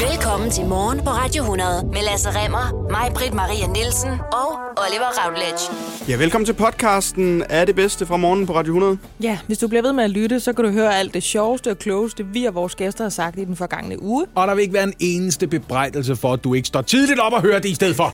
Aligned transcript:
Velkommen 0.00 0.50
til 0.50 0.64
Morgen 0.64 0.98
på 0.98 1.10
Radio 1.10 1.42
100 1.42 1.86
med 1.86 2.02
Lasse 2.02 2.28
Remmer, 2.30 2.88
mig, 2.90 3.12
Britt 3.14 3.34
Maria 3.34 3.66
Nielsen 3.66 4.10
og 4.10 4.50
Oliver 4.84 5.10
Routledge. 5.18 5.62
Ja, 6.08 6.16
velkommen 6.16 6.46
til 6.46 6.52
podcasten 6.52 7.44
Er 7.50 7.64
det 7.64 7.74
bedste 7.74 8.06
fra 8.06 8.16
morgen 8.16 8.46
på 8.46 8.54
Radio 8.54 8.72
100. 8.72 8.98
Ja, 9.22 9.38
hvis 9.46 9.58
du 9.58 9.68
bliver 9.68 9.82
ved 9.82 9.92
med 9.92 10.04
at 10.04 10.10
lytte, 10.10 10.40
så 10.40 10.52
kan 10.52 10.64
du 10.64 10.70
høre 10.70 10.98
alt 10.98 11.14
det 11.14 11.22
sjoveste 11.22 11.70
og 11.70 11.78
klogeste, 11.78 12.26
vi 12.26 12.44
og 12.44 12.54
vores 12.54 12.74
gæster 12.74 13.04
har 13.04 13.10
sagt 13.10 13.38
i 13.38 13.44
den 13.44 13.56
forgangne 13.56 14.02
uge. 14.02 14.26
Og 14.34 14.48
der 14.48 14.54
vil 14.54 14.62
ikke 14.62 14.74
være 14.74 14.84
en 14.84 14.94
eneste 15.00 15.46
bebrejdelse 15.46 16.16
for, 16.16 16.32
at 16.32 16.44
du 16.44 16.54
ikke 16.54 16.68
står 16.68 16.82
tidligt 16.82 17.20
op 17.20 17.32
og 17.32 17.42
hører 17.42 17.58
det 17.58 17.68
i 17.68 17.74
stedet 17.74 17.96
for. 17.96 18.12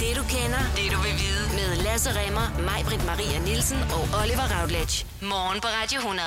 Det 0.00 0.12
du 0.16 0.22
kender, 0.36 0.62
det 0.76 0.86
du 0.94 0.98
vil 1.06 1.14
vide 1.24 1.46
med 1.58 1.84
Lasse 1.84 2.10
Remmer, 2.10 2.46
mig, 2.64 2.84
Britt 2.86 3.06
Maria 3.06 3.38
Nielsen 3.46 3.78
og 3.96 4.02
Oliver 4.22 4.46
Routledge. 4.60 5.06
Morgen 5.22 5.60
på 5.60 5.68
Radio 5.82 5.98
100. 5.98 6.22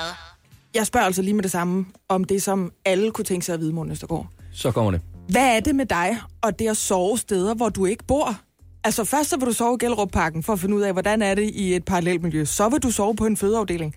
Jeg 0.74 0.86
spørger 0.86 1.06
altså 1.06 1.22
lige 1.22 1.34
med 1.34 1.42
det 1.42 1.50
samme, 1.50 1.86
om 2.08 2.24
det 2.24 2.42
som 2.42 2.72
alle 2.84 3.10
kunne 3.10 3.24
tænke 3.24 3.46
sig 3.46 3.54
at 3.54 3.60
vide, 3.60 3.72
Morten 3.72 3.92
Østergaard. 3.92 4.26
Så 4.52 4.70
kommer 4.70 4.90
det. 4.90 5.00
Hvad 5.28 5.56
er 5.56 5.60
det 5.60 5.74
med 5.74 5.86
dig 5.86 6.16
og 6.42 6.58
det 6.58 6.68
at 6.68 6.76
sove 6.76 7.18
steder, 7.18 7.54
hvor 7.54 7.68
du 7.68 7.86
ikke 7.86 8.04
bor? 8.04 8.40
Altså 8.84 9.04
først 9.04 9.30
så 9.30 9.36
vil 9.36 9.46
du 9.46 9.52
sove 9.52 9.74
i 9.80 9.84
Gellerup-parken 9.84 10.42
for 10.42 10.52
at 10.52 10.60
finde 10.60 10.76
ud 10.76 10.82
af, 10.82 10.92
hvordan 10.92 11.22
er 11.22 11.34
det 11.34 11.50
i 11.50 11.74
et 11.74 11.84
parallelt 11.84 12.22
miljø. 12.22 12.44
Så 12.44 12.68
vil 12.68 12.82
du 12.82 12.90
sove 12.90 13.16
på 13.16 13.26
en 13.26 13.36
fødeafdeling. 13.36 13.94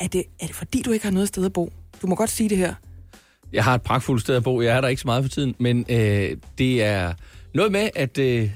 Er 0.00 0.08
det, 0.08 0.24
er 0.40 0.46
det 0.46 0.54
fordi, 0.54 0.82
du 0.82 0.90
ikke 0.90 1.04
har 1.04 1.12
noget 1.12 1.28
sted 1.28 1.44
at 1.44 1.52
bo? 1.52 1.72
Du 2.02 2.06
må 2.06 2.14
godt 2.14 2.30
sige 2.30 2.48
det 2.48 2.58
her. 2.58 2.74
Jeg 3.52 3.64
har 3.64 3.74
et 3.74 3.82
pragtfuldt 3.82 4.22
sted 4.22 4.34
at 4.36 4.44
bo. 4.44 4.60
Jeg 4.60 4.76
er 4.76 4.80
der 4.80 4.88
ikke 4.88 5.02
så 5.02 5.08
meget 5.08 5.24
for 5.24 5.28
tiden, 5.28 5.54
men 5.58 5.86
øh, 5.88 6.36
det 6.58 6.82
er 6.82 7.14
noget 7.54 7.72
med 7.72 7.90
at 7.94 8.18
øh, 8.18 8.50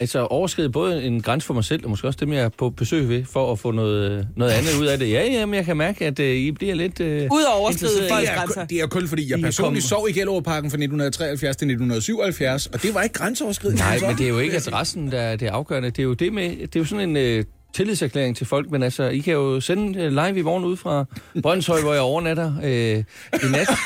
altså 0.00 0.18
overskride 0.26 0.70
både 0.70 1.02
en 1.04 1.22
grænse 1.22 1.46
for 1.46 1.54
mig 1.54 1.64
selv, 1.64 1.84
og 1.84 1.90
måske 1.90 2.06
også 2.08 2.18
dem, 2.20 2.32
jeg 2.32 2.40
er 2.42 2.48
på 2.48 2.70
besøg 2.70 3.08
ved, 3.08 3.24
for 3.32 3.52
at 3.52 3.58
få 3.58 3.70
noget, 3.70 4.28
noget 4.36 4.52
andet 4.52 4.80
ud 4.80 4.86
af 4.86 4.98
det. 4.98 5.10
Ja, 5.10 5.24
ja, 5.24 5.46
men 5.46 5.54
jeg 5.54 5.64
kan 5.64 5.76
mærke, 5.76 6.06
at 6.06 6.18
øh, 6.20 6.36
I 6.36 6.50
bliver 6.52 6.74
lidt... 6.74 7.00
Øh, 7.00 7.22
Ud 7.32 7.42
over 7.42 7.60
overskride 7.60 7.92
folks 8.10 8.20
Det 8.22 8.30
er, 8.32 8.36
grænser. 8.36 8.60
kun- 8.60 8.66
det 8.70 8.80
er 8.80 8.86
kun 8.86 9.08
fordi, 9.08 9.30
jeg 9.30 9.38
I 9.38 9.42
er 9.42 9.46
personligt 9.46 9.84
sov 9.84 10.08
i 10.08 10.12
Gellerup-parken 10.12 10.70
fra 10.70 10.74
1973 10.76 11.56
til 11.56 11.64
1977, 11.66 12.66
og 12.66 12.82
det 12.82 12.94
var 12.94 13.02
ikke 13.02 13.12
grænseoverskridende. 13.12 13.82
Nej, 13.82 13.98
men 14.06 14.18
det 14.18 14.24
er 14.24 14.28
jo 14.30 14.38
ikke 14.38 14.56
adressen, 14.56 15.10
der 15.12 15.20
er 15.20 15.36
det 15.36 15.46
afgørende. 15.46 15.90
Det 15.90 15.98
er 15.98 16.02
jo 16.02 16.14
det 16.14 16.32
med... 16.32 16.50
Det 16.50 16.76
er 16.76 16.80
jo 16.80 16.84
sådan 16.86 17.08
en... 17.10 17.16
Øh, 17.16 17.44
tillidserklæring 17.74 18.36
til 18.36 18.46
folk, 18.46 18.70
men 18.70 18.82
altså, 18.82 19.02
I 19.08 19.18
kan 19.18 19.32
jo 19.34 19.60
sende 19.60 20.10
live 20.10 20.38
i 20.38 20.42
morgen 20.42 20.64
ud 20.64 20.76
fra 20.76 21.04
Brøndshøj, 21.42 21.80
hvor 21.80 21.92
jeg 21.92 22.02
overnatter 22.02 22.52
øh, 22.64 22.70
i 23.48 23.52
nat. 23.52 23.68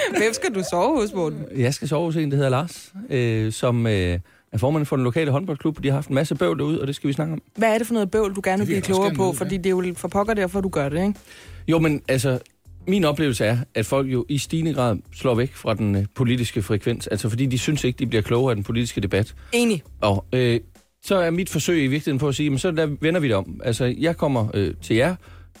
Hvem 0.20 0.32
skal 0.32 0.54
du 0.54 0.62
sove 0.70 1.00
hos, 1.00 1.14
Morten? 1.14 1.44
Jeg 1.56 1.74
skal 1.74 1.88
sove 1.88 2.04
hos 2.04 2.16
en, 2.16 2.30
der 2.30 2.36
hedder 2.36 2.50
Lars, 2.50 2.92
øh, 3.10 3.52
som 3.52 3.86
øh, 3.86 4.18
er 4.52 4.58
formand 4.58 4.86
for 4.86 4.96
den 4.96 5.04
lokale 5.04 5.30
håndboldklub. 5.30 5.82
De 5.82 5.88
har 5.88 5.94
haft 5.94 6.08
en 6.08 6.14
masse 6.14 6.34
bøvl 6.34 6.58
derude, 6.58 6.80
og 6.80 6.86
det 6.86 6.94
skal 6.94 7.08
vi 7.08 7.12
snakke 7.12 7.32
om. 7.32 7.42
Hvad 7.56 7.74
er 7.74 7.78
det 7.78 7.86
for 7.86 7.94
noget 7.94 8.10
bøvl, 8.10 8.34
du 8.34 8.40
gerne 8.44 8.58
vil 8.58 8.66
blive 8.66 8.80
klogere 8.80 9.14
på? 9.14 9.24
vide, 9.24 9.36
Fordi 9.36 9.56
det 9.56 9.66
er 9.66 9.70
jo 9.70 9.94
for 9.96 10.08
pokker 10.08 10.34
derfor, 10.34 10.60
du 10.60 10.68
gør 10.68 10.88
det, 10.88 11.02
ikke? 11.02 11.14
Jo, 11.68 11.78
men 11.78 12.02
altså, 12.08 12.38
min 12.86 13.04
oplevelse 13.04 13.44
er, 13.44 13.58
at 13.74 13.86
folk 13.86 14.12
jo 14.12 14.26
i 14.28 14.38
stigende 14.38 14.74
grad 14.74 14.96
slår 15.14 15.34
væk 15.34 15.54
fra 15.54 15.74
den 15.74 15.96
øh, 15.96 16.04
politiske 16.14 16.62
frekvens. 16.62 17.06
Altså, 17.06 17.28
fordi 17.28 17.46
de 17.46 17.58
synes 17.58 17.84
ikke, 17.84 17.98
de 17.98 18.06
bliver 18.06 18.22
klogere 18.22 18.50
af 18.50 18.56
den 18.56 18.64
politiske 18.64 19.00
debat. 19.00 19.34
Enig. 19.52 19.82
Og 20.00 20.24
øh, 20.32 20.60
så 21.04 21.16
er 21.16 21.30
mit 21.30 21.48
forsøg 21.50 21.84
i 21.84 21.86
virkeligheden 21.86 22.18
på 22.18 22.28
at 22.28 22.34
sige, 22.34 22.50
men 22.50 22.58
så 22.58 22.70
der 22.70 22.86
vender 23.00 23.20
vi 23.20 23.28
det 23.28 23.36
om. 23.36 23.60
Altså, 23.64 23.94
jeg 23.98 24.16
kommer 24.16 24.48
øh, 24.54 24.74
til 24.82 24.96
jer, 24.96 25.14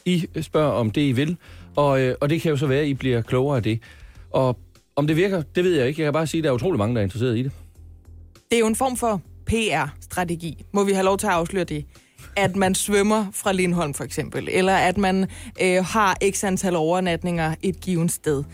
I 0.04 0.26
spørger 0.40 0.70
om 0.72 0.90
det, 0.90 1.00
I 1.00 1.12
vil, 1.12 1.36
og, 1.76 2.00
øh, 2.00 2.14
og 2.20 2.30
det 2.30 2.40
kan 2.42 2.50
jo 2.50 2.56
så 2.56 2.66
være, 2.66 2.80
at 2.80 2.86
I 2.86 2.94
bliver 2.94 3.22
klogere 3.22 3.56
af 3.56 3.62
det. 3.62 3.80
Og 4.36 4.58
om 4.96 5.06
det 5.06 5.16
virker, 5.16 5.42
det 5.54 5.64
ved 5.64 5.74
jeg 5.74 5.88
ikke. 5.88 6.00
Jeg 6.02 6.06
kan 6.06 6.12
bare 6.12 6.26
sige, 6.26 6.38
at 6.38 6.44
der 6.44 6.50
er 6.50 6.54
utrolig 6.54 6.78
mange, 6.78 6.94
der 6.94 7.00
er 7.00 7.04
interesseret 7.04 7.38
i 7.38 7.42
det. 7.42 7.52
Det 8.50 8.56
er 8.56 8.58
jo 8.58 8.66
en 8.66 8.76
form 8.76 8.96
for 8.96 9.20
PR-strategi. 9.46 10.64
Må 10.72 10.84
vi 10.84 10.92
have 10.92 11.04
lov 11.04 11.18
til 11.18 11.26
at 11.26 11.32
afsløre 11.32 11.64
det? 11.64 11.84
At 12.36 12.56
man 12.56 12.74
svømmer 12.74 13.26
fra 13.32 13.52
Lindholm 13.52 13.94
for 13.94 14.04
eksempel, 14.04 14.48
eller 14.50 14.74
at 14.74 14.98
man 14.98 15.28
øh, 15.62 15.84
har 15.84 16.16
x 16.30 16.44
antal 16.44 16.76
overnatninger 16.76 17.54
et 17.62 17.80
givet 17.80 18.12
sted. 18.12 18.44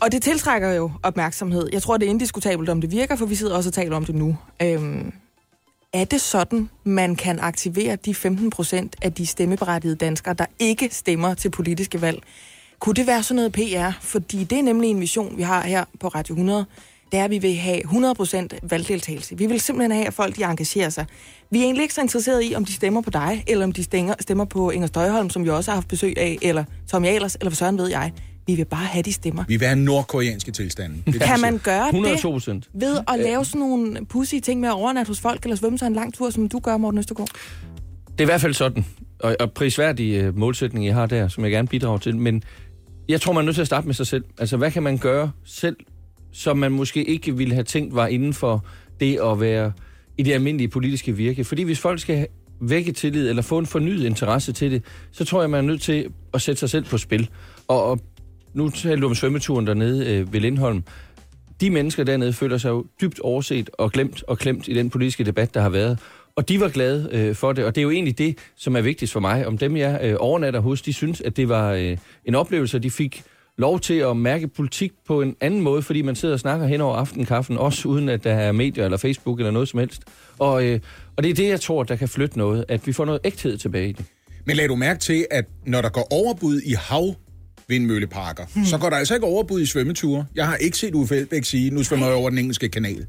Og 0.00 0.12
det 0.12 0.22
tiltrækker 0.22 0.72
jo 0.72 0.90
opmærksomhed. 1.02 1.68
Jeg 1.72 1.82
tror, 1.82 1.96
det 1.96 2.06
er 2.06 2.10
indiskutabelt, 2.10 2.68
om 2.68 2.80
det 2.80 2.90
virker, 2.90 3.16
for 3.16 3.26
vi 3.26 3.34
sidder 3.34 3.56
også 3.56 3.70
og 3.70 3.74
taler 3.74 3.96
om 3.96 4.04
det 4.04 4.14
nu. 4.14 4.36
Øhm, 4.62 5.12
er 5.92 6.04
det 6.04 6.20
sådan, 6.20 6.70
man 6.84 7.16
kan 7.16 7.38
aktivere 7.40 7.96
de 7.96 8.14
15 8.14 8.50
procent 8.50 8.96
af 9.02 9.12
de 9.12 9.26
stemmeberettigede 9.26 9.96
danskere, 9.96 10.34
der 10.34 10.46
ikke 10.58 10.88
stemmer 10.92 11.34
til 11.34 11.50
politiske 11.50 12.00
valg? 12.00 12.22
Kunne 12.78 12.94
det 12.94 13.06
være 13.06 13.22
sådan 13.22 13.36
noget 13.36 13.52
PR? 13.52 13.98
Fordi 14.00 14.44
det 14.44 14.58
er 14.58 14.62
nemlig 14.62 14.90
en 14.90 14.98
mission, 14.98 15.36
vi 15.36 15.42
har 15.42 15.66
her 15.66 15.84
på 16.00 16.08
Radio 16.08 16.32
100. 16.34 16.64
Det 17.12 17.20
er, 17.20 17.24
at 17.24 17.30
vi 17.30 17.38
vil 17.38 17.56
have 17.56 17.80
100 17.80 18.14
procent 18.14 18.54
valgdeltagelse. 18.62 19.38
Vi 19.38 19.46
vil 19.46 19.60
simpelthen 19.60 19.92
have, 19.92 20.06
at 20.06 20.14
folk 20.14 20.36
de 20.36 20.44
engagerer 20.44 20.88
sig. 20.88 21.06
Vi 21.50 21.58
er 21.58 21.62
egentlig 21.62 21.82
ikke 21.82 21.94
så 21.94 22.00
interesserede 22.00 22.44
i, 22.46 22.54
om 22.54 22.64
de 22.64 22.72
stemmer 22.72 23.00
på 23.00 23.10
dig, 23.10 23.44
eller 23.46 23.64
om 23.64 23.72
de 23.72 23.84
stemmer, 23.84 24.14
stemmer 24.20 24.44
på 24.44 24.70
Inger 24.70 24.86
Støjholm, 24.86 25.30
som 25.30 25.44
vi 25.44 25.50
også 25.50 25.70
har 25.70 25.76
haft 25.76 25.88
besøg 25.88 26.18
af, 26.18 26.38
eller 26.42 26.64
Tom 26.90 27.04
Ahlers, 27.04 27.34
eller 27.34 27.50
for 27.50 27.56
søren 27.56 27.78
ved 27.78 27.88
jeg. 27.88 28.12
Vi 28.46 28.54
vil 28.54 28.64
bare 28.64 28.84
have 28.84 29.02
de 29.02 29.12
stemmer. 29.12 29.44
Vi 29.48 29.56
vil 29.56 29.68
have 29.68 29.78
nordkoreanske 29.78 30.52
tilstande. 30.52 30.96
Det 31.06 31.20
Kan 31.20 31.40
man 31.40 31.58
gøre 31.58 31.86
102 31.86 32.38
det 32.38 32.68
ved 32.72 32.98
at 33.08 33.18
lave 33.18 33.44
sådan 33.44 33.58
nogle 33.58 34.06
pussy 34.06 34.34
ting 34.42 34.60
med 34.60 34.68
at 34.68 34.74
overnatte 34.74 35.08
hos 35.08 35.20
folk, 35.20 35.42
eller 35.42 35.56
svømme 35.56 35.78
sig 35.78 35.86
en 35.86 35.94
lang 35.94 36.14
tur, 36.14 36.30
som 36.30 36.48
du 36.48 36.58
gør, 36.58 36.76
Morten 36.76 36.98
Østergaard? 36.98 37.28
Det 38.08 38.20
er 38.20 38.22
i 38.22 38.24
hvert 38.24 38.40
fald 38.40 38.54
sådan, 38.54 38.84
og, 39.18 39.36
og 39.40 39.52
prisværdig 39.52 40.14
øh, 40.14 40.38
målsætning, 40.38 40.86
jeg 40.86 40.94
har 40.94 41.06
der, 41.06 41.28
som 41.28 41.44
jeg 41.44 41.52
gerne 41.52 41.68
bidrager 41.68 41.98
til. 41.98 42.16
Men 42.16 42.42
jeg 43.08 43.20
tror, 43.20 43.32
man 43.32 43.42
er 43.42 43.44
nødt 43.44 43.54
til 43.54 43.60
at 43.60 43.66
starte 43.66 43.86
med 43.86 43.94
sig 43.94 44.06
selv. 44.06 44.24
Altså, 44.38 44.56
hvad 44.56 44.70
kan 44.70 44.82
man 44.82 44.98
gøre 44.98 45.30
selv, 45.44 45.76
som 46.32 46.58
man 46.58 46.72
måske 46.72 47.04
ikke 47.04 47.36
ville 47.36 47.54
have 47.54 47.64
tænkt 47.64 47.94
var 47.94 48.06
inden 48.06 48.34
for 48.34 48.64
det 49.00 49.18
at 49.24 49.40
være 49.40 49.72
i 50.18 50.22
det 50.22 50.32
almindelige 50.32 50.68
politiske 50.68 51.16
virke? 51.16 51.44
Fordi 51.44 51.62
hvis 51.62 51.78
folk 51.78 52.00
skal 52.00 52.26
vække 52.60 52.92
tillid 52.92 53.28
eller 53.28 53.42
få 53.42 53.58
en 53.58 53.66
fornyet 53.66 54.04
interesse 54.04 54.52
til 54.52 54.70
det, 54.70 54.82
så 55.12 55.24
tror 55.24 55.40
jeg, 55.40 55.50
man 55.50 55.64
er 55.64 55.68
nødt 55.68 55.82
til 55.82 56.08
at 56.34 56.42
sætte 56.42 56.60
sig 56.60 56.70
selv 56.70 56.84
på 56.84 56.98
spil. 56.98 57.28
Og, 57.68 57.84
og 57.84 58.00
nu 58.54 58.70
taler 58.70 59.00
du 59.00 59.06
om 59.06 59.14
svømmeturen 59.14 59.66
dernede 59.66 60.14
øh, 60.14 60.32
ved 60.32 60.40
Lindholm. 60.40 60.84
De 61.60 61.70
mennesker 61.70 62.04
dernede 62.04 62.32
føler 62.32 62.58
sig 62.58 62.68
jo 62.68 62.86
dybt 63.00 63.20
overset 63.20 63.70
og 63.72 63.92
glemt 63.92 64.24
og 64.28 64.38
klemt 64.38 64.68
i 64.68 64.74
den 64.74 64.90
politiske 64.90 65.24
debat, 65.24 65.54
der 65.54 65.60
har 65.60 65.68
været. 65.68 65.98
Og 66.38 66.48
de 66.48 66.60
var 66.60 66.68
glade 66.68 67.08
øh, 67.12 67.34
for 67.34 67.52
det, 67.52 67.64
og 67.64 67.74
det 67.74 67.80
er 67.80 67.82
jo 67.82 67.90
egentlig 67.90 68.18
det, 68.18 68.38
som 68.56 68.76
er 68.76 68.80
vigtigst 68.80 69.12
for 69.12 69.20
mig. 69.20 69.46
Om 69.46 69.58
dem, 69.58 69.76
jeg 69.76 70.00
øh, 70.02 70.16
overnatter 70.18 70.60
hos, 70.60 70.82
de 70.82 70.92
synes, 70.92 71.20
at 71.20 71.36
det 71.36 71.48
var 71.48 71.72
øh, 71.72 71.96
en 72.24 72.34
oplevelse, 72.34 72.76
og 72.76 72.82
de 72.82 72.90
fik 72.90 73.22
lov 73.56 73.80
til 73.80 73.94
at 73.94 74.16
mærke 74.16 74.48
politik 74.48 74.92
på 75.06 75.22
en 75.22 75.36
anden 75.40 75.60
måde, 75.60 75.82
fordi 75.82 76.02
man 76.02 76.16
sidder 76.16 76.34
og 76.34 76.40
snakker 76.40 76.66
hen 76.66 76.80
over 76.80 76.96
aftenkaffen, 76.96 77.58
også 77.58 77.88
uden 77.88 78.08
at 78.08 78.24
der 78.24 78.32
er 78.32 78.52
medier 78.52 78.84
eller 78.84 78.98
Facebook 78.98 79.38
eller 79.38 79.50
noget 79.50 79.68
som 79.68 79.80
helst. 79.80 80.02
Og, 80.38 80.64
øh, 80.64 80.80
og 81.16 81.22
det 81.22 81.30
er 81.30 81.34
det, 81.34 81.48
jeg 81.48 81.60
tror, 81.60 81.82
der 81.82 81.96
kan 81.96 82.08
flytte 82.08 82.38
noget, 82.38 82.64
at 82.68 82.86
vi 82.86 82.92
får 82.92 83.04
noget 83.04 83.20
ægthed 83.24 83.58
tilbage 83.58 83.88
i 83.88 83.92
det. 83.92 84.04
Men 84.44 84.56
lad 84.56 84.68
du 84.68 84.76
mærke 84.76 85.00
til, 85.00 85.26
at 85.30 85.44
når 85.66 85.82
der 85.82 85.88
går 85.88 86.06
overbud 86.10 86.60
i 86.60 86.72
hav 86.72 87.14
vindmølleparker, 87.68 88.44
hmm. 88.54 88.64
så 88.64 88.78
går 88.78 88.90
der 88.90 88.96
altså 88.96 89.14
ikke 89.14 89.26
overbud 89.26 89.60
i 89.60 89.66
svømmeture. 89.66 90.26
Jeg 90.34 90.46
har 90.46 90.56
ikke 90.56 90.78
set 90.78 90.94
Uffe 90.94 91.16
Elbæk 91.16 91.44
sige, 91.44 91.70
nu 91.70 91.82
svømmer 91.82 92.06
jeg 92.06 92.16
over 92.16 92.30
den 92.30 92.38
engelske 92.38 92.68
kanal. 92.68 93.06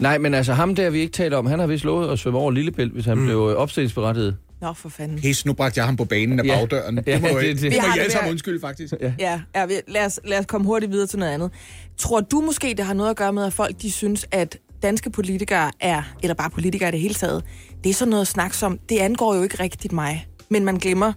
Nej, 0.00 0.18
men 0.18 0.34
altså 0.34 0.52
ham 0.52 0.74
der, 0.74 0.90
vi 0.90 1.00
ikke 1.00 1.12
taler 1.12 1.36
om, 1.36 1.46
han 1.46 1.58
har 1.58 1.66
vist 1.66 1.84
lovet 1.84 2.08
at 2.12 2.18
svømme 2.18 2.38
over 2.38 2.50
Lillebælt, 2.50 2.92
hvis 2.92 3.04
han 3.04 3.18
mm. 3.18 3.24
blev 3.24 3.36
øh, 3.50 3.56
opstillingsberettiget. 3.56 4.36
Nå, 4.60 4.72
for 4.72 4.88
fanden. 4.88 5.18
Pis, 5.18 5.46
nu 5.46 5.52
bragte 5.52 5.78
jeg 5.78 5.86
ham 5.86 5.96
på 5.96 6.04
banen 6.04 6.40
af 6.40 6.44
Ja. 6.44 6.56
bagdøren. 6.58 6.98
Ja, 7.06 7.12
det 7.14 7.22
må, 7.22 7.28
det- 7.28 7.36
det, 7.36 7.42
det- 7.46 7.62
det, 7.62 7.70
Vi 7.72 7.76
må 7.76 7.82
har 7.88 7.96
I 7.96 7.98
alle 7.98 8.12
sammen 8.12 8.30
undskylde, 8.30 8.60
faktisk. 8.60 8.94
Ja. 9.00 9.12
Ja, 9.18 9.40
ja 9.54 9.66
vi- 9.66 9.74
lad, 9.88 10.06
os, 10.06 10.20
lad 10.24 10.38
os 10.38 10.46
komme 10.46 10.66
hurtigt 10.66 10.92
videre 10.92 11.06
til 11.06 11.18
noget 11.18 11.32
andet. 11.32 11.50
Tror 11.98 12.20
du 12.20 12.40
måske, 12.40 12.74
det 12.76 12.84
har 12.84 12.94
noget 12.94 13.10
at 13.10 13.16
gøre 13.16 13.32
med, 13.32 13.44
at 13.44 13.52
folk 13.52 13.82
de 13.82 13.90
synes, 13.92 14.26
at 14.30 14.58
danske 14.82 15.10
politikere 15.10 15.70
er, 15.80 16.02
eller 16.22 16.34
bare 16.34 16.50
politikere 16.50 16.88
i 16.88 16.92
det 16.92 17.00
hele 17.00 17.14
taget, 17.14 17.44
det 17.84 17.90
er 17.90 17.94
sådan 17.94 18.10
noget 18.10 18.26
snak 18.26 18.54
som, 18.54 18.78
det 18.88 18.98
angår 18.98 19.34
jo 19.34 19.42
ikke 19.42 19.62
rigtigt 19.62 19.92
mig. 19.92 20.26
Men 20.48 20.64
man 20.64 20.76
glemmer, 20.76 21.12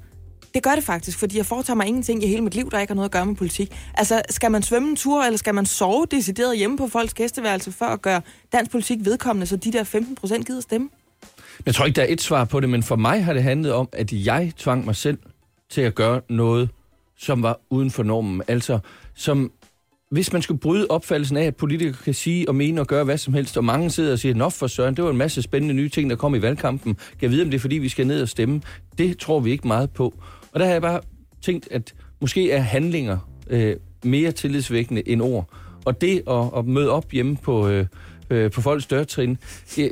det 0.54 0.64
gør 0.64 0.76
det 0.76 0.84
faktisk, 0.84 1.20
fordi 1.20 1.38
jeg 1.38 1.46
foretager 1.46 1.76
mig 1.76 1.88
ingenting 1.88 2.24
i 2.24 2.28
hele 2.28 2.42
mit 2.42 2.56
liv, 2.56 2.72
der 2.72 2.80
ikke 2.80 2.92
har 2.92 2.96
noget 2.96 3.10
at 3.10 3.12
gøre 3.12 3.26
med 3.26 3.36
politik. 3.36 3.76
Altså, 3.94 4.22
skal 4.30 4.52
man 4.52 4.64
svømme 4.64 4.90
en 4.90 4.96
tur, 4.96 5.24
eller 5.24 5.38
skal 5.38 5.56
man 5.56 5.66
sove 5.66 6.06
decideret 6.12 6.58
hjemme 6.58 6.78
på 6.78 6.88
folks 6.88 7.14
gæsteværelse 7.14 7.72
for 7.72 7.86
at 7.86 8.02
gøre 8.02 8.22
dansk 8.54 8.72
politik 8.72 8.98
vedkommende, 9.02 9.48
så 9.48 9.56
de 9.56 9.72
der 9.72 9.84
15 9.84 10.16
procent 10.16 10.48
gider 10.48 10.62
stemme? 10.62 10.90
Jeg 11.66 11.76
tror 11.76 11.86
ikke, 11.86 11.96
der 11.96 12.02
er 12.02 12.08
et 12.10 12.22
svar 12.22 12.46
på 12.46 12.60
det, 12.60 12.70
men 12.70 12.84
for 12.84 12.96
mig 12.96 13.24
har 13.24 13.34
det 13.34 13.44
handlet 13.44 13.74
om, 13.74 13.90
at 13.92 14.14
jeg 14.14 14.52
tvang 14.58 14.86
mig 14.86 14.96
selv 14.96 15.18
til 15.70 15.82
at 15.82 15.96
gøre 15.96 16.22
noget, 16.30 16.70
som 17.18 17.44
var 17.44 17.60
uden 17.70 17.92
for 17.92 18.04
normen. 18.04 18.42
Altså, 18.48 18.80
som 19.16 19.52
hvis 20.12 20.34
man 20.34 20.42
skulle 20.42 20.60
bryde 20.60 20.88
opfattelsen 20.90 21.38
af, 21.38 21.44
at 21.44 21.56
politikere 21.56 21.98
kan 22.04 22.14
sige 22.14 22.50
og 22.50 22.56
mene 22.56 22.82
og 22.82 22.88
gøre 22.88 23.04
hvad 23.04 23.18
som 23.18 23.34
helst, 23.34 23.58
og 23.58 23.66
mange 23.66 23.90
sidder 23.90 24.12
og 24.12 24.20
siger, 24.20 24.36
nå 24.36 24.50
for 24.50 24.68
søren, 24.68 24.96
det 24.96 25.04
var 25.04 25.10
en 25.10 25.18
masse 25.18 25.42
spændende 25.42 25.74
nye 25.74 25.90
ting, 25.90 26.10
der 26.10 26.16
kom 26.16 26.36
i 26.36 26.42
valgkampen. 26.42 26.96
Kan 26.96 27.22
jeg 27.22 27.30
vide, 27.30 27.44
om 27.44 27.50
det 27.50 27.58
er, 27.58 27.62
fordi 27.62 27.76
vi 27.76 27.90
skal 27.90 28.08
ned 28.08 28.22
og 28.22 28.30
stemme? 28.30 28.62
Det 28.98 29.18
tror 29.18 29.40
vi 29.40 29.52
ikke 29.52 29.68
meget 29.68 29.92
på. 29.92 30.14
Og 30.54 30.60
der 30.60 30.66
har 30.66 30.74
jeg 30.74 30.82
bare 30.82 31.02
tænkt, 31.42 31.68
at 31.72 31.94
måske 32.22 32.52
er 32.52 32.60
handlinger 32.60 33.18
øh, 33.50 33.76
mere 34.04 34.32
tillidsvækkende 34.32 35.10
end 35.10 35.22
ord. 35.22 35.50
Og 35.86 36.02
det 36.02 36.24
at, 36.30 36.46
at 36.58 36.66
møde 36.66 36.90
op 36.90 37.12
hjemme 37.12 37.38
på, 37.38 37.68
øh, 37.68 37.86
øh, 38.30 38.52
på 38.52 38.62
folks 38.62 38.86
dørtrin, 38.86 39.38
det, 39.76 39.92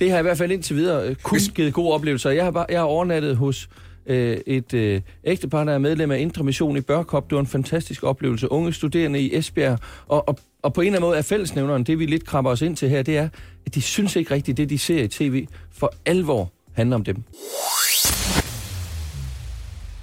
det 0.00 0.10
har 0.10 0.18
i 0.18 0.22
hvert 0.22 0.38
fald 0.38 0.52
indtil 0.52 0.76
videre 0.76 1.08
øh, 1.08 1.16
kun 1.22 1.38
givet 1.54 1.74
gode 1.74 1.94
oplevelser. 1.94 2.30
Jeg 2.30 2.44
har, 2.44 2.50
bare, 2.50 2.66
jeg 2.68 2.80
har 2.80 2.86
overnattet 2.86 3.36
hos 3.36 3.68
øh, 4.06 4.38
et 4.46 4.74
øh, 4.74 5.00
ægtepar, 5.24 5.64
der 5.64 5.72
er 5.72 5.78
medlem 5.78 6.10
af 6.10 6.18
Indre 6.18 6.44
Mission 6.44 6.76
i 6.76 6.80
Børkop. 6.80 7.30
Det 7.30 7.36
var 7.36 7.40
en 7.40 7.46
fantastisk 7.46 8.02
oplevelse. 8.02 8.52
Unge 8.52 8.72
studerende 8.72 9.20
i 9.20 9.36
Esbjerg. 9.36 9.78
Og, 10.06 10.28
og, 10.28 10.38
og 10.62 10.72
på 10.72 10.80
en 10.80 10.86
eller 10.86 10.98
anden 10.98 11.08
måde 11.08 11.18
er 11.18 11.22
fællesnævneren, 11.22 11.84
det 11.84 11.98
vi 11.98 12.06
lidt 12.06 12.26
krabber 12.26 12.50
os 12.50 12.62
ind 12.62 12.76
til 12.76 12.88
her, 12.88 13.02
det 13.02 13.16
er, 13.16 13.28
at 13.66 13.74
de 13.74 13.82
synes 13.82 14.16
ikke 14.16 14.34
rigtigt, 14.34 14.56
det 14.56 14.70
de 14.70 14.78
ser 14.78 15.02
i 15.02 15.08
tv, 15.08 15.46
for 15.72 15.92
alvor 16.06 16.52
handler 16.72 16.96
om 16.96 17.04
dem. 17.04 17.22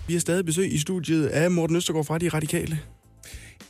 Vi 0.07 0.13
har 0.13 0.19
stadig 0.19 0.45
besøg 0.45 0.73
i 0.73 0.77
studiet 0.77 1.25
af 1.25 1.51
Morten 1.51 1.75
Østergaard 1.75 2.05
fra 2.05 2.17
De 2.17 2.29
Radikale. 2.29 2.79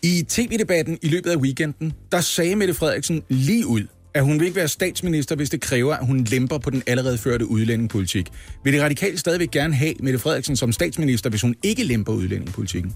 I 0.04 0.26
tv-debatten 0.28 1.00
i 1.02 1.08
løbet 1.08 1.30
af 1.30 1.38
weekenden, 1.38 1.94
der 2.12 2.22
sagde 2.22 2.56
Mette 2.56 2.74
Frederiksen 2.74 3.24
lige 3.30 3.68
ud, 3.68 3.84
at 4.14 4.24
hun 4.24 4.40
vil 4.40 4.46
ikke 4.46 4.56
være 4.56 4.68
statsminister, 4.68 5.36
hvis 5.36 5.50
det 5.50 5.62
kræver, 5.62 5.96
at 5.96 6.06
hun 6.06 6.20
lemper 6.20 6.58
på 6.58 6.70
den 6.70 6.84
allerede 6.88 7.18
førte 7.18 7.48
udlændingepolitik. 7.48 8.28
Vil 8.64 8.74
det 8.74 8.82
radikale 8.82 9.18
stadigvæk 9.18 9.52
gerne 9.52 9.76
have 9.76 9.94
Mette 10.00 10.20
Frederiksen 10.20 10.56
som 10.56 10.72
statsminister, 10.72 11.30
hvis 11.30 11.42
hun 11.42 11.56
ikke 11.64 11.84
lemper 11.84 12.14
udlændingepolitikken? 12.14 12.94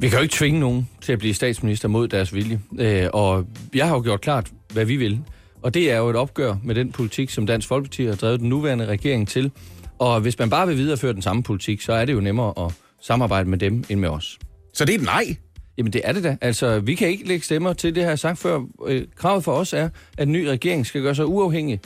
Vi 0.00 0.08
kan 0.08 0.18
jo 0.18 0.22
ikke 0.22 0.34
tvinge 0.34 0.60
nogen 0.60 0.88
til 1.00 1.12
at 1.12 1.18
blive 1.18 1.34
statsminister 1.34 1.88
mod 1.88 2.08
deres 2.08 2.34
vilje. 2.34 2.60
Øh, 2.78 3.08
og 3.12 3.46
jeg 3.74 3.86
har 3.86 3.94
jo 3.94 4.02
gjort 4.02 4.20
klart, 4.20 4.50
hvad 4.72 4.84
vi 4.84 4.96
vil. 4.96 5.20
Og 5.62 5.74
det 5.74 5.92
er 5.92 5.96
jo 5.96 6.10
et 6.10 6.16
opgør 6.16 6.56
med 6.64 6.74
den 6.74 6.92
politik, 6.92 7.30
som 7.30 7.46
Dansk 7.46 7.68
Folkeparti 7.68 8.04
har 8.04 8.14
drevet 8.14 8.40
den 8.40 8.48
nuværende 8.48 8.86
regering 8.86 9.28
til. 9.28 9.50
Og 9.98 10.20
hvis 10.20 10.38
man 10.38 10.50
bare 10.50 10.66
vil 10.66 10.76
videreføre 10.76 11.12
den 11.12 11.22
samme 11.22 11.42
politik, 11.42 11.80
så 11.80 11.92
er 11.92 12.04
det 12.04 12.12
jo 12.12 12.20
nemmere 12.20 12.66
at 12.66 12.72
samarbejde 13.00 13.48
med 13.48 13.58
dem 13.58 13.84
end 13.88 14.00
med 14.00 14.08
os. 14.08 14.38
Så 14.72 14.84
det 14.84 14.94
er 14.94 14.98
et 14.98 15.04
nej. 15.04 15.36
Jamen 15.78 15.92
det 15.92 16.00
er 16.04 16.12
det 16.12 16.24
da. 16.24 16.36
Altså, 16.40 16.80
vi 16.80 16.94
kan 16.94 17.08
ikke 17.08 17.28
lægge 17.28 17.44
stemmer 17.44 17.72
til 17.72 17.94
det, 17.94 18.04
her 18.04 18.16
sagt 18.16 18.38
før. 18.38 18.60
Øh, 18.86 19.04
kravet 19.16 19.44
for 19.44 19.52
os 19.52 19.72
er, 19.72 19.88
at 20.18 20.26
en 20.26 20.32
ny 20.32 20.44
regering 20.44 20.86
skal 20.86 21.02
gøre 21.02 21.14
sig 21.14 21.26
uafhængig 21.26 21.80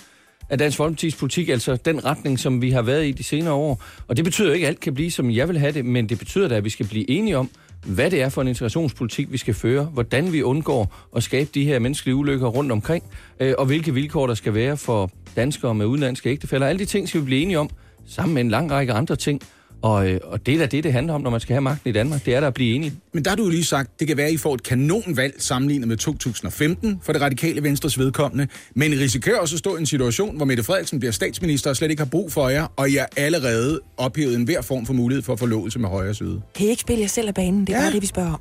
af 0.51 0.59
Dansk 0.59 0.81
Folkeparti's 0.81 1.19
politik, 1.19 1.49
altså 1.49 1.77
den 1.77 2.05
retning, 2.05 2.39
som 2.39 2.63
vi 2.63 2.71
har 2.71 2.83
været 2.83 3.07
i 3.07 3.13
de 3.13 3.23
senere 3.23 3.55
år. 3.55 3.83
Og 4.09 4.17
det 4.17 4.25
betyder 4.25 4.53
ikke, 4.53 4.67
at 4.67 4.69
alt 4.69 4.81
kan 4.81 4.95
blive, 4.95 5.11
som 5.11 5.31
jeg 5.31 5.49
vil 5.49 5.59
have 5.59 5.73
det, 5.73 5.85
men 5.85 6.09
det 6.09 6.19
betyder 6.19 6.49
da, 6.49 6.55
at 6.55 6.65
vi 6.65 6.71
skal 6.71 6.87
blive 6.87 7.11
enige 7.11 7.39
om, 7.39 7.51
hvad 7.87 8.11
det 8.11 8.23
er 8.23 8.29
for 8.29 8.43
en 8.43 8.49
integrationspolitik, 8.49 9.33
vi 9.33 9.39
skal 9.39 9.55
føre, 9.55 9.85
hvordan 9.85 10.33
vi 10.33 10.43
undgår 10.43 11.09
at 11.17 11.23
skabe 11.23 11.51
de 11.55 11.65
her 11.65 11.79
menneskelige 11.79 12.15
ulykker 12.15 12.49
rundt 12.49 12.73
omkring, 12.73 13.05
øh, 13.41 13.55
og 13.59 13.67
hvilke 13.67 13.95
vilkår 13.95 14.27
der 14.27 14.35
skal 14.35 14.55
være 14.55 14.77
for 14.77 15.11
danskere 15.37 15.75
med 15.75 15.87
udenlandske 15.87 16.31
ægtefælder. 16.31 16.67
Alle 16.67 16.79
de 16.79 16.85
ting 16.85 17.09
skal 17.09 17.21
vi 17.21 17.25
blive 17.25 17.43
enige 17.43 17.59
om, 17.59 17.71
sammen 18.11 18.35
med 18.35 18.43
en 18.43 18.51
lang 18.51 18.71
række 18.71 18.93
andre 18.93 19.17
ting. 19.17 19.41
Og, 19.83 20.09
øh, 20.11 20.21
og 20.25 20.47
det 20.47 20.55
er 20.55 20.59
da 20.59 20.67
det, 20.67 20.85
det 20.85 20.93
handler 20.93 21.15
om, 21.15 21.21
når 21.21 21.31
man 21.31 21.41
skal 21.41 21.55
have 21.55 21.61
magten 21.61 21.91
i 21.91 21.93
Danmark. 21.93 22.25
Det 22.27 22.35
er 22.35 22.41
der 22.41 22.47
at 22.47 22.55
blive 22.55 22.75
enige. 22.75 22.93
Men 23.13 23.25
der 23.25 23.31
har 23.31 23.37
du 23.37 23.43
jo 23.45 23.49
lige 23.51 23.65
sagt, 23.65 24.01
det 24.01 24.09
kan 24.09 24.17
være, 24.17 24.27
at 24.27 24.33
I 24.33 24.37
får 24.37 24.55
et 24.55 24.63
kanonvalg 24.63 25.35
sammenlignet 25.39 25.89
med 25.89 25.97
2015 25.97 27.01
for 27.03 27.13
det 27.13 27.23
radikale 27.23 27.63
venstres 27.63 27.99
vedkommende. 27.99 28.47
Men 28.75 28.93
I 28.93 28.97
risikerer 28.97 29.39
også 29.39 29.55
at 29.55 29.59
stå 29.59 29.77
i 29.77 29.81
en 29.81 29.87
situation, 29.87 30.37
hvor 30.37 30.45
Mette 30.47 30.63
Frederiksen 30.65 30.99
bliver 30.99 31.13
statsminister 31.13 31.71
og 31.71 31.77
slet 31.77 31.91
ikke 31.91 32.01
har 32.01 32.09
brug 32.11 32.33
for 32.33 32.49
jer, 32.49 32.67
og 32.77 32.91
I 32.91 32.97
er 32.97 33.07
allerede 33.17 33.81
ophævet 33.97 34.35
en 34.37 34.45
hver 34.45 34.63
form 34.63 34.87
for 34.87 34.93
mulighed 34.93 35.23
for 35.23 35.37
forlovelse 35.37 35.79
med 35.79 35.89
højre 35.89 36.15
side. 36.15 36.41
Kan 36.55 36.67
I 36.67 36.71
ikke 36.71 36.81
spille 36.81 37.01
jer 37.01 37.09
selv 37.09 37.29
af 37.29 37.35
banen? 37.35 37.61
Det 37.67 37.73
er 37.75 37.79
Ja. 37.79 37.85
bare 37.85 37.93
det, 37.93 38.03
vi 38.03 38.07
spørger 38.07 38.33
om. 38.33 38.41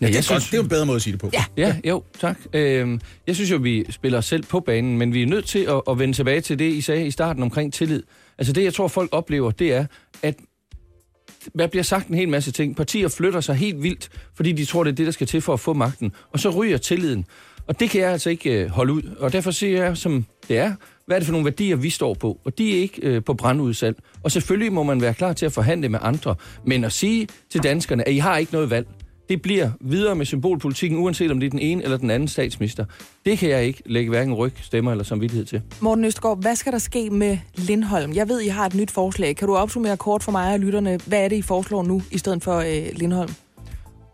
Ja, 0.00 0.06
det, 0.06 0.16
er 0.16 0.32
godt, 0.32 0.42
det 0.42 0.52
er 0.52 0.56
jo 0.58 0.62
en 0.62 0.68
bedre 0.68 0.86
måde 0.86 0.96
at 0.96 1.02
sige 1.02 1.12
det 1.12 1.20
på. 1.20 1.30
Ja. 1.32 1.44
Ja, 1.56 1.76
jo, 1.88 2.02
tak. 2.20 2.36
Øhm, 2.52 3.00
jeg 3.26 3.34
synes 3.34 3.50
jo, 3.50 3.56
vi 3.56 3.84
spiller 3.90 4.18
os 4.18 4.26
selv 4.26 4.42
på 4.42 4.60
banen, 4.60 4.98
men 4.98 5.14
vi 5.14 5.22
er 5.22 5.26
nødt 5.26 5.44
til 5.44 5.58
at, 5.58 5.82
at 5.90 5.98
vende 5.98 6.14
tilbage 6.14 6.40
til 6.40 6.58
det, 6.58 6.72
I 6.72 6.80
sagde 6.80 7.06
i 7.06 7.10
starten 7.10 7.42
omkring 7.42 7.72
tillid. 7.72 8.02
Altså 8.38 8.52
det, 8.52 8.64
jeg 8.64 8.74
tror, 8.74 8.88
folk 8.88 9.08
oplever, 9.12 9.50
det 9.50 9.72
er, 9.72 9.86
at 10.22 10.36
der 11.58 11.66
bliver 11.66 11.82
sagt 11.82 12.08
en 12.08 12.14
hel 12.14 12.28
masse 12.28 12.52
ting. 12.52 12.76
Partier 12.76 13.08
flytter 13.08 13.40
sig 13.40 13.54
helt 13.54 13.82
vildt, 13.82 14.08
fordi 14.34 14.52
de 14.52 14.64
tror, 14.64 14.84
det 14.84 14.90
er 14.90 14.94
det, 14.94 15.06
der 15.06 15.12
skal 15.12 15.26
til 15.26 15.40
for 15.40 15.52
at 15.52 15.60
få 15.60 15.72
magten. 15.72 16.12
Og 16.32 16.40
så 16.40 16.50
ryger 16.50 16.78
tilliden. 16.78 17.26
Og 17.66 17.80
det 17.80 17.90
kan 17.90 18.00
jeg 18.00 18.12
altså 18.12 18.30
ikke 18.30 18.62
øh, 18.62 18.70
holde 18.70 18.92
ud. 18.92 19.02
Og 19.18 19.32
derfor 19.32 19.50
siger 19.50 19.84
jeg, 19.84 19.96
som 19.96 20.26
det 20.48 20.58
er, 20.58 20.74
hvad 21.06 21.16
er 21.16 21.20
det 21.20 21.26
for 21.26 21.32
nogle 21.32 21.44
værdier, 21.44 21.76
vi 21.76 21.90
står 21.90 22.14
på? 22.14 22.40
Og 22.44 22.58
de 22.58 22.76
er 22.76 22.80
ikke 22.80 23.00
øh, 23.02 23.24
på 23.24 23.34
brandudsalg. 23.34 23.96
Og 24.22 24.30
selvfølgelig 24.30 24.72
må 24.72 24.82
man 24.82 25.00
være 25.00 25.14
klar 25.14 25.32
til 25.32 25.46
at 25.46 25.52
forhandle 25.52 25.88
med 25.88 25.98
andre. 26.02 26.34
Men 26.66 26.84
at 26.84 26.92
sige 26.92 27.28
til 27.50 27.62
danskerne, 27.62 28.08
at 28.08 28.14
I 28.14 28.18
har 28.18 28.36
ikke 28.36 28.52
noget 28.52 28.70
valg, 28.70 28.86
det 29.32 29.42
bliver 29.42 29.70
videre 29.80 30.14
med 30.14 30.26
symbolpolitikken, 30.26 30.98
uanset 30.98 31.30
om 31.30 31.40
det 31.40 31.46
er 31.46 31.50
den 31.50 31.58
ene 31.58 31.82
eller 31.82 31.96
den 31.96 32.10
anden 32.10 32.28
statsminister. 32.28 32.84
Det 33.26 33.38
kan 33.38 33.48
jeg 33.48 33.64
ikke 33.64 33.82
lægge 33.86 34.10
hverken 34.10 34.34
ryg, 34.34 34.52
stemmer 34.62 34.90
eller 34.90 35.04
samvittighed 35.04 35.44
til. 35.44 35.62
Morten 35.80 36.04
Østergaard, 36.04 36.42
hvad 36.42 36.56
skal 36.56 36.72
der 36.72 36.78
ske 36.78 37.10
med 37.10 37.38
Lindholm? 37.54 38.12
Jeg 38.12 38.28
ved, 38.28 38.40
I 38.40 38.48
har 38.48 38.66
et 38.66 38.74
nyt 38.74 38.90
forslag. 38.90 39.36
Kan 39.36 39.48
du 39.48 39.56
opsummere 39.56 39.96
kort 39.96 40.22
for 40.22 40.32
mig 40.32 40.52
og 40.52 40.60
lytterne, 40.60 40.98
hvad 41.06 41.24
er 41.24 41.28
det, 41.28 41.36
I 41.36 41.42
foreslår 41.42 41.82
nu, 41.82 42.02
i 42.10 42.18
stedet 42.18 42.42
for 42.42 42.58
øh, 42.58 42.86
Lindholm? 42.92 43.34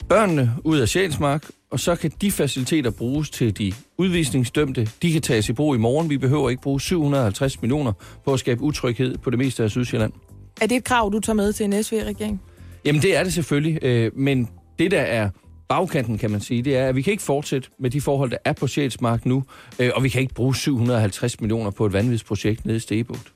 Børnene 0.08 0.54
ud 0.64 0.78
af 0.78 0.88
Sjælsmark, 0.88 1.46
og 1.70 1.80
så 1.80 1.96
kan 1.96 2.12
de 2.20 2.30
faciliteter 2.30 2.90
bruges 2.90 3.30
til 3.30 3.58
de 3.58 3.72
udvisningsdømte. 3.98 4.88
De 5.02 5.12
kan 5.12 5.22
tages 5.22 5.48
i 5.48 5.52
brug 5.52 5.74
i 5.74 5.78
morgen. 5.78 6.10
Vi 6.10 6.18
behøver 6.18 6.50
ikke 6.50 6.62
bruge 6.62 6.80
750 6.80 7.60
millioner 7.60 7.92
på 8.24 8.32
at 8.32 8.40
skabe 8.40 8.62
utryghed 8.62 9.18
på 9.18 9.30
det 9.30 9.38
meste 9.38 9.62
af 9.62 9.70
Sydsjælland. 9.70 10.12
Er 10.60 10.66
det 10.66 10.76
et 10.76 10.84
krav, 10.84 11.10
du 11.12 11.20
tager 11.20 11.34
med 11.34 11.52
til 11.52 11.64
en 11.64 11.82
SV-regering? 11.82 12.40
Jamen 12.84 13.02
det 13.02 13.16
er 13.16 13.24
det 13.24 13.32
selvfølgelig, 13.32 13.84
øh, 13.84 14.10
men 14.14 14.48
det 14.78 14.90
der 14.90 15.00
er 15.00 15.30
bagkanten, 15.68 16.18
kan 16.18 16.30
man 16.30 16.40
sige, 16.40 16.62
det 16.62 16.76
er, 16.76 16.88
at 16.88 16.96
vi 16.96 17.02
kan 17.02 17.10
ikke 17.10 17.22
fortsætte 17.22 17.68
med 17.78 17.90
de 17.90 18.00
forhold, 18.00 18.30
der 18.30 18.36
er 18.44 18.52
på 18.52 18.66
Sjælsmark 18.66 19.26
nu, 19.26 19.44
øh, 19.78 19.90
og 19.94 20.02
vi 20.02 20.08
kan 20.08 20.20
ikke 20.20 20.34
bruge 20.34 20.56
750 20.56 21.40
millioner 21.40 21.70
på 21.70 21.86
et 21.86 21.92
vanvidsprojekt 21.92 22.66
nede 22.66 22.76
i 22.76 22.80
Stegebugt. 22.80 23.32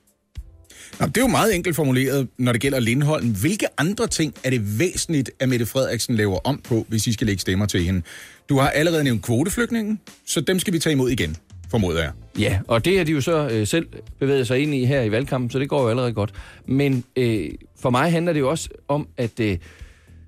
Nå, 1.00 1.06
det 1.06 1.16
er 1.16 1.20
jo 1.20 1.26
meget 1.26 1.54
enkelt 1.54 1.76
formuleret, 1.76 2.28
når 2.38 2.52
det 2.52 2.60
gælder 2.60 2.80
Lindholm. 2.80 3.34
Hvilke 3.40 3.66
andre 3.78 4.06
ting 4.06 4.34
er 4.44 4.50
det 4.50 4.78
væsentligt, 4.78 5.30
at 5.40 5.48
Mette 5.48 5.66
Frederiksen 5.66 6.16
laver 6.16 6.38
om 6.44 6.60
på, 6.64 6.86
hvis 6.88 7.06
I 7.06 7.12
skal 7.12 7.26
lægge 7.26 7.40
stemmer 7.40 7.66
til 7.66 7.84
hende? 7.84 8.02
Du 8.48 8.58
har 8.58 8.68
allerede 8.70 9.04
nævnt 9.04 9.22
kvoteflygtningen, 9.22 10.00
så 10.26 10.40
dem 10.40 10.58
skal 10.58 10.72
vi 10.72 10.78
tage 10.78 10.92
imod 10.92 11.10
igen, 11.10 11.36
formoder 11.70 12.02
jeg. 12.02 12.12
Ja, 12.38 12.58
og 12.68 12.84
det 12.84 12.98
har 12.98 13.04
de 13.04 13.12
jo 13.12 13.20
så 13.20 13.48
øh, 13.48 13.66
selv 13.66 13.86
bevæget 14.20 14.46
sig 14.46 14.58
ind 14.58 14.74
i 14.74 14.84
her 14.84 15.02
i 15.02 15.10
valgkampen, 15.10 15.50
så 15.50 15.58
det 15.58 15.68
går 15.68 15.82
jo 15.82 15.88
allerede 15.88 16.12
godt. 16.12 16.32
Men 16.66 17.04
øh, 17.16 17.50
for 17.80 17.90
mig 17.90 18.12
handler 18.12 18.32
det 18.32 18.40
jo 18.40 18.50
også 18.50 18.68
om, 18.88 19.08
at 19.16 19.40
øh, 19.40 19.50
at 19.50 19.58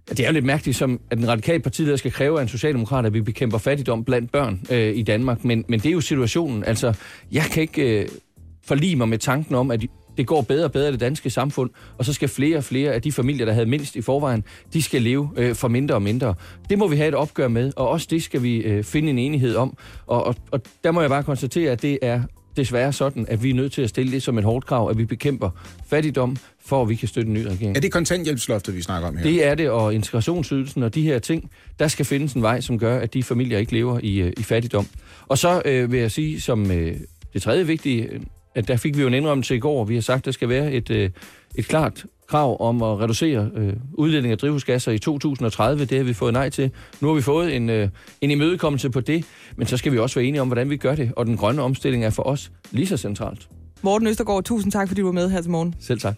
det 0.09 0.21
er 0.21 0.27
jo 0.27 0.33
lidt 0.33 0.45
mærkeligt, 0.45 0.79
som 0.79 1.01
at 1.11 1.19
den 1.19 1.29
radikale 1.29 1.61
partileder 1.63 1.97
skal 1.97 2.13
kræve 2.13 2.39
af 2.39 2.43
en 2.43 2.49
socialdemokrat, 2.49 3.07
at 3.07 3.15
vi 3.15 3.21
bekæmper 3.21 3.59
fattigdom 3.59 4.05
blandt 4.05 4.33
børn 4.33 4.61
øh, 4.71 4.97
i 4.97 5.03
Danmark. 5.03 5.45
Men, 5.45 5.65
men 5.69 5.81
det 5.81 5.87
er 5.87 5.93
jo 5.93 6.01
situationen. 6.01 6.65
Altså, 6.65 6.95
jeg 7.33 7.43
kan 7.43 7.63
ikke 7.63 8.01
øh, 8.01 8.09
forlige 8.67 8.97
mig 8.97 9.09
med 9.09 9.19
tanken 9.19 9.55
om, 9.55 9.71
at 9.71 9.81
det 10.17 10.27
går 10.27 10.43
bedre 10.43 10.65
og 10.65 10.73
bedre 10.73 10.89
i 10.89 10.93
det 10.93 11.01
danske 11.01 11.31
samfund, 11.31 11.71
og 11.99 12.05
så 12.05 12.13
skal 12.13 12.29
flere 12.29 12.57
og 12.57 12.65
flere 12.65 12.93
af 12.93 13.03
de 13.03 13.13
familier, 13.13 13.47
der 13.47 13.53
havde 13.53 13.67
mindst 13.67 13.97
i 13.97 14.03
forvejen, 14.03 14.45
de 14.73 14.83
skal 14.83 15.03
leve 15.03 15.31
øh, 15.37 15.55
for 15.55 15.69
mindre 15.69 15.95
og 15.95 16.03
mindre. 16.03 16.35
Det 16.71 16.79
må 16.79 16.89
vi 16.89 16.97
have 16.97 17.09
et 17.09 17.15
opgør 17.15 17.49
med, 17.49 17.73
og 17.77 17.89
også 17.89 18.07
det 18.11 18.23
skal 18.23 18.43
vi 18.43 18.57
øh, 18.57 18.85
finde 18.85 19.11
en 19.11 19.19
enighed 19.19 19.57
om. 19.57 19.77
Og, 20.07 20.25
og, 20.25 20.37
og 20.51 20.61
der 20.85 20.91
må 20.91 21.01
jeg 21.01 21.11
bare 21.11 21.23
konstatere, 21.23 21.73
at 21.73 21.83
det 21.83 21.99
er 22.03 22.23
desværre 22.57 22.93
sådan, 22.93 23.27
at 23.29 23.43
vi 23.43 23.51
er 23.51 23.55
nødt 23.55 23.73
til 23.73 23.83
at 23.83 23.89
stille 23.89 24.13
det 24.13 24.23
som 24.23 24.39
et 24.39 24.45
hårdt 24.45 24.67
krav, 24.67 24.91
at 24.91 24.99
vi 24.99 25.05
bekæmper 25.05 25.51
fattigdom, 25.87 26.37
for 26.65 26.83
at 26.83 26.89
vi 26.89 26.95
kan 26.95 27.09
støtte 27.09 27.29
en 27.29 27.35
ny 27.35 27.43
regering. 27.43 27.77
Er 27.77 27.81
det 27.81 27.93
kontanthjælpsloftet, 27.93 28.77
vi 28.77 28.83
snakker 28.83 29.09
om 29.09 29.17
her? 29.17 29.23
Det 29.23 29.45
er 29.45 29.55
det, 29.55 29.71
og 29.71 29.95
integrationsydelsen 29.95 30.83
og 30.83 30.95
de 30.95 31.03
her 31.03 31.19
ting, 31.19 31.51
der 31.79 31.89
skal 31.89 32.05
findes 32.05 32.33
en 32.33 32.43
vej, 32.43 32.61
som 32.61 32.79
gør, 32.79 32.99
at 32.99 33.15
de 33.15 33.23
familier 33.23 33.59
ikke 33.59 33.73
lever 33.73 34.01
i, 34.03 34.21
øh, 34.21 34.33
i 34.37 34.43
fattigdom. 34.43 34.87
Og 35.27 35.39
så 35.39 35.63
øh, 35.65 35.93
vil 35.93 36.01
jeg 36.01 36.11
sige, 36.11 36.41
som 36.41 36.71
øh, 36.71 36.97
det 37.33 37.43
tredje 37.43 37.67
vigtige, 37.67 38.09
øh, 38.09 38.21
at 38.55 38.69
der 38.69 38.77
fik 38.77 38.97
vi 38.97 39.01
jo 39.03 39.09
en 39.09 39.15
indrømmelse 39.15 39.57
i 39.57 39.59
går. 39.59 39.85
Vi 39.85 39.95
har 39.95 40.03
sagt, 40.03 40.19
at 40.19 40.25
der 40.25 40.31
skal 40.31 40.49
være 40.49 40.73
et, 40.73 40.91
øh, 40.91 41.11
et 41.55 41.67
klart 41.67 42.05
krav 42.29 42.57
om 42.61 42.83
at 42.83 43.01
reducere 43.01 43.51
øh, 43.55 43.73
udledning 43.95 44.33
af 44.33 44.39
drivhusgasser 44.39 44.93
i 44.93 44.99
2030. 44.99 45.85
Det 45.85 45.99
har 45.99 46.05
vi 46.05 46.13
fået 46.13 46.33
nej 46.33 46.51
til. 46.51 46.71
Nu 47.01 47.09
har 47.09 47.15
vi 47.15 47.23
fået 47.23 47.57
en, 47.57 47.71
øh, 47.71 47.89
en 48.21 48.31
imødekommelse 48.31 48.91
på 48.91 49.01
det, 49.01 49.25
men 49.57 49.67
så 49.67 49.77
skal 49.77 49.93
vi 49.93 49.99
også 49.99 50.15
være 50.15 50.25
enige 50.25 50.41
om, 50.41 50.49
hvordan 50.49 50.71
vi 50.71 50.77
gør 50.77 50.95
det. 50.95 51.13
Og 51.17 51.27
den 51.27 51.37
grønne 51.37 51.63
omstilling 51.63 52.05
er 52.05 52.11
for 52.11 52.23
os 52.23 52.51
lige 52.71 52.87
så 52.87 52.97
centralt. 52.97 53.49
Morten 53.83 54.09
Østergaard, 54.09 54.45
tusind 54.45 54.73
tak, 54.73 54.89
fordi 54.89 55.01
du 55.01 55.07
var 55.07 55.13
med 55.13 55.31
her 55.31 55.41
til 55.41 55.51
morgen. 55.51 55.75
Selv 55.81 56.01
tak. 56.01 56.15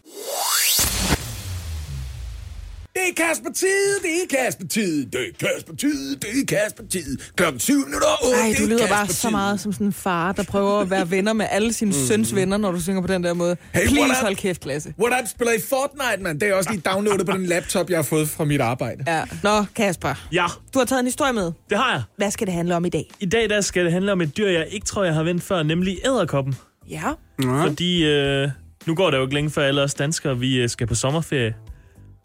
Det 2.96 3.02
er 3.10 3.24
Kasper 3.26 3.50
Tid, 3.52 4.00
det 4.02 4.10
er 4.22 4.36
Kasper 4.44 4.66
Tid, 4.66 5.06
det 5.06 5.20
er 5.20 5.46
Kasper 5.48 5.74
Tid, 5.76 6.16
det 6.16 6.28
er 6.42 6.46
Kasper 6.62 6.82
Tid. 6.90 7.18
Klokken 7.36 7.60
7 7.60 7.72
minutter 7.74 8.06
over, 8.24 8.34
Ej, 8.34 8.48
det 8.48 8.58
du 8.58 8.64
er 8.64 8.68
lyder 8.68 8.88
bare 8.88 9.06
så 9.08 9.30
meget 9.30 9.60
som 9.60 9.72
sådan 9.72 9.86
en 9.86 9.92
far, 9.92 10.32
der 10.32 10.42
prøver 10.42 10.80
at 10.80 10.90
være 10.90 11.10
venner 11.10 11.32
med 11.32 11.46
alle 11.50 11.72
sine 11.72 11.92
søns 11.92 12.34
venner, 12.34 12.56
når 12.56 12.72
du 12.72 12.80
synger 12.80 13.00
på 13.00 13.06
den 13.06 13.24
der 13.24 13.34
måde. 13.34 13.56
Hey, 13.74 13.86
Please 13.88 14.20
hold 14.22 14.36
kæft, 14.36 14.66
Lasse. 14.66 14.94
What 15.00 15.22
up, 15.22 15.28
spiller 15.28 15.52
i 15.52 15.60
Fortnite, 15.68 16.22
mand? 16.22 16.40
Det 16.40 16.48
er 16.48 16.54
også 16.54 16.70
lige 16.70 16.80
downloadet 16.80 17.26
på 17.26 17.32
den 17.32 17.46
laptop, 17.46 17.90
jeg 17.90 17.98
har 17.98 18.02
fået 18.02 18.28
fra 18.28 18.44
mit 18.44 18.60
arbejde. 18.60 19.04
Ja. 19.06 19.22
Nå, 19.42 19.64
Kasper, 19.76 20.26
Ja, 20.32 20.46
du 20.74 20.78
har 20.78 20.86
taget 20.86 21.00
en 21.00 21.06
historie 21.06 21.32
med. 21.32 21.52
det 21.70 21.78
har 21.78 21.92
jeg. 21.92 22.02
Hvad 22.16 22.30
skal 22.30 22.46
det 22.46 22.54
handle 22.54 22.76
om 22.76 22.84
i 22.84 22.88
dag? 22.88 23.10
I 23.20 23.26
dag 23.26 23.48
der 23.50 23.60
skal 23.60 23.84
det 23.84 23.92
handle 23.92 24.12
om 24.12 24.20
et 24.20 24.36
dyr, 24.36 24.48
jeg 24.48 24.66
ikke 24.70 24.86
tror, 24.86 25.04
jeg 25.04 25.14
har 25.14 25.22
vendt 25.22 25.42
før, 25.42 25.62
nemlig 25.62 25.98
æderkoppen. 26.06 26.54
Ja. 26.90 27.02
Ja. 27.42 27.64
Fordi 27.64 28.04
øh, 28.04 28.48
nu 28.86 28.94
går 28.94 29.10
det 29.10 29.16
jo 29.18 29.22
ikke 29.22 29.34
længe 29.34 29.50
før 29.50 29.62
alle 29.66 29.82
os 29.82 29.94
danskere, 29.94 30.38
vi 30.38 30.56
øh, 30.56 30.68
skal 30.68 30.86
på 30.86 30.94
sommerferie. 30.94 31.54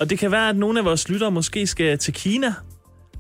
Og 0.02 0.10
det 0.10 0.20
kan 0.20 0.32
være, 0.32 0.50
at 0.50 0.56
nogle 0.56 0.80
af 0.80 0.86
vores 0.86 1.10
lyttere 1.10 1.32
måske 1.32 1.68
skal 1.68 1.98
til 1.98 2.14
Kina. 2.14 2.54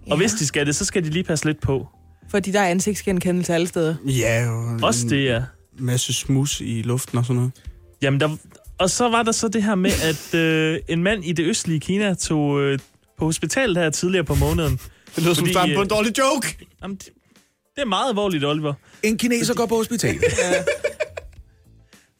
Og 0.07 0.17
hvis 0.17 0.31
de 0.31 0.45
skal 0.45 0.65
det, 0.65 0.75
så 0.75 0.85
skal 0.85 1.03
de 1.03 1.09
lige 1.09 1.23
passe 1.23 1.45
lidt 1.45 1.61
på. 1.61 1.87
Fordi 2.29 2.51
der 2.51 2.59
er 2.59 2.67
ansigtsgenkendelse 2.67 3.53
alle 3.53 3.67
steder. 3.67 3.95
Ja, 4.05 4.49
og 4.49 4.79
Også 4.83 5.07
det, 5.07 5.25
ja. 5.25 5.37
en 5.37 5.43
masse 5.85 6.13
smus 6.13 6.61
i 6.61 6.81
luften 6.81 7.17
og 7.17 7.25
sådan 7.25 7.35
noget. 7.35 7.51
Jamen, 8.01 8.19
der, 8.19 8.37
og 8.77 8.89
så 8.89 9.09
var 9.09 9.23
der 9.23 9.31
så 9.31 9.47
det 9.47 9.63
her 9.63 9.75
med, 9.75 9.91
at 10.03 10.39
øh, 10.39 10.79
en 10.87 11.03
mand 11.03 11.25
i 11.25 11.31
det 11.31 11.45
østlige 11.45 11.79
Kina 11.79 12.13
tog 12.13 12.61
øh, 12.61 12.79
på 13.19 13.25
hospitalet 13.25 13.77
her 13.77 13.89
tidligere 13.89 14.25
på 14.25 14.35
måneden. 14.35 14.79
Det 15.15 15.23
lyder 15.23 15.33
som 15.33 15.41
Fordi, 15.41 15.53
starten 15.53 15.75
på 15.75 15.79
øh, 15.79 15.85
en 15.85 15.89
dårlig 15.89 16.17
joke. 16.17 16.67
Jamen, 16.83 16.97
det, 16.97 17.09
det 17.75 17.81
er 17.81 17.85
meget 17.85 18.09
alvorligt, 18.09 18.45
Oliver. 18.45 18.73
En 19.03 19.17
kineser 19.17 19.53
går 19.53 19.65
på 19.65 19.75
hospitalet. 19.75 20.23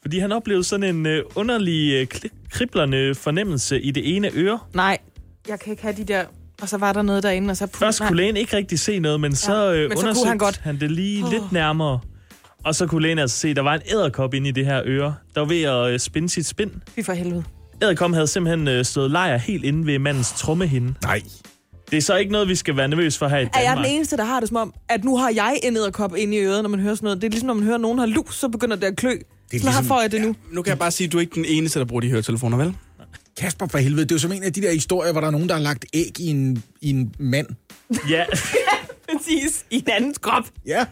Fordi 0.01 0.20
han 0.20 0.31
oplevede 0.31 0.63
sådan 0.63 0.96
en 0.96 1.05
øh, 1.05 1.24
underlig 1.36 1.93
øh, 1.93 2.08
kriblende 2.51 3.15
fornemmelse 3.15 3.81
i 3.81 3.91
det 3.91 4.15
ene 4.15 4.31
øre. 4.34 4.60
Nej, 4.74 4.98
jeg 5.48 5.60
kan 5.60 5.72
ikke 5.72 5.84
have 5.84 5.96
de 5.98 6.03
der... 6.03 6.24
Og 6.62 6.70
så 6.70 6.77
var 6.77 6.93
der 6.93 7.01
noget 7.01 7.24
derinde, 7.24 7.51
og 7.51 7.58
så... 7.58 7.67
Først 7.74 8.01
kunne 8.01 8.17
lægen 8.17 8.38
ikke 8.38 8.58
rigtig 8.58 8.79
se 8.79 9.00
noget, 9.00 9.20
men 9.20 9.36
så, 9.36 9.53
Ja, 9.53 9.74
øh, 9.74 9.89
men 9.89 9.89
så 9.89 9.96
kunne 9.96 10.03
undersøgte 10.03 10.27
han 10.29 10.38
godt. 10.38 10.58
han 10.58 10.79
det 10.79 10.91
lige 10.91 11.25
Åh. 11.25 11.31
lidt 11.31 11.51
nærmere. 11.51 12.00
Og 12.65 12.75
så 12.75 12.88
kunne 12.88 13.01
lægen 13.01 13.20
altså 13.20 13.38
se, 13.38 13.48
at 13.50 13.55
der 13.55 13.62
var 13.62 13.74
en 13.74 13.81
æderkop 13.91 14.34
inde 14.34 14.50
i 14.50 14.51
det 14.51 14.65
her 14.65 14.81
øre, 14.86 15.15
der 15.36 15.41
var 15.41 15.48
ved 15.48 15.62
at 15.63 15.89
øh, 15.93 16.00
spinde 16.00 16.29
sit 16.29 16.46
spind. 16.46 16.72
Fy 16.96 17.00
for 17.05 17.13
helvede. 17.13 17.43
Æderkoppen 17.84 18.13
havde 18.13 18.27
simpelthen 18.27 18.67
øh, 18.67 18.86
stået 18.86 19.12
lejr 19.12 19.38
helt 19.38 19.65
inde 19.65 19.86
ved 19.86 20.00
mandens 20.00 20.31
trommehinde. 20.38 20.93
Nej. 21.03 21.22
Det 21.91 21.98
er 21.98 22.01
så 22.01 22.15
ikke 22.15 22.31
noget, 22.31 22.48
vi 22.48 22.55
skal 22.55 22.77
være 22.77 22.88
nervøs 22.88 23.17
for 23.17 23.27
her 23.27 23.38
i 23.38 23.41
Er 23.41 23.48
jeg 23.60 23.63
Danmark. 23.69 23.86
den 23.88 23.95
eneste, 23.95 24.17
der 24.17 24.24
har 24.24 24.39
det 24.39 24.50
som 24.50 24.57
om, 24.57 24.74
at 24.89 25.03
nu 25.03 25.17
har 25.17 25.29
jeg 25.36 25.60
en 25.63 25.77
æderkop 25.77 26.15
inde 26.17 26.38
i 26.38 26.39
øret, 26.39 26.62
når 26.63 26.69
man 26.69 26.79
hører 26.79 26.95
sådan 26.95 27.05
noget? 27.05 27.21
Det 27.21 27.27
er 27.27 27.31
ligesom, 27.31 27.48
når 27.48 27.53
man 27.53 27.63
hører, 27.63 27.75
at 27.75 27.81
nogen 27.81 28.00
har 28.00 28.05
lus, 28.05 28.36
så 28.36 28.48
begynder 28.50 28.75
det 28.75 28.88
at 28.88 28.95
klø. 28.98 29.10
Det 29.12 29.17
er 29.19 29.24
ligesom- 29.51 29.86
får 29.86 30.01
jeg 30.01 30.12
det 30.12 30.21
nu. 30.21 30.36
Nu 30.51 30.62
kan 30.62 30.69
jeg 30.69 30.79
bare 30.79 30.91
sige, 30.91 31.05
at 31.07 31.12
du 31.13 31.17
er 31.17 31.21
ikke 31.21 31.36
den 31.36 31.45
eneste, 31.45 31.79
der 31.79 31.86
bruger 31.86 32.01
de 32.01 32.10
høretelefoner, 32.10 32.57
vel? 32.57 32.74
Kasper 33.38 33.67
for 33.67 33.77
helvede, 33.77 34.01
det 34.03 34.12
er 34.12 34.15
jo 34.15 34.19
som 34.19 34.31
en 34.31 34.43
af 34.43 34.53
de 34.53 34.62
der 34.62 34.71
historier, 34.74 35.12
hvor 35.12 35.21
der 35.21 35.27
er 35.27 35.31
nogen, 35.31 35.50
der 35.50 35.55
har 35.55 35.62
lagt 35.62 35.86
æg 35.93 36.19
i 36.19 36.27
en, 36.27 36.63
i 36.81 36.89
en 36.89 37.15
mand. 37.19 37.48
Ja, 38.10 38.25
Præcis. 39.17 39.65
I 39.71 39.75
en 39.75 39.89
andens 39.91 40.17
krop. 40.17 40.43
Ja. 40.67 40.86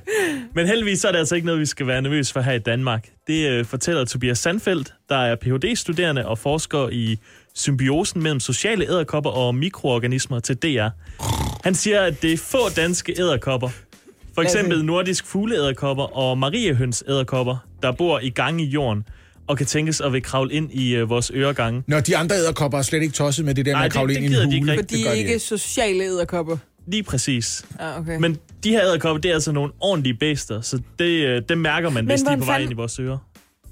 men 0.55 0.67
heldigvis 0.67 0.99
så 0.99 1.07
er 1.07 1.11
det 1.11 1.19
altså 1.19 1.35
ikke 1.35 1.45
noget, 1.45 1.61
vi 1.61 1.65
skal 1.65 1.87
være 1.87 2.01
nervøs 2.01 2.31
for 2.31 2.41
her 2.41 2.53
i 2.53 2.59
Danmark. 2.59 3.09
Det 3.27 3.49
øh, 3.49 3.65
fortæller 3.65 4.05
Tobias 4.05 4.39
Sandfeldt, 4.39 4.93
der 5.09 5.15
er 5.17 5.35
Ph.D.-studerende 5.35 6.25
og 6.25 6.37
forsker 6.39 6.89
i 6.91 7.19
symbiosen 7.59 8.23
mellem 8.23 8.39
sociale 8.39 8.85
æderkopper 8.89 9.29
og 9.29 9.55
mikroorganismer 9.55 10.39
til 10.39 10.55
DR. 10.55 10.87
Han 11.63 11.75
siger, 11.75 12.01
at 12.01 12.21
det 12.21 12.33
er 12.33 12.37
få 12.37 12.69
danske 12.75 13.15
æderkopper, 13.19 13.69
for 14.35 14.41
eksempel 14.41 14.85
nordisk 14.85 15.25
fugleæderkopper 15.25 16.03
og 16.17 16.37
mariehøns 16.37 17.03
æderkopper, 17.07 17.57
der 17.83 17.91
bor 17.91 18.19
i 18.19 18.29
gange 18.29 18.63
i 18.63 18.67
jorden 18.67 19.03
og 19.47 19.57
kan 19.57 19.65
tænkes 19.65 20.01
at 20.01 20.13
vil 20.13 20.23
kravle 20.23 20.53
ind 20.53 20.71
i 20.73 20.95
øh, 20.95 21.09
vores 21.09 21.31
øregange. 21.35 21.83
Når 21.87 21.99
de 21.99 22.17
andre 22.17 22.35
æderkopper 22.35 22.77
er 22.77 22.81
slet 22.81 23.01
ikke 23.01 23.13
tosset 23.13 23.45
med 23.45 23.55
det 23.55 23.65
der 23.65 23.71
Nej, 23.71 23.79
med 23.81 23.85
at 23.85 23.91
det- 23.91 23.95
kravle 23.95 24.13
det 24.13 24.21
ind 24.21 24.23
i 24.23 24.27
en 24.27 24.31
gider 24.31 24.41
de 24.51 24.59
hule. 24.59 24.71
ikke 24.71 24.83
Det 24.83 25.03
gør 25.03 25.09
er 25.09 25.13
de 25.13 25.19
ikke 25.19 25.39
sociale 25.39 26.03
æderkopper. 26.03 26.57
Lige 26.87 27.03
præcis. 27.03 27.65
Ja, 27.79 27.99
okay. 27.99 28.17
Men 28.19 28.37
de 28.63 28.69
her 28.71 28.83
æderkopper, 28.83 29.21
det 29.21 29.29
er 29.29 29.33
altså 29.33 29.51
nogle 29.51 29.71
ordentlige 29.79 30.13
bæster, 30.13 30.61
så 30.61 30.79
det, 30.99 31.05
øh, 31.05 31.41
det 31.49 31.57
mærker 31.57 31.89
man, 31.89 32.05
Men 32.05 32.11
hvis 32.11 32.21
de 32.21 32.25
er 32.25 32.25
hvordan 32.25 32.39
på 32.39 32.45
vej 32.45 32.53
fanden- 32.55 32.65
ind 32.71 32.71
i 32.71 32.75
vores 32.75 32.99
ører. 32.99 33.17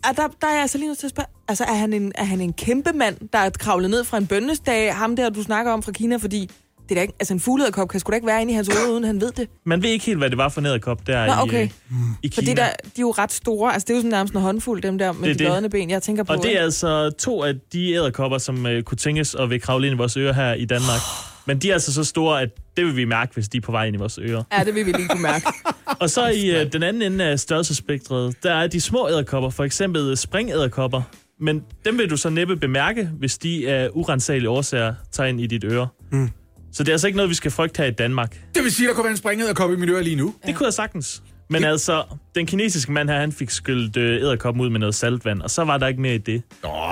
Er 0.04 0.12
der, 0.12 0.28
der 0.42 0.48
er 0.48 0.52
jeg 0.52 0.62
altså 0.62 0.78
lige 0.78 0.88
nødt 0.88 1.00
til 1.00 1.08
at 1.08 1.12
spørge, 1.12 1.28
altså 1.48 1.64
er 1.64 1.74
han 1.74 1.94
en, 1.94 2.12
er 2.16 2.24
han 2.24 2.42
en 2.42 2.54
kæmpe 2.54 2.94
mand, 2.94 3.18
der 3.34 3.40
er 3.40 3.50
kravlet 3.50 3.90
ned 3.90 4.04
fra 4.04 4.18
en 4.18 4.28
bønnesdag, 4.28 4.96
ham 4.96 5.16
der, 5.16 5.30
du 5.30 5.44
snakker 5.44 5.72
om 5.72 5.84
fra 5.84 5.92
Kina, 5.92 6.16
fordi 6.16 6.50
det 6.90 6.92
er 6.92 6.96
da 6.96 7.02
ikke, 7.02 7.14
altså 7.20 7.34
en 7.34 7.40
fugleæderkop 7.40 7.90
kan 7.90 8.00
sgu 8.00 8.10
da 8.10 8.16
ikke 8.16 8.28
være 8.28 8.42
inde 8.42 8.54
i 8.54 8.56
hans 8.56 8.68
hoved, 8.68 8.92
uden 8.94 9.04
han 9.04 9.22
ved 9.22 9.32
det. 9.32 9.50
Man 9.66 9.84
ved 9.84 9.90
ikke 9.90 10.06
helt, 10.06 10.18
hvad 10.18 10.30
det 10.30 10.38
var 10.38 10.50
for 10.50 10.62
en 10.62 10.66
æderkop 10.66 11.08
der 11.08 11.26
Nå, 11.26 11.34
i, 11.34 11.36
okay. 11.40 11.64
øh, 11.64 11.96
i 12.24 12.30
For 12.34 12.42
Kina. 12.42 12.50
det 12.52 12.58
der, 12.58 12.68
de 12.68 12.72
er 12.98 13.02
jo 13.02 13.12
ret 13.12 13.32
store, 13.32 13.74
altså 13.74 13.86
det 13.86 13.94
er 13.94 13.96
jo 13.96 14.02
sådan 14.02 14.12
nærmest 14.12 14.34
en 14.34 14.42
håndfuld, 14.42 14.82
dem 14.82 14.98
der 14.98 15.12
med 15.12 15.30
Det 15.30 15.40
de 15.40 15.44
lodne 15.44 15.70
ben, 15.70 15.90
jeg 15.90 16.04
tænker 16.04 16.24
på. 16.24 16.34
Og 16.34 16.44
det 16.44 16.58
er 16.58 16.64
altså 16.64 17.10
to 17.10 17.44
af 17.44 17.54
de 17.74 17.92
æderkopper, 17.94 18.38
som 18.38 18.66
øh, 18.66 18.84
kunne 18.84 18.98
tænkes 18.98 19.36
at 19.36 19.50
vil 19.50 19.62
kravle 19.62 19.88
ind 19.88 19.94
i 19.94 19.98
vores 19.98 20.18
ører 20.18 20.34
her 20.34 20.54
i 20.54 20.66
Danmark. 20.66 21.02
Men 21.48 21.60
de 21.60 21.70
er 21.70 21.74
altså 21.74 21.94
så 21.94 22.04
store, 22.04 22.42
at 22.42 22.50
det 22.78 22.86
vil 22.86 22.96
vi 22.96 23.06
mærke, 23.06 23.34
hvis 23.34 23.50
de 23.50 23.58
er 23.58 23.62
på 23.62 23.72
vej 23.72 23.86
ind 23.86 23.96
i 23.96 24.00
vores 24.00 24.20
ører. 24.22 24.44
Ja, 24.58 24.64
det 24.64 24.76
vil 24.76 24.86
vi 24.86 24.92
lige 24.92 25.08
kunne 25.08 25.22
mærke. 25.22 25.46
Og 26.02 26.10
så 26.10 26.28
i 26.28 26.62
øh, 26.62 26.74
den 26.74 26.84
anden 26.84 27.02
ende 27.02 27.26
af 27.26 27.40
størrelsespektret, 27.40 28.44
der 28.44 28.54
er 28.54 28.68
de 28.68 28.82
små 28.82 29.10
æderkopper, 29.10 29.50
for 29.50 29.64
eksempel 29.64 30.18
springæderkopper. 30.18 31.02
Men 31.40 31.64
dem 31.86 31.98
vil 31.98 32.10
du 32.10 32.18
så 32.18 32.30
næppe 32.30 32.56
bemærke, 32.56 33.10
hvis 33.20 33.38
de 33.38 33.70
af 33.70 33.90
urensagelige 33.94 34.50
årsager 34.50 34.94
tager 35.12 35.28
ind 35.28 35.42
i 35.42 35.48
dit 35.48 35.64
øre. 35.64 35.88
Mm. 36.12 36.30
Så 36.72 36.84
det 36.84 36.90
er 36.90 36.94
altså 36.94 37.08
ikke 37.08 37.18
noget, 37.18 37.30
vi 37.30 37.36
skal 37.36 37.52
frygte 37.52 37.82
her 37.82 37.90
i 37.90 37.92
Danmark. 37.92 38.42
Det 38.56 38.64
vil 38.64 38.72
sige, 38.72 38.88
der 38.88 38.94
kunne 38.94 39.04
være 39.04 39.12
en 39.12 39.18
springæderkop 39.18 39.72
i 39.72 39.76
mit 39.76 39.90
øre 39.90 40.04
lige 40.04 40.16
nu. 40.16 40.34
Det 40.46 40.56
kunne 40.56 40.66
jeg 40.66 40.74
sagtens. 40.74 41.24
Men 41.50 41.64
altså, 41.64 42.04
den 42.36 42.46
kinesiske 42.46 42.92
mand 42.92 43.10
her, 43.10 43.20
han 43.20 43.32
fik 43.32 43.50
skyldt 43.50 43.98
øh, 43.98 44.22
æderkoppen 44.22 44.64
ud 44.64 44.70
med 44.70 44.80
noget 44.80 44.96
saltvand, 44.96 45.42
og 45.42 45.52
så 45.52 45.64
var 45.64 45.78
der 45.78 45.88
ikke 45.88 46.02
mere 46.02 46.16
i 46.16 46.18
det. 46.18 46.42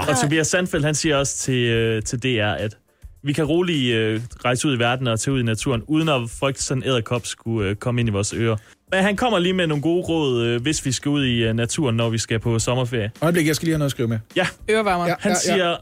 Og 0.07 0.17
Tobias 0.21 0.47
Sandfeldt, 0.47 0.85
han 0.85 0.95
siger 0.95 1.17
også 1.17 1.37
til, 1.37 1.63
øh, 1.63 2.03
til 2.03 2.23
DR, 2.23 2.51
at 2.51 2.77
vi 3.25 3.33
kan 3.33 3.45
roligt 3.45 3.95
øh, 3.95 4.21
rejse 4.45 4.67
ud 4.67 4.75
i 4.75 4.79
verden 4.79 5.07
og 5.07 5.19
tage 5.19 5.33
ud 5.33 5.39
i 5.39 5.43
naturen, 5.43 5.83
uden 5.87 6.09
at 6.09 6.21
frygte 6.29 6.63
sådan 6.63 6.83
æderkop 6.85 7.25
skulle 7.25 7.69
øh, 7.69 7.75
komme 7.75 8.01
ind 8.01 8.09
i 8.09 8.11
vores 8.11 8.33
ører. 8.33 8.57
Men 8.91 9.03
han 9.03 9.15
kommer 9.15 9.39
lige 9.39 9.53
med 9.53 9.67
nogle 9.67 9.81
gode 9.81 10.01
råd, 10.01 10.43
øh, 10.45 10.61
hvis 10.61 10.85
vi 10.85 10.91
skal 10.91 11.09
ud 11.09 11.25
i 11.25 11.43
øh, 11.43 11.53
naturen, 11.53 11.95
når 11.95 12.09
vi 12.09 12.17
skal 12.17 12.39
på 12.39 12.59
sommerferie. 12.59 13.11
Øjeblik, 13.21 13.47
jeg 13.47 13.55
skal 13.55 13.65
lige 13.65 13.73
have 13.73 13.79
noget 13.79 13.87
at 13.87 13.91
skrive 13.91 14.07
med. 14.07 14.19
Ja, 14.35 14.47
Ørevarmer. 14.69 15.05
Ja. 15.05 15.09
Ja. 15.09 15.15
han 15.19 15.35
siger, 15.35 15.77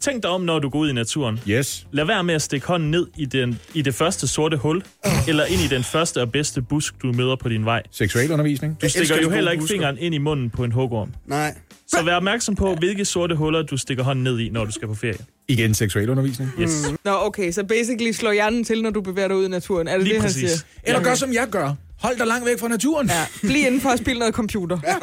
tænk 0.00 0.22
dig 0.22 0.30
om, 0.30 0.40
når 0.40 0.58
du 0.58 0.68
går 0.68 0.78
ud 0.78 0.90
i 0.90 0.92
naturen. 0.92 1.40
Yes. 1.48 1.86
Lad 1.92 2.04
være 2.04 2.24
med 2.24 2.34
at 2.34 2.42
stikke 2.42 2.66
hånden 2.66 2.90
ned 2.90 3.06
i, 3.16 3.24
den, 3.24 3.60
i 3.74 3.82
det 3.82 3.94
første 3.94 4.28
sorte 4.28 4.56
hul, 4.56 4.82
eller 5.28 5.44
ind 5.44 5.60
i 5.60 5.66
den 5.66 5.84
første 5.84 6.20
og 6.20 6.32
bedste 6.32 6.62
busk, 6.62 7.02
du 7.02 7.12
møder 7.12 7.36
på 7.36 7.48
din 7.48 7.64
vej. 7.64 7.82
Seksualundervisning. 7.90 8.82
Du 8.82 8.88
stikker 8.88 9.16
jo 9.22 9.30
heller 9.30 9.50
ikke 9.50 9.62
busker. 9.62 9.74
fingeren 9.74 9.98
ind 9.98 10.14
i 10.14 10.18
munden 10.18 10.50
på 10.50 10.64
en 10.64 10.72
hugorm. 10.72 11.12
Nej. 11.26 11.54
Så 11.86 12.02
vær 12.04 12.14
opmærksom 12.16 12.54
på, 12.54 12.74
hvilke 12.74 13.04
sorte 13.04 13.34
huller 13.34 13.62
du 13.62 13.76
stikker 13.76 14.04
hånden 14.04 14.24
ned 14.24 14.38
i, 14.38 14.48
når 14.48 14.64
du 14.64 14.70
skal 14.72 14.88
på 14.88 14.94
ferie. 14.94 15.18
Igen 15.48 15.74
seksualundervisning. 15.74 16.50
Yes. 16.60 16.70
Nå, 17.04 17.10
okay, 17.14 17.52
så 17.52 17.64
basically 17.64 18.12
slår 18.12 18.32
hjernen 18.32 18.64
til, 18.64 18.82
når 18.82 18.90
du 18.90 19.00
bevæger 19.00 19.28
dig 19.28 19.36
ud 19.36 19.44
i 19.44 19.48
naturen. 19.48 19.88
Er 19.88 19.92
det 19.92 20.02
Lige 20.02 20.14
det, 20.14 20.22
han 20.22 20.28
præcis. 20.28 20.50
siger? 20.50 20.62
Eller 20.84 21.02
gør, 21.02 21.14
som 21.14 21.32
jeg 21.32 21.46
gør. 21.50 21.74
Hold 21.98 22.18
dig 22.18 22.26
langt 22.26 22.46
væk 22.46 22.58
fra 22.58 22.68
naturen. 22.68 23.08
Ja, 23.08 23.26
bliv 23.40 23.66
indenfor 23.66 23.90
og 23.90 23.98
spil 23.98 24.18
noget 24.18 24.34
computer. 24.34 24.78
Ja. 24.86 24.94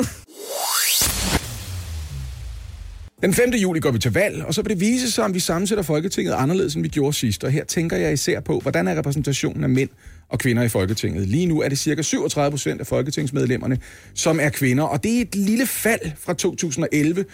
Den 3.22 3.34
5. 3.34 3.50
juli 3.52 3.80
går 3.80 3.92
vi 3.92 4.00
til 4.00 4.14
valg, 4.14 4.46
og 4.46 4.54
så 4.54 4.62
vil 4.62 4.70
det 4.70 4.80
vise 4.80 5.12
sig, 5.12 5.24
om 5.24 5.34
vi 5.34 5.40
sammensætter 5.40 5.84
Folketinget 5.84 6.34
anderledes, 6.34 6.76
end 6.76 6.84
vi 6.84 6.90
gjorde 6.90 7.14
sidst. 7.14 7.44
Og 7.44 7.52
her 7.52 7.64
tænker 7.66 7.98
jeg 7.98 8.14
især 8.14 8.40
på, 8.40 8.60
hvordan 8.60 8.88
er 8.88 8.98
repræsentationen 8.98 9.64
af 9.64 9.70
mænd 9.70 9.90
og 10.30 10.40
kvinder 10.40 10.64
i 10.64 10.70
Folketinget. 10.70 11.28
Lige 11.28 11.46
nu 11.46 11.62
er 11.62 11.70
det 11.70 11.78
cirka 11.80 12.02
37 12.02 12.52
procent 12.52 12.82
af 12.82 12.88
folketingsmedlemmerne, 12.88 13.78
som 14.16 14.40
er 14.40 14.50
kvinder, 14.50 14.84
og 14.84 15.04
det 15.04 15.18
er 15.18 15.22
et 15.22 15.36
lille 15.36 15.68
fald 15.68 16.12
fra 16.20 16.34
2011. 16.34 17.26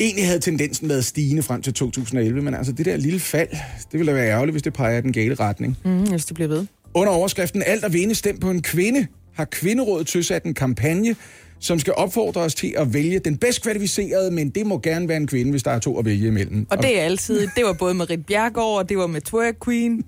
Egentlig 0.00 0.26
havde 0.26 0.38
tendensen 0.40 0.88
været 0.88 1.04
stigende 1.04 1.42
frem 1.42 1.62
til 1.62 1.74
2011, 1.74 2.42
men 2.42 2.54
altså 2.54 2.72
det 2.72 2.86
der 2.86 2.96
lille 2.96 3.20
fald, 3.20 3.48
det 3.92 3.92
ville 3.98 4.12
da 4.12 4.16
være 4.16 4.28
ærgerligt, 4.30 4.52
hvis 4.54 4.62
det 4.62 4.72
peger 4.72 4.98
i 4.98 5.02
den 5.02 5.12
gale 5.12 5.34
retning. 5.34 5.78
Mm, 5.84 6.08
hvis 6.08 6.24
det 6.24 6.34
bliver 6.34 6.48
ved. 6.48 6.66
Under 6.94 7.12
overskriften 7.12 7.62
Alt 7.66 7.84
at 7.84 7.92
vinde 7.92 8.14
stem 8.14 8.38
på 8.38 8.50
en 8.50 8.62
kvinde, 8.62 9.06
har 9.34 9.44
Kvinderådet 9.44 10.06
tilsat 10.06 10.44
en 10.44 10.54
kampagne, 10.54 11.16
som 11.58 11.78
skal 11.78 11.92
opfordre 11.96 12.40
os 12.40 12.54
til 12.54 12.74
at 12.76 12.94
vælge 12.94 13.18
den 13.18 13.36
bedst 13.36 13.62
kvalificerede, 13.62 14.30
men 14.30 14.50
det 14.50 14.66
må 14.66 14.78
gerne 14.78 15.08
være 15.08 15.16
en 15.16 15.26
kvinde, 15.26 15.50
hvis 15.50 15.62
der 15.62 15.70
er 15.70 15.78
to 15.78 15.98
at 15.98 16.04
vælge 16.04 16.26
imellem. 16.28 16.66
Og 16.70 16.82
det 16.82 16.98
er 17.00 17.02
altid. 17.02 17.40
Det 17.56 17.64
var 17.64 17.72
både 17.72 17.94
med 17.94 18.10
Rit 18.10 18.26
Bjergård, 18.26 18.78
og 18.78 18.88
det 18.88 18.98
var 18.98 19.06
med 19.06 19.20
Twerk 19.20 19.54
Queen. 19.64 20.04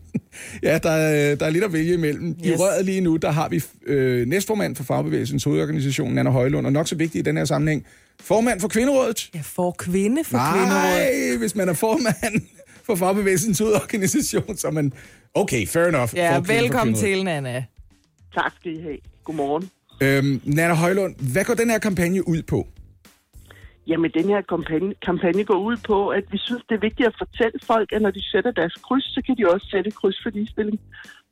Ja, 0.62 0.78
der 0.82 0.90
er, 0.90 1.34
der 1.34 1.46
er 1.46 1.50
lidt 1.50 1.64
at 1.64 1.72
vælge 1.72 1.94
imellem. 1.94 2.36
I 2.44 2.48
Yes. 2.48 2.60
røret 2.60 2.84
lige 2.84 3.00
nu, 3.00 3.16
der 3.16 3.30
har 3.30 3.48
vi 3.48 3.62
øh, 3.86 4.26
næstformand 4.26 4.76
for 4.76 4.84
Fagbevægelsens 4.84 5.44
hovedorganisation, 5.44 6.14
Nana 6.14 6.30
Højlund, 6.30 6.66
og 6.66 6.72
nok 6.72 6.88
så 6.88 6.94
vigtigt 6.94 7.26
i 7.26 7.30
den 7.30 7.36
her 7.36 7.44
sammenhæng, 7.44 7.84
formand 8.20 8.60
for 8.60 8.68
Kvinderådet. 8.68 9.30
Ja, 9.34 9.40
for 9.42 9.70
kvinde 9.78 10.24
for 10.24 10.38
kvinderåd. 10.52 11.30
Nej, 11.32 11.36
hvis 11.38 11.54
man 11.54 11.68
er 11.68 11.72
formand 11.74 12.46
for 12.84 12.94
Fagbevægelsens 12.94 13.58
hovedorganisation, 13.58 14.56
så 14.56 14.66
er 14.66 14.72
man... 14.72 14.92
Okay, 15.34 15.66
fair 15.66 15.84
enough. 15.86 16.10
Ja, 16.14 16.36
For 16.36 16.42
kvinde 16.42 16.46
for 16.46 16.52
velkommen 16.62 16.94
Kvinderådet. 16.94 17.16
til, 17.16 17.24
Nana. 17.24 17.64
Tak 18.34 18.52
skal 18.60 18.72
I 18.78 18.82
have. 18.82 18.98
Godmorgen. 19.24 19.70
Øhm, 20.00 20.40
Nana 20.44 20.74
Højlund, 20.74 21.14
hvad 21.32 21.44
går 21.44 21.54
den 21.54 21.70
her 21.70 21.78
kampagne 21.78 22.28
ud 22.28 22.42
på? 22.42 22.66
Jamen, 23.86 24.10
den 24.18 24.24
her 24.32 24.40
kampagne, 24.54 24.94
kampagne 25.06 25.44
går 25.44 25.58
ud 25.68 25.76
på, 25.86 26.08
at 26.08 26.24
vi 26.32 26.38
synes, 26.38 26.62
det 26.68 26.74
er 26.74 26.80
vigtigt 26.80 27.06
at 27.06 27.14
fortælle 27.18 27.58
folk, 27.64 27.92
at 27.92 28.02
når 28.02 28.10
de 28.10 28.22
sætter 28.32 28.50
deres 28.50 28.74
kryds, 28.86 29.04
så 29.14 29.22
kan 29.26 29.34
de 29.38 29.44
også 29.54 29.66
sætte 29.70 29.90
kryds 29.90 30.18
for 30.22 30.30
ligestilling. 30.30 30.80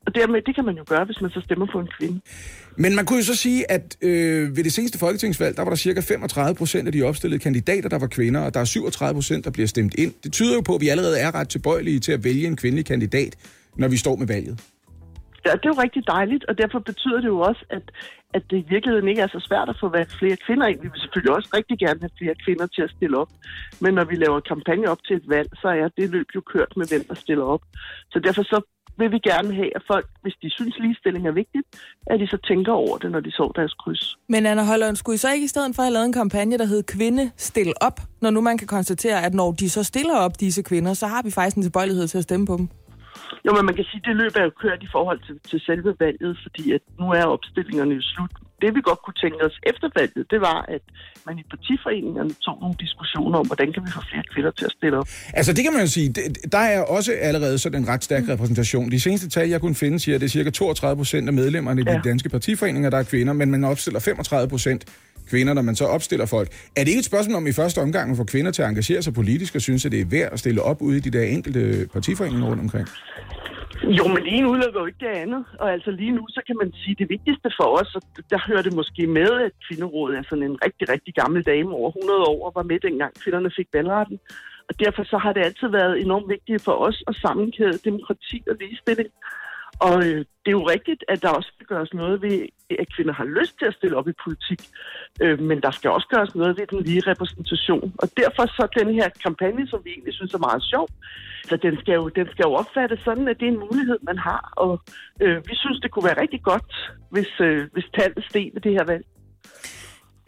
Og 0.07 0.15
dermed, 0.15 0.43
det 0.43 0.55
kan 0.55 0.65
man 0.65 0.77
jo 0.77 0.85
gøre, 0.87 1.05
hvis 1.05 1.21
man 1.21 1.31
så 1.31 1.41
stemmer 1.41 1.67
på 1.73 1.79
en 1.79 1.89
kvinde. 1.99 2.21
Men 2.77 2.97
man 2.97 3.07
kunne 3.07 3.19
jo 3.19 3.25
så 3.25 3.37
sige, 3.37 3.71
at 3.71 3.97
øh, 4.03 4.57
ved 4.57 4.65
det 4.65 4.73
seneste 4.73 4.99
folketingsvalg, 4.99 5.57
der 5.57 5.63
var 5.63 5.71
der 5.71 5.77
cirka 5.77 6.01
35 6.01 6.55
procent 6.55 6.87
af 6.87 6.93
de 6.93 7.03
opstillede 7.03 7.41
kandidater, 7.43 7.89
der 7.89 7.99
var 7.99 8.07
kvinder, 8.07 8.41
og 8.41 8.55
der 8.55 8.61
er 8.61 8.65
37 8.65 9.15
procent, 9.17 9.45
der 9.45 9.51
bliver 9.51 9.67
stemt 9.67 9.95
ind. 9.95 10.15
Det 10.25 10.33
tyder 10.33 10.55
jo 10.55 10.61
på, 10.61 10.75
at 10.75 10.81
vi 10.81 10.89
allerede 10.89 11.19
er 11.19 11.35
ret 11.35 11.49
tilbøjelige 11.49 12.01
til 12.01 12.13
at 12.13 12.25
vælge 12.25 12.47
en 12.47 12.57
kvindelig 12.57 12.87
kandidat, 12.87 13.37
når 13.77 13.89
vi 13.89 13.97
står 13.97 14.17
med 14.17 14.27
valget. 14.27 14.61
Ja, 15.47 15.53
det 15.61 15.67
er 15.67 15.75
jo 15.75 15.83
rigtig 15.87 16.07
dejligt, 16.07 16.45
og 16.49 16.59
derfor 16.59 16.79
betyder 16.79 17.21
det 17.21 17.29
jo 17.35 17.41
også, 17.41 17.65
at, 17.71 17.85
at 18.35 18.43
det 18.51 18.59
i 18.59 18.67
virkeligheden 18.69 19.09
ikke 19.09 19.23
er 19.23 19.27
så 19.37 19.41
svært 19.49 19.69
at 19.69 19.77
få 19.81 19.89
valgt 19.89 20.13
flere 20.19 20.37
kvinder 20.47 20.67
ind. 20.67 20.81
Vi 20.83 20.89
vil 20.93 21.01
selvfølgelig 21.01 21.35
også 21.37 21.49
rigtig 21.59 21.79
gerne 21.79 22.01
have 22.01 22.19
flere 22.21 22.37
kvinder 22.45 22.67
til 22.67 22.83
at 22.83 22.91
stille 22.97 23.19
op. 23.19 23.31
Men 23.81 23.95
når 23.95 24.05
vi 24.05 24.15
laver 24.15 24.41
kampagne 24.41 24.91
op 24.93 25.03
til 25.07 25.17
et 25.17 25.29
valg, 25.29 25.49
så 25.63 25.69
er 25.69 25.89
det 25.97 26.11
løb 26.11 26.29
jo 26.35 26.41
kørt 26.41 26.73
med, 26.77 26.87
hvem 26.89 27.05
der 27.09 27.15
stiller 27.15 27.45
op. 27.45 27.63
Så 28.13 28.19
derfor 28.19 28.43
så 28.43 28.59
vil 28.99 29.11
vi 29.11 29.19
gerne 29.19 29.55
have, 29.55 29.71
at 29.77 29.83
folk, 29.87 30.07
hvis 30.23 30.35
de 30.43 30.51
synes 30.51 30.75
ligestilling 30.79 31.27
er 31.27 31.33
vigtigt, 31.33 31.67
at 32.07 32.21
de 32.21 32.27
så 32.27 32.39
tænker 32.49 32.73
over 32.73 32.99
det, 32.99 33.11
når 33.11 33.21
de 33.21 33.31
så 33.31 33.53
deres 33.57 33.75
kryds. 33.75 34.17
Men 34.29 34.47
Anna 34.47 34.65
Holland, 34.65 34.97
skulle 34.97 35.15
I 35.15 35.19
så 35.19 35.33
ikke 35.33 35.45
i 35.45 35.49
stedet 35.49 35.77
for 35.77 35.83
have 35.83 35.93
lavet 35.93 36.07
en 36.07 36.13
kampagne, 36.13 36.59
der 36.59 36.65
hed 36.65 36.83
Kvinde 36.83 37.31
Stil 37.37 37.73
Op, 37.81 38.01
når 38.21 38.31
nu 38.31 38.41
man 38.41 38.59
kan 38.59 38.67
konstatere, 38.67 39.25
at 39.27 39.35
når 39.35 39.53
de 39.53 39.71
så 39.71 39.83
stiller 39.83 40.17
op, 40.17 40.41
disse 40.41 40.63
kvinder, 40.63 40.95
så 40.95 41.07
har 41.07 41.23
vi 41.23 41.31
faktisk 41.31 41.57
en 41.57 41.63
tilbøjelighed 41.63 42.09
til 42.09 42.19
at 42.19 42.25
stemme 42.25 42.47
på 42.47 42.57
dem? 42.57 42.69
Jo, 43.47 43.51
men 43.57 43.65
man 43.69 43.75
kan 43.79 43.85
sige, 43.91 44.01
at 44.03 44.07
det 44.09 44.17
løb 44.23 44.33
er 44.41 44.45
jo 44.49 44.53
kørt 44.63 44.81
i 44.83 44.89
forhold 44.97 45.21
til, 45.27 45.37
til 45.51 45.59
selve 45.69 45.91
valget, 46.05 46.33
fordi 46.45 46.65
at 46.77 46.83
nu 47.01 47.07
er 47.21 47.25
opstillingerne 47.37 47.95
jo 47.95 48.03
slut. 48.15 48.31
Det 48.63 48.75
vi 48.75 48.81
godt 48.91 49.01
kunne 49.05 49.19
tænke 49.25 49.39
os 49.49 49.57
efter 49.71 49.89
valget, 49.99 50.31
det 50.31 50.41
var, 50.41 50.59
at 50.77 50.83
man 51.27 51.39
i 51.39 51.45
partiforeningerne 51.51 52.33
tog 52.47 52.57
nogle 52.61 52.75
diskussioner 52.81 53.39
om, 53.39 53.47
hvordan 53.47 53.73
kan 53.73 53.83
vi 53.87 53.91
få 53.91 54.01
flere 54.11 54.23
kvinder 54.35 54.51
til 54.51 54.65
at 54.65 54.73
stille 54.79 54.97
op. 54.99 55.09
Altså 55.35 55.53
det 55.53 55.63
kan 55.65 55.73
man 55.73 55.83
jo 55.83 55.87
sige, 55.87 56.09
det, 56.13 56.53
der 56.53 56.59
er 56.59 56.83
også 56.83 57.13
allerede 57.21 57.59
sådan 57.59 57.83
en 57.83 57.89
ret 57.89 58.05
stærk 58.05 58.29
repræsentation. 58.29 58.91
De 58.91 59.01
seneste 59.01 59.29
tal, 59.29 59.49
jeg 59.49 59.61
kunne 59.61 59.75
finde, 59.75 59.99
siger, 60.01 60.15
at 60.15 60.21
det 60.21 60.27
er 60.27 60.31
cirka 60.31 60.51
32 60.51 60.97
procent 60.97 61.29
af 61.29 61.33
medlemmerne 61.33 61.81
i 61.81 61.85
de 61.85 61.91
Ja. 61.93 62.01
danske 62.05 62.29
partiforeninger, 62.29 62.91
der 62.91 62.99
er 62.99 63.03
kvinder, 63.03 63.33
men 63.33 63.51
man 63.51 63.65
opstiller 63.65 64.01
35 64.01 64.49
procent 64.49 64.85
kvinder, 65.31 65.55
når 65.55 65.63
man 65.63 65.77
så 65.77 65.85
opstiller 65.85 66.27
folk. 66.27 66.49
Er 66.77 66.81
det 66.81 66.89
ikke 66.89 66.99
et 66.99 67.05
spørgsmål 67.05 67.37
om 67.37 67.47
i 67.47 67.53
første 67.53 67.79
omgang 67.79 68.11
at 68.11 68.17
få 68.17 68.25
kvinder 68.25 68.51
til 68.51 68.63
at 68.63 68.69
engagere 68.69 69.03
sig 69.03 69.15
politisk 69.15 69.55
og 69.55 69.61
synes, 69.61 69.87
at 69.87 69.93
det 69.93 70.01
er 70.01 70.11
værd 70.11 70.33
at 70.33 70.39
stille 70.39 70.63
op 70.63 70.83
ude 70.83 70.97
i 70.97 71.01
de 71.01 71.11
der 71.11 71.23
enkelte 71.23 71.89
partiforeninger 71.93 72.47
rundt 72.47 72.63
omkring? 72.63 72.89
Jo, 73.99 74.05
men 74.09 74.21
det 74.25 74.33
ene 74.37 74.51
udelukker 74.51 74.81
jo 74.81 74.87
ikke 74.87 75.05
det 75.07 75.13
andet. 75.25 75.45
Og 75.61 75.73
altså 75.73 75.91
lige 75.91 76.11
nu, 76.19 76.23
så 76.29 76.41
kan 76.47 76.57
man 76.63 76.73
sige, 76.73 76.95
at 76.97 76.99
det 76.99 77.09
vigtigste 77.09 77.49
for 77.59 77.69
os, 77.81 77.95
og 77.95 78.03
der 78.31 78.41
hører 78.49 78.63
det 78.63 78.75
måske 78.81 79.07
med, 79.07 79.31
at 79.47 79.53
kvinderådet 79.67 80.19
er 80.19 80.23
sådan 80.29 80.49
en 80.51 80.59
rigtig, 80.65 80.89
rigtig 80.95 81.15
gammel 81.15 81.43
dame 81.43 81.71
over 81.81 81.91
100 81.91 82.21
år, 82.33 82.47
og 82.47 82.53
var 82.55 82.63
med 82.63 82.79
dengang 82.81 83.13
kvinderne 83.23 83.51
fik 83.57 83.69
valgretten. 83.73 84.19
Og 84.69 84.75
derfor 84.85 85.03
så 85.13 85.19
har 85.25 85.33
det 85.33 85.43
altid 85.49 85.69
været 85.69 86.01
enormt 86.05 86.29
vigtigt 86.35 86.65
for 86.67 86.77
os 86.87 86.99
at 87.09 87.15
sammenkæde 87.25 87.79
demokrati 87.89 88.39
og 88.51 88.57
ligestilling. 88.61 89.11
Og 89.81 89.97
øh, 90.07 90.19
det 90.43 90.51
er 90.51 90.59
jo 90.61 90.69
rigtigt, 90.75 91.05
at 91.09 91.23
der 91.23 91.29
også 91.29 91.51
skal 91.55 91.67
gøres 91.67 91.95
noget 91.95 92.23
ved, 92.23 92.47
at 92.83 92.93
kvinder 92.97 93.13
har 93.13 93.25
lyst 93.25 93.59
til 93.59 93.67
at 93.67 93.75
stille 93.75 93.97
op 93.97 94.09
i 94.09 94.21
politik. 94.25 94.61
Øh, 95.23 95.41
men 95.41 95.61
der 95.61 95.71
skal 95.71 95.91
også 95.91 96.09
gøres 96.15 96.35
noget 96.35 96.59
ved 96.59 96.67
den 96.67 96.83
lige 96.83 97.03
repræsentation. 97.11 97.93
Og 97.99 98.09
derfor 98.17 98.47
så 98.47 98.65
den 98.79 98.95
her 98.95 99.09
kampagne, 99.25 99.69
som 99.69 99.81
vi 99.85 99.91
egentlig 99.91 100.15
synes 100.15 100.35
er 100.35 100.47
meget 100.49 100.63
sjov, 100.73 100.89
så 101.49 101.57
den 101.57 101.75
skal 101.81 101.95
jo, 101.95 102.09
den 102.09 102.27
skal 102.33 102.45
jo 102.49 102.53
opfattes 102.53 103.01
sådan, 103.05 103.29
at 103.29 103.37
det 103.41 103.49
er 103.49 103.53
en 103.53 103.65
mulighed, 103.69 103.99
man 104.03 104.19
har. 104.19 104.53
Og 104.57 104.81
øh, 105.23 105.37
vi 105.49 105.55
synes, 105.55 105.81
det 105.81 105.91
kunne 105.91 106.09
være 106.09 106.21
rigtig 106.21 106.43
godt, 106.43 106.71
hvis, 107.11 107.33
øh, 107.41 107.69
hvis 107.73 107.89
tallet 107.99 108.25
steg 108.31 108.51
ved 108.55 108.61
det 108.61 108.73
her 108.73 108.85
valg. 108.85 109.05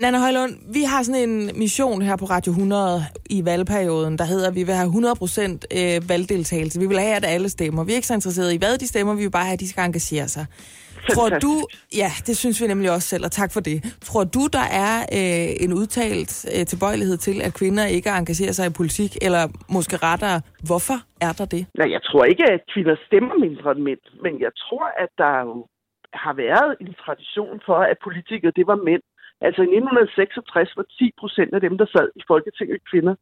Nana 0.02 0.19
Højlund, 0.19 0.55
vi 0.76 0.83
har 0.93 1.02
sådan 1.02 1.28
en 1.28 1.35
mission 1.62 2.02
her 2.02 2.17
på 2.17 2.25
Radio 2.25 2.50
100 2.52 3.02
i 3.37 3.38
valgperioden, 3.45 4.19
der 4.19 4.25
hedder, 4.33 4.49
at 4.50 4.57
vi 4.59 4.62
vil 4.69 4.75
have 4.81 4.90
100% 4.90 4.99
øh, 5.78 5.97
valgdeltagelse. 6.12 6.81
Vi 6.85 6.88
vil 6.93 7.00
have, 7.07 7.17
at 7.21 7.25
alle 7.35 7.49
stemmer. 7.49 7.85
Vi 7.85 7.93
er 7.93 7.99
ikke 8.00 8.12
så 8.12 8.19
interesserede 8.21 8.55
i, 8.55 8.59
hvad 8.59 8.78
de 8.83 8.87
stemmer. 8.87 9.12
Vi 9.14 9.25
vil 9.26 9.35
bare 9.38 9.49
have, 9.49 9.59
at 9.59 9.64
de 9.64 9.69
skal 9.73 9.85
engagere 9.85 10.28
sig. 10.37 10.45
Tror 11.14 11.28
du, 11.28 11.52
ja, 12.02 12.11
det 12.26 12.35
synes 12.43 12.57
vi 12.62 12.67
nemlig 12.67 12.90
også 12.97 13.09
selv, 13.12 13.25
og 13.28 13.33
tak 13.40 13.50
for 13.55 13.61
det. 13.69 13.78
Tror 14.09 14.25
du, 14.37 14.43
der 14.59 14.67
er 14.87 14.95
øh, 15.19 15.49
en 15.64 15.73
udtalt 15.81 16.33
øh, 16.55 16.67
tilbøjelighed 16.73 17.17
til, 17.26 17.37
at 17.47 17.52
kvinder 17.61 17.85
ikke 17.97 18.11
engagerer 18.21 18.55
sig 18.59 18.67
i 18.67 18.78
politik, 18.81 19.11
eller 19.26 19.43
måske 19.76 19.97
rettere, 20.09 20.38
hvorfor 20.69 20.99
er 21.26 21.33
der 21.38 21.47
det? 21.55 21.62
Nej, 21.81 21.88
jeg 21.97 22.02
tror 22.09 22.25
ikke, 22.33 22.45
at 22.55 22.61
kvinder 22.75 22.97
stemmer 23.07 23.35
mindre 23.47 23.69
end 23.75 23.83
mænd, 23.88 24.02
men 24.25 24.33
jeg 24.47 24.52
tror, 24.64 24.85
at 25.05 25.11
der 25.23 25.35
jo 25.49 25.55
har 26.25 26.35
været 26.47 26.71
en 26.81 26.95
tradition 27.05 27.61
for, 27.67 27.78
at 27.93 27.97
politikere, 28.07 28.52
det 28.59 28.67
var 28.73 28.78
mænd. 28.90 29.02
Altså 29.47 29.61
i 29.62 29.71
1966 29.78 30.76
var 30.76 30.87
10 30.99 31.12
procent 31.21 31.54
af 31.54 31.61
dem, 31.61 31.78
der 31.78 31.87
sad 31.95 32.09
i 32.16 32.23
Folketinget 32.28 32.80
kvinder. 32.90 33.14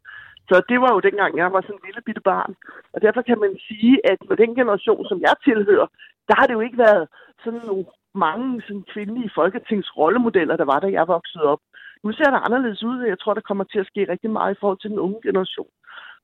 Så 0.49 0.63
det 0.71 0.79
var 0.81 0.91
jo 0.95 1.01
dengang, 1.01 1.37
jeg 1.37 1.53
var 1.53 1.61
sådan 1.61 1.79
en 1.79 1.87
lille 1.87 2.03
bitte 2.07 2.21
barn. 2.21 2.53
Og 2.95 2.99
derfor 3.03 3.23
kan 3.23 3.39
man 3.45 3.53
sige, 3.69 3.95
at 4.11 4.19
med 4.29 4.37
den 4.37 4.55
generation, 4.61 5.03
som 5.11 5.19
jeg 5.27 5.35
tilhører, 5.45 5.89
der 6.29 6.35
har 6.39 6.47
det 6.47 6.55
jo 6.55 6.61
ikke 6.67 6.79
været 6.79 7.09
sådan 7.45 7.65
nogle 7.67 7.85
mange 8.15 8.63
sådan 8.67 8.85
kvindelige 8.93 9.35
folketingsrollemodeller, 9.35 10.57
der 10.57 10.65
var, 10.65 10.81
da 10.81 10.89
jeg 10.99 11.09
voksede 11.09 11.45
op. 11.45 11.63
Nu 12.05 12.13
ser 12.13 12.31
det 12.31 12.41
anderledes 12.47 12.83
ud, 12.83 12.99
og 13.01 13.09
jeg 13.09 13.19
tror, 13.19 13.35
der 13.35 13.49
kommer 13.49 13.65
til 13.65 13.79
at 13.79 13.87
ske 13.87 14.11
rigtig 14.13 14.31
meget 14.31 14.55
i 14.55 14.59
forhold 14.61 14.79
til 14.81 14.91
den 14.91 14.99
unge 14.99 15.21
generation. 15.23 15.71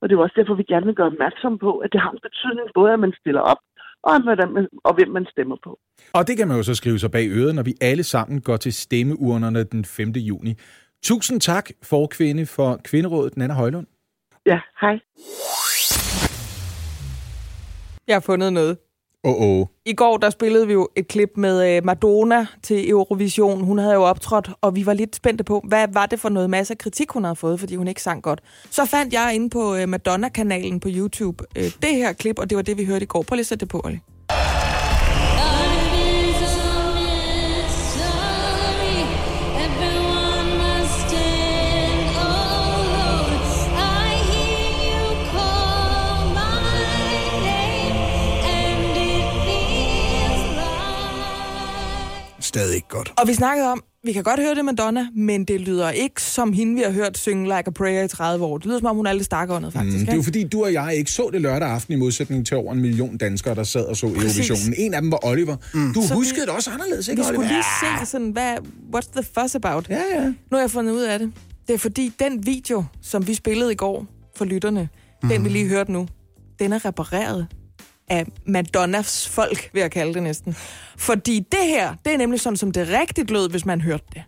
Og 0.00 0.08
det 0.08 0.14
er 0.14 0.20
også 0.20 0.38
derfor, 0.38 0.54
vi 0.54 0.72
gerne 0.72 0.86
vil 0.86 0.94
gøre 0.94 1.12
opmærksom 1.14 1.58
på, 1.58 1.78
at 1.78 1.92
det 1.92 2.00
har 2.00 2.10
en 2.10 2.26
betydning 2.28 2.68
både, 2.74 2.92
at 2.92 3.00
man 3.00 3.14
stiller 3.20 3.40
op, 3.40 3.62
og, 4.02 4.12
man, 4.24 4.68
og 4.84 4.94
hvem 4.94 5.08
man 5.08 5.26
stemmer 5.30 5.56
på. 5.64 5.78
Og 6.12 6.26
det 6.28 6.36
kan 6.36 6.48
man 6.48 6.56
jo 6.56 6.62
så 6.62 6.74
skrive 6.74 6.98
sig 6.98 7.10
bag 7.10 7.28
øret, 7.30 7.54
når 7.54 7.62
vi 7.62 7.74
alle 7.80 8.02
sammen 8.02 8.40
går 8.40 8.56
til 8.56 8.72
stemmeurnerne 8.72 9.64
den 9.64 9.84
5. 9.84 10.08
juni. 10.08 10.54
Tusind 11.02 11.40
tak, 11.40 11.70
for 11.82 12.06
kvinde 12.06 12.46
for 12.46 12.80
Kvinderådet, 12.84 13.36
Nana 13.36 13.54
Højlund. 13.54 13.86
Ja, 14.46 14.60
hej. 14.80 15.00
Jeg 18.06 18.14
har 18.14 18.20
fundet 18.20 18.52
noget. 18.52 18.76
Oh, 19.24 19.42
oh. 19.42 19.66
I 19.84 19.92
går 19.92 20.16
der 20.16 20.30
spillede 20.30 20.66
vi 20.66 20.72
jo 20.72 20.88
et 20.96 21.08
klip 21.08 21.30
med 21.36 21.76
øh, 21.76 21.84
Madonna 21.84 22.46
til 22.62 22.90
Eurovision. 22.90 23.64
Hun 23.64 23.78
havde 23.78 23.94
jo 23.94 24.02
optrådt, 24.02 24.50
og 24.60 24.76
vi 24.76 24.86
var 24.86 24.92
lidt 24.92 25.16
spændte 25.16 25.44
på, 25.44 25.64
hvad 25.68 25.86
var 25.92 26.06
det 26.06 26.20
for 26.20 26.28
noget 26.28 26.50
masse 26.50 26.74
kritik, 26.74 27.10
hun 27.10 27.24
havde 27.24 27.36
fået, 27.36 27.60
fordi 27.60 27.76
hun 27.76 27.88
ikke 27.88 28.02
sang 28.02 28.22
godt. 28.22 28.40
Så 28.70 28.86
fandt 28.86 29.12
jeg 29.12 29.34
inde 29.34 29.50
på 29.50 29.74
øh, 29.74 29.88
Madonna-kanalen 29.88 30.80
på 30.80 30.88
YouTube 30.90 31.44
øh, 31.56 31.64
det 31.82 31.94
her 31.94 32.12
klip, 32.12 32.38
og 32.38 32.50
det 32.50 32.56
var 32.56 32.62
det, 32.62 32.78
vi 32.78 32.84
hørte 32.84 33.02
i 33.02 33.06
går. 33.06 33.22
Prøv 33.22 33.36
lige 33.36 33.40
at 33.40 33.46
sætte 33.46 33.60
det 33.60 33.68
på, 33.68 33.80
Olli. 33.84 33.98
Stadig 52.54 52.74
ikke 52.74 52.88
godt. 52.88 53.12
Og 53.18 53.28
vi 53.28 53.34
snakkede 53.34 53.68
om, 53.72 53.82
vi 54.04 54.12
kan 54.12 54.22
godt 54.22 54.40
høre 54.40 54.54
det 54.54 54.64
Madonna, 54.64 55.06
men 55.16 55.44
det 55.44 55.60
lyder 55.60 55.90
ikke 55.90 56.22
som 56.22 56.52
hende, 56.52 56.74
vi 56.74 56.80
har 56.82 56.90
hørt 56.90 57.18
synge 57.18 57.44
Like 57.44 57.62
a 57.66 57.70
Prayer 57.70 58.04
i 58.04 58.08
30 58.08 58.44
år. 58.44 58.58
Det 58.58 58.66
lyder 58.66 58.78
som 58.78 58.86
om, 58.86 58.96
hun 58.96 59.06
er 59.06 59.12
lidt 59.12 59.24
stakåndet, 59.24 59.72
faktisk. 59.72 59.98
Mm, 59.98 60.04
det 60.06 60.12
er 60.12 60.16
jo 60.16 60.22
fordi, 60.22 60.44
du 60.44 60.64
og 60.64 60.72
jeg 60.72 60.94
ikke 60.96 61.10
så 61.10 61.30
det 61.32 61.40
lørdag 61.40 61.68
aften 61.68 61.94
i 61.94 61.96
modsætning 61.96 62.46
til 62.46 62.56
over 62.56 62.72
en 62.72 62.80
million 62.80 63.16
danskere, 63.16 63.54
der 63.54 63.64
sad 63.64 63.84
og 63.84 63.96
så 63.96 64.06
Præcis. 64.14 64.22
Eurovisionen. 64.50 64.74
En 64.78 64.94
af 64.94 65.00
dem 65.02 65.10
var 65.12 65.26
Oliver. 65.26 65.56
Mm. 65.74 65.92
Du 65.94 66.02
Så 66.02 66.14
huskede 66.14 66.40
vi- 66.40 66.46
det 66.46 66.54
også 66.56 66.70
anderledes, 66.70 67.06
Vi 67.08 67.12
ikke 67.12 67.22
skulle 67.24 67.38
Oliver? 67.38 67.52
lige 67.52 68.00
se 68.04 68.10
sådan, 68.10 68.30
hvad, 68.30 68.56
what's 68.96 69.10
the 69.20 69.22
fuss 69.40 69.54
about? 69.54 69.86
Ja, 69.90 70.02
ja. 70.14 70.24
Nu 70.24 70.34
har 70.52 70.58
jeg 70.60 70.70
fundet 70.70 70.92
ud 70.92 71.02
af 71.02 71.18
det. 71.18 71.32
Det 71.68 71.74
er 71.74 71.78
fordi, 71.78 72.12
den 72.18 72.46
video, 72.46 72.84
som 73.02 73.26
vi 73.26 73.34
spillede 73.34 73.72
i 73.72 73.76
går 73.76 74.06
for 74.36 74.44
lytterne, 74.44 74.88
mm. 75.22 75.28
den 75.28 75.44
vi 75.44 75.48
lige 75.48 75.68
hørte 75.68 75.92
nu, 75.92 76.08
den 76.58 76.72
er 76.72 76.84
repareret 76.84 77.46
af 78.12 78.26
Madonnas 78.46 79.28
folk, 79.28 79.70
vil 79.72 79.80
jeg 79.80 79.90
kalde 79.90 80.14
det 80.14 80.22
næsten. 80.22 80.56
Fordi 80.96 81.46
det 81.52 81.66
her, 81.66 81.94
det 82.04 82.12
er 82.12 82.18
nemlig 82.18 82.40
sådan, 82.40 82.56
som 82.56 82.72
det 82.72 82.88
rigtigt 82.88 83.30
lød, 83.30 83.50
hvis 83.50 83.64
man 83.64 83.80
hørte 83.80 84.04
det. 84.14 84.22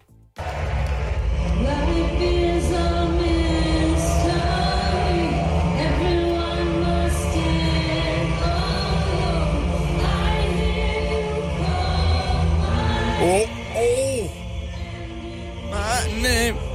Oh. 13.22 13.48
Oh. 13.76 14.28
My 15.70 16.22
name 16.22 16.73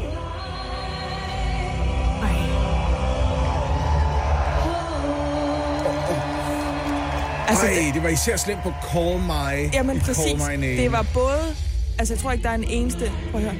Altså, 7.49 7.65
Ej, 7.65 7.91
det 7.93 8.03
var 8.03 8.09
især 8.09 8.38
slemt 8.38 8.59
på 8.63 8.73
Call 8.93 9.19
My. 9.19 9.73
Jamen 9.73 10.01
Call 10.01 10.05
præcis. 10.15 10.33
My 10.33 10.51
Name. 10.55 10.77
Det 10.77 10.91
var 10.91 11.05
både... 11.13 11.55
Altså, 11.99 12.13
jeg 12.13 12.21
tror 12.21 12.31
ikke, 12.31 12.43
der 12.43 12.49
er 12.49 12.55
en 12.55 12.63
eneste... 12.63 13.12
Prøv 13.31 13.41
at 13.41 13.51
høre. 13.51 13.55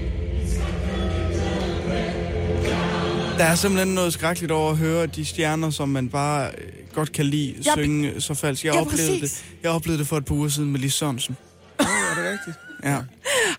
Der 3.38 3.46
er 3.46 3.56
simpelthen 3.56 3.96
noget 3.96 4.14
skrækkeligt 4.14 4.52
over 4.52 4.72
at 4.72 4.78
høre 4.78 5.06
de 5.06 5.26
stjerner, 5.26 5.70
som 5.70 5.90
man 5.90 6.10
bare 6.10 6.48
øh, 6.58 6.68
godt 6.94 7.12
kan 7.12 7.26
lide, 7.26 7.56
Ja, 7.66 7.72
synge 7.74 8.22
så 8.22 8.34
falsk. 8.34 8.66
Jeg, 8.66 8.74
ja, 8.74 8.82
oplevede 8.82 9.20
præcis. 9.20 9.32
det. 9.32 9.46
jeg 9.64 9.72
oplevede 9.72 10.00
det 10.00 10.08
for 10.08 10.18
et 10.18 10.26
par 10.26 10.36
uger 10.36 10.50
siden 10.50 10.72
med 10.72 10.80
Lis 10.80 10.94
Sørensen. 10.94 11.38
Åh, 11.80 11.86
er 11.86 12.22
det 12.24 12.32
rigtigt? 12.32 12.58
Ja, 12.84 12.98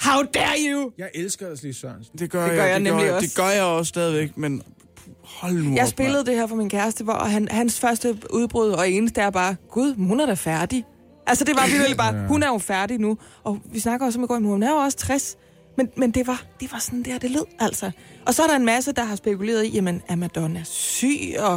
How 0.00 0.22
dare 0.34 0.56
you! 0.72 0.90
Jeg 0.98 1.08
elsker 1.14 1.50
Leslie 1.50 1.74
Sørensen. 1.74 2.18
det 2.18 2.30
gør, 2.30 2.42
Det 2.42 2.48
jeg, 2.48 2.56
gør 2.56 2.64
jeg 2.64 2.74
det 2.74 2.82
nemlig 2.82 3.06
gør, 3.06 3.14
også. 3.14 3.26
Det 3.28 3.36
gør 3.36 3.48
jeg 3.48 3.62
også 3.62 3.88
stadigvæk, 3.88 4.36
men 4.36 4.62
hold 5.24 5.54
nu 5.64 5.74
Jeg 5.74 5.82
op, 5.82 5.88
spillede 5.88 6.24
det 6.26 6.34
her 6.34 6.46
for 6.46 6.56
min 6.56 6.68
kæreste, 6.68 7.04
hvor 7.04 7.14
han, 7.14 7.48
hans 7.50 7.80
første 7.80 8.18
udbrud 8.30 8.68
og 8.70 8.90
eneste 8.90 9.20
er 9.20 9.30
bare, 9.30 9.56
gud, 9.70 9.94
hun 9.94 10.20
er 10.20 10.26
da 10.26 10.34
færdig. 10.34 10.84
Altså, 11.26 11.44
det 11.44 11.56
var 11.56 11.66
virkelig 11.76 11.96
bare, 11.96 12.26
hun 12.28 12.42
er 12.42 12.46
jo 12.48 12.58
færdig 12.58 12.98
nu. 12.98 13.18
Og 13.44 13.58
vi 13.72 13.80
snakker 13.80 14.06
også 14.06 14.18
om 14.18 14.24
i 14.24 14.26
går, 14.26 14.34
hun 14.38 14.62
er 14.62 14.70
jo 14.70 14.76
også 14.76 14.96
60. 14.98 15.36
Men, 15.76 15.88
men 15.96 16.10
det, 16.10 16.26
var, 16.26 16.42
det 16.60 16.72
var 16.72 16.78
sådan 16.78 17.02
der, 17.02 17.18
det 17.18 17.30
lød, 17.30 17.44
altså. 17.58 17.90
Og 18.26 18.34
så 18.34 18.42
er 18.42 18.46
der 18.46 18.56
en 18.56 18.64
masse, 18.64 18.92
der 18.92 19.04
har 19.04 19.16
spekuleret 19.16 19.64
i, 19.66 19.68
jamen, 19.68 20.02
er 20.08 20.14
Madonna 20.16 20.62
syg, 20.64 21.18
og 21.38 21.54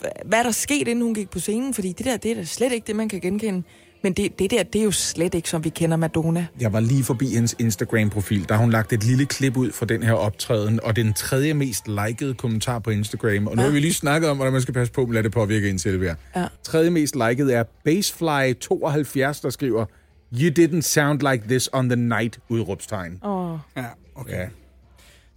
hva- 0.00 0.22
hvad 0.28 0.38
er 0.38 0.42
der 0.42 0.50
sket, 0.50 0.88
inden 0.88 1.02
hun 1.02 1.14
gik 1.14 1.30
på 1.30 1.38
scenen? 1.38 1.74
Fordi 1.74 1.92
det 1.92 2.06
der, 2.06 2.16
det 2.16 2.30
er 2.30 2.34
da 2.34 2.44
slet 2.44 2.72
ikke 2.72 2.86
det, 2.86 2.96
man 2.96 3.08
kan 3.08 3.20
genkende. 3.20 3.62
Men 4.04 4.12
det, 4.12 4.38
det 4.38 4.50
der, 4.50 4.62
det 4.62 4.80
er 4.80 4.84
jo 4.84 4.90
slet 4.90 5.34
ikke, 5.34 5.48
som 5.50 5.64
vi 5.64 5.68
kender 5.68 5.96
Madonna. 5.96 6.46
Jeg 6.60 6.72
var 6.72 6.80
lige 6.80 7.04
forbi 7.04 7.26
hendes 7.34 7.56
Instagram-profil, 7.58 8.48
der 8.48 8.54
har 8.54 8.60
hun 8.60 8.70
lagt 8.70 8.92
et 8.92 9.04
lille 9.04 9.26
klip 9.26 9.56
ud 9.56 9.72
fra 9.72 9.86
den 9.86 10.02
her 10.02 10.12
optræden, 10.12 10.80
og 10.82 10.96
den 10.96 11.12
tredje 11.12 11.54
mest 11.54 11.88
likede 11.88 12.34
kommentar 12.34 12.78
på 12.78 12.90
Instagram. 12.90 13.46
Og 13.46 13.56
nu 13.56 13.62
har 13.62 13.70
vi 13.70 13.80
lige 13.80 13.94
snakket 13.94 14.30
om, 14.30 14.36
hvordan 14.36 14.52
man 14.52 14.62
skal 14.62 14.74
passe 14.74 14.92
på, 14.92 15.02
at 15.02 15.10
lade 15.10 15.22
det 15.24 15.32
påvirke 15.32 15.70
en 15.70 15.78
selv 15.78 16.02
her. 16.02 16.14
Ja. 16.36 16.46
Tredje 16.62 16.90
mest 16.90 17.16
likede 17.28 17.52
er 17.54 17.64
Basefly72, 17.64 19.42
der 19.42 19.50
skriver, 19.50 19.84
You 20.32 20.50
didn't 20.58 20.80
sound 20.80 21.20
like 21.32 21.44
this 21.48 21.68
on 21.72 21.88
the 21.88 21.96
night, 21.96 22.38
udråbstegn. 22.48 23.18
Åh, 23.24 23.58
Ja, 23.76 23.84
okay. 24.14 24.32
Ja. 24.38 24.46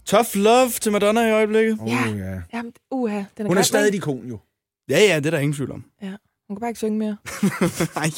Tough 0.04 0.28
love 0.34 0.70
til 0.80 0.92
Madonna 0.92 1.28
i 1.28 1.32
øjeblikket. 1.32 1.78
Oh, 1.80 1.88
Ja. 1.90 2.30
ja. 2.30 2.40
jamen, 2.52 2.72
uha, 2.90 3.16
den 3.16 3.24
er 3.38 3.46
Hun 3.46 3.58
er 3.58 3.62
stadig 3.62 3.88
et 3.88 3.94
ikon, 3.94 4.26
jo. 4.28 4.38
Ja, 4.90 4.98
ja, 4.98 5.16
det 5.16 5.26
er 5.26 5.30
der 5.30 5.38
ingen 5.38 5.54
tvivl 5.54 5.72
om. 5.72 5.84
Ja, 6.02 6.06
hun 6.48 6.56
kan 6.56 6.60
bare 6.60 6.70
ikke 6.70 6.78
synge 6.78 6.98
mere. 6.98 7.16
Nej. 7.96 8.10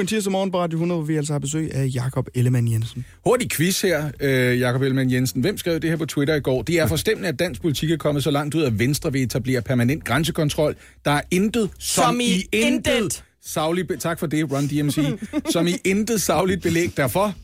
En 0.00 0.06
tirsdag 0.06 0.32
morgen 0.32 0.50
på 0.50 0.58
Radio 0.60 0.76
100, 0.76 0.98
hvor 1.00 1.06
vi 1.06 1.16
altså 1.16 1.32
har 1.32 1.38
besøg 1.38 1.74
af 1.74 1.88
Jakob 1.94 2.28
Ellemann 2.34 2.72
Jensen. 2.72 3.04
Hurtig 3.26 3.50
quiz 3.50 3.80
her, 3.82 4.10
øh, 4.20 4.60
Jakob 4.60 4.82
Ellemann 4.82 5.10
Jensen. 5.12 5.40
Hvem 5.40 5.58
skrev 5.58 5.80
det 5.80 5.90
her 5.90 5.96
på 5.96 6.06
Twitter 6.06 6.34
i 6.34 6.40
går? 6.40 6.62
Det 6.62 6.74
er 6.78 6.86
forstemmende, 6.86 7.28
at 7.28 7.38
dansk 7.38 7.60
politik 7.62 7.90
er 7.90 7.96
kommet 7.96 8.24
så 8.24 8.30
langt 8.30 8.54
ud, 8.54 8.62
at 8.62 8.78
Venstre 8.78 9.12
vil 9.12 9.22
etablere 9.22 9.62
permanent 9.62 10.04
grænsekontrol. 10.04 10.76
Der 11.04 11.10
er 11.10 11.20
intet, 11.30 11.70
som, 11.78 12.02
Som 12.04 12.20
i 12.20 12.44
intet. 12.52 13.24
Sagligt, 13.44 13.88
be- 13.88 13.96
tak 13.96 14.18
for 14.18 14.26
det, 14.26 14.52
Run 14.52 14.66
DMC. 14.66 14.98
som 15.52 15.66
i 15.66 15.74
intet 15.84 16.22
sagligt 16.22 16.62
belæg 16.62 16.96
derfor. 16.96 17.34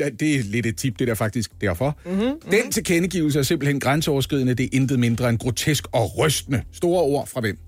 Ja, 0.00 0.08
Det 0.08 0.34
er 0.36 0.42
lidt 0.42 0.66
et 0.66 0.76
tip, 0.76 0.98
det 0.98 1.08
der 1.08 1.14
faktisk 1.14 1.50
derfor. 1.60 1.98
Mm-hmm, 2.06 2.32
Den 2.50 2.70
tilkendegivelse 2.72 3.38
er 3.38 3.42
simpelthen 3.42 3.80
grænseoverskridende. 3.80 4.54
Det 4.54 4.64
er 4.64 4.68
intet 4.72 4.98
mindre 5.00 5.28
end 5.28 5.38
grotesk 5.38 5.84
og 5.92 6.18
rystende. 6.18 6.62
Store 6.72 7.02
ord 7.02 7.26
fra 7.28 7.40
hvem? 7.40 7.58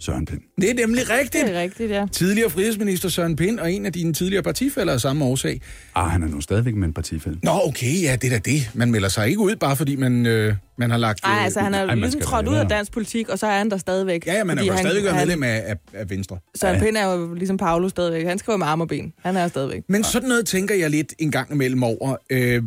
Søren 0.00 0.26
Pind. 0.26 0.40
Det 0.60 0.70
er 0.70 0.74
nemlig 0.74 1.10
rigtigt. 1.10 1.46
Det 1.46 1.56
er 1.56 1.60
rigtigt, 1.60 1.90
ja. 1.90 2.06
Tidligere 2.12 2.50
frihedsminister 2.50 3.08
Søren 3.08 3.36
Pind 3.36 3.58
og 3.60 3.72
en 3.72 3.86
af 3.86 3.92
dine 3.92 4.12
tidligere 4.12 4.42
partifælder 4.42 4.92
af 4.92 5.00
samme 5.00 5.24
årsag. 5.24 5.60
Ah, 5.94 6.10
han 6.10 6.22
er 6.22 6.28
nu 6.28 6.40
stadigvæk 6.40 6.74
med 6.74 6.88
en 6.88 6.94
partifælde. 6.94 7.38
Nå, 7.42 7.50
okay, 7.64 8.02
ja, 8.02 8.16
det 8.16 8.32
er 8.32 8.38
da 8.38 8.50
det. 8.50 8.70
Man 8.74 8.90
melder 8.90 9.08
sig 9.08 9.28
ikke 9.28 9.40
ud, 9.40 9.56
bare 9.56 9.76
fordi 9.76 9.96
man, 9.96 10.26
øh, 10.26 10.54
man 10.78 10.90
har 10.90 10.98
lagt... 10.98 11.22
Nej, 11.22 11.34
øh, 11.36 11.44
altså 11.44 11.60
han 11.60 11.74
er 11.74 11.94
ligesom 11.94 12.20
trådt 12.20 12.48
ud 12.48 12.54
af 12.54 12.68
dansk 12.68 12.92
politik, 12.92 13.28
og 13.28 13.38
så 13.38 13.46
er 13.46 13.58
han 13.58 13.70
der 13.70 13.76
stadigvæk. 13.76 14.26
Ja, 14.26 14.34
ja, 14.34 14.44
man 14.44 14.58
er 14.58 14.64
jo 14.64 14.76
stadigvæk 14.76 15.10
han- 15.12 15.16
medlem 15.26 15.42
af, 15.42 15.62
af, 15.66 15.76
af 15.92 16.10
Venstre. 16.10 16.38
Søren 16.60 16.80
Pind 16.80 16.96
er 16.96 17.12
jo 17.12 17.34
ligesom 17.34 17.56
Paolo 17.56 17.88
stadigvæk. 17.88 18.26
Han 18.26 18.38
skriver 18.38 18.56
med 18.56 18.66
arm 18.66 18.80
og 18.80 18.88
ben. 18.88 19.12
Han 19.22 19.36
er 19.36 19.48
stadigvæk. 19.48 19.82
Men 19.88 20.04
sådan 20.04 20.28
noget 20.28 20.46
tænker 20.46 20.74
jeg 20.74 20.90
lidt 20.90 21.14
en 21.18 21.30
gang 21.30 21.52
imellem 21.52 21.82
over. 21.82 22.16
Øh, 22.30 22.62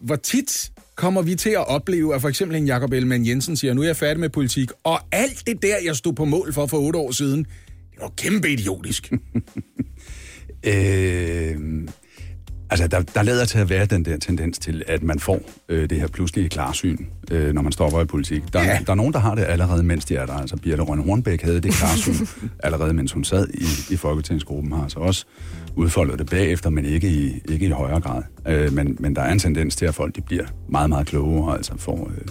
hvor 0.00 0.16
tit 0.16 0.70
kommer 1.00 1.22
vi 1.22 1.34
til 1.34 1.50
at 1.50 1.68
opleve, 1.68 2.14
at 2.14 2.20
for 2.20 2.28
eksempel 2.28 2.56
en 2.56 2.66
Jakob 2.66 2.92
Ellemann 2.92 3.26
Jensen 3.26 3.56
siger, 3.56 3.74
nu 3.74 3.82
er 3.82 3.86
jeg 3.86 3.96
færdig 3.96 4.20
med 4.20 4.28
politik, 4.28 4.70
og 4.84 5.00
alt 5.12 5.46
det 5.46 5.62
der, 5.62 5.76
jeg 5.84 5.96
stod 5.96 6.12
på 6.12 6.24
mål 6.24 6.52
for 6.52 6.66
for 6.66 6.78
otte 6.78 6.98
år 6.98 7.10
siden, 7.10 7.44
det 7.92 8.00
var 8.00 8.12
kæmpe 8.16 8.48
idiotisk. 8.48 9.12
Øh, 10.64 11.56
altså, 12.70 12.86
der, 12.86 13.00
der 13.02 13.22
lader 13.22 13.44
til 13.44 13.58
at 13.58 13.70
være 13.70 13.86
den 13.86 14.04
der 14.04 14.16
tendens 14.16 14.58
til, 14.58 14.82
at 14.86 15.02
man 15.02 15.18
får 15.18 15.40
øh, 15.68 15.90
det 15.90 16.00
her 16.00 16.08
pludselige 16.08 16.48
klarsyn, 16.48 16.96
øh, 17.30 17.54
når 17.54 17.62
man 17.62 17.72
stopper 17.72 18.00
i 18.00 18.04
politik. 18.04 18.52
Der, 18.52 18.62
Ja. 18.62 18.78
der 18.86 18.90
er 18.92 18.96
nogen, 18.96 19.12
der 19.12 19.18
har 19.18 19.34
det 19.34 19.44
allerede, 19.48 19.82
mens 19.82 20.04
de 20.04 20.16
er 20.16 20.26
der. 20.26 20.32
Altså, 20.32 20.56
Birte 20.56 20.82
Rønne 20.82 21.04
Hornbæk 21.04 21.42
havde 21.42 21.60
det 21.60 21.72
klarsyn 21.72 22.26
allerede, 22.64 22.92
mens 22.92 23.12
hun 23.12 23.24
sad 23.24 23.48
i, 23.54 23.92
i 23.94 23.96
Folketingsgruppen, 23.96 24.72
har 24.72 24.82
altså 24.82 24.98
også 24.98 25.24
udfoldet 25.76 26.18
det 26.18 26.30
bagefter, 26.30 26.70
men 26.70 26.84
ikke 26.84 27.08
i, 27.08 27.40
ikke 27.48 27.66
i 27.66 27.70
højere 27.70 28.00
grad. 28.00 28.22
Øh, 28.48 28.72
men, 28.72 28.96
men 29.00 29.16
der 29.16 29.22
er 29.22 29.32
en 29.32 29.38
tendens 29.38 29.76
til, 29.76 29.86
at 29.86 29.94
folk 29.94 30.16
de 30.16 30.20
bliver 30.20 30.44
meget, 30.68 30.88
meget 30.88 31.06
klogere, 31.06 31.48
og 31.50 31.56
altså 31.56 31.72
får, 31.78 32.10
øh, 32.18 32.28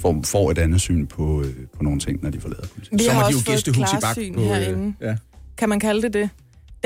får, 0.00 0.20
får 0.24 0.50
et 0.50 0.58
andet 0.58 0.80
syn 0.80 1.06
på, 1.06 1.42
øh, 1.42 1.52
på 1.76 1.82
nogle 1.82 2.00
ting, 2.00 2.22
når 2.22 2.30
de 2.30 2.40
forlader 2.40 2.66
politik. 2.74 2.92
Vi 2.92 2.98
Så 3.04 3.10
har 3.10 3.20
de 3.20 3.26
også 3.26 3.52
jo 3.66 3.72
fået 3.72 3.88
klarsyn 4.00 4.34
på... 4.34 4.40
øh, 4.40 4.46
herinde. 4.46 4.94
ja. 5.00 5.16
Kan 5.58 5.68
man 5.68 5.80
kalde 5.80 6.02
det 6.02 6.12
det? 6.14 6.30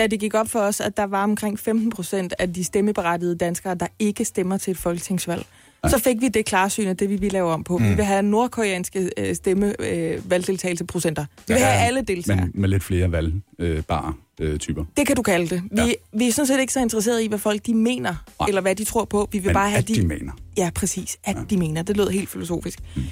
Da 0.00 0.06
det 0.06 0.20
gik 0.20 0.34
op 0.34 0.48
for 0.48 0.60
os, 0.60 0.80
at 0.80 0.96
der 0.96 1.04
var 1.04 1.22
omkring 1.22 1.58
15 1.58 1.90
procent 1.90 2.34
af 2.38 2.52
de 2.52 2.64
stemmeberettigede 2.64 3.36
danskere, 3.36 3.74
der 3.74 3.86
ikke 3.98 4.24
stemmer 4.24 4.56
til 4.56 4.70
et 4.70 4.76
folketingsvalg. 4.76 5.46
Så 5.88 5.98
fik 5.98 6.20
vi 6.20 6.28
det 6.28 6.44
klarsyn, 6.44 6.86
at 6.86 7.00
det 7.00 7.10
vi 7.10 7.16
vil 7.16 7.32
lave 7.32 7.50
om 7.52 7.64
på. 7.64 7.78
Mm. 7.78 7.90
Vi 7.90 7.94
vil 7.94 8.04
have 8.04 8.22
nordkoreanske 8.22 9.10
øh, 9.16 9.34
stemme 9.34 9.74
øh. 9.80 10.30
Vi 10.30 10.36
vil 10.36 10.44
Ja, 11.48 11.56
have 11.56 11.86
alle 11.86 12.02
deltagere. 12.02 12.40
Men 12.46 12.52
med 12.54 12.68
lidt 12.68 12.82
flere 12.82 13.12
valgbare 13.12 14.14
øh, 14.40 14.58
typer. 14.58 14.84
Det 14.96 15.06
kan 15.06 15.16
du 15.16 15.22
kalde 15.22 15.54
det. 15.54 15.62
Vi, 15.70 15.80
ja. 15.80 15.92
vi 16.12 16.28
er 16.28 16.32
sådan 16.32 16.46
set 16.46 16.60
ikke 16.60 16.72
så 16.72 16.80
interesserede 16.80 17.24
i, 17.24 17.28
hvad 17.28 17.38
folk 17.38 17.66
de 17.66 17.74
mener, 17.74 18.24
Nej. 18.40 18.48
eller 18.48 18.60
hvad 18.60 18.74
de 18.74 18.84
tror 18.84 19.04
på. 19.04 19.28
Vi 19.32 19.38
vil 19.38 19.46
Men 19.46 19.54
bare 19.54 19.70
have 19.70 19.78
at 19.78 19.88
de 19.88 20.06
mener. 20.06 20.32
Ja, 20.56 20.70
præcis. 20.74 21.18
At 21.24 21.36
ja. 21.36 21.42
de 21.50 21.56
mener. 21.56 21.82
Det 21.82 21.96
lød 21.96 22.08
helt 22.08 22.28
filosofisk. 22.28 22.78
Mm. 22.96 23.02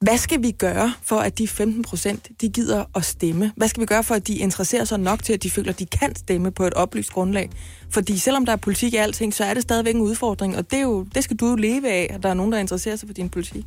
Hvad 0.00 0.18
skal 0.18 0.42
vi 0.42 0.50
gøre 0.50 0.92
for, 1.02 1.16
at 1.16 1.38
de 1.38 1.48
15 1.48 1.82
procent, 1.82 2.28
de 2.40 2.48
gider 2.48 2.84
at 2.96 3.04
stemme? 3.04 3.52
Hvad 3.56 3.68
skal 3.68 3.80
vi 3.80 3.86
gøre 3.86 4.04
for, 4.04 4.14
at 4.14 4.26
de 4.26 4.34
interesserer 4.36 4.84
sig 4.84 5.00
nok 5.00 5.22
til, 5.22 5.32
at 5.32 5.42
de 5.42 5.50
føler, 5.50 5.72
at 5.72 5.78
de 5.78 5.86
kan 5.86 6.16
stemme 6.16 6.50
på 6.50 6.64
et 6.66 6.74
oplyst 6.74 7.10
grundlag? 7.10 7.50
Fordi 7.90 8.18
selvom 8.18 8.46
der 8.46 8.52
er 8.52 8.56
politik 8.56 8.94
i 8.94 8.96
alting, 8.96 9.34
så 9.34 9.44
er 9.44 9.54
det 9.54 9.62
stadigvæk 9.62 9.94
en 9.94 10.00
udfordring, 10.00 10.56
og 10.56 10.70
det, 10.70 10.78
er 10.78 10.82
jo, 10.82 11.06
det 11.14 11.24
skal 11.24 11.36
du 11.36 11.48
jo 11.48 11.54
leve 11.56 11.88
af, 11.90 12.10
at 12.14 12.22
der 12.22 12.28
er 12.28 12.34
nogen, 12.34 12.52
der 12.52 12.58
interesserer 12.58 12.96
sig 12.96 13.08
for 13.08 13.14
din 13.14 13.28
politik. 13.28 13.64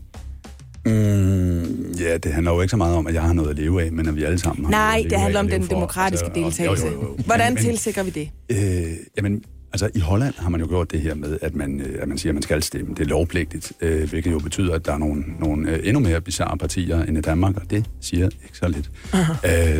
Mm, 0.85 1.91
ja, 1.99 2.17
det 2.17 2.33
handler 2.33 2.51
jo 2.53 2.61
ikke 2.61 2.71
så 2.71 2.77
meget 2.77 2.95
om, 2.95 3.07
at 3.07 3.13
jeg 3.13 3.21
har 3.21 3.33
noget 3.33 3.49
at 3.49 3.55
leve 3.55 3.83
af, 3.83 3.91
men 3.91 4.07
at 4.07 4.15
vi 4.15 4.23
alle 4.23 4.39
sammen 4.39 4.65
har 4.65 4.71
noget 4.71 4.85
Nej, 4.85 4.95
at 4.97 5.01
leve 5.03 5.09
det 5.09 5.19
handler 5.19 5.39
om 5.39 5.47
den 5.47 5.61
for. 5.63 5.69
demokratiske 5.69 6.25
Altså, 6.25 6.41
deltagelse. 6.43 6.85
jo, 6.87 6.91
jo, 6.93 7.01
jo. 7.01 7.17
Hvordan 7.25 7.53
Men- 7.53 7.63
tilsikrer 7.63 8.03
vi 8.03 8.09
det? 8.09 8.29
Øh, 8.49 8.93
jamen, 9.17 9.43
altså 9.73 9.89
i 9.95 9.99
Holland 9.99 10.33
har 10.37 10.49
man 10.49 10.61
jo 10.61 10.67
gjort 10.67 10.91
det 10.91 11.01
her 11.01 11.15
med, 11.15 11.37
at 11.41 11.55
man, 11.55 11.81
øh, 11.81 12.01
at 12.01 12.07
man 12.07 12.17
siger, 12.17 12.31
at 12.31 12.35
man 12.35 12.43
skal 12.43 12.63
stemme. 12.63 12.95
Det 12.95 12.99
er 13.03 13.05
lovpligtigt, 13.07 13.73
øh, 13.81 14.09
hvilket 14.09 14.31
jo 14.31 14.39
betyder, 14.39 14.75
at 14.75 14.85
der 14.85 14.93
er 14.93 14.97
nogle, 14.97 15.23
nogle 15.39 15.71
øh, 15.71 15.79
endnu 15.83 15.99
mere 15.99 16.21
bizarre 16.21 16.57
partier 16.57 17.03
end 17.03 17.17
i 17.17 17.21
Danmark, 17.21 17.55
og 17.57 17.69
det 17.69 17.85
siger 18.01 18.25
ikke 18.25 18.57
så 18.57 18.67
lidt, 18.67 18.91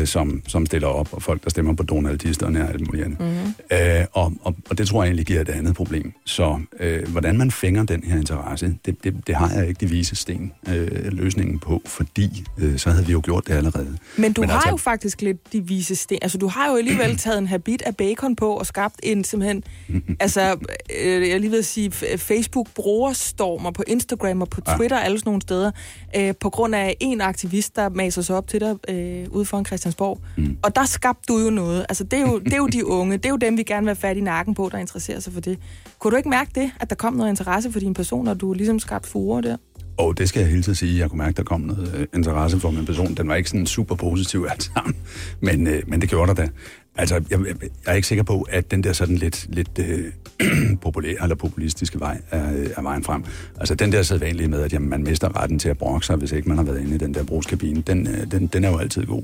øh, 0.00 0.06
som, 0.06 0.42
som 0.48 0.66
stiller 0.66 0.88
op, 0.88 1.08
og 1.12 1.22
folk, 1.22 1.44
der 1.44 1.50
stemmer 1.50 1.74
på 1.74 1.82
donaldisterne 1.82 2.62
og 2.62 2.68
alt 2.68 2.86
muligt 2.86 3.04
andet. 3.04 3.20
Mm-hmm. 3.20 3.54
Øh, 3.72 4.04
og, 4.12 4.32
og, 4.42 4.56
og 4.70 4.78
det 4.78 4.88
tror 4.88 5.02
jeg 5.02 5.08
egentlig 5.08 5.26
giver 5.26 5.40
et 5.40 5.48
andet 5.48 5.74
problem. 5.74 6.12
Så 6.24 6.60
øh, 6.80 7.08
hvordan 7.08 7.38
man 7.38 7.50
fænger 7.50 7.82
den 7.82 8.02
her 8.04 8.16
interesse, 8.16 8.76
det, 8.86 9.04
det, 9.04 9.14
det 9.26 9.34
har 9.34 9.50
jeg 9.54 9.68
ikke 9.68 9.86
de 9.86 9.90
vise 9.90 10.16
sten 10.16 10.52
øh, 10.68 11.12
løsningen 11.12 11.58
på, 11.58 11.82
fordi 11.86 12.44
øh, 12.58 12.78
så 12.78 12.90
havde 12.90 13.06
vi 13.06 13.12
jo 13.12 13.20
gjort 13.24 13.46
det 13.46 13.54
allerede. 13.54 13.96
Men 14.16 14.32
du 14.32 14.40
Men 14.40 14.50
har 14.50 14.56
altså... 14.56 14.68
altså- 14.68 14.70
jo 14.70 14.90
faktisk 14.90 15.22
lidt 15.22 15.52
de 15.52 15.66
vise 15.66 15.96
sten. 15.96 16.18
Altså, 16.22 16.38
du 16.38 16.48
har 16.48 16.70
jo 16.70 16.76
alligevel 16.76 17.16
taget 17.24 17.38
en 17.38 17.46
habit 17.46 17.82
af 17.82 17.96
bacon 17.96 18.36
på 18.36 18.50
og 18.52 18.66
skabt 18.66 18.94
en 19.02 19.24
simpelthen... 19.24 19.64
altså, 20.20 20.56
øh, 21.04 21.28
jeg 21.28 21.40
lige 21.40 21.50
ved 21.50 21.58
at 21.58 21.64
sige, 21.64 21.90
f- 21.94 22.16
Facebook-brugerstormer 22.16 23.70
på 23.70 23.82
Instagram 23.86 24.42
og 24.42 24.48
på 24.48 24.60
Ja. 24.68 24.76
Twitter, 24.76 24.98
alle 24.98 25.18
sådan 25.18 25.28
nogle 25.30 25.42
steder, 25.42 25.70
øh, 26.16 26.34
på 26.40 26.50
grund 26.50 26.74
af 26.74 26.96
en 27.00 27.20
aktivist, 27.20 27.76
der 27.76 27.88
maser 27.88 28.22
sig 28.22 28.36
op 28.36 28.48
til 28.48 28.60
dig 28.60 28.76
øh, 28.88 29.26
ude 29.30 29.44
foran 29.44 29.64
Christiansborg. 29.66 30.20
Mm. 30.36 30.56
Og 30.62 30.76
der 30.76 30.84
skabte 30.84 31.22
du 31.32 31.38
jo 31.38 31.50
noget. 31.50 31.86
Altså, 31.88 32.04
det 32.04 32.18
er 32.18 32.20
jo, 32.20 32.38
det 32.38 32.52
er 32.52 32.56
jo 32.56 32.66
de 32.66 32.86
unge. 32.98 33.16
Det 33.16 33.26
er 33.26 33.30
jo 33.30 33.36
dem, 33.36 33.56
vi 33.56 33.62
gerne 33.62 33.80
vil 33.84 33.88
have 33.88 33.96
fat 33.96 34.16
i 34.16 34.20
nakken 34.20 34.54
på, 34.54 34.68
der 34.72 34.78
interesserer 34.78 35.20
sig 35.20 35.32
for 35.32 35.40
det. 35.40 35.58
Kunne 35.98 36.10
du 36.10 36.16
ikke 36.16 36.28
mærke 36.28 36.50
det, 36.54 36.70
at 36.80 36.90
der 36.90 36.96
kom 36.96 37.12
noget 37.14 37.30
interesse 37.30 37.72
for 37.72 37.80
din 37.80 37.94
person, 37.94 38.28
og 38.28 38.40
du 38.40 38.52
ligesom 38.52 38.78
skabte 38.78 39.08
furore 39.08 39.42
der? 39.42 39.56
Og 39.98 40.18
det 40.18 40.28
skal 40.28 40.40
jeg 40.40 40.48
hele 40.48 40.62
tiden 40.62 40.74
sige. 40.74 40.98
Jeg 40.98 41.10
kunne 41.10 41.18
mærke, 41.18 41.36
der 41.36 41.42
kom 41.42 41.60
noget 41.60 41.94
øh, 41.96 42.06
interesse 42.14 42.60
for 42.60 42.70
min 42.70 42.86
person. 42.86 43.14
Den 43.14 43.28
var 43.28 43.34
ikke 43.34 43.50
sådan 43.50 43.66
super 43.66 43.94
positiv 43.94 44.46
alt 44.50 44.62
sammen, 44.74 44.96
men, 45.40 45.66
øh, 45.66 45.82
men 45.86 46.00
det 46.00 46.08
gjorde 46.08 46.28
der 46.28 46.34
da. 46.34 46.48
Altså, 46.96 47.14
jeg, 47.30 47.40
jeg, 47.46 47.54
er 47.86 47.94
ikke 47.94 48.08
sikker 48.08 48.24
på, 48.24 48.46
at 48.50 48.70
den 48.70 48.84
der 48.84 48.92
sådan 48.92 49.16
lidt, 49.16 49.46
lidt 49.48 49.78
øh, 49.78 50.12
populære 50.82 51.22
eller 51.22 51.36
populistiske 51.36 52.00
vej 52.00 52.20
er, 52.30 52.52
øh, 52.52 52.70
er 52.76 52.82
vejen 52.82 53.04
frem. 53.04 53.24
Altså, 53.56 53.74
den 53.74 53.92
der 53.92 54.02
sædvanlige 54.02 54.48
med, 54.48 54.62
at 54.62 54.72
jamen, 54.72 54.90
man 54.90 55.02
mister 55.02 55.42
retten 55.42 55.58
til 55.58 55.68
at 55.68 55.78
brokke 55.78 56.06
sig, 56.06 56.16
hvis 56.16 56.32
ikke 56.32 56.48
man 56.48 56.58
har 56.58 56.64
været 56.64 56.80
inde 56.80 56.94
i 56.94 56.98
den 56.98 57.14
der 57.14 57.24
brugskabine, 57.24 57.80
den, 57.80 58.06
øh, 58.06 58.30
den, 58.30 58.46
den 58.46 58.64
er 58.64 58.70
jo 58.70 58.78
altid 58.78 59.06
god. 59.06 59.22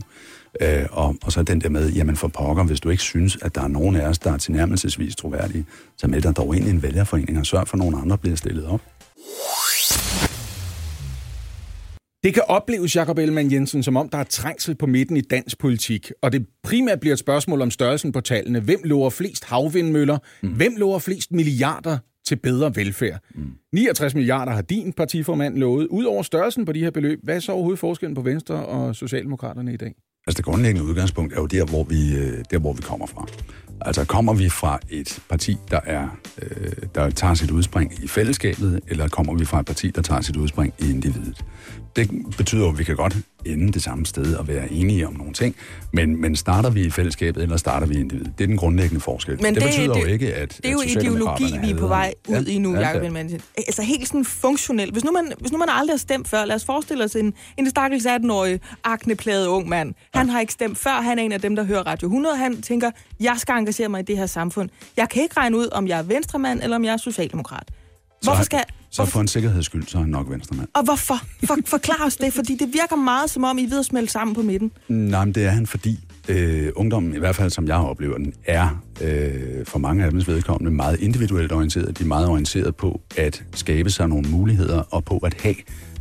Øh, 0.60 0.86
og, 0.90 1.16
og 1.24 1.32
så 1.32 1.42
den 1.42 1.60
der 1.60 1.68
med, 1.68 1.92
jamen 1.92 2.16
for 2.16 2.28
pokker, 2.28 2.64
hvis 2.64 2.80
du 2.80 2.90
ikke 2.90 3.02
synes, 3.02 3.38
at 3.42 3.54
der 3.54 3.62
er 3.62 3.68
nogen 3.68 3.96
af 3.96 4.08
os, 4.08 4.18
der 4.18 4.32
er 4.32 4.36
tilnærmelsesvis 4.36 5.16
troværdige, 5.16 5.64
så 5.96 6.06
meld 6.06 6.22
dig 6.22 6.36
dog 6.36 6.56
ind 6.56 6.66
i 6.66 6.70
en 6.70 6.82
vælgerforening 6.82 7.38
og 7.38 7.46
sørg 7.46 7.68
for, 7.68 7.76
at 7.76 7.78
nogen 7.78 7.94
andre 7.94 8.18
bliver 8.18 8.36
stillet 8.36 8.66
op. 8.66 8.80
Det 12.24 12.34
kan 12.34 12.42
opleves, 12.48 12.96
Jakob 12.96 13.18
Ellemann 13.18 13.52
Jensen, 13.52 13.82
som 13.82 13.96
om 13.96 14.08
der 14.08 14.18
er 14.18 14.24
trængsel 14.24 14.74
på 14.74 14.86
midten 14.86 15.16
i 15.16 15.20
dansk 15.20 15.58
politik, 15.58 16.12
og 16.22 16.32
det 16.32 16.46
primært 16.62 17.00
bliver 17.00 17.12
et 17.12 17.18
spørgsmål 17.18 17.62
om 17.62 17.70
størrelsen 17.70 18.12
på 18.12 18.20
tallene. 18.20 18.60
Hvem 18.60 18.80
lover 18.84 19.10
flest 19.10 19.44
havvindmøller? 19.44 20.18
Mm. 20.42 20.48
Hvem 20.48 20.76
lover 20.76 20.98
flest 20.98 21.32
milliarder 21.32 21.98
til 22.26 22.36
bedre 22.36 22.76
velfærd? 22.76 23.20
Mm. 23.34 23.44
69 23.72 24.14
milliarder 24.14 24.52
har 24.52 24.62
din 24.62 24.92
partiformand 24.92 25.56
lovet. 25.56 25.86
Udover 25.86 26.22
størrelsen 26.22 26.64
på 26.64 26.72
de 26.72 26.80
her 26.80 26.90
beløb, 26.90 27.20
hvad 27.22 27.36
er 27.36 27.40
så 27.40 27.52
overhovedet 27.52 27.78
forskellen 27.78 28.14
på 28.14 28.22
Venstre 28.22 28.54
og 28.54 28.96
Socialdemokraterne 28.96 29.74
i 29.74 29.76
dag? 29.76 29.94
Altså 30.26 30.36
det 30.36 30.44
grundlæggende 30.44 30.88
udgangspunkt 30.88 31.32
er 31.32 31.40
jo 31.40 31.46
der, 31.46 31.64
hvor 31.64 31.84
vi, 31.84 32.16
øh, 32.16 32.44
der, 32.50 32.58
hvor 32.58 32.72
vi 32.72 32.82
kommer 32.82 33.06
fra. 33.06 33.26
Altså 33.80 34.04
kommer 34.04 34.34
vi 34.34 34.48
fra 34.48 34.78
et 34.90 35.22
parti, 35.30 35.56
der, 35.70 35.80
er, 35.84 36.08
øh, 36.42 36.72
der 36.94 37.10
tager 37.10 37.34
sit 37.34 37.50
udspring 37.50 38.04
i 38.04 38.08
fællesskabet, 38.08 38.80
eller 38.88 39.08
kommer 39.08 39.34
vi 39.34 39.44
fra 39.44 39.60
et 39.60 39.66
parti, 39.66 39.90
der 39.90 40.02
tager 40.02 40.20
sit 40.20 40.36
udspring 40.36 40.74
i 40.78 40.90
individet? 40.90 41.44
Det 41.96 42.10
betyder 42.36 42.62
jo, 42.62 42.68
at 42.68 42.78
vi 42.78 42.84
kan 42.84 42.96
godt 42.96 43.16
ende 43.46 43.72
det 43.72 43.82
samme 43.82 44.06
sted 44.06 44.34
og 44.34 44.48
være 44.48 44.72
enige 44.72 45.06
om 45.06 45.12
nogle 45.14 45.32
ting, 45.32 45.56
men, 45.92 46.20
men 46.20 46.36
starter 46.36 46.70
vi 46.70 46.84
i 46.84 46.90
fællesskabet, 46.90 47.42
eller 47.42 47.56
starter 47.56 47.86
vi 47.86 47.94
i 47.94 48.00
individet? 48.00 48.32
Det 48.38 48.44
er 48.44 48.48
den 48.48 48.56
grundlæggende 48.56 49.00
forskel. 49.00 49.42
Men 49.42 49.54
det, 49.54 49.62
det- 49.62 49.70
betyder 49.70 49.94
det- 49.94 50.00
jo 50.02 50.06
ikke, 50.06 50.34
at 50.34 50.56
Det 50.56 50.66
er 50.66 50.72
jo 50.72 50.78
at 50.80 50.90
ideologi, 50.90 51.44
vi 51.62 51.70
er 51.70 51.76
på 51.78 51.86
vej 51.86 52.14
ud 52.28 52.44
Ja, 52.46 52.52
i 52.52 52.58
nu, 52.58 52.74
ja, 52.74 52.80
Jacob 52.80 53.02
ja. 53.02 53.36
Altså 53.56 53.82
helt 53.82 54.08
sådan 54.08 54.24
funktionelt. 54.24 54.92
Hvis 54.92 55.04
nu, 55.04 55.12
man, 55.12 55.32
hvis 55.40 55.52
nu 55.52 55.58
man 55.58 55.68
aldrig 55.70 55.92
har 55.92 55.98
stemt 55.98 56.28
før, 56.28 56.44
lad 56.44 56.56
os 56.56 56.64
forestille 56.64 57.04
os 57.04 57.16
en, 57.16 57.34
en 57.58 57.70
stakkels 57.70 58.06
18-årig, 58.06 58.60
aknepladet 58.84 59.46
ung 59.46 59.68
mand. 59.68 59.94
Han 60.14 60.28
har 60.28 60.40
ikke 60.40 60.52
stemt 60.52 60.78
før, 60.78 61.00
han 61.00 61.18
er 61.18 61.22
en 61.22 61.32
af 61.32 61.40
dem, 61.40 61.56
der 61.56 61.64
hører 61.64 61.82
Radio 61.82 62.06
100. 62.08 62.36
Han 62.36 62.62
tænker, 62.62 62.90
jeg 63.20 63.34
skal 63.38 63.54
engagere 63.54 63.88
mig 63.88 64.00
i 64.00 64.04
det 64.04 64.16
her 64.18 64.26
samfund. 64.26 64.68
Jeg 64.96 65.08
kan 65.08 65.22
ikke 65.22 65.36
regne 65.36 65.56
ud, 65.56 65.68
om 65.72 65.88
jeg 65.88 65.98
er 65.98 66.02
venstremand, 66.02 66.60
eller 66.62 66.76
om 66.76 66.84
jeg 66.84 66.92
er 66.92 66.96
socialdemokrat. 66.96 67.68
Hvorfor 68.22 68.42
skal... 68.42 68.60
Så 68.94 69.02
hvorfor, 69.02 69.12
for 69.12 69.20
en 69.20 69.28
sikkerheds 69.28 69.66
skyld, 69.66 69.86
så 69.86 69.98
er 69.98 70.02
han 70.02 70.10
nok 70.10 70.30
venstremand. 70.30 70.68
og 70.74 70.84
hvorfor? 70.84 71.14
For, 71.44 71.56
forklar 71.66 72.06
os 72.06 72.16
det, 72.16 72.32
fordi 72.32 72.56
det 72.56 72.68
virker 72.72 72.96
meget 72.96 73.30
som 73.30 73.44
om, 73.44 73.58
I 73.58 73.64
er 73.64 73.68
ved 73.68 73.78
at 73.78 73.84
smelte 73.84 74.12
sammen 74.12 74.34
på 74.34 74.42
midten. 74.42 74.70
Nej, 74.88 75.24
men 75.24 75.34
det 75.34 75.44
er 75.44 75.50
han, 75.50 75.66
fordi 75.66 75.98
øh, 76.28 76.72
ungdommen, 76.76 77.14
i 77.14 77.18
hvert 77.18 77.36
fald 77.36 77.50
som 77.50 77.68
jeg 77.68 77.76
oplever 77.76 78.16
den, 78.18 78.34
er 78.44 78.82
øh, 79.00 79.66
for 79.66 79.78
mange 79.78 80.04
af 80.04 80.10
dems 80.10 80.28
vedkommende 80.28 80.76
meget 80.76 81.00
individuelt 81.00 81.52
orienteret. 81.52 81.98
De 81.98 82.04
er 82.04 82.08
meget 82.08 82.28
orienteret 82.28 82.76
på 82.76 83.00
at 83.16 83.44
skabe 83.54 83.90
sig 83.90 84.08
nogle 84.08 84.28
muligheder 84.30 84.78
og 84.80 85.04
på 85.04 85.18
at 85.18 85.34
have 85.42 85.54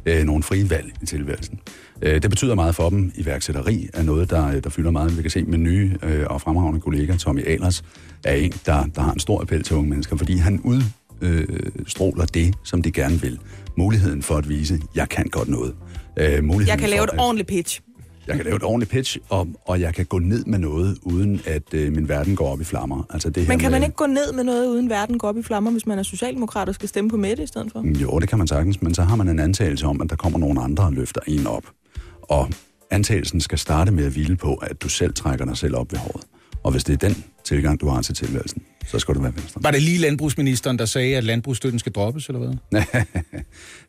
øh, 0.06 0.23
nogle 0.23 0.43
frie 0.43 0.69
valg 0.69 0.93
i 1.01 1.06
tilværelsen. 1.06 1.60
Øh, 2.01 2.21
det 2.21 2.29
betyder 2.29 2.56
meget 2.56 2.75
for 2.75 2.89
dem. 2.89 3.12
Iværksætteri 3.15 3.89
er 3.93 4.03
noget, 4.03 4.29
der, 4.29 4.60
der 4.60 4.69
fylder 4.69 4.91
meget. 4.91 5.17
Vi 5.17 5.21
kan 5.21 5.32
se 5.32 5.43
med 5.43 5.58
nye 5.58 5.97
øh, 6.03 6.25
og 6.29 6.41
fremragende 6.41 6.82
kollega, 6.82 7.15
Tommy 7.15 7.47
Alers, 7.47 7.84
er 8.23 8.34
en, 8.34 8.51
der, 8.65 8.86
der 8.95 9.01
har 9.01 9.12
en 9.13 9.19
stor 9.19 9.41
appel 9.41 9.63
til 9.63 9.75
unge 9.75 9.89
mennesker, 9.89 10.15
fordi 10.15 10.38
han 10.38 10.62
ud 10.63 10.82
øh, 11.23 11.47
stråler 11.88 12.25
det, 12.25 12.53
som 12.63 12.81
de 12.81 12.91
gerne 12.91 13.21
vil. 13.21 13.39
Muligheden 13.77 14.21
for 14.23 14.36
at 14.36 14.49
vise, 14.49 14.79
jeg 14.95 15.09
kan 15.09 15.25
godt 15.25 15.49
noget. 15.49 15.73
Øh, 16.19 16.43
Jeg 16.67 16.79
kan 16.79 16.89
lave 16.89 17.03
et 17.03 17.09
at- 17.13 17.19
ordentligt 17.19 17.47
pitch. 17.49 17.81
jeg 18.27 18.36
kan 18.36 18.45
lave 18.45 18.55
et 18.55 18.63
ordentligt 18.63 18.91
pitch, 18.91 19.17
og, 19.29 19.47
og 19.65 19.81
jeg 19.81 19.93
kan 19.93 20.05
gå 20.05 20.19
ned 20.19 20.45
med 20.45 20.59
noget, 20.59 20.97
uden 21.03 21.41
at 21.45 21.73
øh, 21.73 21.93
min 21.95 22.09
verden 22.09 22.36
går 22.36 22.47
op 22.47 22.62
i 22.62 22.63
flammer. 22.63 23.03
Altså 23.09 23.29
det 23.29 23.43
her 23.43 23.49
Men 23.53 23.59
kan 23.59 23.71
med, 23.71 23.79
man 23.79 23.83
ikke 23.86 23.95
gå 23.95 24.05
ned 24.05 24.33
med 24.33 24.43
noget, 24.43 24.67
uden 24.67 24.89
verden 24.89 25.17
går 25.17 25.27
op 25.27 25.38
i 25.38 25.41
flammer, 25.43 25.71
hvis 25.71 25.86
man 25.86 25.99
er 25.99 26.03
socialdemokrat 26.03 26.69
og 26.69 26.75
skal 26.75 26.89
stemme 26.89 27.09
på 27.09 27.17
Mette 27.17 27.43
i 27.43 27.47
stedet 27.47 27.71
for? 27.71 27.99
Jo, 28.01 28.19
det 28.19 28.29
kan 28.29 28.38
man 28.38 28.47
sagtens, 28.47 28.81
men 28.81 28.93
så 28.93 29.01
har 29.03 29.15
man 29.15 29.27
en 29.29 29.39
antagelse 29.39 29.86
om, 29.86 30.01
at 30.01 30.09
der 30.09 30.15
kommer 30.15 30.39
nogle 30.39 30.62
andre 30.62 30.83
og 30.83 30.93
løfter 30.93 31.21
en 31.27 31.47
op. 31.47 31.63
Og 32.21 32.49
antagelsen 32.91 33.41
skal 33.41 33.57
starte 33.57 33.91
med 33.91 34.05
at 34.05 34.12
hvile 34.12 34.36
på, 34.36 34.53
at 34.55 34.81
du 34.81 34.89
selv 34.89 35.13
trækker 35.13 35.45
dig 35.45 35.57
selv 35.57 35.75
op 35.75 35.91
ved 35.91 35.99
håret. 35.99 36.23
Og 36.63 36.71
hvis 36.71 36.83
det 36.83 36.93
er 37.03 37.07
den 37.07 37.23
tilgang, 37.43 37.81
du 37.81 37.88
har 37.88 38.01
til 38.01 38.15
tilværelsen, 38.15 38.62
så 38.88 39.00
skal 39.00 39.15
du 39.15 39.22
være 39.22 39.36
venstre. 39.36 39.63
Var 39.63 39.72
det 39.72 39.82
lige 39.82 39.98
landbrugsministeren, 39.98 40.80
der 40.80 40.86
sagde, 40.86 41.17
at 41.17 41.24
landbrugsstøtten 41.24 41.80
skal 41.80 41.91
droppes, 41.91 42.28
eller 42.28 42.39
hvad? 42.39 42.82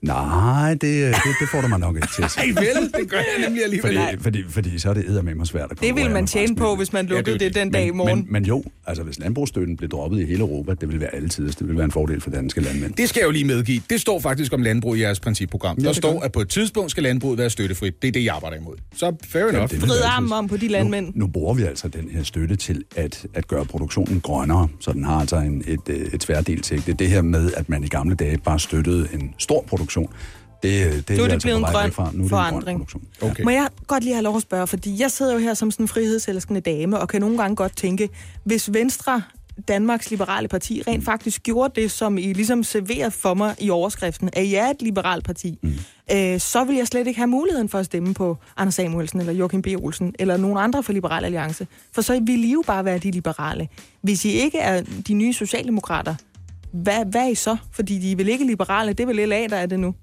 Nej, 0.02 0.70
det, 0.70 0.80
det, 0.80 1.14
det 1.40 1.48
får 1.52 1.60
du 1.60 1.68
mig 1.68 1.78
nok 1.78 1.96
ikke 1.96 2.08
til 2.16 2.22
at 2.22 2.30
sige. 2.30 2.44
Ej 2.44 2.60
vel, 2.60 2.92
det 3.02 3.10
gør 3.10 3.16
jeg 3.16 3.46
nemlig 3.46 3.64
alligevel. 3.64 3.98
Fordi, 3.98 4.22
fordi, 4.22 4.44
fordi 4.48 4.78
så 4.78 4.90
er 4.90 4.94
det 4.94 5.08
eddermame 5.08 5.46
svært 5.46 5.70
at 5.70 5.80
Det 5.80 5.96
vil 5.96 6.10
man 6.10 6.26
tjene 6.26 6.56
på, 6.56 6.76
hvis 6.76 6.92
man 6.92 7.06
lukkede 7.06 7.30
Ja, 7.30 7.44
det 7.44 7.54
det, 7.54 7.62
den 7.62 7.70
dag 7.70 7.86
i 7.86 7.90
morgen. 7.90 8.18
Men, 8.18 8.32
men 8.32 8.44
jo, 8.44 8.64
altså 8.86 9.02
hvis 9.02 9.18
landbrugsstøtten 9.18 9.76
blev 9.76 9.90
droppet 9.90 10.20
i 10.20 10.24
hele 10.24 10.40
Europa, 10.40 10.74
det 10.74 10.88
ville 10.88 11.00
være 11.00 11.14
altid, 11.14 11.46
det 11.46 11.60
ville 11.60 11.76
være 11.76 11.84
en 11.84 11.90
fordel 11.90 12.20
for 12.20 12.30
danske 12.30 12.60
landmænd. 12.60 12.94
Det 12.94 13.08
skal 13.08 13.20
jeg 13.20 13.26
jo 13.26 13.30
lige 13.30 13.44
medgive. 13.44 13.80
Det 13.90 14.00
står 14.00 14.20
faktisk 14.20 14.52
om 14.52 14.62
landbrug 14.62 14.96
i 14.96 15.00
jeres 15.00 15.20
principprogram. 15.20 15.76
Der 15.76 15.86
det 15.86 15.96
står, 15.96 16.20
at 16.20 16.32
på 16.32 16.40
et 16.40 16.48
tidspunkt 16.48 16.90
skal 16.90 17.02
landbruget 17.02 17.38
være 17.38 17.50
støttefrit. 17.50 18.02
Det 18.02 18.08
er 18.08 18.12
det, 18.12 18.24
jeg 18.24 18.34
arbejder 18.34 18.56
imod. 18.56 18.76
Så 18.96 19.16
fair 19.24 19.44
enough. 19.44 19.72
vil 19.72 19.80
Vrid 19.80 19.98
være 19.98 20.08
armen 20.08 20.32
om 20.32 20.48
på 20.48 20.56
de 20.56 20.68
landmænd. 20.68 21.06
Nu, 21.06 21.12
nu 21.14 21.26
bruger 21.26 21.54
vi 21.54 21.62
altså 21.62 21.88
den 21.88 22.08
her 22.10 22.22
støtte 22.22 22.56
til 22.56 22.84
at, 22.96 23.26
at 23.34 23.48
gøre 23.48 23.64
produktionen 23.64 24.20
grønnere, 24.20 24.68
så 24.84 24.92
den 24.92 25.04
har 25.04 25.20
altså 25.20 25.36
en, 25.36 25.64
et, 25.66 25.88
øh, 25.88 25.96
et 25.96 26.20
tværdelt 26.20 26.66
sigte. 26.66 26.92
Det 26.92 27.08
her 27.08 27.22
med, 27.22 27.52
at 27.56 27.68
man 27.68 27.84
i 27.84 27.88
gamle 27.88 28.14
dage 28.14 28.38
bare 28.38 28.58
støttede 28.58 29.08
en 29.12 29.34
stor 29.38 29.64
produktion, 29.68 30.08
det, 30.62 30.92
det, 30.92 31.08
det 31.08 31.16
Nu 31.16 31.22
er 31.22 31.26
det 31.26 31.32
altså 31.32 31.46
blevet 31.46 31.58
en 31.58 31.64
grøn 31.64 31.92
fra. 31.92 32.02
Nu 32.02 32.08
er 32.08 32.12
det 32.12 32.22
en 32.22 32.28
grøn 32.28 32.28
forandring. 32.28 32.78
produktion. 32.78 33.02
Okay. 33.20 33.42
Må 33.42 33.50
jeg 33.50 33.68
godt 33.86 34.04
lige 34.04 34.14
have 34.14 34.22
lov 34.22 34.36
at 34.36 34.42
spørge, 34.42 34.66
fordi 34.66 35.00
jeg 35.00 35.10
sidder 35.10 35.32
jo 35.32 35.38
her 35.38 35.54
som 35.54 35.70
sådan 35.70 35.84
en 35.84 35.88
frihedselskende 35.88 36.60
dame, 36.60 37.00
og 37.00 37.08
kan 37.08 37.20
nogle 37.20 37.38
gange 37.38 37.56
godt 37.56 37.76
tænke, 37.76 38.08
hvis 38.44 38.72
Venstre, 38.72 39.22
Danmarks 39.68 40.10
Liberale 40.10 40.48
Parti, 40.48 40.82
rent 40.86 41.04
faktisk 41.04 41.42
gjorde 41.42 41.80
det, 41.80 41.90
som 41.90 42.18
I 42.18 42.32
ligesom 42.32 42.62
serverede 42.62 43.10
for 43.10 43.34
mig 43.34 43.54
i 43.58 43.70
overskriften, 43.70 44.30
at 44.32 44.50
jeg 44.50 44.66
er 44.66 44.70
et 44.70 44.82
liberalt 44.82 45.24
parti, 45.24 45.58
mm. 45.62 45.72
øh, 46.12 46.40
så 46.40 46.64
vil 46.64 46.76
jeg 46.76 46.86
slet 46.86 47.06
ikke 47.06 47.18
have 47.18 47.26
muligheden 47.26 47.68
for 47.68 47.78
at 47.78 47.86
stemme 47.86 48.14
på 48.14 48.36
Anders 48.56 48.74
Samuelsen, 48.74 49.20
eller 49.20 49.32
Joachim 49.32 49.62
B. 49.62 49.66
Olsen, 49.78 50.14
eller 50.18 50.36
nogen 50.36 50.58
andre 50.58 50.82
fra 50.82 50.92
Liberal 50.92 51.24
Alliance. 51.24 51.66
For 51.92 52.02
så 52.02 52.20
vil 52.26 52.44
I 52.44 52.52
jo 52.52 52.62
bare 52.66 52.84
være 52.84 52.98
de 52.98 53.10
liberale. 53.10 53.68
Hvis 54.02 54.24
I 54.24 54.28
ikke 54.28 54.58
er 54.58 54.82
de 55.08 55.14
nye 55.14 55.32
socialdemokrater, 55.32 56.14
hvad, 56.72 57.04
hvad 57.06 57.20
er 57.20 57.28
I 57.28 57.34
så? 57.34 57.56
Fordi 57.72 57.98
de 57.98 58.12
er 58.12 58.16
vel 58.16 58.28
ikke 58.28 58.46
liberale, 58.46 58.92
det 58.92 59.00
er 59.00 59.06
vel 59.06 59.28
LA, 59.28 59.46
der 59.46 59.56
er 59.56 59.66
det 59.66 59.80
nu. 59.80 59.94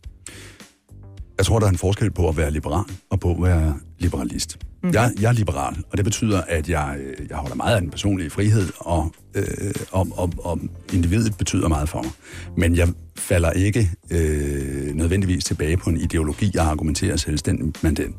Jeg 1.42 1.46
tror, 1.46 1.60
der 1.60 1.66
er 1.66 1.72
en 1.72 1.78
forskel 1.78 2.12
på 2.12 2.30
at 2.30 2.38
være 2.38 2.52
liberal 2.52 2.86
og 3.10 3.20
på 3.20 3.32
at 3.32 3.44
være 3.44 3.80
liberalist. 4.00 4.58
Mm. 4.84 4.94
Jeg, 4.94 5.12
jeg 5.22 5.30
er 5.30 5.34
liberal, 5.34 5.76
og 5.92 5.98
det 5.98 6.06
betyder, 6.06 6.42
at 6.42 6.70
jeg, 6.70 6.98
øh, 7.00 7.28
jeg 7.30 7.38
holder 7.38 7.56
meget 7.56 7.76
af 7.76 7.82
den 7.82 7.90
personlige 7.90 8.30
frihed, 8.30 8.70
og, 8.80 9.12
øh, 9.36 9.46
og, 9.92 10.08
og, 10.12 10.34
og 10.38 10.60
individet 10.94 11.38
betyder 11.38 11.68
meget 11.68 11.90
for 11.90 12.02
mig. 12.02 12.12
Men 12.58 12.76
jeg 12.76 12.88
falder 13.18 13.52
ikke 13.52 13.92
øh, 14.12 14.96
nødvendigvis 14.96 15.44
tilbage 15.44 15.78
på 15.78 15.90
en 15.90 15.98
ideologi, 15.98 16.52
jeg 16.54 16.66
argumenterer 16.66 17.18
selvstændigt 17.18 17.84
med 17.84 17.92
den. 17.92 18.16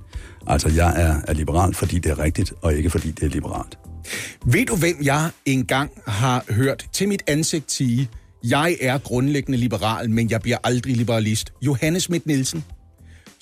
Altså, 0.46 0.68
jeg 0.68 1.02
er, 1.02 1.20
er 1.28 1.32
liberal, 1.32 1.74
fordi 1.74 1.98
det 1.98 2.10
er 2.10 2.18
rigtigt, 2.18 2.52
og 2.62 2.74
ikke 2.74 2.90
fordi 2.90 3.10
det 3.10 3.22
er 3.22 3.30
liberalt. 3.30 3.78
Ved 4.46 4.66
du, 4.66 4.76
hvem 4.76 4.96
jeg 5.02 5.30
engang 5.46 5.90
har 6.06 6.44
hørt 6.48 6.86
til 6.92 7.08
mit 7.08 7.22
ansigt 7.26 7.72
sige, 7.72 8.08
jeg 8.44 8.76
er 8.80 8.98
grundlæggende 8.98 9.58
liberal, 9.58 10.10
men 10.10 10.30
jeg 10.30 10.40
bliver 10.40 10.58
aldrig 10.64 10.96
liberalist? 10.96 11.52
Johannes 11.62 12.02
Schmidt 12.02 12.26
Nielsen. 12.26 12.64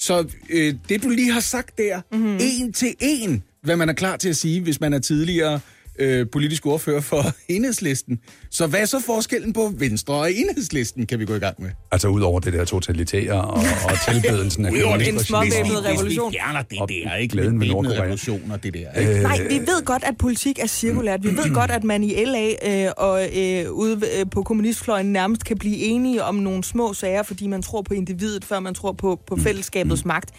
Så 0.00 0.26
øh, 0.50 0.74
det, 0.88 1.02
du 1.02 1.08
lige 1.08 1.32
har 1.32 1.40
sagt 1.40 1.78
der, 1.78 2.00
mm-hmm. 2.12 2.38
en 2.40 2.72
til 2.72 2.94
en, 3.00 3.42
hvad 3.62 3.76
man 3.76 3.88
er 3.88 3.92
klar 3.92 4.16
til 4.16 4.28
at 4.28 4.36
sige, 4.36 4.60
hvis 4.60 4.80
man 4.80 4.92
er 4.92 4.98
tidligere 4.98 5.60
øh, 6.00 6.26
politisk 6.32 6.66
ordfører 6.66 7.00
for 7.00 7.22
enhedslisten. 7.54 8.18
Så 8.50 8.66
hvad 8.66 8.80
er 8.80 8.84
så 8.84 9.00
forskellen 9.06 9.52
på 9.52 9.72
Venstre 9.78 10.14
og 10.14 10.32
enhedslisten, 10.32 11.06
kan 11.06 11.18
vi 11.18 11.24
gå 11.24 11.34
i 11.34 11.38
gang 11.38 11.54
med? 11.62 11.70
Altså, 11.92 12.08
ud 12.08 12.20
over 12.20 12.40
det 12.40 12.52
der 12.52 12.64
totalitære 12.64 13.32
og, 13.44 13.54
og 13.84 13.92
tilbedelsen 14.12 14.66
af 14.66 14.70
Udover 14.70 14.96
det, 14.96 15.08
En 15.08 15.14
kommunistregimet. 15.14 15.52
småvæbnet 15.66 15.84
revolution. 15.84 16.32
Vi 16.32 16.36
fjerner 16.38 16.62
det 16.62 16.78
der, 17.06 17.14
ikke? 17.16 17.32
glæden 17.32 17.58
Med 17.58 17.66
ved 17.66 17.74
Nordkorea. 17.74 18.02
revolution 18.02 18.50
og 18.50 18.62
det 18.62 18.74
der, 18.74 19.00
ikke? 19.00 19.16
Øh, 19.16 19.22
Nej, 19.22 19.38
vi 19.48 19.58
ved 19.58 19.84
godt, 19.84 20.04
at 20.04 20.16
politik 20.18 20.58
er 20.58 20.66
cirkulært. 20.66 21.22
Vi 21.22 21.28
ved 21.36 21.54
godt, 21.54 21.70
at 21.70 21.84
man 21.84 22.04
i 22.04 22.24
LA 22.24 22.50
øh, 22.86 22.92
og 22.96 23.22
øh, 23.36 23.70
ude 23.72 24.00
øh, 24.18 24.26
på 24.30 24.42
kommunistfløjen 24.42 25.12
nærmest 25.12 25.44
kan 25.44 25.58
blive 25.58 25.76
enige 25.76 26.24
om 26.24 26.34
nogle 26.34 26.64
små 26.64 26.92
sager, 26.94 27.22
fordi 27.22 27.46
man 27.46 27.62
tror 27.62 27.82
på 27.82 27.94
individet, 27.94 28.44
før 28.44 28.60
man 28.60 28.74
tror 28.74 28.92
på, 28.92 29.20
på 29.26 29.36
fællesskabets 29.36 30.04
magt. 30.04 30.30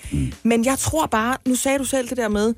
Men 0.44 0.66
jeg 0.66 0.78
tror 0.80 1.06
bare, 1.06 1.38
nu 1.48 1.56
sagde 1.56 1.80
du 1.80 1.84
selv 1.86 2.10
det 2.10 2.18
der 2.18 2.30
med 2.30 2.54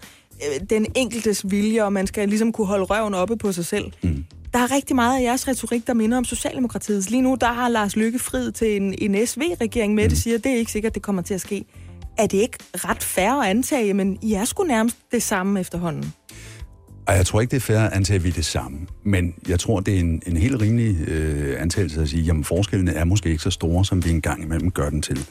den 0.69 0.85
enkeltes 0.95 1.51
vilje, 1.51 1.83
og 1.83 1.93
man 1.93 2.07
skal 2.07 2.29
ligesom 2.29 2.51
kunne 2.51 2.67
holde 2.67 2.83
røven 2.83 3.13
oppe 3.13 3.37
på 3.37 3.51
sig 3.51 3.65
selv. 3.65 3.91
Der 4.53 4.59
er 4.59 4.71
rigtig 4.71 4.95
meget 4.95 5.19
af 5.19 5.23
jeres 5.23 5.47
retorik, 5.47 5.87
der 5.87 5.93
minder 5.93 6.17
om 6.17 6.25
Socialdemokratiets. 6.25 7.09
Lige 7.09 7.21
nu, 7.21 7.37
der 7.41 7.53
har 7.53 7.69
Lars 7.69 7.95
Lykke 7.95 8.19
friet 8.19 8.55
til 8.55 8.75
en, 8.75 8.95
en 8.97 9.27
SV-regering 9.27 9.95
med, 9.95 10.09
det 10.09 10.17
siger, 10.17 10.37
det 10.37 10.51
er 10.51 10.55
ikke 10.55 10.71
sikkert, 10.71 10.93
det 10.93 11.01
kommer 11.01 11.21
til 11.21 11.33
at 11.33 11.41
ske. 11.41 11.65
Er 12.17 12.27
det 12.27 12.37
ikke 12.37 12.57
ret 12.73 13.03
fair 13.03 13.31
at 13.31 13.49
antage, 13.49 13.93
men 13.93 14.17
I 14.21 14.33
er 14.33 14.45
sgu 14.45 14.63
nærmest 14.63 14.97
det 15.11 15.23
samme 15.23 15.59
efterhånden? 15.59 16.13
Ej, 17.07 17.15
jeg 17.15 17.25
tror 17.25 17.41
ikke, 17.41 17.51
det 17.51 17.57
er 17.57 17.61
fair 17.61 17.79
at 17.79 17.93
antage, 17.93 18.15
at 18.15 18.23
vi 18.23 18.29
er 18.29 18.33
det 18.33 18.45
samme. 18.45 18.79
Men 19.03 19.35
jeg 19.47 19.59
tror, 19.59 19.79
det 19.79 19.95
er 19.95 19.99
en, 19.99 20.21
en 20.27 20.37
helt 20.37 20.61
rimelig 20.61 21.09
øh, 21.09 21.61
antagelse 21.61 22.01
at 22.01 22.09
sige, 22.09 22.23
jamen 22.23 22.43
forskellene 22.43 22.93
er 22.93 23.03
måske 23.03 23.29
ikke 23.29 23.43
så 23.43 23.49
store, 23.49 23.85
som 23.85 24.05
vi 24.05 24.09
engang 24.09 24.43
imellem 24.43 24.71
gør 24.71 24.89
den 24.89 25.01
til. 25.01 25.25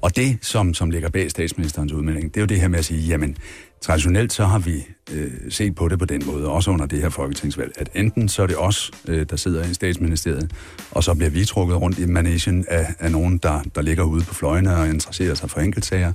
Og 0.00 0.16
det, 0.16 0.38
som, 0.40 0.74
som 0.74 0.90
ligger 0.90 1.08
bag 1.08 1.30
statsministerens 1.30 1.92
udmelding, 1.92 2.34
det 2.34 2.36
er 2.36 2.42
jo 2.42 2.46
det 2.46 2.60
her 2.60 2.68
med 2.68 2.78
at 2.78 2.84
sige, 2.84 3.00
jamen 3.00 3.36
traditionelt 3.82 4.32
så 4.32 4.44
har 4.44 4.58
vi 4.58 4.86
øh, 5.12 5.30
set 5.48 5.74
på 5.74 5.88
det 5.88 5.98
på 5.98 6.04
den 6.04 6.22
måde, 6.26 6.48
også 6.48 6.70
under 6.70 6.86
det 6.86 7.00
her 7.00 7.08
folketingsvalg, 7.08 7.72
at 7.76 7.88
enten 7.94 8.28
så 8.28 8.42
er 8.42 8.46
det 8.46 8.58
os, 8.58 8.90
øh, 9.08 9.26
der 9.30 9.36
sidder 9.36 9.64
i 9.64 9.74
statsministeriet, 9.74 10.52
og 10.90 11.04
så 11.04 11.14
bliver 11.14 11.30
vi 11.30 11.44
trukket 11.44 11.80
rundt 11.80 11.98
i 11.98 12.06
managen 12.06 12.64
af, 12.68 12.94
af 12.98 13.12
nogen, 13.12 13.38
der, 13.38 13.62
der 13.74 13.82
ligger 13.82 14.04
ude 14.04 14.24
på 14.24 14.34
fløjene 14.34 14.76
og 14.76 14.88
interesserer 14.88 15.34
sig 15.34 15.50
for 15.50 15.60
enkeltsager, 15.60 16.12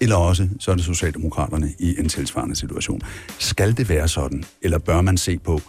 eller 0.00 0.16
også 0.16 0.48
så 0.60 0.70
er 0.70 0.74
det 0.74 0.84
Socialdemokraterne 0.84 1.72
i 1.78 1.96
en 1.98 2.08
tilsvarende 2.08 2.56
situation. 2.56 3.00
Skal 3.38 3.76
det 3.76 3.88
være 3.88 4.08
sådan, 4.08 4.44
eller 4.62 4.78
bør 4.78 5.00
man 5.00 5.16
se 5.16 5.38
på, 5.38 5.60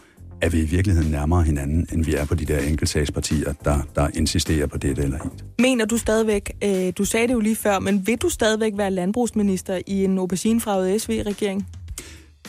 at 0.41 0.53
vi 0.53 0.59
i 0.59 0.65
virkeligheden 0.65 1.11
nærmere 1.11 1.43
hinanden, 1.43 1.87
end 1.93 2.05
vi 2.05 2.15
er 2.15 2.25
på 2.25 2.35
de 2.35 2.45
der 2.45 2.59
enkeltsagspartier, 2.59 3.53
der, 3.63 3.81
der 3.95 4.07
insisterer 4.13 4.67
på 4.67 4.77
det 4.77 4.89
eller 4.89 5.17
helt? 5.23 5.45
Mener 5.59 5.85
du 5.85 5.97
stadigvæk, 5.97 6.51
øh, 6.63 6.93
du 6.97 7.05
sagde 7.05 7.27
det 7.27 7.33
jo 7.33 7.39
lige 7.39 7.55
før, 7.55 7.79
men 7.79 8.07
vil 8.07 8.17
du 8.17 8.29
stadigvæk 8.29 8.73
være 8.77 8.91
landbrugsminister 8.91 9.79
i 9.87 10.03
en 10.03 10.17
auberginefarvet 10.17 11.01
SV-regering? 11.01 11.67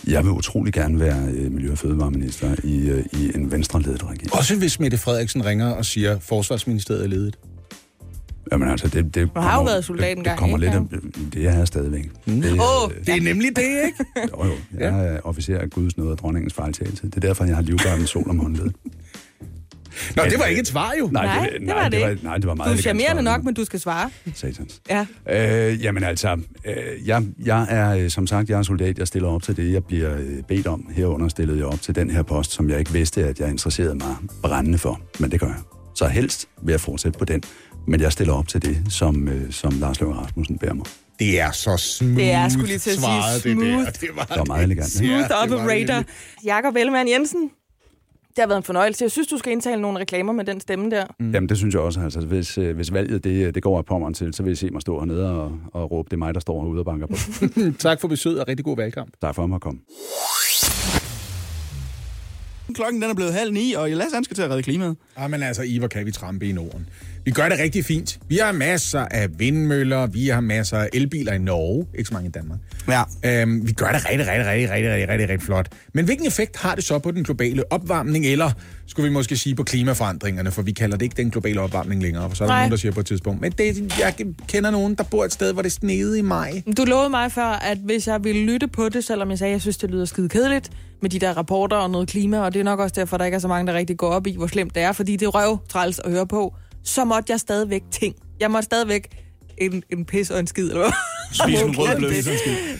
Jeg 0.06 0.24
vil 0.24 0.30
utrolig 0.32 0.72
gerne 0.72 1.00
være 1.00 1.28
øh, 1.32 1.52
Miljø- 1.52 1.72
og 1.72 1.78
Fødevareminister 1.78 2.54
i, 2.64 2.88
øh, 2.88 3.04
i 3.12 3.30
en 3.34 3.52
venstreledet 3.52 4.04
regering. 4.04 4.34
Også 4.34 4.56
hvis 4.56 4.80
Mette 4.80 4.98
Frederiksen 4.98 5.44
ringer 5.44 5.70
og 5.70 5.84
siger, 5.84 6.12
at 6.12 6.22
Forsvarsministeriet 6.22 7.04
er 7.04 7.08
ledet. 7.08 7.38
Jamen 8.52 8.68
altså, 8.68 8.88
det, 8.88 9.14
det 9.14 9.30
Du 9.34 9.40
har 9.40 9.50
jo 9.50 9.56
kommer- 9.56 9.70
været 9.70 9.84
soldat 9.84 10.02
det, 10.10 10.16
engang, 10.18 10.34
Det 10.34 10.38
kommer 10.38 10.56
ikke? 10.62 10.78
lidt 10.78 11.04
af, 11.24 11.30
det 11.32 11.46
er 11.48 11.58
jeg 11.58 11.66
stadigvæk. 11.66 12.10
Det, 12.26 12.44
Åh, 12.52 12.90
øh, 12.98 13.06
Det 13.06 13.16
er 13.16 13.20
nemlig 13.22 13.56
det, 13.56 13.62
ikke? 13.62 14.04
jo, 14.38 14.44
jo, 14.44 14.52
jeg 14.78 15.06
er 15.06 15.20
officer 15.24 15.58
af 15.58 15.70
Guds 15.70 15.96
nåde 15.96 16.10
og 16.10 16.18
dronningens 16.18 16.54
fejltagelse. 16.54 17.06
Det 17.06 17.16
er 17.16 17.20
derfor, 17.20 17.44
jeg 17.44 17.54
har 17.56 17.62
livgarden 17.62 18.06
sol 18.06 18.30
om 18.30 18.38
håndledet. 18.38 18.72
Nå, 20.16 20.22
det 20.24 20.38
var 20.38 20.44
ikke 20.44 20.60
et 20.60 20.66
svar 20.68 20.92
jo. 20.98 21.08
Nej, 21.12 21.48
det 21.58 21.66
var 21.68 21.82
det 21.88 21.92
det 21.92 22.00
var, 22.00 22.16
nej, 22.22 22.36
det 22.36 22.46
var 22.46 22.54
meget 22.54 22.72
du 22.72 22.76
er 22.78 22.82
charmerende 22.82 23.22
nok, 23.22 23.44
men 23.44 23.54
du 23.54 23.64
skal 23.64 23.80
svare. 23.80 24.10
Satans. 24.34 24.80
Ja. 24.90 25.06
Øh, 25.70 25.82
jamen 25.82 26.04
altså, 26.04 26.38
øh, 26.64 26.74
jeg, 27.08 27.22
jeg 27.44 27.66
er 27.70 27.94
øh, 27.96 28.10
som 28.10 28.26
sagt, 28.26 28.50
jeg 28.50 28.58
er 28.58 28.62
soldat, 28.62 28.98
jeg 28.98 29.06
stiller 29.06 29.28
op 29.28 29.42
til 29.42 29.56
det, 29.56 29.72
jeg 29.72 29.84
bliver 29.84 30.14
øh, 30.16 30.42
bedt 30.48 30.66
om. 30.66 30.86
Herunder 30.92 31.28
stillede 31.28 31.58
jeg 31.58 31.66
op 31.66 31.80
til 31.82 31.94
den 31.94 32.10
her 32.10 32.22
post, 32.22 32.52
som 32.52 32.70
jeg 32.70 32.78
ikke 32.78 32.92
vidste, 32.92 33.24
at 33.24 33.40
jeg 33.40 33.48
interesserede 33.50 33.94
mig 33.94 34.16
brændende 34.42 34.78
for. 34.78 35.00
Men 35.18 35.30
det 35.30 35.40
gør 35.40 35.46
jeg. 35.46 35.56
Så 35.94 36.06
helst 36.06 36.48
vil 36.62 36.72
jeg 36.72 36.80
fortsætte 36.80 37.18
på 37.18 37.24
den. 37.24 37.42
Men 37.86 38.00
jeg 38.00 38.12
stiller 38.12 38.34
op 38.34 38.48
til 38.48 38.62
det, 38.62 38.82
som, 38.88 39.28
øh, 39.28 39.52
som 39.52 39.72
Lars 39.80 40.00
Løkke 40.00 40.14
Rasmussen 40.14 40.58
beder 40.58 40.74
mig. 40.74 40.86
Det 41.18 41.40
er 41.40 41.50
så 41.50 41.76
smooth 41.76 42.16
Det 42.16 42.30
er, 42.30 42.48
skulle 42.48 42.66
lige 42.66 42.78
til 42.78 42.90
at 42.90 42.94
sige, 42.96 43.04
svaret, 43.04 43.44
det 43.44 43.52
smooth. 43.52 43.84
der. 43.84 43.90
Det 43.90 44.08
var, 44.14 44.24
Det 44.24 44.36
var 44.38 44.44
meget 44.44 44.62
elegant? 44.64 45.00
Ja, 45.00 45.06
Smooth 45.06 45.48
det 45.48 45.60
operator. 45.60 46.04
Jakob 46.44 46.76
Ellemann 46.76 47.08
Jensen. 47.08 47.42
Det 47.42 48.38
har 48.38 48.46
været 48.46 48.58
en 48.58 48.62
fornøjelse. 48.64 49.04
Jeg 49.04 49.10
synes, 49.10 49.28
du 49.28 49.38
skal 49.38 49.52
indtale 49.52 49.82
nogle 49.82 49.98
reklamer 49.98 50.32
med 50.32 50.44
den 50.44 50.60
stemme 50.60 50.90
der. 50.90 51.04
Mm. 51.20 51.32
Jamen, 51.32 51.48
det 51.48 51.56
synes 51.58 51.74
jeg 51.74 51.82
også. 51.82 52.00
Altså, 52.00 52.20
hvis, 52.20 52.58
øh, 52.58 52.76
hvis 52.76 52.92
valget 52.92 53.24
det, 53.24 53.54
det 53.54 53.62
går 53.62 53.78
af 53.78 53.84
pommeren 53.84 54.14
til, 54.14 54.34
så 54.34 54.42
vil 54.42 54.52
I 54.52 54.56
se 54.56 54.70
mig 54.70 54.80
stå 54.82 54.98
hernede 54.98 55.30
og, 55.30 55.52
og 55.72 55.90
råbe, 55.90 56.06
det 56.06 56.12
er 56.12 56.18
mig, 56.18 56.34
der 56.34 56.40
står 56.40 56.62
herude 56.62 56.78
og 56.80 56.84
banker 56.84 57.06
på. 57.06 57.16
Tak 57.88 58.00
for 58.00 58.08
besøget 58.08 58.40
og 58.40 58.48
rigtig 58.48 58.64
god 58.64 58.76
valgkamp. 58.76 59.10
tak 59.22 59.34
for 59.34 59.54
at 59.54 59.60
komme. 59.60 59.80
Klokken 62.74 63.02
den 63.02 63.10
er 63.10 63.14
blevet 63.14 63.32
halv 63.34 63.52
ni, 63.52 63.72
og 63.72 63.90
Lasse 63.90 64.14
han 64.14 64.24
skal 64.24 64.34
til 64.34 64.42
at 64.42 64.50
redde 64.50 64.62
klimaet. 64.62 64.96
Jamen 65.18 65.42
altså, 65.42 65.62
I, 65.62 65.78
hvor 65.78 65.88
kan 65.88 66.06
vi 66.06 66.10
trampe 66.12 66.46
i 66.48 66.52
Norden. 66.52 66.88
Vi 67.24 67.30
gør 67.30 67.48
det 67.48 67.58
rigtig 67.58 67.84
fint. 67.84 68.18
Vi 68.28 68.36
har 68.36 68.52
masser 68.52 69.00
af 69.00 69.28
vindmøller, 69.38 70.06
vi 70.06 70.28
har 70.28 70.40
masser 70.40 70.78
af 70.78 70.88
elbiler 70.92 71.32
i 71.32 71.38
Norge, 71.38 71.86
ikke 71.98 72.08
så 72.08 72.14
mange 72.14 72.28
i 72.28 72.32
Danmark. 72.32 72.58
Ja. 72.88 73.02
Øhm, 73.24 73.66
vi 73.66 73.72
gør 73.72 73.92
det 73.92 74.10
rigtig, 74.10 74.28
rigtig, 74.28 74.46
rigtig, 74.46 74.70
rigtig, 74.70 74.90
rigtig, 74.90 75.08
rigtig, 75.08 75.28
rigtig 75.28 75.46
flot. 75.46 75.68
Men 75.94 76.04
hvilken 76.04 76.26
effekt 76.26 76.56
har 76.56 76.74
det 76.74 76.84
så 76.84 76.98
på 76.98 77.10
den 77.10 77.24
globale 77.24 77.72
opvarmning, 77.72 78.26
eller 78.26 78.50
skulle 78.86 79.08
vi 79.08 79.12
måske 79.12 79.36
sige 79.36 79.54
på 79.54 79.62
klimaforandringerne, 79.62 80.50
for 80.50 80.62
vi 80.62 80.72
kalder 80.72 80.96
det 80.96 81.02
ikke 81.04 81.16
den 81.16 81.30
globale 81.30 81.60
opvarmning 81.60 82.02
længere, 82.02 82.28
for 82.28 82.36
så 82.36 82.44
er 82.44 82.48
der 82.48 82.54
Nej. 82.54 82.60
nogen, 82.60 82.70
der 82.70 82.76
siger 82.76 82.92
på 82.92 83.00
et 83.00 83.06
tidspunkt. 83.06 83.40
Men 83.40 83.52
det, 83.52 83.94
jeg 83.98 84.14
kender 84.48 84.70
nogen, 84.70 84.94
der 84.94 85.04
bor 85.04 85.24
et 85.24 85.32
sted, 85.32 85.52
hvor 85.52 85.62
det 85.62 85.72
snede 85.72 86.18
i 86.18 86.22
maj. 86.22 86.62
Du 86.76 86.84
lovede 86.84 87.10
mig 87.10 87.32
før, 87.32 87.42
at 87.42 87.78
hvis 87.78 88.06
jeg 88.06 88.24
ville 88.24 88.42
lytte 88.42 88.68
på 88.68 88.88
det, 88.88 89.04
selvom 89.04 89.30
jeg 89.30 89.38
sagde, 89.38 89.50
at 89.50 89.52
jeg 89.52 89.60
synes, 89.60 89.76
det 89.76 89.90
lyder 89.90 90.04
skide 90.04 90.28
kedeligt 90.28 90.70
med 91.02 91.10
de 91.10 91.18
der 91.18 91.32
rapporter 91.32 91.76
og 91.76 91.90
noget 91.90 92.08
klima, 92.08 92.38
og 92.38 92.54
det 92.54 92.60
er 92.60 92.64
nok 92.64 92.80
også 92.80 92.94
derfor, 92.96 93.16
der 93.16 93.24
ikke 93.24 93.34
er 93.34 93.38
så 93.38 93.48
mange, 93.48 93.72
der 93.72 93.78
rigtig 93.78 93.96
går 93.96 94.08
op 94.08 94.26
i, 94.26 94.36
hvor 94.36 94.46
slemt 94.46 94.74
det 94.74 94.82
er, 94.82 94.92
fordi 94.92 95.16
det 95.16 95.26
er 95.26 95.30
røv 95.30 95.58
træls 95.68 95.98
at 95.98 96.10
høre 96.10 96.26
på, 96.26 96.54
så 96.84 97.04
måtte 97.04 97.32
jeg 97.32 97.40
stadigvæk 97.40 97.82
ting. 97.90 98.14
Jeg 98.40 98.50
måtte 98.50 98.64
stadigvæk 98.64 99.08
en, 99.58 99.82
en 99.92 100.04
pis 100.04 100.30
og 100.30 100.38
en 100.40 100.46
skid, 100.46 100.64
eller 100.68 100.80
hvad? 100.80 100.92
Spis 101.32 101.60
en 101.68 101.78
rød 101.78 101.96
blød. 101.96 102.12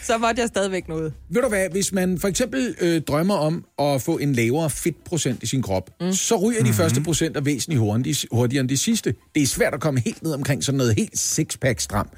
så 0.02 0.18
måtte 0.18 0.40
jeg 0.40 0.48
stadigvæk 0.48 0.88
noget. 0.88 1.12
Ved 1.30 1.42
du 1.42 1.48
hvad, 1.48 1.68
hvis 1.70 1.92
man 1.92 2.18
for 2.18 2.28
eksempel 2.28 2.74
øh, 2.80 3.02
drømmer 3.02 3.34
om 3.34 3.64
at 3.78 4.02
få 4.02 4.18
en 4.18 4.32
lavere 4.32 4.70
fedtprocent 4.70 5.42
i 5.42 5.46
sin 5.46 5.62
krop, 5.62 5.90
mm. 6.00 6.12
så 6.12 6.36
ryger 6.36 6.60
de 6.60 6.64
Mhm. 6.68 6.74
første 6.74 7.00
procenter 7.02 7.40
væsentligt 7.40 7.80
hurtigere, 7.80 8.28
hurtigere 8.32 8.60
end 8.60 8.68
de 8.68 8.76
sidste. 8.76 9.14
Det 9.34 9.42
er 9.42 9.46
svært 9.46 9.74
at 9.74 9.80
komme 9.80 10.00
helt 10.00 10.22
ned 10.22 10.32
omkring 10.32 10.64
sådan 10.64 10.76
noget 10.78 10.94
helt 10.96 11.18
sixpack 11.18 11.80
stram. 11.80 12.08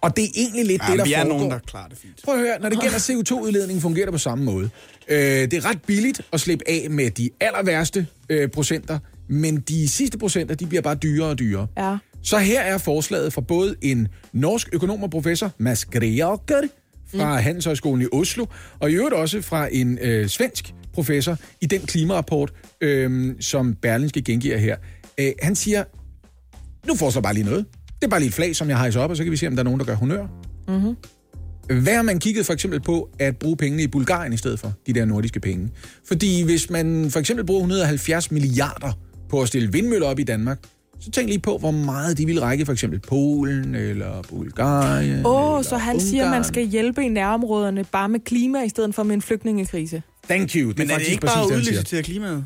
Og 0.00 0.16
det 0.16 0.24
er 0.24 0.28
egentlig 0.36 0.64
lidt 0.66 0.82
Ja, 0.86 0.90
det, 0.92 0.98
der 0.98 1.04
vi 1.04 1.12
er 1.12 1.18
foregår. 1.20 1.36
nogen, 1.36 1.50
der 1.52 1.58
klarer 1.58 1.88
det 1.88 1.98
fint. 1.98 2.20
Prøv 2.24 2.34
at 2.34 2.40
høre, 2.40 2.58
når 2.60 2.68
det 2.68 2.80
gælder 2.80 2.98
CO2-udledning, 2.98 3.82
fungerer 3.82 4.06
det 4.06 4.12
på 4.12 4.18
samme 4.18 4.44
måde. 4.44 4.70
Øh, 5.08 5.18
det 5.18 5.52
er 5.54 5.64
ret 5.64 5.82
billigt 5.82 6.20
at 6.32 6.40
slippe 6.40 6.64
af 6.68 6.86
med 6.90 7.10
de 7.10 7.30
aller 7.40 7.62
værste 7.62 8.06
øh, 8.28 8.48
procenter, 8.48 8.98
men 9.28 9.60
de 9.60 9.88
sidste 9.88 10.18
procenter, 10.18 10.54
de 10.54 10.66
bliver 10.66 10.82
bare 10.82 10.94
dyrere 10.94 11.28
og 11.28 11.38
dyrere. 11.38 11.66
Ja. 11.78 11.96
Så 12.22 12.38
her 12.38 12.60
er 12.60 12.78
forslaget 12.78 13.32
fra 13.32 13.40
både 13.40 13.74
en 13.82 14.08
norsk 14.32 14.68
økonom 14.72 15.02
og 15.02 15.10
professor, 15.10 15.50
Mads 15.58 15.84
Greger, 15.84 16.36
fra 17.06 17.36
mm. 17.36 17.42
Handelshøjskolen 17.42 18.02
i 18.02 18.06
Oslo, 18.12 18.46
og 18.78 18.90
i 18.90 18.94
øvrigt 18.94 19.14
også 19.14 19.42
fra 19.42 19.68
en 19.72 19.98
øh, 20.02 20.28
svensk 20.28 20.74
professor 20.92 21.38
i 21.60 21.66
den 21.66 21.80
klimarapport, 21.80 22.52
øh, 22.80 23.34
som 23.40 23.74
Berlinske 23.74 24.22
gengiver 24.22 24.56
her. 24.56 24.76
Øh, 25.18 25.32
han 25.42 25.54
siger, 25.54 25.84
nu 26.86 26.94
foreslår 26.94 27.18
jeg 27.18 27.22
bare 27.22 27.34
lige 27.34 27.44
noget. 27.44 27.66
Det 28.00 28.04
er 28.04 28.08
bare 28.08 28.20
lige 28.20 28.28
et 28.28 28.34
flag, 28.34 28.56
som 28.56 28.68
jeg 28.68 28.78
hejser 28.78 29.00
op, 29.00 29.10
og 29.10 29.16
så 29.16 29.22
kan 29.22 29.32
vi 29.32 29.36
se, 29.36 29.46
om 29.46 29.52
der 29.52 29.60
er 29.60 29.64
nogen, 29.64 29.80
der 29.80 29.86
gør 29.86 29.94
honør. 29.94 30.26
Hvad 31.66 31.94
har 31.94 32.02
man 32.02 32.18
kigget 32.18 32.46
for 32.46 32.52
eksempel 32.52 32.80
på 32.80 33.10
at 33.18 33.36
bruge 33.36 33.56
pengene 33.56 33.82
i 33.82 33.86
Bulgarien 33.86 34.32
i 34.32 34.36
stedet 34.36 34.60
for 34.60 34.72
de 34.86 34.92
der 34.92 35.04
nordiske 35.04 35.40
penge? 35.40 35.70
Fordi 36.08 36.42
hvis 36.42 36.70
man 36.70 37.10
for 37.10 37.20
eksempel 37.20 37.46
bruger 37.46 37.60
170 37.60 38.30
milliarder 38.30 38.92
på 39.32 39.42
at 39.42 39.48
stille 39.48 39.72
vindmøller 39.72 40.06
op 40.06 40.18
i 40.18 40.22
Danmark, 40.22 40.58
så 41.00 41.10
tænk 41.10 41.28
lige 41.28 41.38
på, 41.38 41.58
hvor 41.58 41.70
meget 41.70 42.18
de 42.18 42.26
vil 42.26 42.40
række 42.40 42.64
for 42.66 42.72
eksempel 42.72 43.00
Polen 43.00 43.74
eller 43.74 44.22
Bulgarien. 44.28 45.10
Åh, 45.10 45.16
eller 45.16 45.58
oh, 45.58 45.64
så 45.64 45.76
han 45.76 46.00
siger, 46.00 46.22
at 46.22 46.26
man 46.30 46.36
Ungarn. 46.38 46.44
skal 46.44 46.66
hjælpe 46.66 47.04
i 47.04 47.08
nærområderne 47.08 47.84
bare 47.84 48.08
med 48.08 48.20
klima, 48.20 48.62
i 48.62 48.68
stedet 48.68 48.94
for 48.94 49.02
med 49.02 49.14
en 49.14 49.22
flygtningekrise. 49.22 50.02
Thank 50.28 50.54
you. 50.56 50.68
Det 50.68 50.78
Men 50.78 50.82
er 50.82 50.84
det 50.86 50.92
faktisk 50.94 51.10
ikke 51.10 51.20
præcis 51.20 51.34
bare 51.34 51.44
at 51.44 51.48
det, 51.48 51.56
han 51.56 51.64
siger. 51.64 51.72
udlicitere 51.78 52.02
klimaet? 52.02 52.44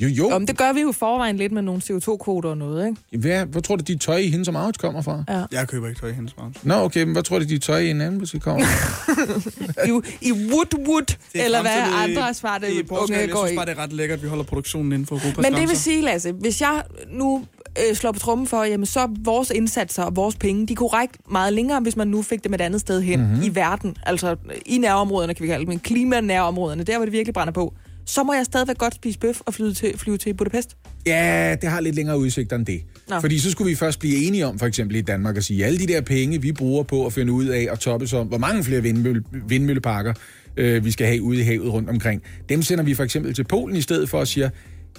Jo, 0.00 0.08
jo. 0.08 0.28
Om 0.28 0.46
det 0.46 0.58
gør 0.58 0.72
vi 0.72 0.80
jo 0.80 0.92
forvejen 0.92 1.36
lidt 1.36 1.52
med 1.52 1.62
nogle 1.62 1.82
CO2-kvoter 1.84 2.50
og 2.50 2.56
noget, 2.56 2.86
ikke? 2.86 3.18
Hvad, 3.18 3.46
hvor 3.46 3.60
tror 3.60 3.76
du, 3.76 3.82
de 3.82 3.98
tøj 3.98 4.16
i 4.16 4.28
hendes 4.28 4.46
som 4.46 4.56
Aarhus 4.56 4.76
kommer 4.76 5.02
fra? 5.02 5.24
Ja. 5.28 5.44
Jeg 5.52 5.68
køber 5.68 5.88
ikke 5.88 6.00
tøj 6.00 6.08
i 6.10 6.12
hendes 6.12 6.36
mavn. 6.36 6.56
Nå, 6.62 6.74
okay, 6.74 7.02
men 7.02 7.12
hvad 7.12 7.22
tror 7.22 7.38
du, 7.38 7.44
de 7.44 7.58
tøj 7.58 7.78
i 7.78 7.90
en 7.90 8.00
anden 8.00 8.18
butik 8.18 8.40
kommer 8.40 8.66
fra? 8.66 9.86
I, 9.88 10.00
i 10.20 10.32
Wood 10.32 10.88
Wood, 10.88 11.16
eller 11.34 11.60
hvad 11.60 11.72
andre 11.94 12.34
smarte 12.34 12.74
i 12.74 12.82
Portugal. 12.82 13.02
unge 13.02 13.18
Jeg 13.18 13.28
går 13.28 13.46
synes 13.46 13.52
i. 13.52 13.56
bare, 13.56 13.66
det 13.66 13.78
er 13.78 13.82
ret 13.82 13.92
lækkert, 13.92 14.18
at 14.18 14.22
vi 14.22 14.28
holder 14.28 14.44
produktionen 14.44 14.92
inden 14.92 15.06
for 15.06 15.14
Europas 15.14 15.42
Men 15.42 15.52
det 15.52 15.68
vil 15.68 15.76
sige, 15.76 16.02
Lasse, 16.02 16.32
hvis 16.32 16.60
jeg 16.60 16.82
nu 17.10 17.44
øh, 17.78 17.96
slår 17.96 18.12
på 18.12 18.18
trummen 18.18 18.46
for, 18.46 18.64
jamen 18.64 18.86
så 18.86 19.08
vores 19.18 19.50
indsatser 19.50 20.02
og 20.02 20.16
vores 20.16 20.36
penge, 20.36 20.66
de 20.66 20.74
kunne 20.74 20.88
række 20.88 21.14
meget 21.30 21.52
længere, 21.52 21.80
hvis 21.80 21.96
man 21.96 22.08
nu 22.08 22.22
fik 22.22 22.44
dem 22.44 22.54
et 22.54 22.60
andet 22.60 22.80
sted 22.80 23.00
hen 23.02 23.20
mm-hmm. 23.20 23.42
i 23.42 23.54
verden. 23.54 23.96
Altså 24.02 24.36
i 24.66 24.78
nærområderne, 24.78 25.34
kan 25.34 25.42
vi 25.42 25.48
kalde 25.48 25.60
det, 25.60 25.68
men 25.68 25.78
klimanærområderne, 25.78 26.84
der 26.84 26.96
hvor 26.96 27.04
det 27.04 27.12
virkelig 27.12 27.34
brænder 27.34 27.52
på. 27.52 27.74
Så 28.06 28.22
må 28.22 28.32
jeg 28.32 28.44
stadigvæk 28.44 28.78
godt 28.78 28.94
spise 28.94 29.18
bøf 29.18 29.40
og 29.40 29.54
flyve 29.54 29.72
til, 29.72 29.98
flyve 29.98 30.18
til 30.18 30.34
Budapest. 30.34 30.76
Ja, 31.06 31.56
det 31.60 31.70
har 31.70 31.80
lidt 31.80 31.94
længere 31.94 32.18
udsigter 32.18 32.56
end 32.56 32.66
det. 32.66 32.80
Nå. 33.08 33.20
Fordi 33.20 33.38
så 33.38 33.50
skulle 33.50 33.70
vi 33.70 33.76
først 33.76 33.98
blive 33.98 34.26
enige 34.26 34.46
om, 34.46 34.58
for 34.58 34.66
eksempel 34.66 34.96
i 34.96 35.00
Danmark, 35.00 35.36
at 35.36 35.44
sige, 35.44 35.64
alle 35.64 35.78
de 35.78 35.86
der 35.86 36.00
penge, 36.00 36.42
vi 36.42 36.52
bruger 36.52 36.82
på 36.82 37.06
at 37.06 37.12
finde 37.12 37.32
ud 37.32 37.46
af 37.46 37.66
og 37.70 37.80
toppes 37.80 38.12
om, 38.12 38.26
hvor 38.26 38.38
mange 38.38 38.64
flere 38.64 38.82
vindmølle, 38.82 39.22
vindmølleparker 39.48 40.14
øh, 40.56 40.84
vi 40.84 40.90
skal 40.90 41.06
have 41.06 41.22
ude 41.22 41.40
i 41.40 41.42
havet 41.42 41.72
rundt 41.72 41.90
omkring, 41.90 42.22
dem 42.48 42.62
sender 42.62 42.84
vi 42.84 42.94
for 42.94 43.02
eksempel 43.04 43.34
til 43.34 43.44
Polen 43.44 43.76
i 43.76 43.80
stedet 43.80 44.08
for 44.08 44.20
at 44.20 44.28
sige, 44.28 44.50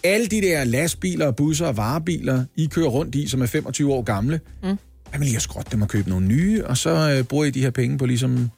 alle 0.04 0.28
de 0.28 0.42
der 0.42 0.64
lastbiler, 0.64 1.32
busser 1.32 1.66
og 1.66 1.78
varebiler, 1.78 2.44
I 2.56 2.66
kører 2.66 2.88
rundt 2.88 3.16
i, 3.16 3.28
som 3.28 3.42
er 3.42 3.46
25 3.46 3.94
år 3.94 4.02
gamle, 4.02 4.40
mm. 4.64 4.78
hvad 5.10 5.20
med 5.20 5.26
lige 5.26 5.36
at 5.36 5.42
skrotte 5.42 5.72
dem 5.72 5.82
og 5.82 5.88
købe 5.88 6.10
nogle 6.10 6.28
nye, 6.28 6.66
og 6.66 6.78
så 6.78 7.16
øh, 7.18 7.24
bruger 7.24 7.46
I 7.46 7.50
de 7.50 7.62
her 7.62 7.70
penge 7.70 7.98
på 7.98 8.06
ligesom 8.06 8.50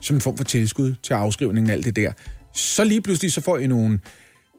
som 0.00 0.16
en 0.16 0.20
form 0.20 0.36
for 0.36 0.44
tilskud 0.44 0.94
til 1.02 1.14
afskrivningen 1.14 1.70
af 1.70 1.74
alt 1.74 1.84
det 1.84 1.96
der. 1.96 2.12
Så 2.54 2.84
lige 2.84 3.00
pludselig 3.02 3.32
så 3.32 3.40
får 3.40 3.58
I 3.58 3.66
nogle 3.66 4.00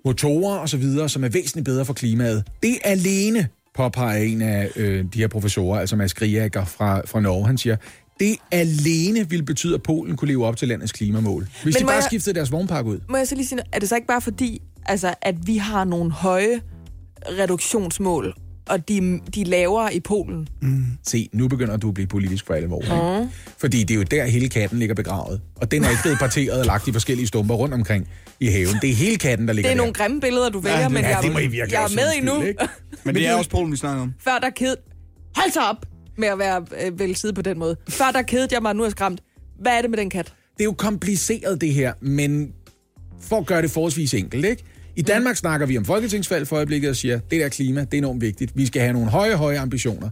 motorer 0.05 0.57
og 0.57 0.69
så 0.69 0.77
videre, 0.77 1.09
som 1.09 1.23
er 1.23 1.29
væsentligt 1.29 1.65
bedre 1.65 1.85
for 1.85 1.93
klimaet. 1.93 2.43
Det 2.63 2.77
alene, 2.83 3.47
påpeger 3.75 4.23
en 4.23 4.41
af 4.41 4.69
øh, 4.75 5.05
de 5.13 5.19
her 5.19 5.27
professorer, 5.27 5.79
altså 5.79 5.95
Mads 5.95 6.13
Griager 6.13 6.65
fra, 6.65 7.01
fra 7.05 7.19
Norge, 7.19 7.45
han 7.47 7.57
siger, 7.57 7.75
det 8.19 8.35
alene 8.51 9.29
vil 9.29 9.43
betyde, 9.43 9.73
at 9.75 9.83
Polen 9.83 10.17
kunne 10.17 10.27
leve 10.27 10.45
op 10.45 10.57
til 10.57 10.67
landets 10.67 10.91
klimamål. 10.91 11.47
Hvis 11.63 11.75
Men 11.75 11.81
de 11.81 11.85
bare 11.85 11.95
jeg- 11.95 12.03
skiftede 12.03 12.35
deres 12.35 12.51
vognpark 12.51 12.85
ud. 12.85 12.99
Må 13.09 13.17
jeg 13.17 13.27
så 13.27 13.35
lige 13.35 13.47
sige, 13.47 13.59
er 13.73 13.79
det 13.79 13.89
så 13.89 13.95
ikke 13.95 14.07
bare 14.07 14.21
fordi, 14.21 14.61
altså, 14.85 15.13
at 15.21 15.35
vi 15.47 15.57
har 15.57 15.83
nogle 15.83 16.11
høje 16.11 16.61
reduktionsmål, 17.39 18.35
og 18.69 18.89
de, 18.89 19.19
de 19.35 19.41
er 19.41 19.45
lavere 19.45 19.95
i 19.95 19.99
Polen? 19.99 20.47
Se, 21.03 21.29
nu 21.33 21.47
begynder 21.47 21.77
du 21.77 21.87
at 21.87 21.93
blive 21.93 22.07
politisk 22.07 22.45
for 22.47 22.53
alvor. 22.53 23.21
Mm. 23.21 23.29
Fordi 23.57 23.83
det 23.83 23.91
er 23.93 23.95
jo 23.95 24.03
der, 24.03 24.25
hele 24.25 24.49
katten 24.49 24.79
ligger 24.79 24.95
begravet. 24.95 25.41
Og 25.55 25.71
den 25.71 25.83
er 25.83 25.89
ikke 25.89 26.01
blevet 26.01 26.19
parteret 26.19 26.59
og 26.59 26.65
lagt 26.65 26.87
i 26.87 26.91
forskellige 26.91 27.27
stumper 27.27 27.55
rundt 27.55 27.73
omkring 27.73 28.07
i 28.39 28.47
haven. 28.47 28.75
Det 28.81 28.89
er 28.89 28.93
hele 28.95 29.17
katten, 29.17 29.47
der 29.47 29.53
ligger 29.53 29.69
Det 29.69 29.73
er 29.73 29.75
der. 29.75 29.81
nogle 29.81 29.93
grimme 29.93 30.21
billeder, 30.21 30.49
du 30.49 30.59
vælger, 30.59 30.81
det- 30.81 30.91
men 30.91 31.01
ja, 31.03 31.09
jeg, 31.09 31.23
det 31.23 31.31
må 31.33 31.39
I 31.39 31.47
virkelig 31.47 31.71
jeg 31.73 31.83
er 31.83 31.95
med 31.95 32.07
endnu. 32.17 32.41
ikke? 32.41 32.67
Men 33.03 33.15
det 33.15 33.27
er 33.27 33.33
også 33.35 33.49
Polen, 33.49 33.71
vi 33.71 33.77
snakker 33.77 34.01
om. 34.01 34.13
Før 34.19 34.39
der 34.41 34.49
ked... 34.49 34.75
Hold 35.35 35.51
så 35.51 35.61
op 35.61 35.85
med 36.17 36.27
at 36.27 36.39
være 36.39 36.65
øh, 36.85 36.99
vel 36.99 37.15
side 37.15 37.33
på 37.33 37.41
den 37.41 37.59
måde. 37.59 37.75
Før 37.89 38.11
der 38.13 38.21
kedede 38.21 38.47
jeg 38.51 38.61
mig, 38.61 38.75
nu 38.75 38.81
er 38.83 38.85
jeg 38.85 38.91
skræmt. 38.91 39.21
Hvad 39.61 39.71
er 39.77 39.81
det 39.81 39.89
med 39.89 39.97
den 39.97 40.09
kat? 40.09 40.25
Det 40.25 40.61
er 40.61 40.65
jo 40.65 40.73
kompliceret, 40.73 41.61
det 41.61 41.73
her, 41.73 41.93
men 42.01 42.51
for 43.21 43.37
at 43.37 43.45
gøre 43.45 43.61
det 43.61 43.71
forholdsvis 43.71 44.13
enkelt, 44.13 44.45
ikke? 44.45 44.63
I 44.97 45.01
Danmark 45.01 45.35
snakker 45.35 45.67
vi 45.67 45.77
om 45.77 45.85
folketingsvalg 45.85 46.47
for 46.47 46.55
øjeblikket 46.55 46.89
og 46.89 46.95
siger, 46.95 47.19
det 47.19 47.41
der 47.41 47.49
klima, 47.49 47.81
det 47.81 47.93
er 47.93 47.97
enormt 47.97 48.21
vigtigt. 48.21 48.51
Vi 48.55 48.65
skal 48.65 48.81
have 48.81 48.93
nogle 48.93 49.09
høje, 49.09 49.35
høje 49.35 49.59
ambitioner. 49.59 50.09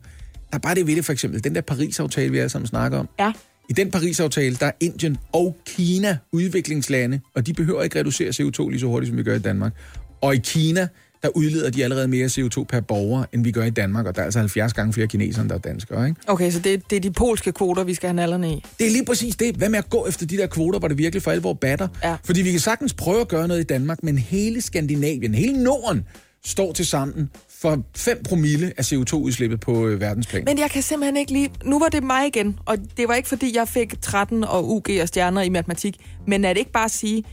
Der 0.51 0.57
er 0.57 0.57
bare 0.57 0.75
det 0.75 0.87
ved 0.87 0.95
det, 0.95 1.05
for 1.05 1.13
eksempel, 1.13 1.43
den 1.43 1.55
der 1.55 1.61
Paris-aftale, 1.61 2.31
vi 2.31 2.37
alle 2.37 2.49
sammen 2.49 2.67
snakker 2.67 2.99
om. 2.99 3.09
Ja. 3.19 3.31
I 3.69 3.73
den 3.73 3.91
Paris-aftale, 3.91 4.55
der 4.55 4.65
er 4.65 4.71
Indien 4.79 5.17
og 5.31 5.57
Kina 5.65 6.17
udviklingslande, 6.31 7.19
og 7.35 7.47
de 7.47 7.53
behøver 7.53 7.83
ikke 7.83 7.99
reducere 7.99 8.29
CO2 8.29 8.69
lige 8.69 8.79
så 8.79 8.85
hurtigt, 8.85 9.09
som 9.09 9.17
vi 9.17 9.23
gør 9.23 9.35
i 9.35 9.39
Danmark. 9.39 9.73
Og 10.21 10.35
i 10.35 10.37
Kina, 10.43 10.87
der 11.23 11.29
udleder 11.29 11.69
de 11.69 11.83
allerede 11.83 12.07
mere 12.07 12.25
CO2 12.25 12.63
per 12.63 12.79
borger, 12.79 13.25
end 13.33 13.43
vi 13.43 13.51
gør 13.51 13.63
i 13.63 13.69
Danmark, 13.69 14.05
og 14.05 14.15
der 14.15 14.21
er 14.21 14.25
altså 14.25 14.39
70 14.39 14.73
gange 14.73 14.93
flere 14.93 15.07
kinesere, 15.07 15.41
end 15.41 15.49
der 15.49 15.55
er 15.55 15.59
danskere, 15.59 16.07
ikke? 16.07 16.21
Okay, 16.27 16.51
så 16.51 16.59
det, 16.59 16.89
det 16.89 16.95
er 16.95 16.99
de 16.99 17.11
polske 17.11 17.51
kvoter, 17.51 17.83
vi 17.83 17.93
skal 17.93 18.07
have 18.07 18.15
nallerne 18.15 18.51
i. 18.51 18.63
Det 18.79 18.87
er 18.87 18.91
lige 18.91 19.05
præcis 19.05 19.35
det. 19.35 19.55
Hvad 19.55 19.69
med 19.69 19.79
at 19.79 19.89
gå 19.89 20.07
efter 20.07 20.25
de 20.25 20.37
der 20.37 20.47
kvoter, 20.47 20.79
hvor 20.79 20.87
det 20.87 20.97
virkelig 20.97 21.23
for 21.23 21.31
alvor 21.31 21.53
batter? 21.53 21.87
Ja. 22.03 22.15
Fordi 22.25 22.41
vi 22.41 22.51
kan 22.51 22.59
sagtens 22.59 22.93
prøve 22.93 23.21
at 23.21 23.27
gøre 23.27 23.47
noget 23.47 23.61
i 23.61 23.63
Danmark, 23.63 24.03
men 24.03 24.17
hele 24.17 24.61
Skandinavien, 24.61 25.35
hele 25.35 25.63
Norden, 25.63 26.05
står 26.45 26.71
til 26.71 26.85
sammen 26.85 27.29
for 27.61 27.83
5 27.95 28.23
promille 28.23 28.73
af 28.77 28.93
CO2-udslippet 28.93 29.59
på 29.59 29.87
øh, 29.87 30.01
verdensplan. 30.01 30.43
Men 30.45 30.59
jeg 30.59 30.71
kan 30.71 30.81
simpelthen 30.81 31.17
ikke 31.17 31.31
lige... 31.33 31.49
Nu 31.65 31.79
var 31.79 31.87
det 31.87 32.03
mig 32.03 32.27
igen, 32.27 32.59
og 32.65 32.77
det 32.97 33.07
var 33.07 33.13
ikke, 33.13 33.29
fordi 33.29 33.55
jeg 33.55 33.67
fik 33.67 34.01
13 34.01 34.43
og 34.43 34.69
UG 34.69 34.85
og 35.01 35.07
stjerner 35.07 35.41
i 35.41 35.49
matematik. 35.49 35.95
Men 36.27 36.45
er 36.45 36.49
det 36.53 36.59
ikke 36.59 36.71
bare 36.71 36.85
at 36.85 36.91
sige, 36.91 37.23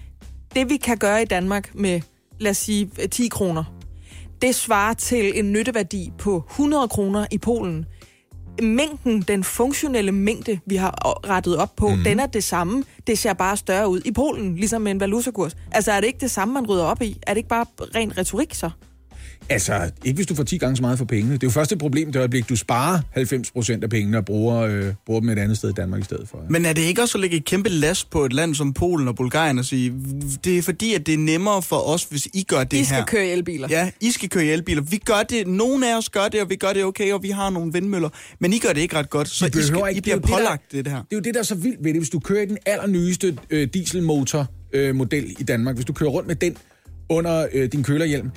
det 0.54 0.70
vi 0.70 0.76
kan 0.76 0.96
gøre 0.96 1.22
i 1.22 1.24
Danmark 1.24 1.70
med, 1.74 2.00
lad 2.40 2.50
os 2.50 2.56
sige, 2.56 2.90
10 3.10 3.28
kroner, 3.28 3.79
det 4.42 4.54
svarer 4.54 4.94
til 4.94 5.38
en 5.38 5.52
nytteværdi 5.52 6.12
på 6.18 6.44
100 6.50 6.88
kroner 6.88 7.26
i 7.30 7.38
Polen. 7.38 7.84
Mængden, 8.62 9.22
den 9.22 9.44
funktionelle 9.44 10.12
mængde, 10.12 10.60
vi 10.66 10.76
har 10.76 11.28
rettet 11.28 11.56
op 11.56 11.76
på, 11.76 11.88
mm. 11.88 12.04
den 12.04 12.20
er 12.20 12.26
det 12.26 12.44
samme. 12.44 12.84
Det 13.06 13.18
ser 13.18 13.32
bare 13.32 13.56
større 13.56 13.88
ud 13.88 14.00
i 14.04 14.12
Polen, 14.12 14.56
ligesom 14.56 14.82
med 14.82 14.90
en 14.90 15.00
valutakurs. 15.00 15.56
Altså 15.72 15.92
er 15.92 16.00
det 16.00 16.06
ikke 16.06 16.18
det 16.20 16.30
samme, 16.30 16.54
man 16.54 16.66
rydder 16.66 16.84
op 16.84 17.02
i? 17.02 17.18
Er 17.22 17.34
det 17.34 17.38
ikke 17.38 17.48
bare 17.48 17.66
ren 17.94 18.18
retorik 18.18 18.54
så? 18.54 18.70
Altså, 19.50 19.90
ikke 20.04 20.16
hvis 20.16 20.26
du 20.26 20.34
får 20.34 20.42
10 20.44 20.58
gange 20.58 20.76
så 20.76 20.82
meget 20.82 20.98
for 20.98 21.04
pengene. 21.04 21.32
Det 21.34 21.42
er 21.42 21.46
jo 21.46 21.50
først 21.50 21.72
et 21.72 21.78
problem, 21.78 22.12
det 22.12 22.18
øjeblik, 22.18 22.48
du 22.48 22.56
sparer 22.56 23.00
90 23.12 23.50
procent 23.50 23.84
af 23.84 23.90
pengene 23.90 24.18
og 24.18 24.24
bruger, 24.24 24.56
øh, 24.60 24.92
bruger 25.06 25.20
dem 25.20 25.28
et 25.28 25.38
andet 25.38 25.56
sted 25.56 25.70
i 25.70 25.72
Danmark 25.72 26.00
i 26.00 26.04
stedet 26.04 26.28
for. 26.28 26.44
Men 26.50 26.64
er 26.64 26.72
det 26.72 26.82
ikke 26.82 27.02
også 27.02 27.18
at 27.18 27.20
lægge 27.22 27.36
et 27.36 27.44
kæmpe 27.44 27.68
last 27.68 28.10
på 28.10 28.24
et 28.24 28.32
land 28.32 28.54
som 28.54 28.72
Polen 28.72 29.08
og 29.08 29.16
Bulgarien 29.16 29.58
og 29.58 29.64
sige, 29.64 29.92
det 30.44 30.58
er 30.58 30.62
fordi, 30.62 30.94
at 30.94 31.06
det 31.06 31.14
er 31.14 31.18
nemmere 31.18 31.62
for 31.62 31.76
os, 31.76 32.04
hvis 32.04 32.28
I 32.34 32.42
gør 32.42 32.64
det 32.64 32.76
I 32.76 32.84
skal 32.84 32.96
her. 32.96 33.04
køre 33.04 33.26
i 33.26 33.30
elbiler. 33.30 33.68
Ja, 33.70 33.90
I 34.00 34.10
skal 34.10 34.28
køre 34.28 34.44
i 34.44 34.50
elbiler. 34.50 34.82
Vi 34.82 34.96
gør 34.96 35.22
det, 35.30 35.46
nogle 35.46 35.92
af 35.92 35.96
os 35.98 36.08
gør 36.10 36.28
det, 36.28 36.40
og 36.42 36.50
vi 36.50 36.56
gør 36.56 36.72
det 36.72 36.84
okay, 36.84 37.12
og 37.12 37.22
vi 37.22 37.30
har 37.30 37.50
nogle 37.50 37.72
vindmøller. 37.72 38.08
Men 38.38 38.52
I 38.52 38.58
gør 38.58 38.72
det 38.72 38.80
ikke 38.80 38.96
ret 38.96 39.10
godt, 39.10 39.28
så 39.28 39.46
I, 39.46 39.50
skal, 39.50 39.60
ikke- 39.60 39.90
I 39.90 39.94
det 39.94 39.98
er 39.98 40.00
bliver 40.02 40.16
det, 40.16 40.28
der- 40.28 40.36
pålagt 40.36 40.72
det, 40.72 40.84
det 40.84 40.92
her. 40.92 40.98
Det 41.02 41.12
er 41.12 41.16
jo 41.16 41.20
det, 41.20 41.34
der 41.34 41.40
er 41.40 41.44
så 41.44 41.54
vildt 41.54 41.84
ved 41.84 41.92
det. 41.92 42.00
Hvis 42.00 42.10
du 42.10 42.18
kører 42.18 42.42
i 42.42 42.46
den 42.46 42.58
allernyeste 42.66 43.36
øh, 43.50 43.68
dieselmotor 43.74 44.46
øh, 44.72 44.94
model 44.94 45.36
i 45.38 45.42
Danmark, 45.42 45.74
hvis 45.74 45.84
du 45.84 45.92
kører 45.92 46.10
rundt 46.10 46.28
med 46.28 46.36
den 46.36 46.56
under 47.08 47.46
øh, 47.52 47.72
din 47.72 47.82
kølerhjelm, 47.82 48.30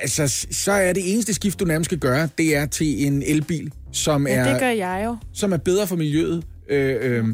altså, 0.00 0.46
så 0.50 0.72
er 0.72 0.92
det 0.92 1.12
eneste 1.12 1.34
skift, 1.34 1.60
du 1.60 1.64
nærmest 1.64 1.88
skal 1.88 1.98
gøre, 1.98 2.28
det 2.38 2.56
er 2.56 2.66
til 2.66 3.06
en 3.06 3.22
elbil, 3.26 3.72
som, 3.92 4.26
Ja, 4.26 4.34
er, 4.34 4.50
det 4.52 4.60
gør 4.60 4.68
jeg 4.68 5.02
jo. 5.04 5.16
som 5.34 5.52
er 5.52 5.56
bedre 5.56 5.86
for 5.86 5.96
miljøet, 5.96 6.42
øh, 6.70 6.96
øh, 7.00 7.24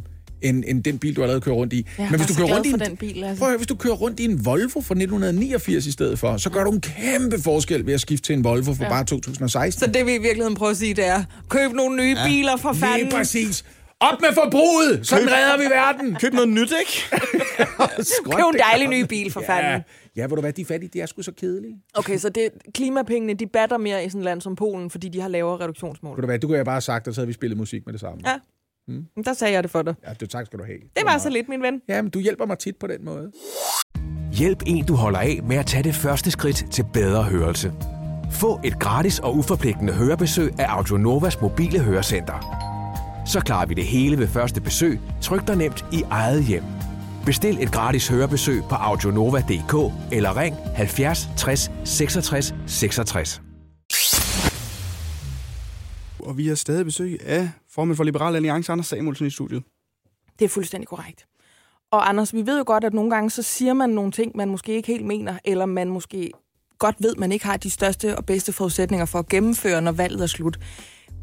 end, 0.43 0.65
end 0.67 0.85
den 0.85 0.99
bil, 0.99 1.17
du 1.17 1.23
allerede 1.23 1.41
kører 1.41 1.55
rundt 1.57 1.73
i. 1.73 1.87
Jeg 1.99 2.07
Men 2.11 2.19
hvis 2.21 2.27
du 2.29 2.35
så 2.35 2.41
kører 2.41 2.55
rundt 2.55 2.67
i 2.67 2.71
en, 2.71 2.81
den 2.81 2.97
bil, 2.97 3.25
altså. 3.25 3.45
prøv 3.45 3.57
hvis 3.57 3.67
du 3.67 3.75
kører 3.75 3.95
rundt 3.95 4.21
i 4.21 4.25
en 4.25 4.45
Volvo 4.45 4.81
fra 4.81 4.95
1989 4.95 5.87
i 5.87 5.93
stedet 5.93 6.19
for, 6.19 6.37
så 6.37 6.51
gør 6.51 6.65
du 6.65 6.71
en 6.71 6.81
kæmpe 6.81 7.43
forskel 7.43 7.87
ved 7.87 7.95
at 7.95 8.01
skifte 8.01 8.27
til 8.27 8.33
en 8.37 8.45
Volvo 8.45 8.75
for 8.75 8.85
ja. 8.85 8.89
bare 8.91 9.05
2016. 9.05 9.81
Så 9.81 9.87
det 9.87 10.07
vi 10.07 10.15
i 10.15 10.19
virkeligheden 10.19 10.55
prøver 10.55 10.71
at 10.71 10.77
sige, 10.77 10.95
det 10.95 11.07
er, 11.07 11.25
køb 11.49 11.73
nogle 11.73 11.97
nye 11.97 12.17
ja. 12.19 12.27
biler 12.27 12.57
for 12.57 12.73
Lige 12.73 12.81
fanden. 12.85 13.11
præcis. 13.11 13.65
Op 14.01 14.21
med 14.21 14.29
forbruget! 14.35 15.07
Sådan 15.07 15.29
redder 15.33 15.57
vi 15.59 15.65
verden! 15.65 16.15
Køb 16.23 16.33
noget 16.33 16.49
nyt, 16.49 16.73
ikke? 16.81 17.05
Køb 18.37 18.45
en 18.55 18.59
dejlig 18.59 18.89
ny 18.89 19.01
bil, 19.09 19.33
for 19.33 19.43
fanden. 19.47 19.73
Ja, 19.73 19.81
ja, 20.17 20.27
hvor 20.27 20.37
du 20.37 20.43
hvad, 20.43 20.53
de 20.53 20.65
fattige, 20.65 20.91
de 20.93 21.01
er 21.01 21.07
sgu 21.07 21.23
så 21.23 21.33
kedelige. 21.33 21.77
Okay, 21.95 22.19
så 22.19 22.29
det, 22.29 22.51
klimapengene, 22.75 23.35
de 23.35 23.47
batter 23.47 23.79
mere 23.79 24.05
i 24.05 24.09
sådan 24.09 24.21
et 24.21 24.25
land 24.25 24.41
som 24.41 24.57
Polen, 24.57 24.91
fordi 24.91 25.09
de 25.09 25.21
har 25.21 25.29
lavere 25.29 25.61
reduktionsmål. 25.61 26.17
Ved 26.17 26.23
du 26.23 26.27
hvad, 26.27 26.39
du 26.39 26.47
kunne 26.47 26.57
jeg 26.57 26.65
bare 26.65 26.75
have 26.75 26.81
sagt, 26.81 27.09
og 27.09 27.15
så 27.15 27.21
havde 27.21 27.27
vi 27.27 27.33
spillet 27.33 27.59
musik 27.59 27.87
med 27.87 27.93
det 27.93 28.01
samme. 28.01 28.21
Ja. 28.27 28.39
Mm. 28.89 29.07
Der 29.25 29.33
sagde 29.33 29.55
jeg 29.55 29.63
det 29.63 29.71
for 29.71 29.83
dig. 29.83 29.95
Ja, 30.07 30.13
det 30.21 30.31
tak 30.31 30.47
skal 30.47 30.59
du 30.59 30.65
have. 30.65 30.79
Det 30.97 31.05
var 31.05 31.19
så 31.19 31.31
lidt, 31.31 31.49
min 31.49 31.63
ven. 31.63 31.83
Ja, 31.89 32.03
men 32.03 32.11
du 32.11 32.19
hjælper 32.19 32.47
mig 32.47 32.59
tit 32.59 32.77
på 32.77 32.87
den 32.87 33.05
måde. 33.05 33.33
Hjælp 34.33 34.63
en, 34.67 34.85
du 34.85 34.95
holder 34.95 35.19
af 35.19 35.41
med 35.43 35.57
at 35.57 35.67
tage 35.67 35.83
det 35.83 35.95
første 35.95 36.31
skridt 36.31 36.67
til 36.71 36.85
bedre 36.93 37.23
hørelse. 37.23 37.73
Få 38.33 38.61
et 38.65 38.79
gratis 38.79 39.19
og 39.19 39.37
uforpligtende 39.37 39.93
hørebesøg 39.93 40.61
af 40.61 40.67
Audionovas 40.69 41.41
mobile 41.41 41.81
hørecenter. 41.81 42.69
Så 43.27 43.41
klarer 43.41 43.67
vi 43.67 43.75
det 43.75 43.85
hele 43.85 44.19
ved 44.19 44.29
første 44.29 44.61
besøg, 44.61 45.01
tryk 45.23 45.47
dig 45.47 45.57
nemt 45.57 45.85
i 45.93 46.03
eget 46.11 46.45
hjem. 46.45 46.63
Bestil 47.27 47.63
et 47.63 47.73
gratis 47.73 48.09
hørebesøg 48.09 48.63
på 48.69 48.75
audionova.dk 48.75 49.93
eller 50.13 50.37
ring 50.37 50.57
70 50.75 51.29
60 51.37 51.71
66 51.85 52.55
66. 52.67 53.43
Og 56.19 56.37
vi 56.39 56.49
har 56.49 56.55
stadig 56.55 56.85
besøg 56.85 57.21
af 57.27 57.51
formand 57.71 57.97
for 57.97 58.05
Liberal 58.05 58.37
Alliance, 58.37 58.73
Anders 58.73 58.87
Samuelsen, 58.87 59.27
i 59.27 59.31
studiet. 59.31 59.63
Det 60.39 60.45
er 60.45 60.49
fuldstændig 60.49 60.89
korrekt. 60.89 61.27
Og 61.91 62.09
Anders, 62.09 62.35
vi 62.35 62.47
ved 62.47 62.59
jo 62.59 62.65
godt, 62.67 62.85
at 62.85 62.95
nogle 62.95 63.11
gange 63.11 63.31
så 63.31 63.43
siger 63.43 63.73
man 63.73 63.91
nogle 63.91 64.13
ting, 64.13 64.37
man 64.37 64.49
måske 64.49 64.73
ikke 64.73 64.89
helt 64.89 65.07
mener, 65.07 65.39
eller 65.45 65.67
man 65.67 65.89
måske 65.89 66.31
godt 66.79 66.97
ved, 66.99 67.15
man 67.17 67.33
ikke 67.33 67.45
har 67.45 67.57
de 67.57 67.71
største 67.71 68.17
og 68.17 68.27
bedste 68.27 68.53
forudsætninger 68.53 69.07
for 69.07 69.19
at 69.19 69.29
gennemføre, 69.29 69.83
når 69.83 69.93
valget 69.93 70.23
er 70.23 70.27
slut. 70.27 70.59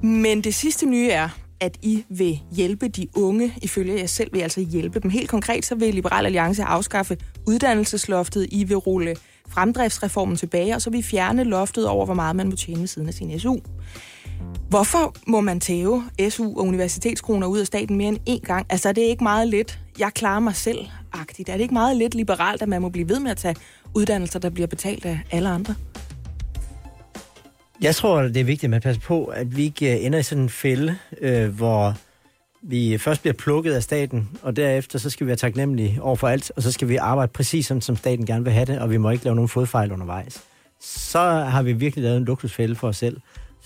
Men 0.02 0.44
det 0.44 0.56
sidste 0.56 0.86
nye 0.86 1.10
er, 1.10 1.30
at 1.62 1.78
I 1.82 2.04
vil 2.10 2.40
hjælpe 2.52 2.88
de 2.88 3.08
unge. 3.16 3.54
Ifølge 3.62 4.00
jer 4.00 4.06
selv 4.06 4.34
vil 4.34 4.40
I 4.40 4.44
altså 4.44 4.62
hjælpe 4.62 5.00
dem. 5.00 5.12
Helt 5.12 5.30
konkret 5.30 5.66
så 5.66 5.76
vil 5.76 5.94
Liberal 5.94 6.26
Alliance 6.26 6.64
afskaffe 6.64 7.18
uddannelsesloftet. 7.48 8.48
I 8.52 8.64
vil 8.64 8.78
rulle 8.78 9.16
fremdriftsreformen 9.50 10.36
tilbage, 10.36 10.76
og 10.76 10.82
så 10.82 10.90
vil 10.90 11.00
I 11.00 11.04
fjerne 11.04 11.44
loftet 11.44 11.88
over, 11.88 12.06
hvor 12.06 12.14
meget 12.14 12.36
man 12.36 12.50
må 12.50 12.56
tjene 12.56 12.80
ved 12.80 12.88
siden 12.88 13.08
af 13.08 13.14
sin 13.14 13.40
SU. 13.40 13.58
Hvorfor 14.70 15.16
må 15.28 15.42
man 15.42 15.60
tæve 15.60 16.04
SU 16.30 16.46
og 16.46 16.66
universitetskroner 16.66 17.48
ud 17.48 17.60
af 17.60 17.68
staten 17.68 17.98
mere 17.98 18.08
end 18.08 18.18
én 18.30 18.46
gang? 18.46 18.66
Altså, 18.70 18.90
er 18.90 18.94
det 18.94 19.02
ikke 19.02 19.24
meget 19.24 19.48
lidt, 19.48 19.80
jeg 20.00 20.12
klarer 20.14 20.40
mig 20.40 20.56
selv-agtigt? 20.56 21.50
Er 21.50 21.54
det 21.54 21.62
ikke 21.62 21.74
meget 21.74 21.98
lidt 21.98 22.16
liberalt, 22.16 22.62
at 22.62 22.70
man 22.70 22.82
må 22.82 22.90
blive 22.90 23.10
ved 23.10 23.20
med 23.20 23.32
at 23.32 23.38
tage 23.38 23.56
uddannelser, 23.96 24.40
der 24.40 24.50
bliver 24.50 24.68
betalt 24.68 25.06
af 25.06 25.20
alle 25.32 25.50
andre? 25.50 25.76
Jeg 27.82 27.96
tror, 27.96 28.22
det 28.22 28.38
er 28.38 28.44
vigtigt, 28.44 28.64
at 28.64 28.70
man 28.70 28.82
passer 28.82 29.02
på, 29.02 29.26
at 29.26 29.58
vi 29.58 29.64
ikke 29.64 29.98
øh, 29.98 30.06
ender 30.06 30.20
i 30.20 30.24
sådan 30.24 30.44
en 30.44 30.50
fælde, 30.50 30.96
øh, 31.22 31.48
hvor 31.48 31.96
vi 32.62 32.98
først 32.98 33.22
bliver 33.22 33.34
plukket 33.34 33.74
af 33.74 33.84
staten, 33.84 34.30
og 34.42 34.56
derefter 34.56 35.00
så 35.00 35.10
skal 35.10 35.26
vi 35.26 35.28
være 35.28 35.38
taknemmelige 35.38 36.02
over 36.02 36.16
for 36.16 36.28
alt, 36.28 36.52
og 36.56 36.64
så 36.64 36.72
skal 36.72 36.90
vi 36.90 36.96
arbejde 36.96 37.32
præcis 37.32 37.66
sådan, 37.66 37.82
som 37.82 37.96
staten 37.96 38.26
gerne 38.26 38.44
vil 38.44 38.54
have 38.54 38.66
det, 38.66 38.80
og 38.80 38.90
vi 38.90 38.98
må 38.98 39.10
ikke 39.10 39.24
lave 39.24 39.36
nogen 39.36 39.50
fodfejl 39.50 39.92
undervejs. 39.92 40.44
Så 40.82 41.20
har 41.20 41.62
vi 41.62 41.74
virkelig 41.74 42.04
lavet 42.04 42.18
en 42.18 42.26
luksusfælde 42.26 42.76
for 42.76 42.88
os 42.88 42.98
selv. 42.98 43.18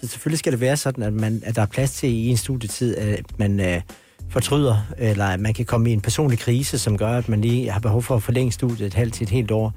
Så 0.02 0.08
selvfølgelig 0.08 0.40
skal 0.40 0.52
det 0.52 0.62
være 0.62 0.78
sådan, 0.78 1.04
at, 1.04 1.14
man, 1.14 1.42
at 1.46 1.56
der 1.56 1.62
er 1.62 1.66
plads 1.66 1.92
til 1.92 2.10
i 2.10 2.28
en 2.28 2.38
studietid, 2.38 2.98
at 2.98 3.40
man 3.40 3.60
øh, 3.60 3.82
fortryder, 4.30 4.78
eller 4.98 5.26
at 5.26 5.40
man 5.40 5.54
kan 5.54 5.66
komme 5.66 5.90
i 5.90 5.94
en 5.94 6.02
personlig 6.02 6.40
krise, 6.40 6.80
som 6.80 6.98
gør, 6.98 7.18
at 7.18 7.30
man 7.30 7.42
lige 7.42 7.72
har 7.72 7.80
behov 7.80 8.02
for 8.02 8.16
at 8.16 8.24
forlænge 8.24 8.52
studiet 8.52 8.88
et 8.88 8.94
halvt 8.94 9.14
til 9.14 9.24
et 9.24 9.30
helt 9.30 9.52
år. 9.52 9.74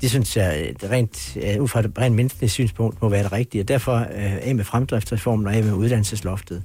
Det 0.00 0.10
synes 0.10 0.36
jeg, 0.36 0.74
øh, 0.82 0.90
rent, 0.90 1.36
uh, 1.56 1.62
ud 1.62 1.68
fra 1.68 1.80
et 1.80 1.92
rent 1.98 2.16
menneskeligt 2.16 2.52
synspunkt, 2.52 3.02
må 3.02 3.08
være 3.08 3.22
det 3.22 3.32
rigtige. 3.32 3.62
Og 3.62 3.68
derfor 3.68 3.94
uh, 3.96 4.04
af 4.16 4.54
med 4.54 4.64
fremdriftsreformen 4.64 5.46
og 5.46 5.54
af 5.54 5.64
med 5.64 5.72
uddannelsesloftet. 5.72 6.62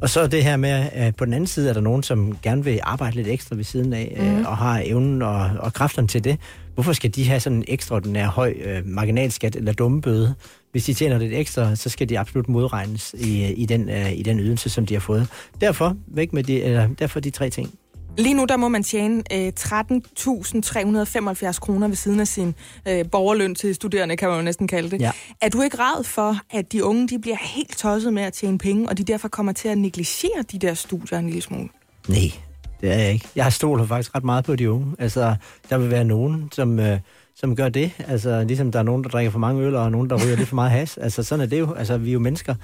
Og 0.00 0.10
så 0.10 0.26
det 0.26 0.44
her 0.44 0.56
med, 0.56 0.86
at 0.92 1.16
på 1.16 1.24
den 1.24 1.32
anden 1.32 1.46
side 1.46 1.68
er 1.68 1.72
der 1.72 1.80
nogen, 1.80 2.02
som 2.02 2.38
gerne 2.42 2.64
vil 2.64 2.80
arbejde 2.82 3.16
lidt 3.16 3.28
ekstra 3.28 3.56
ved 3.56 3.64
siden 3.64 3.92
af, 3.92 4.16
mm. 4.20 4.46
og 4.46 4.56
har 4.56 4.82
evnen 4.84 5.22
og, 5.22 5.50
og 5.58 5.72
kræfterne 5.72 6.08
til 6.08 6.24
det. 6.24 6.38
Hvorfor 6.74 6.92
skal 6.92 7.14
de 7.14 7.28
have 7.28 7.40
sådan 7.40 7.58
en 7.58 7.64
ekstraordinær 7.68 8.26
høj 8.26 8.54
øh, 8.64 8.86
marginalskat 8.86 9.56
eller 9.56 9.72
dumme 9.72 10.02
bøde? 10.02 10.34
Hvis 10.72 10.84
de 10.84 10.94
tjener 10.94 11.18
lidt 11.18 11.32
ekstra, 11.32 11.76
så 11.76 11.88
skal 11.88 12.08
de 12.08 12.18
absolut 12.18 12.48
modregnes 12.48 13.14
i, 13.18 13.52
i, 13.52 13.66
den, 13.66 13.88
øh, 13.88 14.12
i 14.12 14.22
den 14.22 14.40
ydelse, 14.40 14.70
som 14.70 14.86
de 14.86 14.94
har 14.94 15.00
fået. 15.00 15.26
Derfor, 15.60 15.96
væk 16.06 16.32
med 16.32 16.44
de, 16.44 16.62
eller, 16.62 16.88
derfor 16.98 17.20
de 17.20 17.30
tre 17.30 17.50
ting. 17.50 17.70
Lige 18.18 18.34
nu 18.34 18.44
der 18.44 18.56
må 18.56 18.68
man 18.68 18.82
tjene 18.82 19.22
øh, 19.32 19.52
13.375 19.60 21.58
kroner 21.58 21.88
ved 21.88 21.96
siden 21.96 22.20
af 22.20 22.28
sin 22.28 22.54
øh, 22.88 23.04
borgerløn 23.10 23.54
til 23.54 23.74
studerende, 23.74 24.16
kan 24.16 24.28
man 24.28 24.38
jo 24.38 24.44
næsten 24.44 24.68
kalde 24.68 24.90
det. 24.90 25.00
Ja. 25.00 25.10
Er 25.40 25.48
du 25.48 25.62
ikke 25.62 25.76
ræd 25.76 26.04
for, 26.04 26.36
at 26.50 26.72
de 26.72 26.84
unge 26.84 27.08
de 27.08 27.18
bliver 27.18 27.36
helt 27.40 27.76
tosset 27.76 28.12
med 28.12 28.22
at 28.22 28.32
tjene 28.32 28.58
penge, 28.58 28.88
og 28.88 28.98
de 28.98 29.04
derfor 29.04 29.28
kommer 29.28 29.52
til 29.52 29.68
at 29.68 29.78
negligere 29.78 30.42
de 30.52 30.58
der 30.58 30.74
studier 30.74 31.18
en 31.18 31.26
lille 31.26 31.42
smule? 31.42 31.68
Nej, 32.08 32.32
det 32.80 32.92
er 32.92 32.96
jeg 32.96 33.12
ikke. 33.12 33.28
Jeg 33.36 33.44
har 33.44 33.50
stolet 33.50 33.88
faktisk 33.88 34.14
ret 34.14 34.24
meget 34.24 34.44
på 34.44 34.56
de 34.56 34.70
unge. 34.70 34.94
Altså, 34.98 35.34
der 35.70 35.78
vil 35.78 35.90
være 35.90 36.04
nogen, 36.04 36.48
som, 36.52 36.80
øh, 36.80 36.98
som 37.34 37.56
gør 37.56 37.68
det. 37.68 37.90
Altså, 38.08 38.44
ligesom 38.44 38.72
der 38.72 38.78
er 38.78 38.82
nogen, 38.82 39.04
der 39.04 39.10
drikker 39.10 39.30
for 39.30 39.38
mange 39.38 39.62
øl, 39.62 39.74
og 39.74 39.90
nogen, 39.92 40.10
der 40.10 40.24
ryger 40.24 40.36
lidt 40.36 40.48
for 40.48 40.54
meget 40.54 40.70
has. 40.70 40.96
Altså, 40.96 41.22
sådan 41.22 41.42
er 41.42 41.46
det 41.46 41.58
jo. 41.60 41.74
Altså, 41.74 41.98
vi 41.98 42.08
er 42.08 42.12
jo 42.12 42.18
mennesker. 42.18 42.54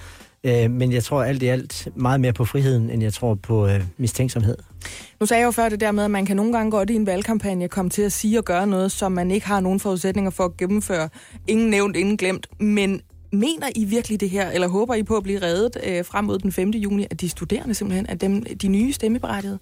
Øh, 0.44 0.70
men 0.70 0.92
jeg 0.92 1.04
tror 1.04 1.22
alt 1.22 1.42
i 1.42 1.46
alt 1.46 1.88
meget 1.94 2.20
mere 2.20 2.32
på 2.32 2.44
friheden, 2.44 2.90
end 2.90 3.02
jeg 3.02 3.12
tror 3.12 3.34
på 3.34 3.66
øh, 3.66 3.82
mistænksomhed. 3.98 4.56
Nu 5.20 5.26
sagde 5.26 5.40
jeg 5.40 5.46
jo 5.46 5.50
før 5.50 5.68
det 5.68 5.80
der 5.80 5.92
med, 5.92 6.04
at 6.04 6.10
man 6.10 6.26
kan 6.26 6.36
nogle 6.36 6.52
gange 6.52 6.70
godt 6.70 6.90
i 6.90 6.94
en 6.94 7.06
valgkampagne 7.06 7.68
komme 7.68 7.90
til 7.90 8.02
at 8.02 8.12
sige 8.12 8.38
og 8.38 8.44
gøre 8.44 8.66
noget, 8.66 8.92
som 8.92 9.12
man 9.12 9.30
ikke 9.30 9.46
har 9.46 9.60
nogen 9.60 9.80
forudsætninger 9.80 10.30
for 10.30 10.44
at 10.44 10.56
gennemføre. 10.56 11.08
Ingen 11.46 11.70
nævnt, 11.70 11.96
ingen 11.96 12.16
glemt. 12.16 12.46
Men 12.60 13.00
mener 13.32 13.66
I 13.76 13.84
virkelig 13.84 14.20
det 14.20 14.30
her, 14.30 14.50
eller 14.50 14.68
håber 14.68 14.94
I 14.94 15.02
på 15.02 15.16
at 15.16 15.22
blive 15.22 15.42
reddet 15.42 15.76
øh, 15.86 16.04
frem 16.04 16.24
mod 16.24 16.38
den 16.38 16.52
5. 16.52 16.70
juni, 16.70 17.06
at 17.10 17.20
de 17.20 17.28
studerende 17.28 17.74
simpelthen 17.74 18.06
er 18.08 18.14
dem, 18.14 18.44
de 18.62 18.68
nye 18.68 18.92
stemmeberettigede? 18.92 19.58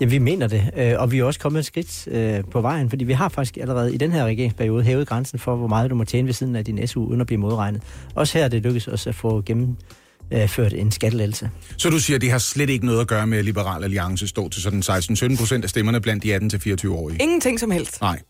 Ja, 0.00 0.06
vi 0.06 0.18
mener 0.18 0.46
det, 0.46 0.70
øh, 0.76 0.94
og 0.98 1.12
vi 1.12 1.18
er 1.18 1.24
også 1.24 1.40
kommet 1.40 1.58
et 1.58 1.66
skridt 1.66 2.08
øh, 2.08 2.44
på 2.50 2.60
vejen, 2.60 2.90
fordi 2.90 3.04
vi 3.04 3.12
har 3.12 3.28
faktisk 3.28 3.56
allerede 3.56 3.94
i 3.94 3.96
den 3.96 4.12
her 4.12 4.24
regeringsperiode 4.24 4.84
hævet 4.84 5.08
grænsen 5.08 5.38
for, 5.38 5.56
hvor 5.56 5.66
meget 5.66 5.90
du 5.90 5.94
må 5.94 6.04
tjene 6.04 6.26
ved 6.26 6.34
siden 6.34 6.56
af 6.56 6.64
din 6.64 6.86
SU, 6.86 7.04
uden 7.04 7.20
at 7.20 7.26
blive 7.26 7.40
modregnet. 7.40 7.82
Også 8.14 8.38
her 8.38 8.44
er 8.44 8.48
det 8.48 8.62
lykkedes 8.62 8.88
os 8.88 9.06
at 9.06 9.14
få 9.14 9.40
gennemført 10.30 10.72
en 10.72 10.92
skattelettelse. 10.92 11.50
Så 11.76 11.90
du 11.90 11.98
siger, 11.98 12.14
at 12.14 12.20
det 12.20 12.30
har 12.30 12.38
slet 12.38 12.70
ikke 12.70 12.86
noget 12.86 13.00
at 13.00 13.06
gøre 13.06 13.26
med, 13.26 13.38
at 13.38 13.44
Liberal 13.44 13.84
Alliance 13.84 14.28
står 14.28 14.48
til 14.48 14.62
sådan 14.62 14.80
16-17 14.80 15.38
procent 15.38 15.64
af 15.64 15.70
stemmerne 15.70 16.00
blandt 16.00 16.22
de 16.22 16.36
18-24-årige? 16.36 17.22
Ingenting 17.22 17.60
som 17.60 17.70
helst. 17.70 18.00
Nej. 18.00 18.20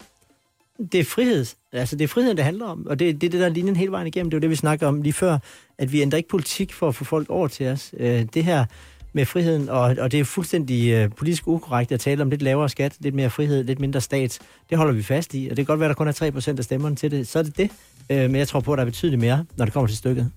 Det 0.93 1.01
er 1.01 1.05
frihed. 1.05 1.47
Altså, 1.73 1.97
det 1.97 2.05
er 2.05 2.09
friheden, 2.09 2.37
det 2.37 2.45
handler 2.45 2.67
om. 2.67 2.87
Og 2.87 2.99
det 2.99 3.09
er 3.09 3.13
det, 3.13 3.33
det, 3.33 3.41
der 3.41 3.45
er 3.47 3.49
linjen 3.49 3.77
hele 3.77 3.91
vejen 3.91 4.07
igennem. 4.07 4.31
Det 4.31 4.37
er 4.37 4.39
jo 4.39 4.43
det, 4.43 4.51
vi 4.51 4.57
snakker 4.57 4.87
om 4.87 5.03
lige 5.03 5.13
før. 5.13 5.39
At 5.79 5.93
vi 5.93 6.03
ændrer 6.03 6.17
ikke 6.17 6.29
politik 6.29 6.73
for 6.73 6.89
at 6.89 6.95
få 6.95 7.05
folk 7.05 7.31
over 7.31 7.49
til 7.49 7.67
os. 7.67 7.95
Øh, 8.01 8.27
det 8.35 8.45
her 8.45 8.65
med 9.13 9.27
friheden, 9.27 9.69
og, 9.69 9.81
og 9.81 10.13
det 10.13 10.21
er 10.21 10.25
fuldstændig 10.25 10.91
øh, 10.91 11.11
politisk 11.17 11.47
ukorrekt 11.47 11.93
at 11.93 12.01
tale 12.01 12.23
om 12.23 12.31
lidt 12.31 12.43
lavere 12.43 12.69
skat, 12.69 12.97
lidt 13.01 13.15
mere 13.15 13.31
frihed, 13.31 13.65
lidt 13.65 13.81
mindre 13.81 14.01
stat. 14.01 14.39
Det 14.71 14.79
holder 14.79 14.93
vi 14.93 15.03
fast 15.03 15.35
i, 15.35 15.49
og 15.51 15.57
det 15.57 15.67
kan 15.67 15.73
godt 15.73 15.81
være, 15.81 15.91
at 15.91 15.97
der 15.97 16.05
kun 16.05 16.09
er 16.09 16.53
3% 16.53 16.59
af 16.59 16.65
stemmerne 16.65 16.97
til 16.97 17.11
det. 17.11 17.29
Så 17.29 17.39
er 17.39 17.43
det 17.43 17.57
det. 17.59 17.71
Øh, 18.11 18.31
men 18.31 18.37
jeg 18.37 18.49
tror 18.49 18.61
på, 18.61 18.73
at 18.73 18.77
der 18.77 18.83
er 18.83 18.87
betydeligt 18.87 19.21
mere, 19.21 19.45
når 19.57 19.65
det 19.65 19.75
kommer 19.75 19.89
til 19.89 19.97
stykket. 19.97 20.31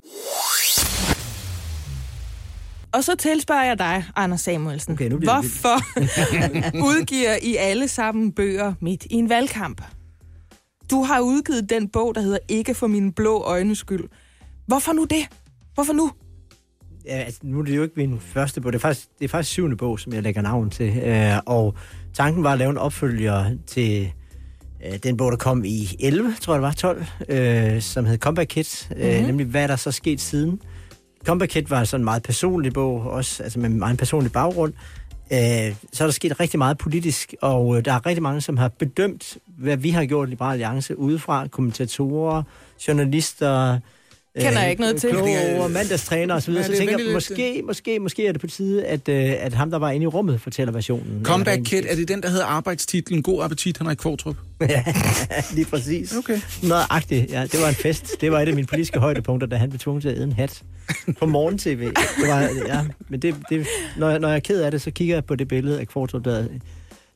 Og 2.93 3.03
så 3.03 3.15
tilspørger 3.15 3.63
jeg 3.63 3.79
dig, 3.79 4.03
Anders 4.15 4.41
Samuelsen. 4.41 4.93
Okay, 4.93 5.09
nu 5.09 5.17
Hvorfor 5.17 5.99
udgiver 6.89 7.35
I 7.41 7.55
alle 7.55 7.87
sammen 7.87 8.31
bøger 8.31 8.73
midt 8.81 9.05
i 9.09 9.13
en 9.13 9.29
valgkamp? 9.29 9.81
Du 10.91 11.03
har 11.03 11.19
udgivet 11.19 11.69
den 11.69 11.89
bog, 11.89 12.15
der 12.15 12.21
hedder 12.21 12.37
Ikke 12.47 12.73
for 12.73 12.87
mine 12.87 13.11
blå 13.11 13.43
øjnes 13.43 13.77
skyld. 13.77 14.03
Hvorfor 14.67 14.93
nu 14.93 15.03
det? 15.03 15.27
Hvorfor 15.73 15.93
nu? 15.93 16.11
Ja, 17.05 17.17
altså, 17.17 17.39
nu 17.43 17.59
er 17.59 17.63
det 17.63 17.75
jo 17.75 17.83
ikke 17.83 17.93
min 17.97 18.19
første 18.19 18.61
bog. 18.61 18.73
Det 18.73 18.77
er 18.77 18.81
faktisk, 18.81 19.07
det 19.19 19.25
er 19.25 19.29
faktisk 19.29 19.51
syvende 19.51 19.77
bog, 19.77 19.99
som 19.99 20.13
jeg 20.13 20.23
lægger 20.23 20.41
navn 20.41 20.69
til. 20.69 20.97
Øh, 20.97 21.37
og 21.45 21.75
tanken 22.13 22.43
var 22.43 22.51
at 22.51 22.57
lave 22.57 22.69
en 22.69 22.77
opfølger 22.77 23.55
til 23.67 24.11
øh, 24.85 24.97
den 25.03 25.17
bog, 25.17 25.31
der 25.31 25.37
kom 25.37 25.65
i 25.65 25.87
11, 25.99 26.35
tror 26.41 26.53
jeg 26.53 26.61
det 26.61 26.67
var, 26.67 26.71
12, 26.71 27.05
øh, 27.29 27.81
som 27.81 28.05
hed 28.05 28.17
Comeback 28.17 28.49
Kit. 28.49 28.87
Mm-hmm. 28.89 29.07
Øh, 29.07 29.25
nemlig, 29.25 29.45
hvad 29.45 29.63
er 29.63 29.67
der 29.67 29.75
så 29.75 29.91
sket 29.91 30.21
siden? 30.21 30.61
Comeback 31.27 31.51
Kid 31.51 31.63
var 31.69 31.83
sådan 31.83 32.01
en 32.01 32.05
meget 32.05 32.23
personlig 32.23 32.73
bog, 32.73 33.01
også 33.01 33.43
altså 33.43 33.59
med 33.59 33.69
meget 33.69 33.91
en 33.91 33.97
personlig 33.97 34.31
baggrund. 34.31 34.73
Øh, 35.31 35.75
så 35.93 36.03
er 36.03 36.07
der 36.07 36.11
sket 36.11 36.39
rigtig 36.39 36.57
meget 36.57 36.77
politisk, 36.77 37.35
og 37.41 37.77
øh, 37.77 37.85
der 37.85 37.93
er 37.93 38.05
rigtig 38.05 38.23
mange, 38.23 38.41
som 38.41 38.57
har 38.57 38.67
bedømt, 38.67 39.37
hvad 39.45 39.77
vi 39.77 39.89
har 39.89 40.05
gjort 40.05 40.27
i 40.27 40.31
Liberal 40.31 40.51
Alliance 40.51 40.99
udefra. 40.99 41.47
Kommentatorer, 41.47 42.43
journalister, 42.87 43.79
Kender 44.41 44.61
jeg 44.61 44.69
ikke 44.69 44.81
noget 44.81 45.01
til. 45.01 45.09
Kloge, 45.09 45.69
mandagstræner 45.69 46.33
og 46.35 46.41
så 46.41 46.51
videre. 46.51 46.61
Ja, 46.61 46.67
Så 46.67 46.73
er 46.73 46.77
tænker 46.77 47.03
jeg, 47.05 47.13
måske, 47.13 47.61
måske, 47.65 47.99
måske 47.99 48.27
er 48.27 48.31
det 48.31 48.41
på 48.41 48.47
tide, 48.47 48.85
at, 48.85 49.09
øh, 49.09 49.33
at 49.39 49.53
ham, 49.53 49.71
der 49.71 49.77
var 49.77 49.91
inde 49.91 50.03
i 50.03 50.07
rummet, 50.07 50.41
fortæller 50.41 50.71
versionen. 50.73 51.21
Comeback 51.23 51.59
Øh, 51.59 51.65
Kid, 51.65 51.83
er 51.89 51.95
det 51.95 52.07
den, 52.07 52.21
der 52.23 52.29
hedder 52.29 52.45
arbejdstitlen 52.45 53.23
God 53.23 53.43
Appetit, 53.43 53.77
Henrik 53.77 53.97
Kvartrup? 53.97 54.35
ja, 54.61 54.83
lige 55.53 55.65
præcis. 55.65 56.15
Okay. 56.17 56.39
Nøjagtigt, 56.63 57.31
ja. 57.31 57.43
Det 57.43 57.61
var 57.61 57.67
en 57.69 57.75
fest. 57.75 58.21
Det 58.21 58.31
var 58.31 58.41
et 58.41 58.47
af 58.47 58.53
mine 58.53 58.67
politiske 58.67 58.99
højdepunkter, 58.99 59.47
da 59.47 59.55
han 59.55 59.69
blev 59.69 59.79
tvunget 59.79 60.01
til 60.01 60.09
at 60.09 60.15
æde 60.15 60.23
en 60.23 60.31
hat 60.31 60.61
på 61.19 61.25
morgen-tv. 61.25 61.85
Det 61.87 62.27
var, 62.27 62.41
ja, 62.67 62.81
men 63.09 63.19
det, 63.19 63.35
det, 63.49 63.67
når, 63.97 64.09
jeg, 64.09 64.19
når 64.19 64.27
jeg 64.27 64.35
er 64.35 64.39
ked 64.39 64.61
af 64.61 64.71
det, 64.71 64.81
så 64.81 64.91
kigger 64.91 65.15
jeg 65.15 65.25
på 65.25 65.35
det 65.35 65.47
billede 65.47 65.79
af 65.79 65.87
Kvartrup, 65.87 66.25
der 66.25 66.45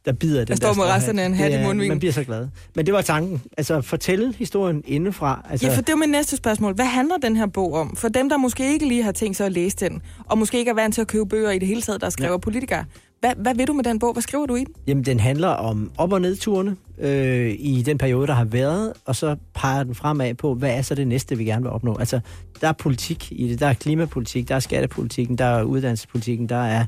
der 0.05 0.11
bider 0.11 0.39
den 0.39 0.47
Der 0.47 0.55
står 0.55 0.73
med 0.73 0.83
resterne 0.83 1.21
af 1.21 1.25
en 1.25 1.33
hat 1.33 1.51
i 1.53 1.63
mundvigen. 1.63 1.89
Man 1.89 1.99
bliver 1.99 2.11
så 2.11 2.23
glad. 2.23 2.47
Men 2.75 2.85
det 2.85 2.93
var 2.93 3.01
tanken. 3.01 3.41
Altså, 3.57 3.81
fortælle 3.81 4.33
historien 4.33 4.83
indefra. 4.85 5.45
Altså, 5.49 5.67
Ja, 5.67 5.75
for 5.75 5.81
det 5.81 5.89
er 5.89 5.95
mit 5.95 6.09
næste 6.09 6.37
spørgsmål. 6.37 6.73
Hvad 6.73 6.85
handler 6.85 7.17
den 7.17 7.35
her 7.35 7.45
bog 7.45 7.73
om? 7.73 7.95
For 7.95 8.09
dem, 8.09 8.29
der 8.29 8.37
måske 8.37 8.73
ikke 8.73 8.87
lige 8.87 9.03
har 9.03 9.11
tænkt 9.11 9.37
sig 9.37 9.45
at 9.45 9.51
læse 9.51 9.77
den, 9.77 10.01
og 10.25 10.37
måske 10.37 10.57
ikke 10.59 10.71
er 10.71 10.75
vant 10.75 10.93
til 10.93 11.01
at 11.01 11.07
købe 11.07 11.25
bøger 11.25 11.51
i 11.51 11.59
det 11.59 11.67
hele 11.67 11.81
taget, 11.81 12.01
der 12.01 12.09
skriver 12.09 12.31
ja. 12.31 12.37
politikere. 12.37 12.85
Hvad, 13.19 13.31
hvad 13.37 13.55
vil 13.55 13.67
du 13.67 13.73
med 13.73 13.83
den 13.83 13.99
bog? 13.99 14.13
Hvad 14.13 14.21
skriver 14.21 14.45
du 14.45 14.55
i 14.55 14.59
den? 14.59 14.73
Jamen, 14.87 15.05
den 15.05 15.19
handler 15.19 15.47
om 15.47 15.91
op- 15.97 16.13
og 16.13 16.21
nedturene 16.21 16.75
øh, 16.99 17.55
i 17.59 17.81
den 17.85 17.97
periode, 17.97 18.27
der 18.27 18.33
har 18.33 18.45
været, 18.45 18.93
og 19.05 19.15
så 19.15 19.35
peger 19.55 19.83
den 19.83 19.95
fremad 19.95 20.33
på, 20.33 20.53
hvad 20.53 20.77
er 20.77 20.81
så 20.81 20.95
det 20.95 21.07
næste, 21.07 21.37
vi 21.37 21.43
gerne 21.45 21.61
vil 21.61 21.71
opnå. 21.71 21.97
Altså, 21.97 22.19
der 22.61 22.67
er 22.67 22.71
politik 22.71 23.27
i 23.31 23.47
det. 23.47 23.59
Der 23.59 23.67
er 23.67 23.73
klimapolitik, 23.73 24.47
der 24.47 24.55
er 24.55 24.59
skattepolitikken, 24.59 25.37
der 25.37 25.45
er 25.45 25.63
uddannelsespolitikken, 25.63 26.49
der 26.49 26.63
er 26.63 26.85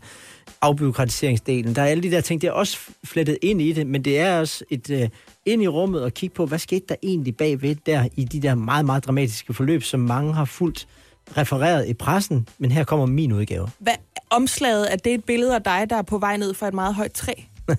afbyråkratiseringsdelen. 0.63 1.75
Der 1.75 1.81
er 1.81 1.85
alle 1.85 2.03
de 2.03 2.11
der 2.11 2.21
ting, 2.21 2.41
det 2.41 2.47
er 2.47 2.51
også 2.51 2.77
flettet 3.03 3.37
ind 3.41 3.61
i 3.61 3.73
det, 3.73 3.87
men 3.87 4.05
det 4.05 4.19
er 4.19 4.39
også 4.39 4.63
et 4.69 4.89
øh, 4.89 5.09
ind 5.45 5.63
i 5.63 5.67
rummet 5.67 6.03
og 6.03 6.13
kigge 6.13 6.35
på, 6.35 6.45
hvad 6.45 6.59
skete 6.59 6.85
der 6.89 6.95
egentlig 7.03 7.37
bagved 7.37 7.75
der 7.85 8.07
i 8.15 8.23
de 8.23 8.41
der 8.41 8.55
meget, 8.55 8.85
meget 8.85 9.05
dramatiske 9.05 9.53
forløb, 9.53 9.83
som 9.83 9.99
mange 9.99 10.33
har 10.33 10.45
fuldt 10.45 10.87
refereret 11.37 11.87
i 11.87 11.93
pressen, 11.93 12.47
men 12.57 12.71
her 12.71 12.83
kommer 12.83 13.05
min 13.05 13.31
udgave. 13.31 13.69
Hvad, 13.79 13.93
omslaget, 14.29 14.93
er 14.93 14.95
det 14.95 15.13
et 15.13 15.23
billede 15.23 15.55
af 15.55 15.61
dig, 15.61 15.85
der 15.89 15.95
er 15.95 16.01
på 16.01 16.17
vej 16.17 16.37
ned 16.37 16.53
fra 16.53 16.67
et 16.67 16.73
meget 16.73 16.95
højt 16.95 17.11
træ? 17.11 17.33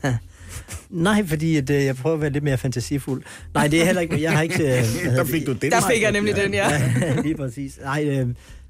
Nej, 0.91 1.27
fordi 1.27 1.57
at, 1.57 1.71
øh, 1.71 1.85
jeg 1.85 1.97
prøver 1.97 2.15
at 2.15 2.21
være 2.21 2.31
lidt 2.31 2.45
mere 2.45 2.59
fantasifuld. 2.59 3.23
Nej, 3.55 3.69
det 3.69 3.81
er 3.81 3.85
heller 3.85 4.03
ikke... 4.03 4.23
Jeg 4.23 4.33
har 4.33 4.43
ikke... 4.43 4.63
Øh, 4.65 4.85
Der 5.17 5.23
det? 5.23 5.29
fik 5.29 5.47
du 5.47 5.53
den. 5.53 5.71
Der 5.71 5.81
fik 5.93 6.03
jeg 6.03 6.13
nemlig 6.13 6.37
den, 6.37 6.55
ja. 6.55 6.71
Ja, 6.71 7.21
lige 7.27 7.37
præcis. 7.37 7.79
Nej, 7.83 8.05
øh, 8.09 8.29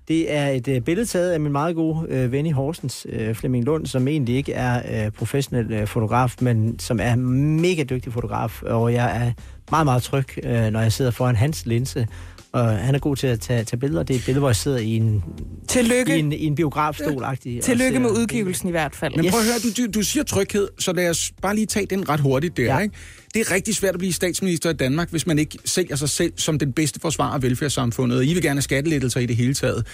det 0.08 0.32
er 0.32 0.48
et 0.48 0.68
øh, 0.68 0.80
billede 0.80 1.06
taget 1.06 1.30
af 1.32 1.40
min 1.40 1.52
meget 1.52 1.76
gode 1.76 2.06
øh, 2.08 2.32
ven 2.32 2.46
i 2.46 2.50
Horsens, 2.50 3.06
øh, 3.08 3.34
Flemming 3.34 3.64
Lund, 3.64 3.86
som 3.86 4.08
egentlig 4.08 4.36
ikke 4.36 4.52
er 4.52 5.04
øh, 5.06 5.12
professionel 5.12 5.72
øh, 5.72 5.86
fotograf, 5.86 6.34
men 6.40 6.78
som 6.78 7.00
er 7.02 7.16
mega 7.16 7.82
dygtig 7.82 8.12
fotograf, 8.12 8.62
og 8.62 8.92
jeg 8.92 9.26
er 9.26 9.32
meget, 9.70 9.84
meget 9.86 10.02
tryg, 10.02 10.26
øh, 10.42 10.70
når 10.70 10.80
jeg 10.80 10.92
sidder 10.92 11.10
foran 11.10 11.36
hans 11.36 11.66
linse. 11.66 12.08
Og 12.54 12.78
han 12.78 12.94
er 12.94 12.98
god 12.98 13.16
til 13.16 13.26
at 13.26 13.40
tage, 13.40 13.64
tage 13.64 13.80
billeder. 13.80 14.02
Det 14.02 14.14
er 14.14 14.18
et 14.18 14.24
billede, 14.24 14.38
hvor 14.40 14.48
jeg 14.48 14.56
sidder 14.56 14.78
i 14.78 14.96
en, 14.96 15.24
Tillykke. 15.68 16.16
i 16.16 16.18
en, 16.18 16.32
i 16.32 16.44
en 16.44 16.54
biografstol-agtig. 16.54 17.58
og 17.58 17.64
Tillykke 17.64 17.98
med 18.00 18.10
udgivelsen 18.10 18.68
i 18.68 18.70
hvert 18.70 18.94
fald. 18.96 19.16
Men 19.16 19.24
Yes. 19.24 19.30
prøv 19.32 19.40
at 19.40 19.46
høre, 19.46 19.54
du, 19.76 19.82
du, 19.82 19.98
du 19.98 20.02
siger 20.02 20.24
tryghed, 20.24 20.68
så 20.78 20.92
lad 20.92 21.10
os 21.10 21.32
bare 21.42 21.54
lige 21.54 21.66
tage 21.66 21.86
den 21.86 22.08
ret 22.08 22.20
hurtigt 22.20 22.56
der. 22.56 22.62
Ja. 22.64 22.78
Ikke? 22.78 22.94
Det 23.34 23.40
er 23.40 23.50
rigtig 23.54 23.74
svært 23.74 23.94
at 23.94 23.98
blive 23.98 24.12
statsminister 24.12 24.70
i 24.70 24.72
Danmark, 24.72 25.10
hvis 25.10 25.26
man 25.26 25.38
ikke 25.38 25.58
sælger 25.64 25.96
sig 25.96 26.08
selv 26.08 26.32
som 26.36 26.58
den 26.58 26.72
bedste 26.72 27.00
forsvarer 27.00 27.34
af 27.34 27.42
velfærdssamfundet, 27.42 28.18
og 28.18 28.24
I 28.24 28.34
vil 28.34 28.42
gerne 28.42 28.56
have 28.56 28.62
skattelettelser 28.62 29.20
i 29.20 29.26
det 29.26 29.36
hele 29.36 29.54
taget. 29.54 29.86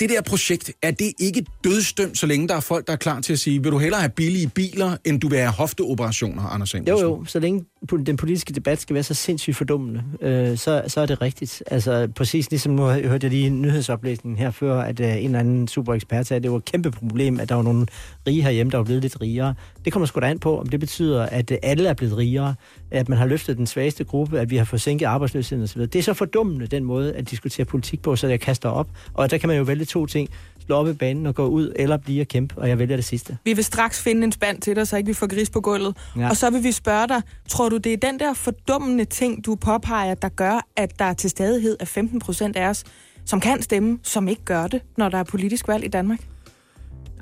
Det 0.00 0.10
der 0.10 0.22
projekt, 0.22 0.72
er 0.82 0.90
det 0.90 1.12
ikke 1.18 1.44
dødstømt, 1.64 2.18
så 2.18 2.26
længe 2.26 2.48
der 2.48 2.54
er 2.54 2.60
folk, 2.60 2.86
der 2.86 2.92
er 2.92 2.96
klar 2.96 3.20
til 3.20 3.32
at 3.32 3.38
sige, 3.38 3.62
vil 3.62 3.72
du 3.72 3.78
hellere 3.78 4.00
have 4.00 4.10
billige 4.16 4.48
biler, 4.48 4.96
end 5.04 5.20
du 5.20 5.28
vil 5.28 5.38
have 5.38 5.50
hofteoperationer, 5.52 6.42
Anders 6.42 6.74
Jo, 6.74 6.78
Samuelsen? 6.84 7.08
jo, 7.08 7.24
så 7.26 7.38
længe 7.38 7.64
den 7.90 8.16
politiske 8.16 8.52
debat 8.52 8.80
skal 8.80 8.94
være 8.94 9.02
så 9.02 9.14
sindssygt 9.14 9.56
fordummende, 9.56 10.02
øh, 10.20 10.58
så, 10.58 10.82
så 10.86 11.00
er 11.00 11.06
det 11.06 11.22
rigtigt. 11.22 11.62
Altså 11.66 12.08
præcis 12.16 12.50
ligesom 12.50 12.72
nu 12.72 12.82
hørte 12.82 13.24
jeg 13.24 13.30
lige 13.30 13.46
en 13.46 13.62
nyhedsoplæsning 13.62 14.38
her 14.38 14.50
før, 14.50 14.80
at 14.80 15.00
øh, 15.00 15.06
en 15.06 15.24
eller 15.24 15.38
anden 15.38 15.68
super 15.68 15.94
ekspert 15.94 16.26
sagde, 16.26 16.36
at 16.36 16.42
det 16.42 16.50
var 16.50 16.56
et 16.56 16.64
kæmpe 16.64 16.90
problem, 16.90 17.40
at 17.40 17.48
der 17.48 17.54
var 17.54 17.62
nogle 17.62 17.86
rige 18.26 18.42
herhjemme, 18.42 18.70
der 18.70 18.76
var 18.76 18.84
blevet 18.84 19.02
lidt 19.02 19.20
rigere. 19.20 19.54
Det 19.84 19.92
kommer 19.92 20.06
sgu 20.06 20.20
da 20.20 20.26
an 20.26 20.38
på, 20.38 20.60
om 20.60 20.66
det 20.66 20.80
betyder, 20.80 21.22
at 21.22 21.50
øh, 21.50 21.58
alle 21.62 21.88
er 21.88 21.94
blevet 21.94 22.16
rigere, 22.16 22.54
at 22.90 23.08
man 23.08 23.18
har 23.18 23.26
løftet 23.26 23.56
den 23.56 23.66
svageste 23.66 24.04
gruppe, 24.04 24.40
at 24.40 24.50
vi 24.50 24.56
har 24.56 24.64
fået 24.64 24.80
sænket 24.82 25.06
arbejdsløsheden 25.06 25.64
osv. 25.64 25.80
Det 25.80 25.96
er 25.96 26.02
så 26.02 26.14
fordummende, 26.14 26.66
den 26.66 26.84
måde 26.84 27.14
at 27.14 27.30
diskutere 27.30 27.66
politik 27.66 28.02
på, 28.02 28.16
så 28.16 28.28
jeg 28.28 28.40
kaster 28.40 28.68
op. 28.68 28.88
Og 29.14 29.30
der 29.30 29.38
kan 29.38 29.48
man 29.48 29.56
jo 29.56 29.62
vælge 29.62 29.84
to 29.84 30.06
ting. 30.06 30.28
Slå 30.66 30.76
op 30.76 30.88
i 30.88 30.92
banen 30.92 31.26
og 31.26 31.34
gå 31.34 31.46
ud, 31.46 31.72
eller 31.76 31.96
blive 31.96 32.20
og 32.20 32.28
kæmpe, 32.28 32.58
og 32.58 32.68
jeg 32.68 32.78
vælger 32.78 32.96
det 32.96 33.04
sidste. 33.04 33.38
Vi 33.44 33.52
vil 33.52 33.64
straks 33.64 34.02
finde 34.02 34.24
en 34.24 34.32
spand 34.32 34.60
til 34.60 34.76
dig, 34.76 34.88
så 34.88 34.96
ikke 34.96 35.06
vi 35.06 35.14
får 35.14 35.26
gris 35.26 35.50
på 35.50 35.60
gulvet. 35.60 35.96
Ja. 36.16 36.28
Og 36.28 36.36
så 36.36 36.50
vil 36.50 36.64
vi 36.64 36.72
spørge 36.72 37.08
dig, 37.08 37.22
tror 37.48 37.68
du, 37.68 37.76
det 37.76 37.92
er 37.92 37.96
den 37.96 38.18
der 38.18 38.34
fordummende 38.34 39.04
ting, 39.04 39.46
du 39.46 39.54
påpeger, 39.54 40.14
der 40.14 40.28
gør, 40.28 40.66
at 40.76 40.98
der 40.98 41.12
til 41.12 41.30
stadighed 41.30 41.76
er 41.80 41.84
15 41.84 42.20
procent 42.20 42.56
af 42.56 42.68
os, 42.68 42.84
som 43.24 43.40
kan 43.40 43.62
stemme, 43.62 43.98
som 44.02 44.28
ikke 44.28 44.44
gør 44.44 44.66
det, 44.66 44.82
når 44.98 45.08
der 45.08 45.18
er 45.18 45.24
politisk 45.24 45.68
valg 45.68 45.84
i 45.84 45.88
Danmark? 45.88 46.18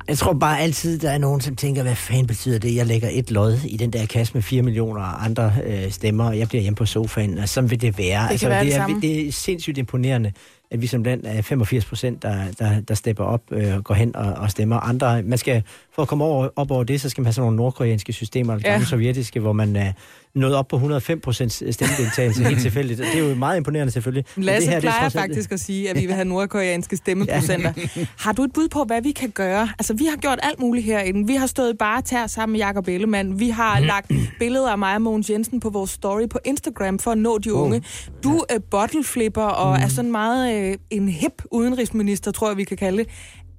Jeg 0.08 0.18
tror 0.18 0.32
bare 0.32 0.60
altid, 0.60 0.98
der 0.98 1.10
er 1.10 1.18
nogen, 1.18 1.40
som 1.40 1.56
tænker, 1.56 1.82
hvad 1.82 1.94
fanden 1.94 2.26
betyder 2.26 2.58
det? 2.58 2.74
Jeg 2.74 2.86
lægger 2.86 3.08
et 3.12 3.30
lod 3.30 3.58
i 3.68 3.76
den 3.76 3.92
der 3.92 4.06
kasse 4.06 4.34
med 4.34 4.42
4 4.42 4.62
millioner 4.62 5.02
andre 5.02 5.52
øh, 5.64 5.90
stemmer, 5.90 6.24
og 6.24 6.38
jeg 6.38 6.48
bliver 6.48 6.62
hjemme 6.62 6.76
på 6.76 6.86
sofaen, 6.86 7.38
og 7.38 7.48
sådan 7.48 7.70
vil 7.70 7.80
det 7.80 7.98
være. 7.98 8.28
Det 8.28 8.40
kan 8.40 8.50
være 8.50 8.64
det, 8.64 8.72
det 8.72 8.80
er, 8.80 9.00
det 9.00 9.28
er 9.28 9.32
sindssygt 9.32 9.78
imponerende, 9.78 10.32
at 10.70 10.80
vi 10.82 10.86
som 10.86 11.02
land 11.02 11.26
er 11.26 11.42
85 11.42 11.84
procent, 11.84 12.22
der, 12.22 12.52
der, 12.58 12.80
der 12.80 12.94
stepper 12.94 13.24
op 13.24 13.42
øh, 13.50 13.78
går 13.78 13.94
hen 13.94 14.16
og, 14.16 14.32
og 14.32 14.50
stemmer. 14.50 14.76
Andre, 14.76 15.22
man 15.22 15.38
skal, 15.38 15.62
for 16.00 16.02
at 16.02 16.08
komme 16.08 16.24
over, 16.24 16.48
op 16.56 16.70
over 16.70 16.84
det, 16.84 17.00
så 17.00 17.08
skal 17.08 17.20
man 17.22 17.26
have 17.26 17.32
sådan 17.32 17.44
nogle 17.44 17.56
nordkoreanske 17.56 18.12
systemer, 18.12 18.54
eller 18.54 18.70
Ja. 18.72 18.84
sovjetiske, 18.84 19.40
hvor 19.40 19.52
man 19.52 19.76
er 19.76 19.92
nået 20.34 20.54
op 20.54 20.68
på 20.68 20.76
105 20.76 21.20
procent 21.20 21.52
stemmedeltagelse 21.52 22.44
helt 22.44 22.60
tilfældigt. 22.66 22.98
Det 22.98 23.14
er 23.24 23.28
jo 23.28 23.34
meget 23.34 23.56
imponerende 23.56 23.92
selvfølgelig. 23.92 24.24
Lasse 24.36 24.66
det 24.66 24.74
her, 24.74 24.80
det 24.80 24.88
er 24.88 24.90
plejer 24.92 25.04
alt- 25.04 25.12
faktisk 25.12 25.52
at 25.52 25.60
sige, 25.60 25.90
at 25.90 25.96
vi 26.00 26.06
vil 26.06 26.14
have 26.14 26.24
nordkoreanske 26.24 26.96
stemmeprocenter. 26.96 27.72
Har 28.24 28.32
du 28.32 28.42
et 28.44 28.52
bud 28.52 28.68
på, 28.68 28.84
hvad 28.84 29.02
vi 29.02 29.10
kan 29.10 29.30
gøre? 29.30 29.68
Altså, 29.78 29.94
vi 29.94 30.04
har 30.04 30.16
gjort 30.16 30.38
alt 30.42 30.60
muligt 30.60 30.86
herinde. 30.86 31.26
Vi 31.26 31.34
har 31.34 31.46
stået 31.46 31.78
bare 31.78 32.02
tær 32.02 32.26
sammen 32.26 32.52
med 32.52 32.60
Jacob 32.60 32.88
Ellemann. 32.88 33.38
Vi 33.40 33.48
har 33.48 33.80
lagt 33.80 34.12
billeder 34.38 34.70
af 34.70 34.78
mig 34.78 34.94
og 34.94 35.02
Mogens 35.02 35.30
Jensen 35.30 35.60
på 35.60 35.70
vores 35.70 35.90
story 35.90 36.28
på 36.30 36.38
Instagram 36.44 36.98
for 36.98 37.10
at 37.10 37.18
nå 37.18 37.38
de 37.38 37.54
unge. 37.54 37.82
Du 38.24 38.44
er 38.48 38.58
bottleflipper 38.70 39.42
og 39.42 39.76
er 39.76 39.88
sådan 39.88 40.12
meget 40.12 40.54
øh, 40.70 40.76
en 40.90 41.08
hip 41.08 41.42
udenrigsminister, 41.50 42.30
tror 42.30 42.48
jeg, 42.48 42.56
vi 42.56 42.64
kan 42.64 42.76
kalde 42.76 42.98
det. 42.98 43.06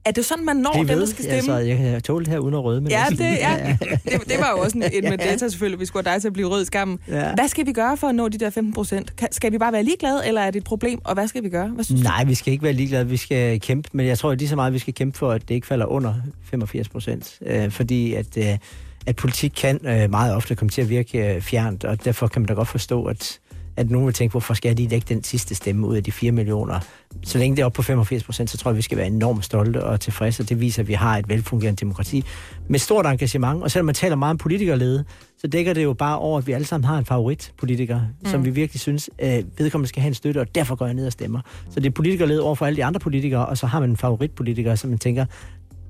Er 0.05 0.11
det 0.11 0.25
sådan, 0.25 0.45
man 0.45 0.55
når 0.55 0.71
Bliv 0.73 0.87
dem, 0.87 0.99
der 0.99 1.05
skal 1.05 1.23
stemme? 1.23 1.37
Altså, 1.37 1.53
jeg 1.57 1.77
kan 1.77 2.01
tåle 2.01 2.25
det 2.25 2.33
her 2.33 2.39
uden 2.39 2.53
at 2.53 2.63
røde. 2.63 2.81
Men 2.81 2.91
Ja, 2.91 3.05
det, 3.09 3.19
ja. 3.47 3.77
Det, 3.81 4.27
det 4.27 4.39
var 4.39 4.51
jo 4.51 4.57
også 4.63 4.77
en, 4.77 4.83
en 4.93 5.03
med 5.11 5.17
data 5.17 5.49
selvfølgelig. 5.49 5.79
Vi 5.79 5.85
skulle 5.85 6.05
have 6.05 6.13
dig 6.15 6.21
til 6.21 6.27
at 6.27 6.33
blive 6.33 6.47
rød 6.47 6.61
i 6.61 6.65
skammen. 6.65 6.99
Ja. 7.07 7.33
Hvad 7.35 7.47
skal 7.47 7.65
vi 7.65 7.73
gøre 7.73 7.97
for 7.97 8.07
at 8.07 8.15
nå 8.15 8.29
de 8.29 8.37
der 8.37 8.49
15 8.49 8.73
procent? 8.73 9.13
Skal 9.31 9.51
vi 9.51 9.57
bare 9.57 9.73
være 9.73 9.83
ligeglade, 9.83 10.27
eller 10.27 10.41
er 10.41 10.51
det 10.51 10.59
et 10.59 10.63
problem? 10.63 10.99
Og 11.03 11.13
hvad 11.13 11.27
skal 11.27 11.43
vi 11.43 11.49
gøre? 11.49 11.67
Hvad 11.67 11.83
synes 11.83 12.01
du? 12.01 12.07
Nej, 12.07 12.23
vi 12.23 12.35
skal 12.35 12.53
ikke 12.53 12.63
være 12.63 12.73
ligeglade. 12.73 13.07
Vi 13.07 13.17
skal 13.17 13.59
kæmpe, 13.59 13.89
men 13.93 14.07
jeg 14.07 14.17
tror 14.17 14.33
lige 14.33 14.49
så 14.49 14.55
meget, 14.55 14.73
vi 14.73 14.79
skal 14.79 14.93
kæmpe 14.93 15.17
for, 15.17 15.31
at 15.31 15.49
det 15.49 15.55
ikke 15.55 15.67
falder 15.67 15.85
under 15.85 16.13
85 16.43 16.89
procent. 16.89 17.37
Øh, 17.45 17.71
fordi 17.71 18.13
at, 18.13 18.37
øh, 18.37 18.57
at 19.05 19.15
politik 19.15 19.51
kan 19.57 19.79
øh, 19.87 20.09
meget 20.09 20.35
ofte 20.35 20.55
komme 20.55 20.69
til 20.69 20.81
at 20.81 20.89
virke 20.89 21.35
øh, 21.35 21.41
fjernt, 21.41 21.83
og 21.83 22.05
derfor 22.05 22.27
kan 22.27 22.41
man 22.41 22.47
da 22.47 22.53
godt 22.53 22.67
forstå, 22.67 23.03
at, 23.05 23.39
at 23.81 23.91
nogen 23.91 24.05
vil 24.05 24.13
tænke, 24.13 24.31
hvorfor 24.31 24.53
skal 24.53 24.75
lige 24.75 24.89
lægge 24.89 25.05
den 25.13 25.23
sidste 25.23 25.55
stemme 25.55 25.87
ud 25.87 25.95
af 25.95 26.03
de 26.03 26.11
4 26.11 26.31
millioner? 26.31 26.79
Så 27.23 27.37
længe 27.37 27.55
det 27.55 27.61
er 27.61 27.65
oppe 27.65 27.75
på 27.75 27.81
85 27.81 28.23
procent, 28.23 28.49
så 28.49 28.57
tror 28.57 28.71
jeg, 28.71 28.77
vi 28.77 28.81
skal 28.81 28.97
være 28.97 29.07
enormt 29.07 29.45
stolte 29.45 29.83
og 29.83 29.99
tilfredse, 29.99 30.43
og 30.43 30.49
det 30.49 30.59
viser, 30.59 30.81
at 30.81 30.87
vi 30.87 30.93
har 30.93 31.17
et 31.17 31.29
velfungerende 31.29 31.79
demokrati 31.79 32.23
med 32.67 32.79
stort 32.79 33.05
engagement. 33.05 33.63
Og 33.63 33.71
selvom 33.71 33.85
man 33.85 33.95
taler 33.95 34.15
meget 34.15 34.31
om 34.31 34.37
politikerlede, 34.37 35.03
så 35.37 35.47
dækker 35.47 35.73
det 35.73 35.83
jo 35.83 35.93
bare 35.93 36.19
over, 36.19 36.37
at 36.37 36.47
vi 36.47 36.51
alle 36.51 36.67
sammen 36.67 36.85
har 36.87 36.97
en 36.97 37.05
favoritpolitiker, 37.05 37.99
mm. 37.99 38.29
som 38.29 38.45
vi 38.45 38.49
virkelig 38.49 38.79
synes, 38.81 39.09
øh, 39.21 39.43
vedkommende 39.57 39.89
skal 39.89 40.01
have 40.01 40.07
en 40.07 40.13
støtte, 40.13 40.39
og 40.41 40.55
derfor 40.55 40.75
går 40.75 40.85
jeg 40.85 40.95
ned 40.95 41.05
og 41.05 41.11
stemmer. 41.11 41.39
Så 41.69 41.79
det 41.79 41.85
er 41.85 41.91
politikerled 41.91 42.39
over 42.39 42.55
for 42.55 42.65
alle 42.65 42.77
de 42.77 42.85
andre 42.85 42.99
politikere, 42.99 43.45
og 43.45 43.57
så 43.57 43.67
har 43.67 43.79
man 43.79 43.89
en 43.89 43.97
favoritpolitiker, 43.97 44.75
som 44.75 44.89
man 44.89 44.99
tænker, 44.99 45.25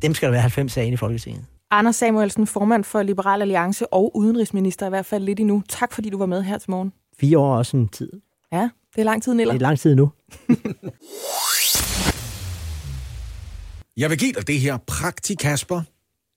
dem 0.01 0.13
skal 0.13 0.27
der 0.27 0.31
være 0.31 0.41
90 0.41 0.77
af 0.77 0.85
i 0.85 0.95
Folketinget. 0.95 1.45
Anders 1.73 1.95
Samuelsen, 1.95 2.47
formand 2.47 2.83
for 2.83 3.03
Liberal 3.03 3.41
Alliance 3.41 3.93
og 3.93 4.17
udenrigsminister 4.17 4.85
i 4.85 4.89
hvert 4.89 5.05
fald 5.05 5.23
lidt 5.23 5.39
endnu. 5.39 5.63
Tak 5.69 5.93
fordi 5.93 6.09
du 6.09 6.17
var 6.17 6.25
med 6.25 6.43
her 6.43 6.57
til 6.57 6.71
morgen. 6.71 6.93
Fire 7.22 7.38
år 7.38 7.53
er 7.53 7.57
også 7.57 7.78
en 7.78 7.88
tid. 7.88 8.09
Ja, 8.53 8.69
det 8.95 9.01
er 9.01 9.03
lang 9.03 9.24
tid, 9.24 9.34
Niller. 9.34 9.53
Det 9.53 9.61
er 9.61 9.67
lang 9.67 9.80
tid 9.80 9.95
nu. 9.95 10.11
Jeg 13.97 14.09
vil 14.09 14.17
give 14.17 14.32
dig 14.32 14.47
det 14.47 14.59
her. 14.59 14.78
Praktik, 14.78 15.38
Kasper. 15.38 15.82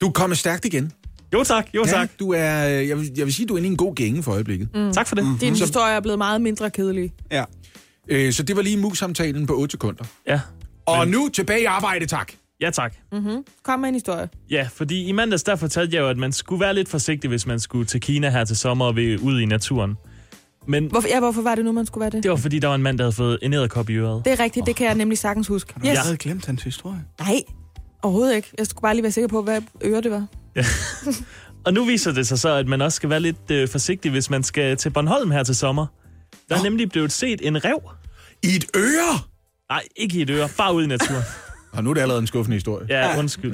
Du 0.01 0.07
er 0.07 0.11
kommet 0.11 0.37
stærkt 0.37 0.65
igen. 0.65 0.91
Jo 1.33 1.43
tak, 1.43 1.67
jo 1.75 1.85
tak. 1.85 2.09
Ja, 2.09 2.25
du 2.25 2.33
er, 2.33 2.67
øh, 2.67 2.87
jeg, 2.87 2.97
vil, 2.97 3.11
jeg 3.17 3.25
vil 3.25 3.33
sige, 3.33 3.45
du 3.45 3.53
er 3.53 3.57
inde 3.57 3.67
i 3.67 3.71
en 3.71 3.77
god 3.77 3.95
gænge 3.95 4.23
for 4.23 4.31
øjeblikket. 4.31 4.69
Mm. 4.73 4.93
Tak 4.93 5.07
for 5.07 5.15
det. 5.15 5.25
Mm. 5.25 5.37
Din 5.37 5.55
historie 5.55 5.93
er 5.93 5.99
blevet 5.99 6.17
meget 6.17 6.41
mindre 6.41 6.69
kedelig. 6.69 7.13
Ja. 7.31 7.43
Øh, 8.07 8.33
så 8.33 8.43
det 8.43 8.55
var 8.55 8.61
lige 8.61 8.77
mus-samtalen 8.77 9.47
på 9.47 9.57
8 9.57 9.71
sekunder. 9.71 10.03
Ja. 10.27 10.41
Og 10.85 11.07
nu 11.07 11.29
tilbage 11.33 11.61
i 11.61 11.65
arbejde, 11.65 12.05
tak. 12.05 12.31
Ja, 12.61 12.69
tak. 12.69 12.95
Mm-hmm. 13.11 13.45
Kom 13.63 13.79
med 13.79 13.89
en 13.89 13.95
historie. 13.95 14.29
Ja, 14.49 14.67
fordi 14.73 15.05
i 15.05 15.11
mandags 15.11 15.43
der 15.43 15.55
fortalte 15.55 15.95
jeg 15.95 16.01
jo, 16.01 16.07
at 16.09 16.17
man 16.17 16.31
skulle 16.31 16.59
være 16.59 16.73
lidt 16.73 16.89
forsigtig, 16.89 17.27
hvis 17.27 17.47
man 17.47 17.59
skulle 17.59 17.85
til 17.85 18.01
Kina 18.01 18.29
her 18.29 18.45
til 18.45 18.57
sommer 18.57 18.85
og 18.85 18.95
vil 18.95 19.19
ud 19.19 19.39
i 19.39 19.45
naturen. 19.45 19.95
Men 20.67 20.85
Hvorfor, 20.87 21.07
ja, 21.07 21.19
hvorfor 21.19 21.41
var 21.41 21.55
det 21.55 21.65
nu, 21.65 21.71
man 21.71 21.85
skulle 21.85 22.01
være 22.01 22.09
det? 22.09 22.23
det 22.23 22.31
var 22.31 22.37
fordi, 22.37 22.59
der 22.59 22.67
var 22.67 22.75
en 22.75 22.83
mand, 22.83 22.97
der 22.97 23.03
havde 23.03 23.15
fået 23.15 23.39
en 23.41 23.53
æderkop 23.53 23.89
i 23.89 23.93
øret. 23.93 24.25
Det 24.25 24.33
er 24.33 24.39
rigtigt, 24.43 24.65
det 24.65 24.75
kan 24.75 24.87
jeg 24.87 24.95
nemlig 24.95 25.17
sagtens 25.17 25.47
huske. 25.47 25.73
Jeg 25.83 25.91
Yes. 25.91 25.99
havde 25.99 26.17
glemt 26.17 26.45
hans 26.45 26.63
historie. 26.63 27.03
Nej, 27.19 27.41
overhovedet 28.03 28.35
ikke. 28.35 28.51
Jeg 28.57 28.67
skulle 28.67 28.81
bare 28.81 28.93
lige 28.93 29.03
være 29.03 29.11
sikker 29.11 29.27
på, 29.27 29.41
hvad 29.41 29.61
øre 29.83 30.01
det 30.01 30.11
var. 30.11 30.25
Og 31.65 31.73
nu 31.73 31.85
viser 31.85 32.11
det 32.11 32.27
sig 32.27 32.39
så, 32.39 32.49
at 32.53 32.67
man 32.67 32.81
også 32.81 32.95
skal 32.95 33.09
være 33.09 33.19
lidt 33.19 33.51
øh, 33.51 33.67
forsigtig, 33.67 34.11
hvis 34.11 34.29
man 34.29 34.43
skal 34.43 34.77
til 34.77 34.89
Bornholm 34.89 35.31
her 35.31 35.43
til 35.43 35.55
sommer. 35.55 35.85
Der 36.49 36.57
er 36.57 36.63
nemlig 36.63 36.89
blevet 36.89 37.11
set 37.11 37.47
en 37.47 37.65
rev. 37.65 37.79
I 38.43 38.47
et 38.47 38.65
øre? 38.75 39.19
Nej, 39.69 39.81
ikke 39.95 40.17
i 40.17 40.21
et 40.21 40.29
øre, 40.29 40.49
bare 40.57 40.73
ude 40.75 40.83
i 40.85 40.87
naturen. 40.87 41.23
Og 41.71 41.83
nu 41.83 41.89
er 41.89 41.93
det 41.93 42.01
allerede 42.01 42.21
en 42.21 42.27
skuffende 42.27 42.55
historie. 42.55 42.85
Ja, 42.89 43.19
undskyld. 43.19 43.53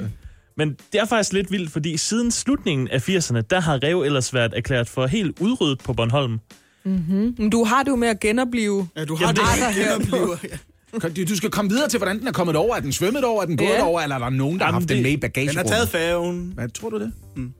Men 0.56 0.70
det 0.92 1.00
er 1.00 1.04
faktisk 1.04 1.32
lidt 1.32 1.50
vildt, 1.50 1.70
fordi 1.72 1.96
siden 1.96 2.30
slutningen 2.30 2.88
af 2.88 3.08
80'erne, 3.08 3.40
der 3.40 3.60
har 3.60 3.82
rev 3.82 4.02
ellers 4.02 4.34
været 4.34 4.52
erklæret 4.56 4.88
for 4.88 5.06
helt 5.06 5.38
udryddet 5.40 5.78
på 5.84 5.92
Bornholm. 5.92 6.38
Mm-hmm. 6.84 7.34
Men 7.38 7.50
du 7.50 7.64
har 7.64 7.82
det 7.82 7.90
jo 7.90 7.96
med 7.96 8.08
at 8.08 8.20
genopleve. 8.20 8.88
Ja, 8.96 9.04
du 9.04 9.16
har 9.16 9.24
Jamen, 9.26 9.36
det 9.76 9.84
genoplever. 9.84 10.36
Ja. 10.44 10.98
Kan- 11.00 11.14
Du 11.14 11.24
du 11.24 11.36
skal 11.36 11.50
komme 11.50 11.70
videre 11.70 11.88
til, 11.88 11.98
hvordan 11.98 12.18
den 12.18 12.28
er 12.28 12.32
kommet 12.32 12.56
over. 12.56 12.76
Er 12.76 12.80
den 12.80 12.92
svømmet 12.92 13.24
over? 13.24 13.42
Er 13.42 13.46
den 13.46 13.56
gået 13.56 13.68
Ja. 13.68 13.84
over? 13.84 14.00
Eller 14.00 14.16
er 14.16 14.20
der 14.20 14.30
nogen, 14.30 14.58
der 14.58 14.64
har 14.64 14.68
Jamen, 14.72 14.82
haft 14.82 14.88
den 14.88 14.96
det- 14.96 15.02
med 15.02 15.10
i 15.10 15.14
Den 15.14 15.22
har 15.22 15.28
bagagerummet? 15.28 15.66
taget 15.66 15.88
færgen. 15.88 16.52
Hvad 16.54 16.68
tror 16.68 16.90
du 16.90 16.98
det? 17.00 17.12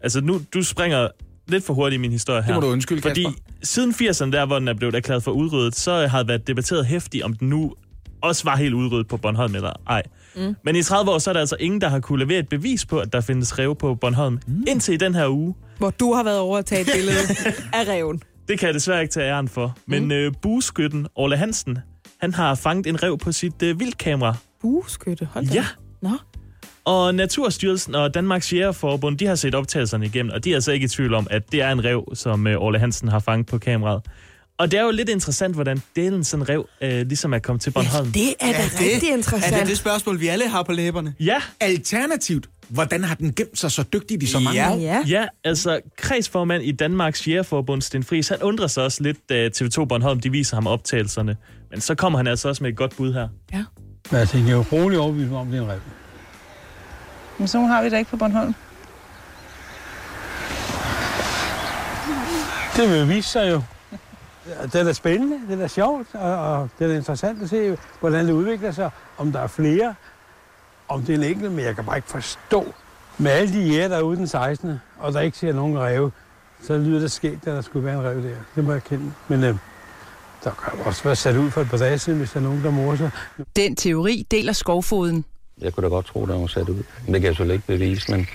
Altså 0.02 0.20
nu, 0.20 0.40
du 0.54 0.62
springer 0.62 1.08
lidt 1.48 1.64
for 1.64 1.74
hurtigt 1.74 1.98
i 1.98 2.00
min 2.00 2.12
historie 2.12 2.42
her. 2.42 2.52
Det 2.52 2.62
må 2.62 2.66
du 2.66 2.72
undskylde, 2.72 3.02
Fordi 3.02 3.22
Kasper. 3.24 3.40
siden 3.62 3.90
80'erne, 3.94 4.30
der 4.32 4.46
hvor 4.46 4.58
den 4.58 4.68
er 4.68 4.74
blevet 4.74 4.94
erklæret 4.94 5.22
for 5.22 5.30
udryddet, 5.30 5.76
så 5.76 6.06
har 6.06 6.18
det 6.18 6.28
været 6.28 6.46
debatteret 6.46 6.86
hæftigt, 6.86 7.24
om 7.24 7.32
den 7.34 7.48
nu 7.48 7.74
også 8.22 8.44
var 8.44 8.56
helt 8.56 8.74
udryddet 8.74 9.08
på 9.08 9.16
Bornholm 9.16 9.54
eller 9.54 9.72
ej. 9.88 10.02
Mm. 10.36 10.54
Men 10.64 10.76
i 10.76 10.82
30 10.82 11.10
år, 11.10 11.18
så 11.18 11.30
er 11.30 11.32
der 11.32 11.40
altså 11.40 11.56
ingen, 11.60 11.80
der 11.80 11.88
har 11.88 12.00
kunne 12.00 12.18
levere 12.24 12.38
et 12.38 12.48
bevis 12.48 12.86
på, 12.86 12.98
at 12.98 13.12
der 13.12 13.20
findes 13.20 13.58
rev 13.58 13.74
på 13.76 13.94
Bornholm. 13.94 14.38
Mm. 14.46 14.64
Indtil 14.68 14.94
i 14.94 14.96
den 14.96 15.14
her 15.14 15.28
uge. 15.28 15.54
Hvor 15.78 15.90
du 15.90 16.12
har 16.14 16.22
været 16.24 16.38
over 16.38 16.58
at 16.58 16.66
tage 16.66 16.80
et 16.80 16.88
billede 16.94 17.16
af 17.78 17.88
reven. 17.88 18.22
Det 18.48 18.58
kan 18.58 18.66
jeg 18.66 18.74
desværre 18.74 19.00
ikke 19.02 19.12
tage 19.12 19.26
æren 19.30 19.48
for. 19.48 19.76
Men 19.86 20.04
mm. 20.04 20.10
øh, 20.12 20.32
bueskytten 20.42 21.06
Orle 21.14 21.36
Hansen, 21.36 21.78
han 22.20 22.34
har 22.34 22.54
fanget 22.54 22.86
en 22.86 23.02
rev 23.02 23.18
på 23.18 23.32
sit 23.32 23.62
øh, 23.62 23.80
vildkamera. 23.80 24.34
Bueskytte, 24.60 25.28
hold 25.32 25.46
da. 25.46 25.54
Ja. 25.54 25.66
Nå. 26.02 26.10
Og 26.84 27.14
Naturstyrelsen 27.14 27.94
og 27.94 28.14
Danmarks 28.14 28.52
Jægerforbund, 28.52 29.18
de 29.18 29.26
har 29.26 29.34
set 29.34 29.54
optagelserne 29.54 30.06
igennem, 30.06 30.32
og 30.34 30.44
de 30.44 30.50
er 30.50 30.54
altså 30.54 30.72
ikke 30.72 30.84
i 30.84 30.88
tvivl 30.88 31.14
om, 31.14 31.26
at 31.30 31.52
det 31.52 31.62
er 31.62 31.70
en 31.72 31.84
rev, 31.84 32.04
som 32.14 32.46
øh, 32.46 32.56
Orle 32.56 32.78
Hansen 32.78 33.08
har 33.08 33.18
fanget 33.18 33.46
på 33.46 33.58
kameraet. 33.58 34.02
Og 34.58 34.70
det 34.70 34.78
er 34.80 34.84
jo 34.84 34.90
lidt 34.90 35.08
interessant, 35.08 35.54
hvordan 35.54 35.82
delen 35.96 36.24
sådan 36.24 36.42
en 36.42 36.48
rev 36.48 36.68
øh, 36.82 37.06
ligesom 37.06 37.34
er 37.34 37.38
kommet 37.38 37.62
til 37.62 37.70
Bornholm. 37.70 38.12
Det 38.12 38.34
er 38.40 38.52
da 38.52 38.58
Er 38.58 38.62
rigtig 38.62 39.00
det, 39.10 39.16
interessant. 39.16 39.54
er 39.54 39.58
det 39.58 39.68
det 39.68 39.78
spørgsmål, 39.78 40.20
vi 40.20 40.26
alle 40.28 40.48
har 40.48 40.62
på 40.62 40.72
læberne? 40.72 41.14
Ja, 41.20 41.36
Alternativt, 41.60 42.48
hvordan 42.72 43.04
har 43.04 43.14
den 43.14 43.32
gemt 43.34 43.58
sig 43.58 43.70
så 43.70 43.82
dygtigt 43.92 44.22
i 44.22 44.26
så 44.26 44.38
mange 44.40 44.60
Ja. 44.60 44.72
år? 44.72 44.76
Ja. 44.78 45.02
ja, 45.06 45.26
altså 45.44 45.80
kredsformand 45.96 46.62
i 46.62 46.72
Danmarks 46.72 47.28
Jægerforbund, 47.28 47.82
Sten 47.82 48.02
Friis, 48.02 48.28
han 48.28 48.42
undrer 48.42 48.66
sig 48.66 48.84
også 48.84 49.02
lidt, 49.02 49.28
da 49.28 49.48
TV2 49.56 49.84
Bornholm, 49.84 50.20
de 50.20 50.30
viser 50.30 50.56
ham 50.56 50.66
optagelserne. 50.66 51.36
Men 51.70 51.80
så 51.80 51.94
kommer 51.94 52.18
han 52.18 52.26
altså 52.26 52.48
også 52.48 52.62
med 52.64 52.70
et 52.70 52.76
godt 52.76 52.96
bud 52.96 53.12
her. 53.12 53.28
Men 54.10 54.18
jeg 54.20 54.28
tænker 54.28 54.52
jo 54.52 54.64
roligt 54.72 55.00
overbevist 55.00 55.32
om, 55.32 55.46
det 55.50 55.58
er 55.58 55.62
en 55.62 55.68
rev. 55.70 55.80
Men 57.38 57.48
så 57.48 57.60
har 57.60 57.82
vi 57.82 57.88
da 57.88 57.98
ikke 57.98 58.10
på 58.10 58.16
Bornholm. 58.16 58.54
Det 62.76 62.90
vil 62.90 63.08
vise 63.16 63.28
sig 63.28 63.50
jo. 63.50 63.62
Det 64.62 64.74
er 64.74 64.84
da 64.84 64.92
spændende, 64.92 65.36
det 65.48 65.54
er 65.54 65.60
da 65.60 65.68
sjovt, 65.68 66.06
og, 66.14 66.36
og 66.52 66.68
det 66.78 66.84
er 66.84 66.88
da 66.88 66.96
interessant 66.96 67.42
at 67.42 67.48
se, 67.50 67.76
hvordan 68.00 68.26
det 68.26 68.32
udvikler 68.32 68.72
sig. 68.72 68.90
Om 69.18 69.32
der 69.32 69.40
er 69.40 69.46
flere, 69.46 69.94
om 70.92 71.02
det 71.02 71.14
er 71.14 71.18
en 71.18 71.24
enkelt, 71.24 71.52
men 71.52 71.64
jeg 71.64 71.74
kan 71.74 71.84
bare 71.84 71.96
ikke 71.96 72.08
forstå, 72.08 72.74
med 73.18 73.30
alle 73.30 73.52
de 73.52 73.68
jæger, 73.68 73.88
der 73.88 73.96
er 73.96 74.02
ude 74.02 74.16
den 74.16 74.26
16. 74.26 74.80
og 74.98 75.12
der 75.12 75.20
ikke 75.20 75.38
ser 75.38 75.52
nogen 75.52 75.78
ræve, 75.78 76.12
så 76.62 76.78
lyder 76.78 77.00
det 77.00 77.12
skægt, 77.12 77.46
at 77.46 77.54
der 77.54 77.60
skulle 77.60 77.86
være 77.86 77.94
en 77.94 78.04
rev 78.04 78.22
der. 78.22 78.36
Det 78.56 78.64
må 78.64 78.72
jeg 78.72 78.84
kende. 78.84 79.12
Men 79.28 79.44
øh, 79.44 79.56
der 80.44 80.50
kan 80.50 80.80
også 80.84 81.04
være 81.04 81.16
sat 81.16 81.36
ud 81.36 81.50
for 81.50 81.60
et 81.60 81.70
par 81.70 81.76
dage 81.76 81.98
siden, 81.98 82.18
hvis 82.18 82.30
der 82.30 82.40
er 82.40 82.44
nogen, 82.44 82.64
der 82.64 82.70
morer 82.70 82.96
sig. 82.96 83.10
Den 83.56 83.76
teori 83.76 84.26
deler 84.30 84.52
skovfoden. 84.52 85.24
Jeg 85.60 85.72
kunne 85.72 85.84
da 85.84 85.88
godt 85.88 86.06
tro, 86.06 86.26
den 86.26 86.40
var 86.40 86.46
sat 86.46 86.68
ud. 86.68 86.82
Men 87.04 87.14
det 87.14 87.20
kan 87.20 87.22
jeg 87.22 87.22
selvfølgelig 87.22 87.54
ikke 87.54 87.66
bevise, 87.66 88.10
men 88.10 88.26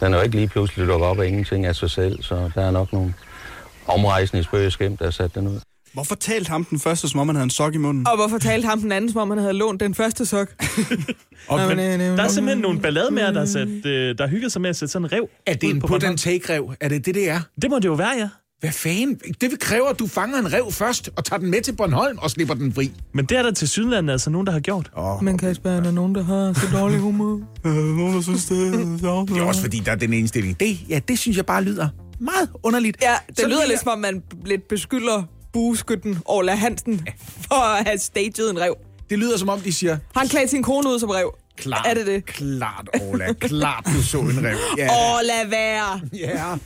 den 0.00 0.12
er 0.12 0.18
jo 0.18 0.24
ikke 0.24 0.36
lige 0.36 0.48
pludselig 0.48 0.88
dukket 0.88 1.08
op 1.08 1.20
af 1.20 1.26
ingenting 1.26 1.66
af 1.66 1.76
sig 1.76 1.90
selv, 1.90 2.22
så 2.22 2.50
der 2.54 2.66
er 2.66 2.70
nok 2.70 2.92
nogle 2.92 3.14
omrejsende 3.86 4.40
i 4.40 4.44
spøgeskæm, 4.44 4.96
der 4.96 5.04
har 5.04 5.10
sat 5.10 5.34
den 5.34 5.48
ud. 5.48 5.60
Hvorfor 5.94 6.14
talte 6.14 6.48
ham 6.48 6.64
den 6.64 6.80
første, 6.80 7.08
som 7.08 7.20
om 7.20 7.28
han 7.28 7.36
havde 7.36 7.44
en 7.44 7.50
sok 7.50 7.74
i 7.74 7.78
munden? 7.78 8.06
Og 8.08 8.16
hvorfor 8.16 8.38
talte 8.38 8.68
ham 8.68 8.80
den 8.80 8.92
anden, 8.92 9.12
som 9.12 9.20
om 9.20 9.30
han 9.30 9.38
havde 9.38 9.52
lånt 9.52 9.80
den 9.80 9.94
første 9.94 10.26
sok? 10.26 10.48
Og, 11.48 11.58
Nå, 11.60 11.68
men, 11.68 11.76
men, 11.76 12.00
øh, 12.00 12.16
der 12.16 12.22
er 12.22 12.28
simpelthen 12.28 12.62
nogle 12.62 12.80
ballademærer, 12.80 13.32
der, 13.32 13.44
sat, 13.44 13.86
øh, 13.86 14.18
der 14.18 14.26
hygger 14.26 14.48
sig 14.48 14.62
med 14.62 14.70
at 14.70 14.76
sætte 14.76 14.92
sådan 14.92 15.06
en 15.06 15.12
rev 15.12 15.28
Er 15.46 15.54
det 15.54 15.70
en 15.70 15.80
på 15.80 15.94
and 15.94 16.18
take 16.18 16.52
rev? 16.52 16.72
Er 16.80 16.88
det 16.88 17.06
det, 17.06 17.14
det 17.14 17.30
er? 17.30 17.40
Det 17.62 17.70
må 17.70 17.78
det 17.78 17.84
jo 17.84 17.94
være, 17.94 18.14
ja. 18.18 18.28
Hvad 18.60 18.72
fanden? 18.72 19.18
Det 19.40 19.50
vil 19.50 19.58
kræve, 19.58 19.90
at 19.90 19.98
du 19.98 20.06
fanger 20.06 20.38
en 20.38 20.52
rev 20.52 20.72
først, 20.72 21.10
og 21.16 21.24
tager 21.24 21.40
den 21.40 21.50
med 21.50 21.60
til 21.60 21.72
Bornholm 21.72 22.18
og 22.18 22.30
slipper 22.30 22.54
den 22.54 22.72
fri. 22.72 22.92
Men 23.12 23.24
det 23.24 23.38
er 23.38 23.42
der 23.42 23.50
til 23.50 23.68
Sydlandet 23.68 24.12
altså 24.12 24.30
nogen, 24.30 24.46
der 24.46 24.52
har 24.52 24.60
gjort. 24.60 24.90
Men 25.22 25.38
Kasper, 25.38 25.70
er 25.70 25.82
der 25.82 25.90
nogen, 25.90 26.14
der 26.14 26.24
har 26.24 26.52
så 26.52 26.78
dårlig 26.78 26.98
humor? 26.98 27.40
Nogen, 27.64 28.14
der 28.14 28.22
synes, 28.22 28.44
det 28.44 28.58
er 28.58 29.24
Det 29.28 29.38
er 29.38 29.42
også 29.42 29.60
fordi, 29.60 29.78
der 29.78 29.92
er 29.92 29.96
den 29.96 30.12
indstilling. 30.12 30.60
Det, 30.60 30.78
ja, 30.88 31.00
det 31.08 31.18
synes 31.18 31.36
jeg 31.36 31.46
bare 31.46 31.62
lyder 31.64 31.88
meget 32.18 32.48
underligt. 32.62 32.96
Ja, 33.02 33.14
det 33.28 33.38
Så 33.38 33.48
lyder 33.48 33.66
lidt 33.68 33.80
som 33.80 33.88
om, 33.88 33.98
man 33.98 34.22
lidt 34.44 34.68
beskylder 34.68 35.22
bueskytten 35.54 36.18
Orla 36.24 36.54
Hansen 36.54 37.06
for 37.50 37.54
at 37.78 37.86
have 37.86 37.98
staged 37.98 38.50
en 38.50 38.60
rev. 38.60 38.74
Det 39.10 39.18
lyder 39.18 39.38
som 39.38 39.48
om, 39.48 39.60
de 39.60 39.72
siger, 39.72 39.92
Har 40.14 40.20
han 40.20 40.28
klædt 40.28 40.50
sin 40.50 40.62
kone 40.62 40.88
ud 40.88 40.98
som 40.98 41.10
rev? 41.10 41.34
klart, 41.56 41.86
Er 41.88 41.94
det 41.94 42.06
det? 42.06 42.26
klart, 42.26 42.88
Ola, 43.02 43.32
klart, 43.32 43.86
du 43.96 44.02
så 44.02 44.18
en 44.18 44.44
rev. 44.44 44.56
Ja, 44.78 44.86
lad 45.22 45.50
være! 45.50 46.00
ja. 46.14 46.56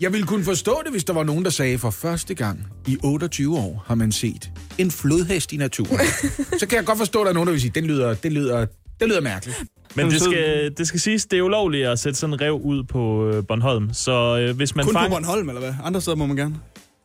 Jeg 0.00 0.12
ville 0.12 0.26
kunne 0.26 0.44
forstå 0.44 0.80
det, 0.84 0.92
hvis 0.92 1.04
der 1.04 1.12
var 1.12 1.22
nogen, 1.22 1.44
der 1.44 1.50
sagde, 1.50 1.78
for 1.78 1.90
første 1.90 2.34
gang 2.34 2.66
i 2.86 2.96
28 3.04 3.58
år 3.58 3.84
har 3.86 3.94
man 3.94 4.12
set 4.12 4.50
en 4.78 4.90
flodhest 4.90 5.52
i 5.52 5.56
naturen. 5.56 6.00
Så 6.60 6.66
kan 6.68 6.76
jeg 6.76 6.84
godt 6.84 6.98
forstå, 6.98 7.20
at 7.20 7.24
der 7.24 7.30
er 7.30 7.34
nogen, 7.34 7.46
der 7.46 7.52
vil 7.52 7.60
sige, 7.60 7.72
det 7.74 7.84
lyder, 7.84 8.14
det 8.14 8.32
lyder, 8.32 8.66
det 9.00 9.08
lyder 9.08 9.20
mærkeligt. 9.20 9.62
Men 9.94 10.10
det 10.10 10.20
skal, 10.22 10.72
det 10.78 10.86
skal 10.88 11.00
siges, 11.00 11.26
det 11.26 11.38
er 11.38 11.42
ulovligt 11.42 11.86
at 11.88 11.98
sætte 11.98 12.18
sådan 12.18 12.34
en 12.34 12.40
rev 12.40 12.52
ud 12.54 12.84
på 12.84 13.28
øh, 13.28 13.46
Bornholm. 13.46 13.94
Så 13.94 14.38
øh, 14.38 14.56
hvis 14.56 14.74
man 14.76 14.84
Kun 14.84 14.94
på 14.94 14.98
fanger... 14.98 15.16
Bornholm, 15.16 15.48
eller 15.48 15.60
hvad? 15.60 15.74
Andre 15.84 16.00
steder 16.00 16.16
må 16.16 16.26
man 16.26 16.36
gerne. 16.36 16.54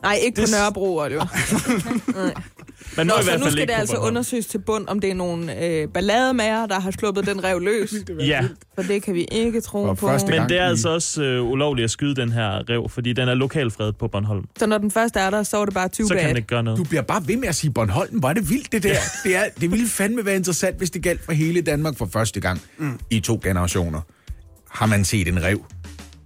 Nej, 0.02 0.20
ikke 0.24 0.42
Det- 0.42 0.50
på 0.50 0.52
Nørrebro, 0.58 0.98
Oliver. 0.98 1.26
Man 2.98 3.08
må 3.08 3.14
Nå, 3.14 3.20
i 3.20 3.24
så 3.24 3.30
hvert 3.30 3.40
nu 3.40 3.44
fald 3.46 3.52
skal 3.52 3.62
ikke 3.62 3.72
det 3.72 3.76
på 3.76 3.80
altså 3.80 3.96
Bornholm. 3.96 4.12
undersøges 4.14 4.46
til 4.46 4.58
bund, 4.60 4.88
om 4.88 5.00
det 5.00 5.10
er 5.10 5.14
nogle 5.16 5.66
øh, 5.66 5.88
ballademager, 5.88 6.66
der 6.66 6.80
har 6.80 6.92
sluppet 6.92 7.26
den 7.26 7.44
rev 7.44 7.60
løs. 7.60 7.94
Ja, 8.20 8.42
For 8.76 8.82
det 8.84 9.04
kan 9.04 9.14
vi 9.14 9.24
ikke 9.32 9.62
tro 9.62 9.86
For 9.86 9.94
på. 9.94 10.08
men 10.08 10.50
det 10.50 10.58
er 10.58 10.66
i- 10.66 10.70
altså 10.70 10.90
også 10.90 11.24
øh, 11.24 11.44
ulovligt 11.44 11.84
at 11.84 11.92
skyde 11.92 12.16
den 12.16 12.32
her 12.32 12.70
rev, 12.70 12.90
fordi 12.90 13.14
den 13.14 13.28
er 13.30 13.34
lokalfredet 13.34 13.98
på 13.98 14.08
Bornholm. 14.08 14.46
Så 14.60 14.66
når 14.68 14.78
den 14.78 14.92
første 14.92 15.20
er 15.20 15.30
der, 15.30 15.44
så 15.44 15.58
er 15.58 15.66
det 15.66 15.74
bare 15.74 15.88
20 15.88 16.08
Så 16.08 16.16
kan 16.16 16.24
man 16.26 16.36
ikke 16.36 16.48
gøre 16.48 16.64
noget. 16.64 16.78
Du 16.80 16.84
bliver 16.84 17.02
bare 17.02 17.24
ved 17.28 17.38
med 17.38 17.48
at 17.48 17.56
sige 17.56 17.72
Bornholm. 17.72 18.20
Hvor 18.20 18.30
er 18.30 18.34
det 18.34 18.50
vildt, 18.50 18.72
det 18.72 18.84
der. 18.84 18.96
Det, 19.24 19.36
er, 19.36 19.44
det 19.62 19.72
ville 19.72 19.88
fandme 19.88 20.26
være 20.26 20.36
interessant, 20.36 20.78
hvis 20.78 20.90
det 20.92 21.04
galt 21.04 21.26
for 21.26 21.32
hele 21.32 21.62
Danmark 21.62 21.98
for 21.98 22.10
første 22.14 22.40
gang 22.40 22.62
mm. 22.78 23.00
i 23.10 23.20
to 23.20 23.40
generationer. 23.44 24.02
Har 24.70 24.86
man 24.86 25.06
set 25.06 25.28
en 25.28 25.44
rev 25.44 25.66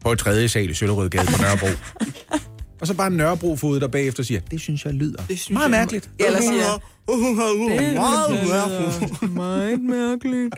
på 0.04 0.12
et 0.12 0.20
tredje 0.20 0.48
sal 0.50 0.70
i 0.70 0.74
Søllerødgade 0.74 1.26
på 1.26 1.42
Nørrebro. 1.42 1.68
og 2.82 2.88
så 2.88 2.94
bare 2.94 3.08
en 3.08 3.14
Nørrebro-fod, 3.14 3.80
der 3.80 3.88
bagefter 3.88 4.24
siger, 4.24 4.40
det 4.52 4.62
synes 4.62 4.86
jeg 4.86 4.94
lyder 4.94 5.18
Det 5.30 5.40
synes 5.40 5.50
meget 5.50 5.64
jeg- 5.64 5.72
mærkeligt. 5.72 6.10
Eller 6.20 6.40
Hun 6.42 6.54
siger, 6.54 6.82
hun 7.08 7.38
har 7.38 7.94
meget 7.94 8.32
mærkeligt. 8.48 9.32
meget 9.34 9.80
mærkeligt. 9.82 10.56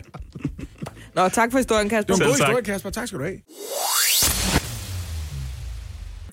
Nå, 1.14 1.28
tak 1.28 1.50
for 1.50 1.58
historien, 1.58 1.88
Kasper. 1.88 2.14
Det 2.14 2.20
var 2.20 2.26
en 2.26 2.30
god 2.32 2.46
historie, 2.46 2.64
Kasper. 2.64 2.90
Tak 2.90 3.06
skal 3.08 3.18
du 3.18 3.24
have. 3.24 3.36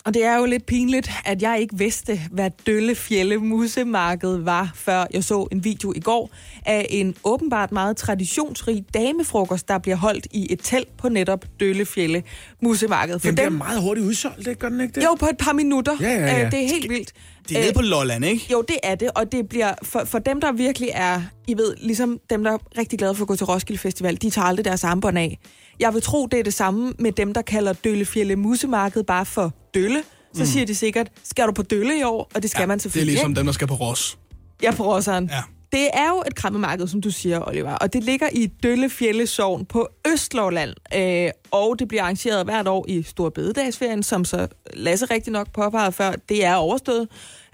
Og 0.05 0.13
det 0.13 0.25
er 0.25 0.37
jo 0.37 0.45
lidt 0.45 0.65
pinligt, 0.65 1.11
at 1.25 1.41
jeg 1.41 1.59
ikke 1.59 1.77
vidste, 1.77 2.21
hvad 2.31 2.49
Døllefjælde 2.67 3.37
Musemarked 3.37 4.37
var, 4.37 4.71
før 4.75 5.05
jeg 5.13 5.23
så 5.23 5.47
en 5.51 5.63
video 5.63 5.93
i 5.95 5.99
går 5.99 6.29
af 6.65 6.87
en 6.89 7.15
åbenbart 7.23 7.71
meget 7.71 7.97
traditionsrig 7.97 8.85
damefrokost, 8.93 9.67
der 9.67 9.77
bliver 9.77 9.95
holdt 9.95 10.27
i 10.31 10.53
et 10.53 10.59
telt 10.63 10.97
på 10.97 11.09
netop 11.09 11.45
Døllefjælde 11.59 12.23
Musemarked. 12.61 13.19
For 13.19 13.27
Den 13.27 13.35
bliver 13.35 13.49
dem, 13.49 13.57
meget 13.57 13.81
hurtigt 13.81 14.07
udsolgt, 14.07 14.45
det 14.45 14.59
gør 14.59 14.69
den 14.69 14.81
ikke 14.81 14.93
det? 14.93 15.03
jo, 15.03 15.15
på 15.19 15.25
et 15.25 15.37
par 15.37 15.53
minutter. 15.53 15.93
Ja, 16.01 16.09
ja, 16.09 16.25
ja. 16.25 16.45
Øh, 16.45 16.51
Det 16.51 16.63
er 16.63 16.67
helt 16.67 16.89
vildt. 16.89 17.13
Det 17.51 17.57
er 17.57 17.61
nede 17.61 17.69
Øh, 17.69 17.75
på 17.75 17.81
Lolland, 17.81 18.25
ikke? 18.25 18.47
Jo, 18.51 18.61
det 18.67 18.77
er 18.83 18.95
det, 18.95 19.09
og 19.15 19.31
det 19.31 19.49
bliver 19.49 19.73
for, 19.83 20.03
for 20.05 20.19
dem, 20.19 20.41
der 20.41 20.51
virkelig 20.51 20.89
er, 20.93 21.21
I 21.47 21.57
ved, 21.57 21.75
ligesom 21.77 22.19
dem, 22.29 22.43
der 22.43 22.51
er 22.51 22.57
rigtig 22.77 22.99
glade 22.99 23.15
for 23.15 23.23
at 23.23 23.27
gå 23.27 23.35
til 23.35 23.45
Roskilde 23.45 23.79
Festival, 23.79 24.15
de 24.21 24.29
tager 24.29 24.45
aldrig 24.45 24.65
deres 24.65 24.83
armbånd 24.83 25.17
af. 25.17 25.39
Jeg 25.79 25.93
vil 25.93 26.01
tro, 26.01 26.25
det 26.25 26.39
er 26.39 26.43
det 26.43 26.53
samme 26.53 26.93
med 26.99 27.11
dem, 27.11 27.33
der 27.33 27.41
kalder 27.41 27.73
Døllefjælde 27.73 28.35
Musemarked 28.35 29.03
bare 29.03 29.25
for 29.25 29.53
Dølle. 29.73 30.03
Så 30.33 30.39
mm. 30.39 30.45
siger 30.45 30.65
de 30.65 30.75
sikkert, 30.75 31.07
skal 31.23 31.47
du 31.47 31.51
på 31.51 31.63
Dølle 31.63 31.99
i 31.99 32.03
år? 32.03 32.29
Og 32.35 32.41
det 32.41 32.51
skal 32.51 32.61
ja, 32.61 32.65
man 32.67 32.77
Det 32.77 32.81
er 32.81 32.83
selvfølgelig. 32.83 33.11
ligesom 33.13 33.31
ikke? 33.31 33.37
dem, 33.37 33.45
der 33.45 33.53
skal 33.53 33.67
på 33.67 33.73
Ros. 33.73 34.17
Ja, 34.63 34.71
på 34.71 34.83
Rosseren. 34.93 35.29
Ja. 35.33 35.41
Det 35.71 35.87
er 35.93 36.09
jo 36.09 36.23
et 36.27 36.35
krammemarked, 36.35 36.87
som 36.87 37.01
du 37.01 37.11
siger, 37.11 37.47
Oliver, 37.47 37.71
og 37.75 37.93
det 37.93 38.03
ligger 38.03 38.29
i 38.31 38.47
Døllefjælde 38.63 39.27
Sogn 39.27 39.65
på 39.65 39.89
Østlåland, 40.13 40.73
øh, 40.95 41.29
og 41.51 41.79
det 41.79 41.87
bliver 41.87 42.03
arrangeret 42.03 42.45
hvert 42.45 42.67
år 42.67 42.85
i 42.87 43.03
Stor 43.03 43.29
Bededagsferien, 43.29 44.03
som 44.03 44.25
så 44.25 44.47
Lasse 44.73 45.05
rigtig 45.05 45.33
nok 45.33 45.53
påpegede 45.53 45.91
før, 45.91 46.11
det 46.29 46.45
er 46.45 46.55
overstået. 46.55 47.07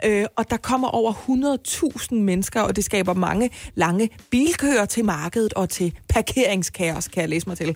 Øh, 0.05 0.25
og 0.37 0.49
der 0.49 0.57
kommer 0.57 0.87
over 0.87 1.13
100.000 1.13 2.15
mennesker, 2.15 2.61
og 2.61 2.75
det 2.75 2.83
skaber 2.85 3.13
mange 3.13 3.49
lange 3.75 4.09
bilkøer 4.31 4.85
til 4.85 5.05
markedet 5.05 5.53
og 5.53 5.69
til 5.69 5.93
parkeringskaos, 6.09 7.07
kan 7.07 7.21
jeg 7.21 7.29
læse 7.29 7.49
mig 7.49 7.57
til. 7.57 7.75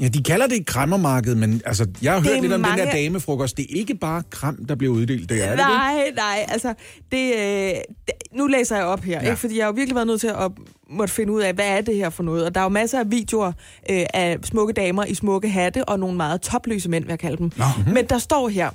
Ja, 0.00 0.08
de 0.08 0.22
kalder 0.22 0.46
det 0.46 0.56
et 0.56 0.66
krammermarked, 0.66 1.34
men 1.34 1.62
altså, 1.66 1.86
jeg 2.02 2.12
har 2.12 2.20
Det 2.20 2.28
hørt 2.30 2.40
lidt 2.40 2.52
om 2.52 2.62
den 2.62 2.70
mange- 2.70 2.84
der 2.84 2.92
damefrokost. 2.92 3.56
Det 3.56 3.62
er 3.70 3.78
ikke 3.78 3.94
bare 3.94 4.22
kram, 4.30 4.64
der 4.64 4.74
bliver 4.74 4.94
uddelt, 4.94 5.28
det 5.28 5.44
er 5.44 5.48
det, 5.48 5.58
nej, 5.58 6.10
nej, 6.16 6.44
altså, 6.48 6.74
det, 7.12 7.34
øh, 7.36 7.40
det, 7.40 8.14
nu 8.32 8.46
læser 8.46 8.76
jeg 8.76 8.84
op 8.84 9.00
her, 9.02 9.20
Ja. 9.22 9.24
ikke? 9.30 9.36
fordi 9.36 9.56
jeg 9.56 9.64
har 9.64 9.72
jo 9.72 9.74
virkelig 9.74 9.94
været 9.94 10.06
nødt 10.06 10.20
til 10.20 10.28
at 10.28 10.50
måtte 10.90 11.14
finde 11.14 11.32
ud 11.32 11.40
af, 11.40 11.54
hvad 11.54 11.66
er 11.66 11.80
det 11.80 11.94
her 11.96 12.10
for 12.10 12.22
noget? 12.22 12.44
Og 12.44 12.54
der 12.54 12.60
er 12.60 12.64
jo 12.64 12.68
masser 12.70 12.98
af 13.00 13.10
videoer 13.10 13.52
øh, 13.90 14.06
af 14.14 14.36
smukke 14.42 14.72
damer 14.72 15.04
i 15.04 15.14
smukke 15.14 15.48
hatte, 15.48 15.84
og 15.84 15.98
nogle 15.98 16.16
meget 16.16 16.40
topløse 16.40 16.88
mænd, 16.90 17.04
vil 17.04 17.10
jeg 17.10 17.18
kalde 17.18 17.36
dem. 17.36 17.50
Mhm. 17.56 17.94
Men 17.94 18.04
der 18.06 18.18
står 18.18 18.48
her, 18.48 18.70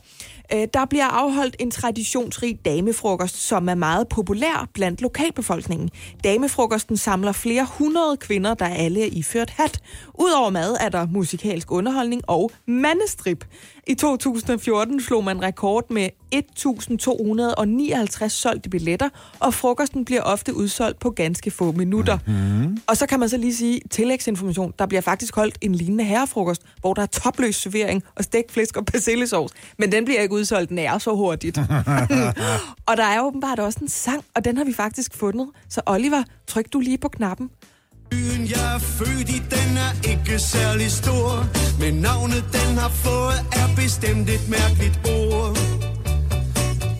øh, 0.53 0.67
der 0.73 0.85
bliver 0.85 1.05
afholdt 1.05 1.55
en 1.59 1.71
traditionsrig 1.71 2.59
damefrokost, 2.65 3.35
som 3.35 3.69
er 3.69 3.75
meget 3.75 4.07
populær 4.07 4.69
blandt 4.73 5.01
lokalbefolkningen. 5.01 5.89
Damefrokosten 6.23 6.97
samler 6.97 7.31
flere 7.31 7.67
hundrede 7.77 8.17
kvinder, 8.17 8.53
der 8.53 8.65
alle 8.65 9.01
er 9.03 9.09
iført 9.11 9.49
hat. 9.49 9.79
Udover 10.19 10.49
mad 10.49 10.77
er 10.79 10.89
der 10.89 11.07
musikalsk 11.07 11.71
underholdning 11.71 12.21
og 12.27 12.51
mandestrip. 12.67 13.45
I 13.87 13.93
2014 13.93 15.01
slog 15.01 15.23
man 15.23 15.41
rekord 15.41 15.91
med 15.91 16.09
1.259 16.35 18.27
solgte 18.27 18.69
billetter, 18.69 19.09
og 19.39 19.53
frokosten 19.53 20.05
bliver 20.05 20.21
ofte 20.21 20.55
udsolgt 20.55 20.99
på 20.99 21.09
ganske 21.09 21.51
få 21.51 21.71
minutter. 21.71 22.17
Mm-hmm. 22.27 22.77
Og 22.87 22.97
så 22.97 23.05
kan 23.05 23.19
man 23.19 23.29
så 23.29 23.37
lige 23.37 23.55
sige, 23.55 23.81
tillægsinformation, 23.89 24.73
der 24.79 24.85
bliver 24.85 25.01
faktisk 25.01 25.35
holdt 25.35 25.57
en 25.61 25.75
lignende 25.75 26.03
herrefrokost, 26.03 26.61
hvor 26.79 26.93
der 26.93 27.01
er 27.01 27.05
topløs 27.05 27.55
servering 27.55 28.03
og 28.15 28.23
stegt 28.23 28.51
flæsk 28.51 28.77
og 28.77 28.85
persillesovs, 28.85 29.51
men 29.77 29.91
den 29.91 30.05
bliver 30.05 30.21
ikke 30.21 30.35
udsolgt 30.35 30.71
nær 30.71 30.97
så 30.97 31.15
hurtigt. 31.15 31.57
og 32.89 32.97
der 32.97 33.05
er 33.05 33.21
åbenbart 33.21 33.59
også 33.59 33.79
en 33.81 33.89
sang, 33.89 34.23
og 34.35 34.45
den 34.45 34.57
har 34.57 34.63
vi 34.63 34.73
faktisk 34.73 35.15
fundet. 35.15 35.49
Så 35.69 35.81
Oliver, 35.85 36.23
tryk 36.47 36.73
du 36.73 36.79
lige 36.79 36.97
på 36.97 37.07
knappen. 37.07 37.49
Byen, 38.11 38.47
jeg 38.49 38.75
er 38.75 38.79
født 38.79 39.29
i, 39.29 39.41
den 39.55 39.77
er 39.77 40.09
ikke 40.11 40.39
særlig 40.39 40.91
stor. 40.91 41.45
Men 41.79 41.93
navnet, 41.93 42.43
den 42.53 42.77
har 42.77 42.89
fået, 42.89 43.39
er 43.51 43.67
bestemt 43.75 44.29
et 44.29 44.49
mærkeligt 44.49 44.99
ord. 45.09 45.57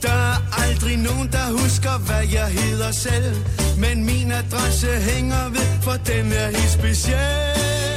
Der 0.01 0.17
er 0.31 0.37
aldrig 0.63 0.97
nogen, 0.97 1.27
der 1.31 1.45
husker, 1.63 1.97
hvad 2.07 2.23
jeg 2.33 2.47
hedder 2.47 2.91
selv. 2.91 3.35
Men 3.77 4.05
min 4.05 4.31
adresse 4.31 4.87
hænger 4.87 5.49
ved, 5.49 5.81
for 5.81 5.91
den 5.91 6.31
er 6.31 6.47
helt 6.57 6.71
speciel. 6.71 7.17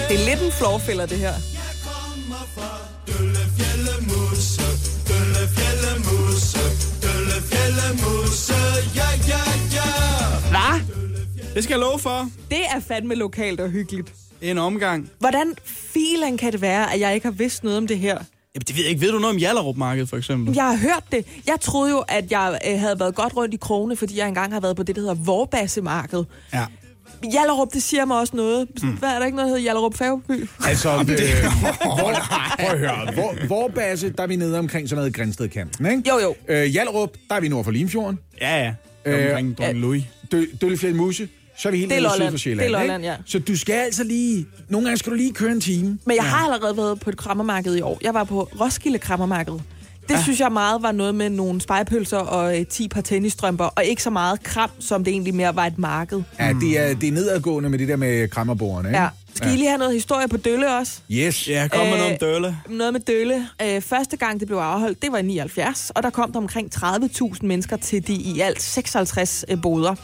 Det 0.08 0.20
er 0.20 0.24
lidt 0.30 0.42
en 0.42 0.52
florfælder, 0.52 1.06
det 1.06 1.18
her. 1.18 1.34
Det 11.56 11.64
skal 11.64 11.74
jeg 11.74 11.80
love 11.80 11.98
for. 11.98 12.30
Det 12.50 12.58
er 12.74 12.80
fandme 12.80 13.14
lokalt 13.14 13.60
og 13.60 13.70
hyggeligt. 13.70 14.12
En 14.42 14.58
omgang. 14.58 15.10
Hvordan 15.18 15.54
filen 15.64 16.36
kan 16.38 16.52
det 16.52 16.60
være, 16.60 16.94
at 16.94 17.00
jeg 17.00 17.14
ikke 17.14 17.26
har 17.26 17.32
vidst 17.32 17.64
noget 17.64 17.78
om 17.78 17.86
det 17.86 17.98
her? 17.98 18.18
Jamen, 18.54 18.64
det 18.68 18.76
ved 18.76 18.82
jeg 18.82 18.90
ikke. 18.90 19.00
Ved 19.00 19.12
du 19.12 19.18
noget 19.18 19.34
om 19.34 19.40
Jallerup 19.40 19.76
Marked, 19.76 20.06
for 20.06 20.16
eksempel? 20.16 20.54
Jeg 20.54 20.64
har 20.64 20.76
hørt 20.76 21.04
det. 21.12 21.26
Jeg 21.46 21.56
troede 21.60 21.90
jo, 21.90 22.04
at 22.08 22.32
jeg 22.32 22.58
øh, 22.68 22.80
havde 22.80 23.00
været 23.00 23.14
godt 23.14 23.36
rundt 23.36 23.54
i 23.54 23.56
krone, 23.56 23.96
fordi 23.96 24.18
jeg 24.18 24.28
engang 24.28 24.52
har 24.52 24.60
været 24.60 24.76
på 24.76 24.82
det, 24.82 24.96
der 24.96 25.00
hedder 25.00 25.14
Vorbassemarked. 25.14 26.24
Ja. 26.52 26.66
Jallerup, 27.32 27.72
det 27.72 27.82
siger 27.82 28.04
mig 28.04 28.18
også 28.18 28.36
noget. 28.36 28.68
Mm. 28.82 28.88
Hvad 28.88 29.08
er 29.08 29.18
der 29.18 29.26
ikke 29.26 29.36
noget, 29.36 29.48
der 29.48 29.56
hedder 29.56 29.64
Jallerup 29.68 29.94
Færgeby? 29.94 30.48
Altså, 30.66 30.90
øh, 30.90 30.96
hvor, 31.98 32.14
prøv 32.58 32.70
at 32.70 32.78
høre. 32.78 33.12
Hvor, 33.14 33.46
hvor 33.46 33.68
base, 33.68 34.10
der 34.10 34.22
er 34.22 34.26
vi 34.26 34.36
nede 34.36 34.58
omkring 34.58 34.88
sådan 34.88 35.00
noget 35.00 35.14
Grænstedkampen, 35.14 35.86
ikke? 35.86 36.02
Jo, 36.08 36.18
jo. 36.18 36.34
Øh, 36.48 36.64
Hjallerup, 36.64 37.10
der 37.28 37.34
er 37.34 37.40
vi 37.40 37.48
nord 37.48 37.64
for 37.64 37.70
Limfjorden. 37.70 38.18
Ja, 38.40 38.64
ja. 38.64 38.74
Øh, 39.04 39.28
Omkring 39.28 39.58
Dronning 39.58 39.80
Louis. 39.80 40.02
Dø, 40.32 40.44
Døllefjeld 40.60 40.94
Muse, 40.94 41.28
så 41.58 41.68
er 41.68 41.72
vi 41.72 41.78
helt 41.78 41.90
Det 41.90 41.98
er 41.98 42.02
nede 42.02 42.14
syd 42.14 42.30
for 42.30 42.38
Sjælland. 42.38 42.68
Det 42.68 42.74
er 42.74 42.78
Lolland, 42.80 43.02
ikke? 43.02 43.12
ja. 43.12 43.16
Så 43.26 43.38
du 43.38 43.56
skal 43.58 43.74
altså 43.74 44.04
lige... 44.04 44.46
Nogle 44.68 44.86
gange 44.86 44.98
skal 44.98 45.12
du 45.12 45.16
lige 45.16 45.32
køre 45.32 45.52
en 45.52 45.60
time. 45.60 45.98
Men 46.04 46.16
jeg 46.16 46.24
har 46.24 46.52
allerede 46.52 46.76
været 46.76 47.00
på 47.00 47.10
et 47.10 47.16
krammermarked 47.16 47.76
i 47.76 47.80
år. 47.80 47.98
Jeg 48.02 48.14
var 48.14 48.24
på 48.24 48.48
Roskilde 48.60 48.98
Krammermarked. 48.98 49.54
Det 50.08 50.14
ja. 50.14 50.22
synes 50.22 50.40
jeg 50.40 50.52
meget 50.52 50.82
var 50.82 50.92
noget 50.92 51.14
med 51.14 51.30
nogle 51.30 51.60
spejepølser 51.60 52.18
og 52.18 52.60
øh, 52.60 52.66
10 52.66 52.88
par 52.88 53.00
tennisstrømper, 53.00 53.64
og 53.64 53.84
ikke 53.84 54.02
så 54.02 54.10
meget 54.10 54.42
kram, 54.42 54.70
som 54.78 55.04
det 55.04 55.10
egentlig 55.10 55.34
mere 55.34 55.56
var 55.56 55.66
et 55.66 55.78
marked. 55.78 56.22
Ja, 56.38 56.52
det 56.60 56.78
er, 56.78 56.94
det 56.94 57.08
er 57.08 57.12
nedadgående 57.12 57.70
med 57.70 57.78
det 57.78 57.88
der 57.88 57.96
med 57.96 58.28
krammerbordene, 58.28 58.88
ikke? 58.88 59.00
Ja. 59.00 59.08
Skal 59.34 59.52
I 59.52 59.56
lige 59.56 59.68
have 59.68 59.78
noget 59.78 59.94
historie 59.94 60.28
på 60.28 60.36
Dølle 60.36 60.76
også? 60.78 61.00
Yes. 61.10 61.48
Ja, 61.48 61.68
kom 61.68 61.80
med 61.80 61.92
Øh, 61.92 61.98
noget 61.98 62.12
om 62.12 62.18
Dølle. 62.20 62.56
Noget 62.68 62.92
med 62.92 63.00
Dølle. 63.00 63.48
Øh, 63.62 63.80
første 63.82 64.16
gang, 64.16 64.40
det 64.40 64.48
blev 64.48 64.58
afholdt, 64.58 65.02
det 65.02 65.12
var 65.12 65.18
i 65.18 65.22
79, 65.22 65.90
og 65.94 66.02
der 66.02 66.10
kom 66.10 66.32
der 66.32 66.38
omkring 66.38 66.70
30.000 66.76 67.38
mennesker 67.42 67.76
til 67.76 68.06
de 68.06 68.12
i 68.14 68.40
alt 68.40 68.62
56 68.62 69.44
øh, 69.48 69.62
boder. 69.62 69.94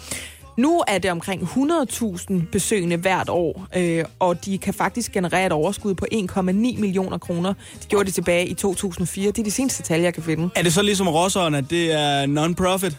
Nu 0.56 0.82
er 0.88 0.98
det 0.98 1.10
omkring 1.10 1.42
100.000 1.42 2.32
besøgende 2.52 2.96
hvert 2.96 3.28
år, 3.28 3.66
øh, 3.76 4.04
og 4.18 4.44
de 4.44 4.58
kan 4.58 4.74
faktisk 4.74 5.12
generere 5.12 5.46
et 5.46 5.52
overskud 5.52 5.94
på 5.94 6.06
1,9 6.12 6.40
millioner 6.50 7.18
kroner. 7.18 7.54
Det 7.80 7.88
gjorde 7.88 8.06
de 8.06 8.10
tilbage 8.10 8.46
i 8.46 8.54
2004. 8.54 9.26
Det 9.30 9.38
er 9.38 9.44
de 9.44 9.50
seneste 9.50 9.82
tal, 9.82 10.00
jeg 10.00 10.14
kan 10.14 10.22
finde. 10.22 10.50
Er 10.54 10.62
det 10.62 10.72
så 10.72 10.82
ligesom 10.82 11.08
Rosseren, 11.08 11.54
at 11.54 11.64
det 11.70 11.92
er 11.92 12.26
non-profit? 12.26 12.96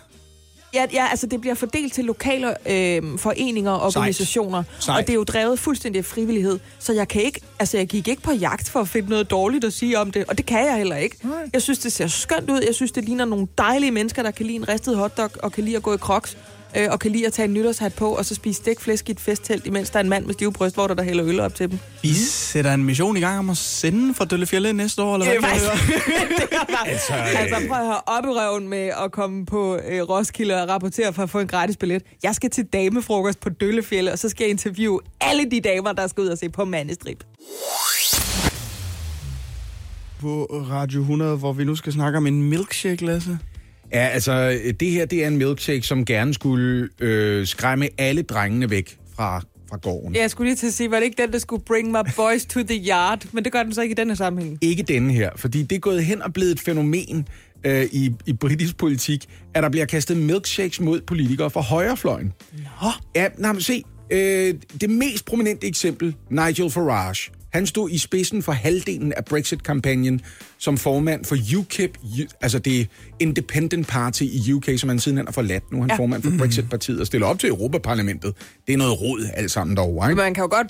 Ja, 0.73 0.85
ja, 0.93 1.07
altså 1.07 1.27
det 1.27 1.41
bliver 1.41 1.55
fordelt 1.55 1.93
til 1.93 2.05
lokale 2.05 2.69
øh, 2.71 3.19
foreninger 3.19 3.71
og 3.71 3.85
organisationer, 3.97 4.63
Sejt. 4.79 4.97
og 4.97 5.07
det 5.07 5.09
er 5.09 5.15
jo 5.15 5.23
drevet 5.23 5.59
fuldstændig 5.59 5.99
af 5.99 6.05
frivillighed, 6.05 6.59
så 6.79 6.93
jeg 6.93 7.07
kan 7.07 7.21
ikke, 7.21 7.41
altså 7.59 7.77
jeg 7.77 7.87
gik 7.87 8.07
ikke 8.07 8.21
på 8.21 8.31
jagt 8.31 8.69
for 8.69 8.79
at 8.79 8.87
finde 8.87 9.09
noget 9.09 9.31
dårligt 9.31 9.65
at 9.65 9.73
sige 9.73 9.99
om 9.99 10.11
det, 10.11 10.25
og 10.27 10.37
det 10.37 10.45
kan 10.45 10.65
jeg 10.65 10.77
heller 10.77 10.95
ikke. 10.95 11.17
Jeg 11.53 11.61
synes, 11.61 11.79
det 11.79 11.91
ser 11.93 12.07
skønt 12.07 12.49
ud, 12.49 12.61
jeg 12.67 12.75
synes, 12.75 12.91
det 12.91 13.05
ligner 13.05 13.25
nogle 13.25 13.47
dejlige 13.57 13.91
mennesker, 13.91 14.23
der 14.23 14.31
kan 14.31 14.45
lide 14.45 14.55
en 14.55 14.67
ristet 14.69 14.97
hotdog, 14.97 15.29
og 15.43 15.51
kan 15.51 15.63
lide 15.63 15.75
at 15.75 15.83
gå 15.83 15.93
i 15.93 15.97
crocs, 15.97 16.37
øh, 16.77 16.87
og 16.91 16.99
kan 16.99 17.11
lide 17.11 17.27
at 17.27 17.33
tage 17.33 17.45
en 17.45 17.53
nytårshat 17.53 17.93
på, 17.93 18.09
og 18.09 18.25
så 18.25 18.35
spise 18.35 18.57
stikflæsk 18.57 19.09
i 19.09 19.11
et 19.11 19.19
festtelt, 19.19 19.65
imens 19.65 19.89
der 19.89 19.99
er 19.99 20.03
en 20.03 20.09
mand 20.09 20.25
med 20.25 20.33
stive 20.33 20.53
brystvorter, 20.53 20.95
der 20.95 21.03
hælder 21.03 21.25
øl 21.25 21.39
op 21.39 21.55
til 21.55 21.71
dem. 21.71 21.79
Vi 22.01 22.13
sætter 22.13 22.73
en 22.73 22.83
mission 22.83 23.17
i 23.17 23.19
gang 23.19 23.39
om 23.39 23.49
at 23.49 23.57
sende 23.57 24.13
fra 24.13 24.25
Døllefjelle 24.25 24.73
næste 24.73 25.01
år, 25.01 25.13
eller 25.13 25.25
hvad? 25.25 25.35
Øh, 25.35 25.41
kan 25.41 26.47
jeg 26.51 26.65
faktisk. 26.69 27.11
høre? 27.11 27.19
altså, 27.29 27.37
altså 27.37 27.67
prøv 27.67 27.79
at 27.79 27.85
høre 27.85 28.01
op 28.05 28.23
i 28.23 28.27
røven 28.27 28.67
med 28.67 28.91
at 29.05 29.11
komme 29.11 29.45
på 29.45 29.75
øh, 29.75 30.01
Roskilde 30.01 30.61
og 30.63 30.69
rapportere 30.69 31.13
for 31.13 31.23
at 31.23 31.29
få 31.29 31.39
en 31.39 31.47
gratis 31.47 31.77
billet. 31.77 32.03
Jeg 32.23 32.35
skal 32.35 32.49
til 32.49 32.65
damefrokost 32.65 33.39
på 33.39 33.49
Døllefjelle, 33.49 34.11
og 34.11 34.19
så 34.19 34.29
skal 34.29 34.43
jeg 34.43 34.51
interviewe 34.51 34.99
alle 35.21 35.51
de 35.51 35.61
damer, 35.61 35.91
der 35.91 36.07
skal 36.07 36.21
ud 36.21 36.27
og 36.27 36.37
se 36.37 36.49
på 36.49 36.65
mandestrip. 36.65 37.23
På 40.19 40.45
Radio 40.69 41.01
100, 41.01 41.37
hvor 41.37 41.53
vi 41.53 41.63
nu 41.63 41.75
skal 41.75 41.93
snakke 41.93 42.17
om 42.17 42.27
en 42.27 42.43
milkshake, 42.43 43.05
Lasse. 43.05 43.39
Ja, 43.93 44.07
altså, 44.07 44.59
det 44.79 44.91
her, 44.91 45.05
det 45.05 45.23
er 45.23 45.27
en 45.27 45.37
milkshake, 45.37 45.81
som 45.81 46.05
gerne 46.05 46.33
skulle 46.33 46.89
øh, 46.99 47.47
skræmme 47.47 47.89
alle 47.97 48.21
drengene 48.21 48.69
væk 48.69 48.97
fra, 49.15 49.41
fra 49.69 49.77
gården. 49.77 50.15
Ja, 50.15 50.21
Jeg 50.21 50.31
skulle 50.31 50.49
lige 50.49 50.55
til 50.57 50.67
at 50.67 50.73
sige, 50.73 50.91
var 50.91 50.97
det 50.97 51.03
ikke 51.03 51.21
den, 51.21 51.31
der 51.31 51.39
skulle 51.39 51.63
bring 51.65 51.91
my 51.91 51.97
boys 52.15 52.45
to 52.45 52.59
the 52.63 52.85
yard? 52.89 53.25
Men 53.31 53.43
det 53.43 53.51
gør 53.51 53.63
den 53.63 53.73
så 53.73 53.81
ikke 53.81 53.91
i 53.93 53.95
denne 53.95 54.15
sammenhæng. 54.15 54.57
Ikke 54.61 54.83
denne 54.83 55.13
her, 55.13 55.29
fordi 55.35 55.63
det 55.63 55.75
er 55.75 55.79
gået 55.79 56.05
hen 56.05 56.21
og 56.21 56.33
blevet 56.33 56.51
et 56.51 56.59
fænomen 56.59 57.27
øh, 57.63 57.83
i, 57.91 58.11
i 58.25 58.33
britisk 58.33 58.77
politik, 58.77 59.25
at 59.53 59.63
der 59.63 59.69
bliver 59.69 59.85
kastet 59.85 60.17
milkshakes 60.17 60.79
mod 60.79 61.01
politikere 61.01 61.49
fra 61.49 61.61
højrefløjen. 61.61 62.33
Nå. 62.81 62.89
Ja, 63.15 63.27
nej, 63.37 63.51
men 63.51 63.61
se, 63.61 63.83
øh, 64.09 64.53
det 64.81 64.89
mest 64.89 65.25
prominente 65.25 65.67
eksempel, 65.67 66.15
Nigel 66.29 66.69
Farage. 66.71 67.31
Han 67.53 67.67
stod 67.67 67.89
i 67.89 67.97
spidsen 67.97 68.43
for 68.43 68.51
halvdelen 68.51 69.13
af 69.13 69.25
Brexit-kampagnen 69.25 70.21
som 70.57 70.77
formand 70.77 71.25
for 71.25 71.37
UKIP, 71.57 71.97
altså 72.41 72.59
det 72.59 72.87
Independent 73.19 73.87
Party 73.87 74.23
i 74.23 74.53
UK, 74.53 74.69
som 74.77 74.89
han 74.89 74.99
sidenhen 74.99 75.27
har 75.27 75.31
forladt. 75.31 75.71
Nu 75.71 75.77
er 75.77 75.81
han 75.81 75.89
ja. 75.89 75.93
Ja. 75.93 75.99
formand 75.99 76.23
for 76.23 76.31
Brexit-partiet 76.37 76.99
og 76.99 77.07
stiller 77.07 77.27
op 77.27 77.39
til 77.39 77.49
Europaparlamentet. 77.49 78.33
Det 78.67 78.73
er 78.73 78.77
noget 78.77 79.01
rod 79.01 79.29
alt 79.33 79.51
sammen 79.51 79.77
derovre, 79.77 80.09
ikke? 80.09 80.21
Man 80.21 80.33
kan 80.33 80.41
jo 80.41 80.49
godt 80.51 80.67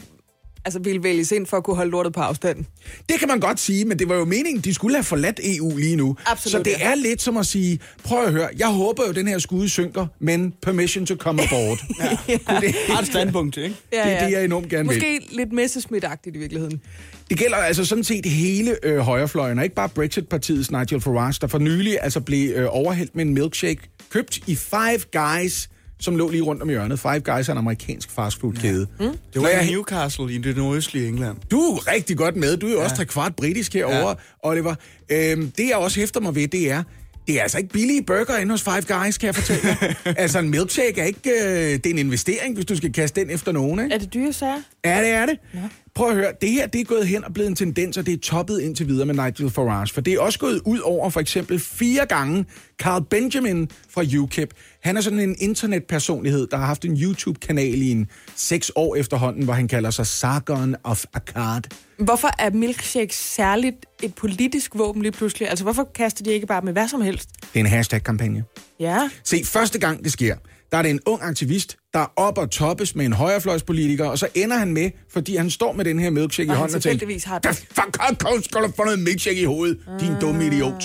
altså, 0.66 0.80
ville 0.80 1.04
vælges 1.04 1.32
ind 1.32 1.46
for 1.46 1.58
at 1.58 1.64
kunne 1.64 1.76
holde 1.76 1.92
lortet 1.92 2.14
på 2.14 2.22
afstand. 2.22 2.66
Det 3.10 3.20
kan 3.20 3.28
man 3.28 3.40
godt 3.40 3.60
sige, 3.60 3.86
men 3.86 4.00
det 4.00 4.10
var 4.10 4.16
jo 4.16 4.26
meningen, 4.26 4.62
de 4.62 4.74
skulle 4.74 4.96
have 4.96 5.04
forladt 5.04 5.40
EU 5.44 5.78
lige 5.78 5.96
nu. 5.96 6.18
Absolut, 6.26 6.52
Så 6.52 6.58
det 6.58 6.80
ja. 6.80 6.92
er 6.92 6.96
lidt 6.96 7.22
som 7.22 7.38
at 7.38 7.46
sige, 7.46 7.80
prøv 8.04 8.26
at 8.26 8.32
høre, 8.32 8.50
jeg 8.58 8.68
håber 8.68 9.04
jo, 9.08 9.14
den 9.14 9.28
her 9.28 9.40
skude 9.40 9.70
synker, 9.70 10.08
men 10.20 10.54
permission 10.62 11.06
to 11.06 11.16
come 11.16 11.42
aboard. 11.44 11.84
ja. 12.00 12.18
det, 12.62 12.76
Har 12.88 13.00
et 13.00 13.08
standpunkt, 13.08 13.58
ikke? 13.58 13.76
det 13.92 14.00
er 14.00 14.26
det, 14.26 14.34
jeg 14.34 14.46
enormt 14.46 14.70
gerne 14.70 14.90
vil. 14.90 14.98
Måske 14.98 15.28
lidt 15.32 15.50
Messerschmidt-agtigt 15.54 16.36
i 16.36 16.40
virkeligheden. 16.40 16.82
Det 17.30 17.38
gælder 17.38 17.58
altså 17.58 17.86
sådan 17.86 18.04
set 18.04 18.26
hele 18.26 18.76
øh, 18.84 18.98
højrefløjen, 18.98 19.58
og 19.58 19.64
ikke 19.64 19.76
bare 19.76 19.90
Brexit-partiets 19.90 20.72
Nigel 20.72 21.02
Farage, 21.02 21.38
der 21.42 21.48
for 21.48 21.60
nylig 21.60 21.98
altså 22.02 22.20
blev 22.20 22.56
øh, 22.56 22.68
overhældt 22.70 23.16
med 23.16 23.26
en 23.26 23.34
milkshake, 23.34 23.82
købt 24.10 24.38
i 24.48 24.56
Five 24.56 25.00
Guys, 25.14 25.70
som 26.04 26.16
lå 26.16 26.30
lige 26.30 26.42
rundt 26.42 26.62
om 26.62 26.70
hjørnet. 26.70 27.00
Five 27.00 27.20
Guys 27.20 27.48
er 27.48 27.52
en 27.52 27.58
amerikansk 27.58 28.12
fastfood-kæde. 28.12 28.88
Ja. 29.00 29.06
Mm. 29.06 29.18
Det 29.34 29.42
var 29.42 29.50
i 29.50 29.72
Newcastle 29.72 30.34
i 30.34 30.38
det 30.38 30.58
nordøstlige 30.58 31.08
England. 31.08 31.38
Du 31.52 31.58
er 31.58 31.94
rigtig 31.94 32.18
godt 32.18 32.36
med. 32.36 32.58
Du 32.58 32.68
er 32.68 32.72
jo 32.72 32.78
ja. 32.78 32.84
også 32.84 32.96
tre 32.96 33.06
kvart 33.06 33.36
britisk 33.36 33.74
herovre, 33.74 34.10
ja. 34.10 34.50
Oliver. 34.50 34.76
Øhm, 35.12 35.52
det, 35.52 35.68
jeg 35.68 35.76
også 35.76 36.00
hæfter 36.00 36.20
mig 36.20 36.36
ved, 36.36 36.48
det 36.48 36.72
er, 36.72 36.84
det 37.28 37.38
er 37.38 37.42
altså 37.42 37.58
ikke 37.58 37.70
billige 37.70 38.04
burger 38.04 38.38
inde 38.38 38.52
hos 38.52 38.62
Five 38.62 38.82
Guys, 38.82 39.18
kan 39.18 39.28
jeg 39.28 39.36
fortælle 39.36 39.62
dig. 39.64 39.96
altså, 40.24 40.40
en 40.40 40.50
milkshake 40.50 41.02
er 41.02 41.06
ikke... 41.06 41.30
Øh, 41.30 41.74
det 41.74 41.86
er 41.86 41.90
en 41.90 41.98
investering, 41.98 42.56
hvis 42.56 42.66
du 42.66 42.76
skal 42.76 42.94
kaste 42.94 43.22
den 43.22 43.30
efter 43.30 43.52
nogen, 43.52 43.80
ikke? 43.80 43.96
Er 43.96 44.00
det 44.00 44.14
dyre 44.14 44.34
sager? 44.34 44.62
Ja, 44.86 45.02
det 45.02 45.10
er 45.10 45.26
det. 45.26 45.38
Ja. 45.54 45.60
Prøv 45.96 46.10
at 46.10 46.16
høre, 46.16 46.32
det 46.42 46.50
her 46.50 46.68
det 46.68 46.82
er 46.82 46.86
gået 46.86 47.08
hen 47.08 47.24
og 47.24 47.34
blevet 47.34 47.50
en 47.50 47.56
tendens, 47.56 47.98
og 47.98 48.06
det 48.06 48.14
er 48.14 48.18
toppet 48.18 48.60
indtil 48.60 48.88
videre 48.88 49.06
med 49.06 49.16
Nigel 49.16 49.50
Farage. 49.50 49.94
For 49.94 50.02
det 50.02 50.14
er 50.14 50.20
også 50.20 50.40
gået 50.40 50.62
ud 50.66 50.80
over 50.80 51.10
for 51.10 51.20
eksempel 51.20 51.60
fire 51.60 52.06
gange 52.06 52.46
Carl 52.80 53.04
Benjamin 53.10 53.70
fra 53.90 54.04
UKIP. 54.20 54.54
Han 54.84 54.98
er 54.98 55.02
sådan 55.02 55.20
en 55.20 55.36
internetpersonlighed, 55.40 56.48
der 56.48 56.58
har 56.58 56.66
haft 56.66 56.86
en 56.86 56.98
YouTube-kanal 56.98 57.82
i 57.82 57.92
en 57.92 58.08
seks 58.36 58.72
år 58.76 58.96
efterhånden, 58.96 59.44
hvor 59.44 59.54
han 59.54 59.68
kalder 59.68 59.90
sig 59.90 60.08
Sargon 60.08 60.76
of 60.84 61.06
Akkad. 61.14 61.62
Hvorfor 61.98 62.30
er 62.40 62.50
milkshake 62.52 63.16
særligt 63.16 63.86
et 64.04 64.16
politisk 64.16 64.72
våben 64.76 65.02
lige 65.02 65.12
pludselig? 65.12 65.50
Altså, 65.50 65.64
hvorfor 65.64 65.90
kaster 65.96 66.24
de 66.24 66.32
ikke 66.32 66.48
bare 66.48 66.62
med 66.62 66.74
hvad 66.74 66.88
som 66.88 67.02
helst? 67.02 67.30
Det 67.42 67.60
er 67.60 67.60
en 67.60 67.66
hashtag-kampagne. 67.66 68.44
Ja. 68.80 69.10
Se, 69.24 69.46
første 69.46 69.80
gang 69.80 70.04
det 70.04 70.12
sker, 70.12 70.36
der 70.72 70.78
er 70.78 70.82
det 70.82 70.92
en 70.92 71.00
ung 71.06 71.22
aktivist, 71.24 71.78
der 71.94 72.00
er 72.00 72.14
op 72.16 72.38
og 72.38 72.50
toppes 72.52 72.96
med 72.96 73.06
en 73.06 73.14
højrefløjspolitiker, 73.14 74.06
og 74.06 74.20
så 74.20 74.28
ender 74.36 74.58
han 74.58 74.74
med, 74.74 74.92
fordi 75.10 75.36
han 75.36 75.50
står 75.50 75.74
med 75.74 75.86
den 75.86 76.00
her 76.00 76.10
milkshake 76.10 76.50
Og 76.52 76.56
i 76.56 76.58
hånden 76.58 76.76
og 76.76 76.82
tænker, 76.82 77.28
har 77.30 77.40
det. 77.40 77.56
fuck 77.56 77.98
har- 78.00 78.42
skal 78.44 78.62
du 78.62 78.72
få 78.76 78.84
noget 78.84 79.00
milkshake 79.00 79.42
i 79.42 79.46
hovedet, 79.46 79.78
din 80.00 80.14
dumme 80.22 80.46
idiot. 80.48 80.84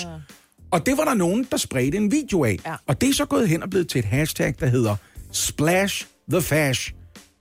Og 0.71 0.85
det 0.85 0.97
var 0.97 1.05
der 1.05 1.13
nogen, 1.13 1.47
der 1.51 1.57
spredte 1.57 1.97
en 1.97 2.11
video 2.11 2.43
af. 2.43 2.57
Ja. 2.65 2.73
Og 2.87 3.01
det 3.01 3.09
er 3.09 3.13
så 3.13 3.25
gået 3.25 3.49
hen 3.49 3.63
og 3.63 3.69
blevet 3.69 3.87
til 3.89 3.99
et 3.99 4.05
hashtag, 4.05 4.55
der 4.59 4.65
hedder 4.67 4.95
Splash 5.31 6.05
the 6.31 6.41
Fash. 6.41 6.93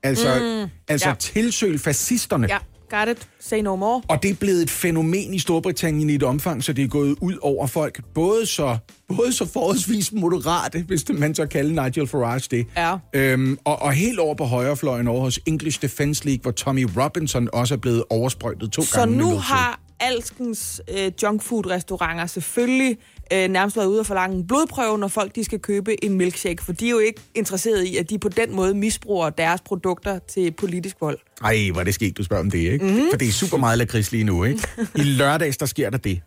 Altså, 0.02 0.38
mm, 0.64 0.70
altså 0.88 1.08
ja. 1.08 1.14
tilsøl 1.14 1.78
fascisterne. 1.78 2.46
Ja. 2.50 2.58
Got 2.90 3.08
it, 3.08 3.28
say 3.40 3.60
no 3.60 3.76
more. 3.76 4.02
Og 4.08 4.22
det 4.22 4.30
er 4.30 4.34
blevet 4.34 4.62
et 4.62 4.70
fænomen 4.70 5.34
i 5.34 5.38
Storbritannien 5.38 6.10
i 6.10 6.14
et 6.14 6.22
omfang, 6.22 6.64
så 6.64 6.72
det 6.72 6.84
er 6.84 6.88
gået 6.88 7.16
ud 7.20 7.34
over 7.42 7.66
folk. 7.66 8.00
Både 8.14 8.46
så, 8.46 8.76
både 9.16 9.32
så 9.32 9.46
forholdsvis 9.52 10.12
moderate, 10.12 10.82
hvis 10.86 11.02
det, 11.02 11.18
man 11.18 11.34
så 11.34 11.46
kalder 11.46 11.84
Nigel 11.84 12.06
Farage 12.08 12.48
det. 12.50 12.66
Ja. 12.76 12.96
Øhm, 13.12 13.58
og, 13.64 13.82
og 13.82 13.92
helt 13.92 14.18
over 14.18 14.34
på 14.34 14.44
højrefløjen 14.44 15.08
over 15.08 15.20
hos 15.20 15.40
English 15.46 15.82
Defence 15.82 16.24
League, 16.24 16.42
hvor 16.42 16.50
Tommy 16.50 16.86
Robinson 16.96 17.48
også 17.52 17.74
er 17.74 17.78
blevet 17.78 18.04
oversprøjtet 18.10 18.72
to 18.72 18.82
Så 18.82 18.96
gange. 18.98 19.16
med 19.16 19.24
nu 19.24 19.36
har 19.38 19.80
alskens 20.00 20.82
øh, 20.98 21.12
junkfood-restauranter 21.22 22.26
selvfølgelig 22.26 22.98
øh, 23.32 23.48
nærmest 23.48 23.76
været 23.76 23.86
ude 23.86 24.00
og 24.00 24.06
forlange 24.06 24.36
en 24.36 24.46
blodprøve, 24.46 24.98
når 24.98 25.08
folk 25.08 25.34
de 25.34 25.44
skal 25.44 25.58
købe 25.58 26.04
en 26.04 26.14
milkshake, 26.14 26.64
for 26.64 26.72
de 26.72 26.86
er 26.86 26.90
jo 26.90 26.98
ikke 26.98 27.20
interesseret 27.34 27.84
i, 27.84 27.96
at 27.96 28.10
de 28.10 28.18
på 28.18 28.28
den 28.28 28.56
måde 28.56 28.74
misbruger 28.74 29.30
deres 29.30 29.60
produkter 29.60 30.18
til 30.18 30.52
politisk 30.52 30.96
vold. 31.00 31.18
Ej, 31.44 31.70
hvor 31.72 31.80
er 31.80 31.84
det 31.84 31.94
sket, 31.94 32.18
du 32.18 32.24
spørger 32.24 32.42
om 32.42 32.50
det, 32.50 32.58
ikke? 32.58 32.84
Mm-hmm. 32.84 33.06
For 33.10 33.18
det 33.18 33.28
er 33.28 33.32
super 33.32 33.56
meget 33.56 33.78
lakrids 33.78 34.12
lige 34.12 34.24
nu, 34.24 34.44
ikke? 34.44 34.68
I 34.94 35.02
lørdags, 35.02 35.56
der 35.56 35.66
sker 35.66 35.90
der 35.90 35.98
det, 35.98 36.20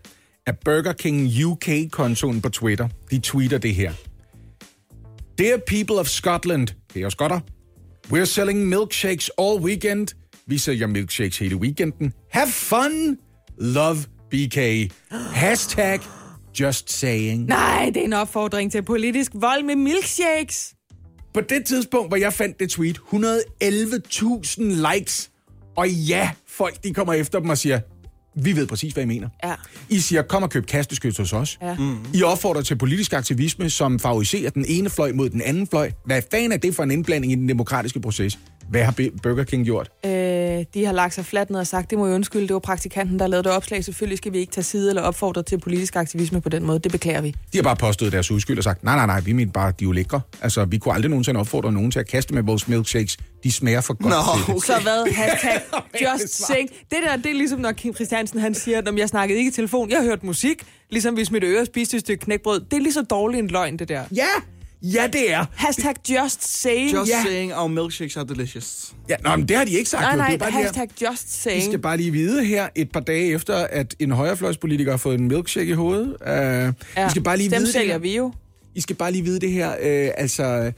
at 0.46 0.56
Burger 0.66 0.94
King 0.94 1.46
UK-kontoen 1.46 2.42
på 2.42 2.50
Twitter, 2.50 2.88
de 3.12 3.20
tweeter 3.20 3.58
det 3.58 3.76
her. 3.76 3.94
Dear 5.38 5.58
people 5.68 5.96
of 5.96 6.08
Scotland, 6.08 6.68
det 6.68 7.00
er 7.00 7.02
jo 7.02 7.10
skotter, 7.10 7.40
we're 8.14 8.26
selling 8.26 8.68
milkshakes 8.68 9.32
all 9.38 9.60
weekend. 9.60 10.08
Vi 10.46 10.58
sælger 10.58 10.88
milkshakes 10.88 11.38
hele 11.38 11.56
weekenden. 11.56 12.14
Have 12.30 12.48
fun! 12.48 13.18
Love 13.62 13.98
BK. 14.32 14.58
Hashtag 15.34 16.00
just 16.60 16.92
saying. 16.92 17.46
Nej, 17.46 17.86
det 17.94 17.98
er 17.98 18.06
en 18.06 18.14
opfordring 18.14 18.72
til 18.72 18.82
politisk 18.82 19.32
vold 19.34 19.64
med 19.64 19.76
milkshakes. 19.76 20.74
På 21.34 21.42
det 21.42 21.66
tidspunkt, 21.66 22.10
hvor 22.10 22.18
jeg 22.18 22.34
fandt 22.34 22.60
det 22.60 22.70
tweet, 22.70 22.98
111.000 22.98 24.94
likes. 24.94 25.30
Og 25.78 25.90
ja, 25.90 26.32
folk 26.48 26.84
de 26.84 26.94
kommer 26.94 27.14
efter 27.14 27.40
dem 27.40 27.50
og 27.50 27.58
siger, 27.58 27.80
vi 28.36 28.56
ved 28.56 28.68
præcis, 28.68 28.94
hvad 28.94 29.04
I 29.04 29.08
mener. 29.08 29.30
Ja. 29.44 29.56
I 29.90 30.00
siger, 30.00 30.22
kom 30.22 30.44
og 30.44 30.50
køb 30.50 30.66
kasteskyt 30.66 31.18
hos 31.18 31.34
os. 31.34 31.58
Ja. 31.62 31.76
Mm. 31.76 31.98
I 32.14 32.24
opfordrer 32.24 32.62
til 32.62 32.78
politisk 32.78 33.14
aktivisme, 33.14 33.70
som 33.70 34.00
favoriserer 34.00 34.50
den 34.50 34.66
ene 34.68 34.90
fløj 34.90 35.12
mod 35.12 35.30
den 35.30 35.42
anden 35.42 35.68
fløj. 35.68 35.92
Hvad 36.06 36.22
fanden 36.32 36.52
er 36.52 36.58
det 36.58 36.76
for 36.76 36.84
en 36.84 36.92
indblanding 36.92 37.34
i 37.34 37.36
den 37.36 37.50
demokratiske 37.50 38.02
proces? 38.02 38.40
Hvad 38.72 38.84
har 38.84 38.96
Burger 39.24 39.44
King 39.44 39.66
gjort? 39.66 39.90
Øh, 40.06 40.12
de 40.74 40.86
har 40.86 40.92
lagt 40.92 41.14
sig 41.14 41.26
fladt 41.26 41.50
ned 41.50 41.60
og 41.60 41.68
sagt, 41.68 41.90
det 41.90 41.98
må 41.98 42.06
jeg 42.08 42.16
undskylde, 42.16 42.48
det 42.48 42.54
var 42.54 42.60
praktikanten, 42.60 43.20
der 43.20 43.28
lavede 43.28 43.44
det 43.44 43.52
opslag. 43.52 43.84
Selvfølgelig 43.84 44.18
skal 44.18 44.34
vi 44.34 44.38
ikke 44.38 44.52
tage 44.52 44.64
side 44.64 44.90
eller 44.90 45.02
opfordre 45.02 45.44
til 45.44 45.60
politisk 45.60 45.96
aktivisme 45.96 46.42
på 46.42 46.50
den 46.50 46.64
måde. 46.64 46.80
Det 46.80 46.92
beklager 46.92 47.22
vi. 47.22 47.36
De 47.54 47.58
har 47.58 47.64
bare 47.64 47.76
påstået 47.76 48.12
deres 48.12 48.32
uskyld 48.32 48.58
og 48.58 48.64
sagt, 48.64 48.84
nej, 48.84 48.96
nej, 48.96 49.06
nej, 49.06 49.22
vi 49.22 49.34
mener 49.34 49.52
bare, 49.52 49.68
de 49.68 49.84
er 49.84 49.88
jo 49.88 49.92
lækre. 49.92 50.22
Altså, 50.42 50.66
vi 50.66 50.78
kunne 50.78 50.94
aldrig 50.94 51.10
nogensinde 51.10 51.40
opfordre 51.40 51.72
nogen 51.72 51.92
til 51.92 52.00
at 52.00 52.08
kaste 52.08 52.34
med 52.34 52.44
vores 52.44 52.68
milkshakes. 52.68 53.18
De 53.44 53.52
smager 53.52 53.82
for 53.82 53.94
godt 53.94 54.14
Nå, 54.14 54.46
til 54.46 54.54
det. 54.56 54.64
Så 54.64 54.74
hvad? 54.82 55.14
Hashtag 55.14 55.62
just 56.12 56.46
sing. 56.48 56.70
Det 56.70 56.98
der, 57.08 57.16
det 57.16 57.26
er 57.26 57.36
ligesom, 57.36 57.60
når 57.60 57.72
Kim 57.72 57.96
Christiansen 57.96 58.40
han 58.40 58.54
siger, 58.54 58.78
at 58.78 58.98
jeg 58.98 59.10
snakkede 59.10 59.40
ikke 59.40 59.50
i 59.50 59.54
telefon, 59.54 59.90
jeg 59.90 60.04
hørte 60.04 60.26
musik, 60.26 60.64
ligesom 60.90 61.14
hvis 61.14 61.32
mit 61.32 61.44
øre 61.44 61.66
spiste 61.66 61.98
et 61.98 62.02
stykke 62.02 62.26
knækbrød. 62.26 62.60
Det 62.60 62.78
er 62.78 62.82
lige 62.82 62.94
så 62.94 63.02
dårligt 63.02 63.44
en 63.44 63.48
løgn, 63.48 63.80
det 63.80 63.90
der. 63.90 64.04
Ja, 64.16 64.28
ja 64.84 65.08
det 65.14 65.34
er. 65.34 65.46
Hashtag 65.56 65.94
just 66.10 66.62
saying. 66.62 66.94
Just 66.94 67.12
ja. 67.12 67.24
saying 67.24 67.54
our 67.56 67.68
milkshakes 67.68 68.18
are 68.18 68.26
delicious. 68.28 68.94
Ja, 69.10 69.16
nå, 69.24 69.36
men 69.36 69.48
det 69.48 69.58
har 69.58 69.66
de 69.66 69.72
ikke 69.72 69.90
sagt. 69.90 70.02
Nej, 70.02 70.12
jo. 70.12 70.18
nej, 70.18 70.28
det 70.28 70.34
er 70.34 70.38
bare 70.38 70.48
det 70.50 70.54
her- 70.58 70.64
hashtag 70.64 70.90
just 71.10 71.28
I 71.38 71.42
saying. 71.42 71.64
skal 71.64 71.80
bare 71.80 71.98
lige 71.98 72.12
vide 72.12 72.46
her, 72.46 72.68
et 72.76 72.92
par 72.92 73.00
dage 73.00 73.34
efter, 73.34 73.56
at 73.56 73.96
en 74.00 74.12
højrefløjspolitiker 74.12 74.92
har 74.92 74.98
fået 74.98 75.20
en 75.20 75.28
milkshake 75.28 75.70
i 75.70 75.74
hovedet. 75.74 76.08
Uh, 76.22 76.28
ja, 76.28 76.72
I 77.08 77.10
skal 77.10 77.24
bare 77.24 77.38
lige 77.38 77.50
dem 77.50 77.56
vide 77.58 77.66
det 77.66 77.74
sælger 77.74 77.92
her. 77.94 78.00
vi 78.00 78.16
jo. 78.16 78.34
I 78.76 78.82
skal 78.82 78.96
bare 78.96 79.12
lige 79.12 79.24
vide 79.24 79.40
det 79.40 79.52
her. 79.52 79.70
Uh, 79.70 80.12
altså, 80.18 80.72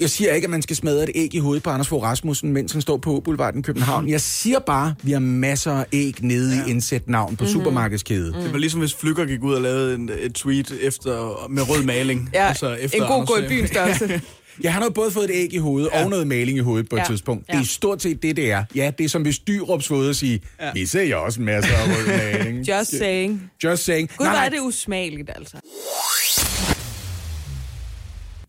jeg 0.00 0.10
siger 0.10 0.32
ikke, 0.34 0.44
at 0.44 0.50
man 0.50 0.62
skal 0.62 0.76
smadre 0.76 1.02
et 1.02 1.10
æg 1.14 1.34
i 1.34 1.38
hovedet 1.38 1.62
på 1.62 1.70
Anders 1.70 1.88
Fogh 1.88 2.02
Rasmussen, 2.02 2.52
mens 2.52 2.72
han 2.72 2.80
står 2.80 2.96
på 2.96 3.20
Boulevarden 3.24 3.60
i 3.60 3.62
København. 3.62 4.08
Jeg 4.08 4.20
siger 4.20 4.58
bare, 4.58 4.88
at 4.98 5.06
vi 5.06 5.12
har 5.12 5.18
masser 5.18 5.72
af 5.72 5.86
æg 5.92 6.14
nede 6.20 6.56
ja. 6.56 6.66
i 6.66 6.70
indsæt 6.70 7.08
navn 7.08 7.36
på 7.36 7.44
mm-hmm. 7.44 7.60
supermarkedskæde. 7.60 8.32
Det 8.32 8.52
var 8.52 8.58
ligesom 8.58 8.80
hvis 8.80 8.94
Flykker 8.94 9.24
gik 9.24 9.42
ud 9.42 9.54
og 9.54 9.62
lavede 9.62 9.94
en, 9.94 10.10
et 10.20 10.34
tweet 10.34 10.72
efter, 10.82 11.46
med 11.50 11.68
rød 11.70 11.82
maling. 11.82 12.30
Ja, 12.34 12.48
altså 12.48 12.74
efter 12.74 12.98
en 13.02 13.06
god 13.08 13.14
Anders, 13.14 13.28
gå 13.28 13.36
i 13.36 13.42
øh, 13.42 13.48
byen 13.48 13.66
størrelse. 13.68 14.20
Jeg 14.62 14.74
har 14.74 14.84
jo 14.84 14.90
både 14.90 15.10
fået 15.10 15.24
et 15.24 15.30
æg 15.34 15.54
i 15.54 15.56
hovedet 15.56 15.88
ja. 15.94 16.04
og 16.04 16.10
noget 16.10 16.26
maling 16.26 16.58
i 16.58 16.60
hovedet 16.60 16.88
på 16.88 16.96
et 16.96 17.00
Ja. 17.00 17.04
tidspunkt. 17.04 17.48
Ja. 17.48 17.52
Det 17.54 17.60
er 17.60 17.66
stort 17.66 18.02
set 18.02 18.22
det, 18.22 18.36
det 18.36 18.50
er. 18.50 18.64
Ja, 18.74 18.90
det 18.98 19.04
er 19.04 19.08
som 19.08 19.22
hvis 19.22 19.38
Dyrups 19.38 19.88
fået 19.88 20.10
at 20.10 20.16
sige, 20.16 20.40
ja. 20.60 20.70
vi 20.74 20.86
ser 20.86 21.02
jo 21.02 21.24
også 21.24 21.40
masser 21.40 21.74
af 21.74 21.86
rød 21.86 22.06
maling. 22.06 22.58
Just 22.70 22.98
saying. 22.98 23.50
Just 23.64 23.84
saying. 23.84 24.10
Gud, 24.16 24.26
Nej, 24.26 24.34
nej. 24.34 24.46
er 24.46 24.48
det 24.48 24.58
usmageligt, 24.60 25.30
altså. 25.36 25.56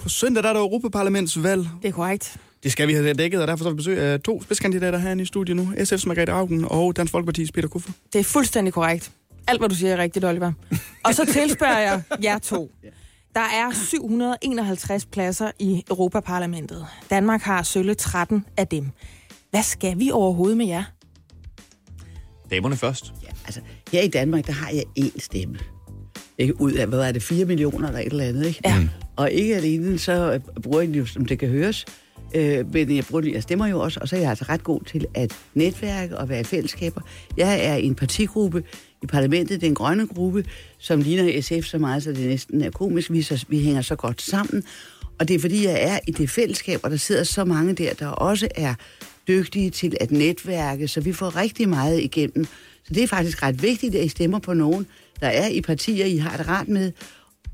På 0.02 0.10
søndag 0.10 0.44
der 0.44 0.50
er 0.50 0.54
der 0.54 0.60
Europaparlamentsvalg. 0.60 1.68
Det 1.82 1.88
er 1.88 1.92
korrekt. 1.92 2.38
Det 2.64 2.72
skal 2.72 2.88
vi 2.88 2.94
have 2.94 3.14
dækket, 3.14 3.42
og 3.42 3.48
derfor 3.48 3.64
har 3.64 3.72
vi 3.72 3.76
besøg 3.76 4.00
af 4.00 4.20
to 4.20 4.44
spidskandidater 4.44 4.98
herinde 4.98 5.24
i 5.24 5.26
studiet 5.26 5.58
nu. 5.58 5.64
SF's 5.64 6.08
Margrethe 6.08 6.34
Augen 6.34 6.66
og 6.70 6.96
Dansk 6.96 7.16
Folkeparti's 7.16 7.50
Peter 7.54 7.68
Kuffer. 7.68 7.92
Det 8.14 8.20
er 8.20 8.24
fuldstændig 8.24 8.74
korrekt. 8.74 9.12
Alt, 9.48 9.60
hvad 9.60 9.70
du 9.70 9.76
siger, 9.76 9.94
er 9.94 9.98
rigtigt, 9.98 10.26
Oliver. 10.26 10.52
Og 11.04 11.16
så 11.16 11.26
tilspørger 11.26 11.80
jeg 11.80 12.02
jer 12.24 12.38
to. 12.40 12.72
Der 13.36 13.40
er 13.42 13.72
751 13.74 15.06
pladser 15.06 15.52
i 15.60 15.84
Europaparlamentet. 15.90 16.86
Danmark 17.10 17.42
har 17.42 17.64
sølle 17.64 17.94
13 17.94 18.46
af 18.58 18.68
dem. 18.68 18.90
Hvad 19.50 19.64
skal 19.64 20.00
vi 20.00 20.12
overhovedet 20.12 20.58
med 20.58 20.68
jer? 20.68 20.84
Damerne 22.52 22.78
først. 22.78 23.14
Ja, 23.24 23.30
altså, 23.46 23.62
her 23.92 24.02
i 24.02 24.08
Danmark, 24.08 24.48
der 24.48 24.54
har 24.54 24.70
jeg 24.70 24.84
én 25.00 25.20
stemme. 25.20 25.58
Ikke? 26.42 26.62
Ud 26.62 26.72
af, 26.72 26.88
hvad 26.88 27.00
er 27.00 27.12
det, 27.12 27.24
4 27.24 27.46
millioner 27.46 27.88
eller 27.88 28.00
et 28.00 28.06
eller 28.06 28.24
andet, 28.24 28.48
ikke? 28.48 28.62
Ja. 28.66 28.88
Og 29.16 29.32
ikke 29.32 29.56
alene, 29.56 30.00
så 30.00 30.34
øh, 30.34 30.62
bruger 30.62 30.80
jeg 30.80 30.88
den 30.88 30.96
jo, 30.96 31.06
som 31.06 31.26
det 31.26 31.40
kan 31.40 31.50
høres, 31.50 31.86
øh, 32.36 32.74
men 32.74 32.96
jeg, 32.96 33.06
bruger 33.10 33.22
den, 33.22 33.34
jeg 33.34 33.44
stemmer 33.44 33.68
jo 33.68 33.80
også, 33.80 34.00
og 34.00 34.08
så 34.08 34.16
er 34.16 34.20
jeg 34.20 34.30
altså 34.30 34.46
ret 34.50 34.64
god 34.64 34.82
til 34.82 35.06
at 35.14 35.38
netværke 35.54 36.18
og 36.18 36.30
være 36.30 36.40
i 36.40 36.44
fællesskaber. 36.44 37.02
Jeg 37.38 37.66
er 37.66 37.76
i 37.76 37.86
en 37.86 37.96
partigruppe 37.96 38.64
i 39.04 39.06
parlamentet, 39.06 39.62
det 39.62 39.68
er 39.68 39.70
en 39.70 39.76
grønne 39.76 40.08
gruppe, 40.08 40.46
som 40.78 41.02
ligner 41.02 41.42
SF 41.42 41.68
så 41.68 41.78
meget, 41.78 42.04
så 42.04 42.10
det 42.10 42.28
næsten 42.28 42.62
er 42.62 42.70
komisk. 42.70 43.12
Vi, 43.12 43.22
så, 43.22 43.46
vi 43.48 43.60
hænger 43.60 43.82
så 43.82 43.96
godt 43.96 44.22
sammen, 44.22 44.64
og 45.20 45.28
det 45.28 45.36
er 45.36 45.40
fordi, 45.40 45.66
jeg 45.66 45.78
er 45.84 46.00
i 46.08 46.12
det 46.12 46.30
fællesskab, 46.30 46.80
og 46.84 46.92
der 46.92 46.98
sidder 46.98 47.24
så 47.24 47.46
mange 47.46 47.74
der, 47.74 47.94
der 47.94 48.08
også 48.08 48.48
er 48.56 48.74
dygtige 49.28 49.70
til 49.70 49.98
at 50.00 50.12
netværke, 50.12 50.88
så 50.88 51.02
vi 51.02 51.14
får 51.14 51.36
rigtig 51.36 51.70
meget 51.70 52.00
igennem. 52.00 52.46
Så 52.84 52.94
det 52.94 53.04
er 53.04 53.08
faktisk 53.08 53.44
ret 53.44 53.62
vigtigt, 53.62 53.96
at 53.96 54.06
I 54.06 54.08
stemmer 54.08 54.40
på 54.40 54.54
nogen, 54.54 54.88
der 55.22 55.28
er 55.28 55.48
i 55.48 55.62
partier, 55.62 56.06
I 56.06 56.18
har 56.18 56.38
det 56.38 56.48
rart 56.48 56.68
med, 56.68 56.92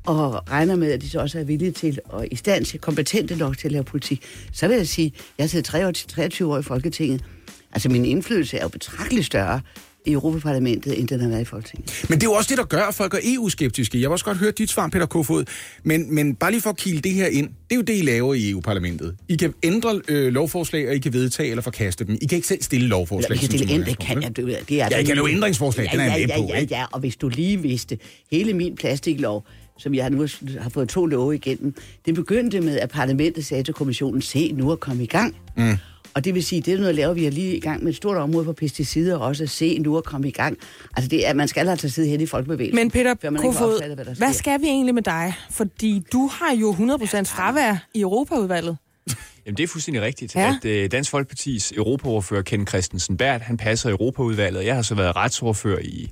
og 0.06 0.52
regner 0.52 0.76
med, 0.76 0.92
at 0.92 1.02
de 1.02 1.10
så 1.10 1.20
også 1.20 1.40
er 1.40 1.44
villige 1.44 1.72
til 1.72 2.00
og 2.06 2.28
i 2.32 2.36
stand 2.36 2.66
til, 2.66 2.80
kompetente 2.80 3.36
nok 3.36 3.58
til 3.58 3.68
at 3.68 3.72
lave 3.72 3.84
politik. 3.84 4.26
Så 4.54 4.68
vil 4.68 4.78
jeg 4.78 4.88
sige, 4.88 5.14
jeg 5.38 5.50
sidder 5.50 5.92
23 6.08 6.54
år 6.54 6.58
i 6.58 6.62
Folketinget. 6.62 7.24
Altså 7.72 7.90
min 7.90 8.06
indflydelse 8.06 8.58
er 8.58 8.62
jo 8.62 8.70
betragteligt 8.70 9.26
større 9.26 9.62
i 10.08 10.12
Europaparlamentet, 10.14 11.00
end 11.00 11.08
den 11.08 11.20
har 11.20 11.30
været 11.30 11.42
i 11.42 11.46
Folketinget. 11.46 12.06
Men 12.10 12.20
det 12.20 12.26
er 12.26 12.30
jo 12.30 12.34
også 12.34 12.50
det, 12.50 12.58
der 12.58 12.64
gør, 12.64 12.84
at 12.84 12.96
folk 12.96 13.14
er 13.14 13.20
EU-skeptiske. 13.24 14.02
Jeg 14.02 14.10
vil 14.10 14.12
også 14.12 14.26
godt 14.26 14.38
høre 14.38 14.52
dit 14.52 14.70
svar, 14.70 14.88
Peter 14.88 15.06
Kofod. 15.06 15.46
Men, 15.84 16.16
men 16.16 16.36
bare 16.36 16.52
lige 16.52 16.62
for 16.62 16.70
at 16.70 16.78
kile 16.78 17.00
det 17.00 17.14
her 17.14 17.28
ind. 17.28 17.48
Det 17.48 17.72
er 17.72 17.76
jo 17.76 17.82
det, 17.82 17.98
I 17.98 18.02
laver 18.02 18.34
i 18.34 18.50
EU-parlamentet. 18.50 19.16
I 19.28 19.36
kan 19.36 19.54
ændre 19.64 20.02
øh, 20.08 20.34
lovforslag, 20.34 20.90
og 20.90 20.96
I 20.96 21.00
kan 21.00 21.14
vedtage 21.14 21.50
eller 21.50 21.62
forkaste 21.62 22.06
dem. 22.06 22.18
I 22.22 22.26
kan 22.26 22.36
ikke 22.36 22.48
selv 22.48 22.64
stille 22.64 22.88
lovforslag. 22.88 23.36
Vi 23.36 23.38
kan 23.38 23.48
stille 23.48 23.68
som 23.68 23.76
ænd, 23.76 23.86
det 23.86 24.00
kan 24.00 24.24
jeg. 24.24 24.36
Det, 24.38 24.72
er 24.72 24.88
Ja, 24.92 24.98
I 24.98 25.04
kan 25.04 25.16
lave 25.16 25.32
ændringsforslag, 25.32 25.86
ja, 25.86 25.92
den 25.92 26.00
er 26.00 26.18
ja, 26.18 26.26
ja, 26.30 26.42
på, 26.42 26.48
Ja, 26.54 26.66
ja, 26.70 26.86
og 26.92 27.00
hvis 27.00 27.16
du 27.16 27.30
lige 27.30 27.62
vidste, 27.62 27.98
hele 28.32 28.54
min 28.54 28.76
plastiklov, 28.76 29.46
som 29.78 29.94
jeg 29.94 30.10
nu 30.10 30.28
har 30.60 30.70
fået 30.70 30.90
to 30.90 31.06
love 31.06 31.36
igennem, 31.36 31.74
det 32.06 32.16
begyndte 32.16 32.62
med, 32.62 32.80
at 32.80 32.90
parlamentet 32.90 33.46
sagde 33.46 33.64
til 33.64 33.74
kommissionen, 33.74 34.22
se 34.22 34.52
nu 34.52 34.72
at 34.72 34.80
komme 34.80 35.04
i 35.04 35.08
gang. 35.08 35.36
Mm. 35.58 35.78
Og 36.18 36.26
det 36.26 36.34
vil 36.36 36.44
sige, 36.44 36.62
det 36.62 36.74
er 36.74 36.78
noget, 36.78 36.96
laver 36.96 37.14
vi 37.14 37.26
er 37.26 37.32
lige 37.32 37.56
i 37.56 37.60
gang 37.60 37.84
med 37.84 37.90
et 37.92 37.96
stort 37.96 38.18
område 38.18 38.46
for 38.46 38.52
pesticider 38.54 39.18
også, 39.18 39.44
at 39.44 39.50
se 39.50 39.80
nu 39.80 39.98
at 39.98 40.04
komme 40.04 40.28
i 40.28 40.32
gang. 40.32 40.58
Altså 40.96 41.10
det 41.10 41.28
er, 41.28 41.34
man 41.34 41.48
skal 41.48 41.70
altså 41.70 41.90
sidde 41.90 42.10
hen 42.10 42.22
i 42.22 42.26
folkebevægelsen. 42.26 42.76
Men 42.76 42.92
Peter 42.92 43.16
før 43.22 43.30
man 43.30 43.42
Kofod, 43.42 43.74
opfatter, 43.76 43.96
hvad 43.96 44.06
der 44.06 44.14
hvad 44.14 44.28
sker. 44.34 44.38
skal 44.38 44.62
vi 44.62 44.66
egentlig 44.68 44.96
med 44.96 45.02
dig? 45.04 45.34
Fordi 45.52 46.04
du 46.14 46.28
har 46.28 46.56
jo 46.56 46.72
100% 46.74 46.78
fravær 47.24 47.76
i 47.94 48.02
Europaudvalget. 48.02 48.78
Jamen, 49.46 49.58
det 49.58 49.64
er 49.64 49.68
fuldstændig 49.68 50.02
rigtigt, 50.04 50.36
Ja. 50.36 50.42
ja. 50.42 50.56
at 50.64 50.66
øh, 50.66 50.92
Dansk 50.92 51.10
Folkepartis 51.12 51.72
europaordfører 51.72 52.42
Ken 52.42 52.68
Christensen 52.68 53.18
Bært, 53.18 53.42
han 53.42 53.58
passer 53.58 53.90
Europaudvalget. 53.90 54.66
Jeg 54.66 54.76
har 54.76 54.82
så 54.82 54.96
været 54.96 55.16
retsordfører 55.16 55.80
i 55.80 56.10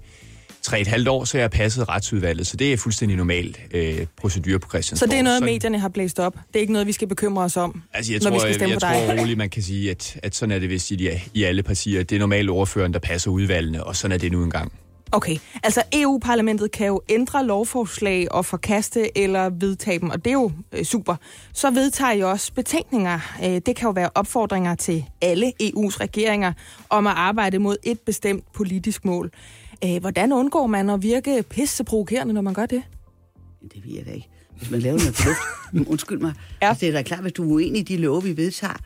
tre 0.66 0.82
et 0.82 0.88
halvt 0.88 1.07
år, 1.07 1.24
så 1.26 1.38
jeg 1.38 1.43
har 1.43 1.49
passet 1.49 1.89
retsudvalget, 1.89 2.47
så 2.47 2.57
det 2.57 2.74
er 2.74 2.78
fuldstændig 2.78 3.18
normal 3.18 3.57
øh, 3.72 4.05
procedur 4.18 4.57
på 4.57 4.66
Så 4.66 4.70
Christiansborg. 4.70 5.09
det 5.11 5.20
er 5.20 5.24
noget, 5.24 5.43
medierne 5.43 5.80
har 5.80 5.89
blæst 5.89 6.20
op. 6.20 6.34
Det 6.47 6.55
er 6.55 6.59
ikke 6.59 6.74
noget, 6.74 6.88
vi 6.88 6.91
skal 6.91 7.07
bekymre 7.07 7.43
os 7.43 7.57
om, 7.57 7.82
Altså, 7.93 8.13
jeg 8.13 8.22
når 8.24 8.30
vi 8.30 8.34
tror, 8.34 8.39
skal 8.39 8.47
jeg, 8.47 8.55
stemme 8.55 8.72
jeg 8.72 8.97
på 8.97 8.99
dig. 9.07 9.16
tror 9.16 9.22
roligt, 9.22 9.38
man 9.38 9.49
kan 9.49 9.63
sige, 9.63 9.91
at, 9.91 10.18
at 10.24 10.36
sådan 10.36 10.51
er 10.55 10.59
det 10.59 10.70
vist 10.70 10.91
i, 10.91 10.95
de- 10.95 11.20
i 11.34 11.43
alle 11.43 11.63
partier. 11.63 12.03
Det 12.03 12.16
er 12.16 12.20
normalt 12.20 12.49
ordføreren, 12.49 12.93
der 12.93 12.99
passer 12.99 13.32
udvalgene, 13.32 13.84
og 13.84 13.95
sådan 13.95 14.11
er 14.16 14.18
det 14.18 14.32
nu 14.32 14.43
engang. 14.43 14.72
Okay, 15.11 15.38
altså 15.63 15.84
EU-parlamentet 15.93 16.72
kan 16.72 16.88
jo 16.88 17.01
ændre 17.09 17.45
lovforslag 17.45 18.32
og 18.32 18.45
forkaste 18.45 19.18
eller 19.18 19.49
vedtage 19.49 19.99
dem, 19.99 20.09
og 20.09 20.26
det 20.26 20.30
er 20.30 20.34
jo 20.34 20.51
øh, 20.72 20.84
super. 20.86 21.16
Så 21.53 21.72
vedtager 21.72 22.11
I 22.11 22.22
også 22.22 22.53
betænkninger. 22.53 23.20
Øh, 23.43 23.49
det 23.49 23.76
kan 23.76 23.84
jo 23.84 23.89
være 23.91 24.09
opfordringer 24.16 24.76
til 24.76 25.05
alle 25.22 25.47
EU's 25.63 25.97
regeringer 25.99 26.53
om 26.89 27.07
at 27.07 27.13
arbejde 27.16 27.59
mod 27.59 27.76
et 27.84 27.99
bestemt 27.99 28.43
politisk 28.53 29.05
mål. 29.05 29.32
Øh, 29.84 29.99
hvordan 29.99 30.34
undgår 30.34 30.67
man 30.67 30.89
at 30.89 31.03
virke 31.03 31.43
pisseprovokerende, 31.49 32.34
når 32.34 32.41
man 32.41 32.53
gør 32.53 32.65
det? 32.65 32.84
Det 33.61 33.86
ved 33.86 33.93
jeg 33.93 34.05
da 34.05 34.11
ikke. 34.11 34.30
Hvis 34.57 34.71
man 34.71 34.80
laver 34.80 34.97
noget 34.97 35.15
fornuft. 35.15 35.89
Undskyld 35.91 36.19
mig. 36.19 36.34
Ja. 36.61 36.67
Altså, 36.67 36.82
det 36.82 36.89
er 36.89 36.93
da 36.93 37.01
klart, 37.01 37.21
hvis 37.21 37.34
du 37.34 37.43
er 37.43 37.53
uenig 37.53 37.80
i 37.80 37.84
de 37.84 37.97
love, 37.97 38.23
vi 38.23 38.38
vedtager, 38.38 38.78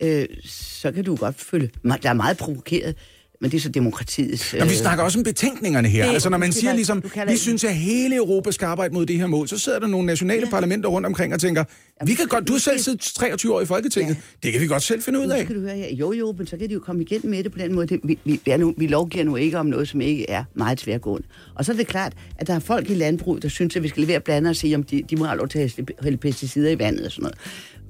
øh, 0.00 0.26
så 0.44 0.92
kan 0.92 1.04
du 1.04 1.16
godt 1.16 1.40
føle, 1.40 1.70
der 2.02 2.08
er 2.08 2.12
meget 2.12 2.36
provokeret, 2.36 2.96
men 3.42 3.50
det 3.50 3.56
er 3.56 3.60
så 3.60 3.68
demokratiets... 3.68 4.52
Vi 4.54 4.58
øh, 4.58 4.68
snakker 4.70 5.04
også 5.04 5.18
om 5.18 5.24
betingningerne 5.24 5.88
her. 5.88 6.04
det- 6.06 6.12
altså 6.12 6.28
når 6.30 6.38
man 6.38 6.52
siger 6.52 6.70
var- 6.70 6.76
ligesom, 6.76 7.02
vi 7.28 7.36
synes, 7.36 7.64
at 7.64 7.74
hele 7.74 8.16
Europa 8.16 8.50
skal 8.50 8.66
arbejde 8.66 8.94
mod 8.94 9.06
det 9.06 9.18
her 9.18 9.26
mål, 9.26 9.48
så 9.48 9.58
sidder 9.58 9.78
der 9.78 9.86
nogle 9.86 10.06
nationale 10.06 10.44
ja. 10.44 10.50
parlamenter 10.50 10.88
rundt 10.88 11.06
omkring 11.06 11.34
og 11.34 11.40
tænker, 11.40 11.64
vi 12.06 12.14
kan 12.14 12.26
godt, 12.26 12.48
du 12.48 12.52
har 12.52 12.60
selv 12.60 12.78
siddet 12.78 13.00
23 13.00 13.54
år 13.54 13.60
i 13.60 13.66
Folketinget, 13.66 14.14
ja. 14.14 14.20
det 14.42 14.52
kan 14.52 14.60
vi 14.62 14.66
godt 14.66 14.82
selv 14.82 15.02
finde 15.02 15.18
ud 15.20 15.26
Nu 15.26 15.32
af. 15.32 15.44
skal 15.44 15.56
du 15.56 15.60
høre 15.60 15.76
her. 15.76 15.94
Jo, 15.94 16.12
jo, 16.12 16.34
men 16.38 16.46
så 16.46 16.56
kan 16.56 16.68
de 16.68 16.74
jo 16.74 16.80
komme 16.80 17.02
igennem 17.02 17.30
med 17.30 17.44
det 17.44 17.52
på 17.52 17.58
den 17.58 17.74
måde. 17.74 17.86
Det, 17.86 18.00
vi, 18.04 18.18
vi, 18.24 18.40
er 18.46 18.56
nu, 18.56 18.74
vi 18.78 18.86
lovgiver 18.86 19.24
nu 19.24 19.36
ikke 19.36 19.58
om 19.58 19.66
noget, 19.66 19.88
som 19.88 20.00
ikke 20.00 20.30
er 20.30 20.44
meget 20.54 20.78
tværgående. 20.78 21.26
Og 21.54 21.64
så 21.64 21.72
er 21.72 21.76
det 21.76 21.86
klart, 21.86 22.12
at 22.38 22.46
der 22.46 22.54
er 22.54 22.58
folk 22.58 22.90
i 22.90 22.94
landbruget, 22.94 23.42
der 23.42 23.48
synes, 23.48 23.76
at 23.76 23.82
vi 23.82 23.88
skal 23.88 24.00
levere 24.02 24.20
blande 24.20 24.50
og 24.50 24.56
sige, 24.56 24.74
om 24.74 24.82
de, 24.82 25.02
de 25.10 25.16
må 25.16 25.24
have 25.24 25.38
lov 25.38 25.48
til 25.48 25.58
at 25.58 25.80
hælde 26.02 26.16
pesticider 26.16 26.70
i 26.70 26.78
vandet 26.78 27.06
og 27.06 27.12
sådan 27.12 27.22
noget. 27.22 27.38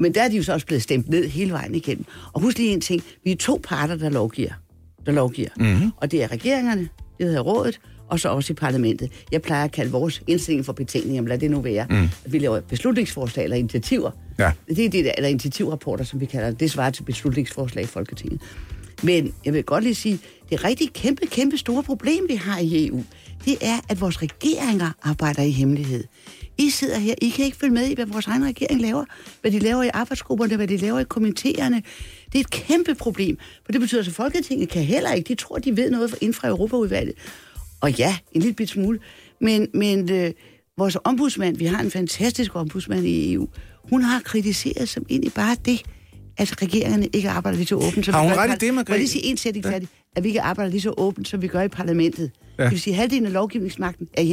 Men 0.00 0.14
der 0.14 0.22
er 0.22 0.28
de 0.28 0.36
jo 0.36 0.42
så 0.42 0.52
også 0.52 0.66
blevet 0.66 0.82
stemt 0.82 1.08
ned 1.08 1.28
hele 1.28 1.52
vejen 1.52 1.74
igennem. 1.74 2.04
Og 2.32 2.40
husk 2.40 2.58
lige 2.58 2.70
en 2.70 2.80
ting. 2.80 3.02
Vi 3.24 3.32
er 3.32 3.36
to 3.36 3.60
parter, 3.64 3.96
der 3.96 4.10
lovgiver. 4.10 4.50
Der 5.06 5.12
lovgiver. 5.12 5.48
Mm-hmm. 5.56 5.90
Og 5.96 6.10
det 6.10 6.22
er 6.22 6.32
regeringerne, 6.32 6.88
det 7.18 7.26
hedder 7.26 7.40
rådet, 7.40 7.80
og 8.08 8.20
så 8.20 8.28
også 8.28 8.52
i 8.52 8.54
parlamentet. 8.54 9.10
Jeg 9.32 9.42
plejer 9.42 9.64
at 9.64 9.72
kalde 9.72 9.90
vores 9.90 10.22
indstilling 10.26 10.64
for 10.66 10.72
betænkning, 10.72 11.14
jamen 11.14 11.28
lad 11.28 11.38
det 11.38 11.50
nu 11.50 11.60
være. 11.60 11.86
Mm. 11.90 12.08
At 12.24 12.32
vi 12.32 12.38
laver 12.38 12.60
beslutningsforslag 12.60 13.44
eller 13.44 13.56
initiativer. 13.56 14.10
Ja. 14.38 14.52
Det 14.68 14.84
er 14.84 14.90
det 14.90 15.04
der, 15.04 15.12
eller 15.16 15.28
initiativrapporter, 15.28 16.04
som 16.04 16.20
vi 16.20 16.26
kalder 16.26 16.50
det. 16.50 16.60
Det 16.60 16.70
svarer 16.70 16.90
til 16.90 17.02
beslutningsforslag 17.02 17.84
i 17.84 17.86
Folketinget. 17.86 18.40
Men 19.02 19.34
jeg 19.44 19.52
vil 19.52 19.64
godt 19.64 19.84
lige 19.84 19.94
sige, 19.94 20.18
det 20.50 20.64
rigtig 20.64 20.92
kæmpe, 20.92 21.26
kæmpe 21.26 21.58
store 21.58 21.82
problem, 21.82 22.26
vi 22.28 22.34
har 22.34 22.58
i 22.58 22.86
EU, 22.86 23.04
det 23.44 23.56
er, 23.60 23.78
at 23.88 24.00
vores 24.00 24.22
regeringer 24.22 24.90
arbejder 25.02 25.42
i 25.42 25.50
hemmelighed. 25.50 26.04
I 26.58 26.70
sidder 26.70 26.98
her, 26.98 27.14
I 27.22 27.28
kan 27.28 27.44
ikke 27.44 27.56
følge 27.56 27.74
med 27.74 27.86
i, 27.86 27.94
hvad 27.94 28.06
vores 28.06 28.26
egen 28.26 28.44
regering 28.44 28.80
laver, 28.80 29.04
hvad 29.40 29.50
de 29.50 29.58
laver 29.58 29.82
i 29.82 29.90
arbejdsgrupperne, 29.94 30.56
hvad 30.56 30.66
de 30.68 30.76
laver 30.76 31.00
i 31.00 31.04
komiteerne. 31.04 31.82
Det 32.32 32.34
er 32.34 32.40
et 32.40 32.50
kæmpe 32.50 32.94
problem, 32.94 33.38
for 33.64 33.72
det 33.72 33.80
betyder, 33.80 34.00
at 34.00 34.08
Folketinget 34.08 34.68
kan 34.68 34.82
heller 34.84 35.12
ikke. 35.12 35.28
De 35.28 35.34
tror, 35.34 35.58
de 35.58 35.76
ved 35.76 35.90
noget 35.90 36.14
inden 36.20 36.34
fra 36.34 36.48
Europaudvalget. 36.48 37.14
Og 37.80 37.92
ja, 37.98 38.16
en 38.32 38.40
lille 38.40 38.54
bit 38.54 38.68
smule. 38.70 38.98
Men, 39.40 39.68
men 39.74 40.10
øh, 40.10 40.32
vores 40.78 40.96
ombudsmand, 41.04 41.56
vi 41.56 41.64
har 41.64 41.80
en 41.80 41.90
fantastisk 41.90 42.56
ombudsmand 42.56 43.06
i 43.06 43.32
EU, 43.32 43.48
hun 43.90 44.02
har 44.02 44.20
kritiseret 44.20 44.88
som 44.88 45.06
egentlig 45.10 45.32
bare 45.32 45.56
det, 45.64 45.82
at 46.36 46.62
regeringerne 46.62 47.06
ikke 47.12 47.30
arbejder 47.30 47.58
lige 47.58 47.66
så 47.66 47.74
åbent, 47.74 48.06
som 48.06 48.14
Har 48.14 48.22
vi 48.22 48.28
hun 48.28 48.36
gør 48.36 48.44
i 48.44 48.48
ret 48.48 48.62
i 48.62 48.66
det, 48.66 48.74
Margrethe? 48.74 48.98
lige 48.98 49.08
sige 49.08 49.24
en 49.24 49.36
sætning 49.36 49.64
færdig? 49.64 49.88
At 50.16 50.24
vi 50.24 50.28
ikke 50.28 50.42
arbejder 50.42 50.70
lige 50.70 50.80
så 50.80 50.94
åbent, 50.96 51.28
som 51.28 51.42
vi 51.42 51.46
gør 51.48 51.62
i 51.62 51.68
parlamentet. 51.68 52.30
Ja. 52.58 52.62
Ja. 52.62 52.64
Det 52.64 52.70
vil 52.72 52.80
sige, 52.80 52.94
at 52.94 52.98
halvdelen 52.98 53.26
af 53.26 53.32
lovgivningsmagten 53.32 54.08
er 54.14 54.22
i 54.22 54.26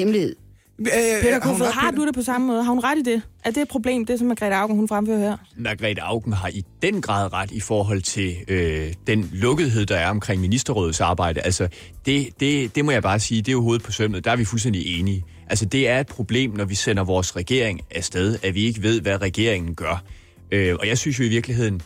hemmelighed. 0.80 1.21
Peter 1.21 1.39
Kofod, 1.39 1.73
har 1.73 1.91
du 1.91 2.05
det 2.05 2.15
på 2.15 2.21
samme 2.21 2.47
måde? 2.47 2.63
Har 2.63 2.71
hun 2.71 2.84
ret 2.84 2.97
i 2.97 3.01
det? 3.01 3.21
Er 3.45 3.51
det 3.51 3.61
et 3.61 3.67
problem, 3.67 4.05
det 4.05 4.19
som 4.19 4.27
Margrethe 4.27 4.55
Augen 4.55 4.75
hun 4.75 4.88
fremfører 4.88 5.19
her? 5.19 5.38
Margrethe 5.57 6.01
Augen 6.01 6.34
har 6.34 6.47
i 6.47 6.63
den 6.82 7.01
grad 7.01 7.34
ret 7.34 7.51
i 7.51 7.59
forhold 7.59 8.01
til 8.01 8.36
øh, 8.47 8.93
den 9.07 9.30
lukkethed, 9.34 9.86
der 9.86 9.95
er 9.95 10.09
omkring 10.09 10.41
ministerrådets 10.41 11.01
arbejde. 11.01 11.41
Altså, 11.41 11.67
det, 12.05 12.30
det, 12.39 12.75
det 12.75 12.86
må 12.86 12.91
jeg 12.91 13.03
bare 13.03 13.19
sige, 13.19 13.41
det 13.41 13.47
er 13.47 13.53
jo 13.53 13.61
hovedet 13.61 13.84
på 13.84 13.91
sømmet. 13.91 14.25
Der 14.25 14.32
er 14.32 14.36
vi 14.36 14.45
fuldstændig 14.45 14.99
enige. 14.99 15.23
Altså, 15.47 15.65
det 15.65 15.89
er 15.89 15.99
et 15.99 16.07
problem, 16.07 16.51
når 16.51 16.65
vi 16.65 16.75
sender 16.75 17.03
vores 17.03 17.36
regering 17.36 17.82
afsted, 17.91 18.38
at 18.43 18.55
vi 18.55 18.63
ikke 18.63 18.84
ved, 18.84 19.01
hvad 19.01 19.21
regeringen 19.21 19.75
gør. 19.75 20.03
Øh, 20.51 20.75
og 20.80 20.88
jeg 20.88 20.97
synes 20.97 21.19
jo 21.19 21.23
i 21.23 21.27
virkeligheden, 21.27 21.82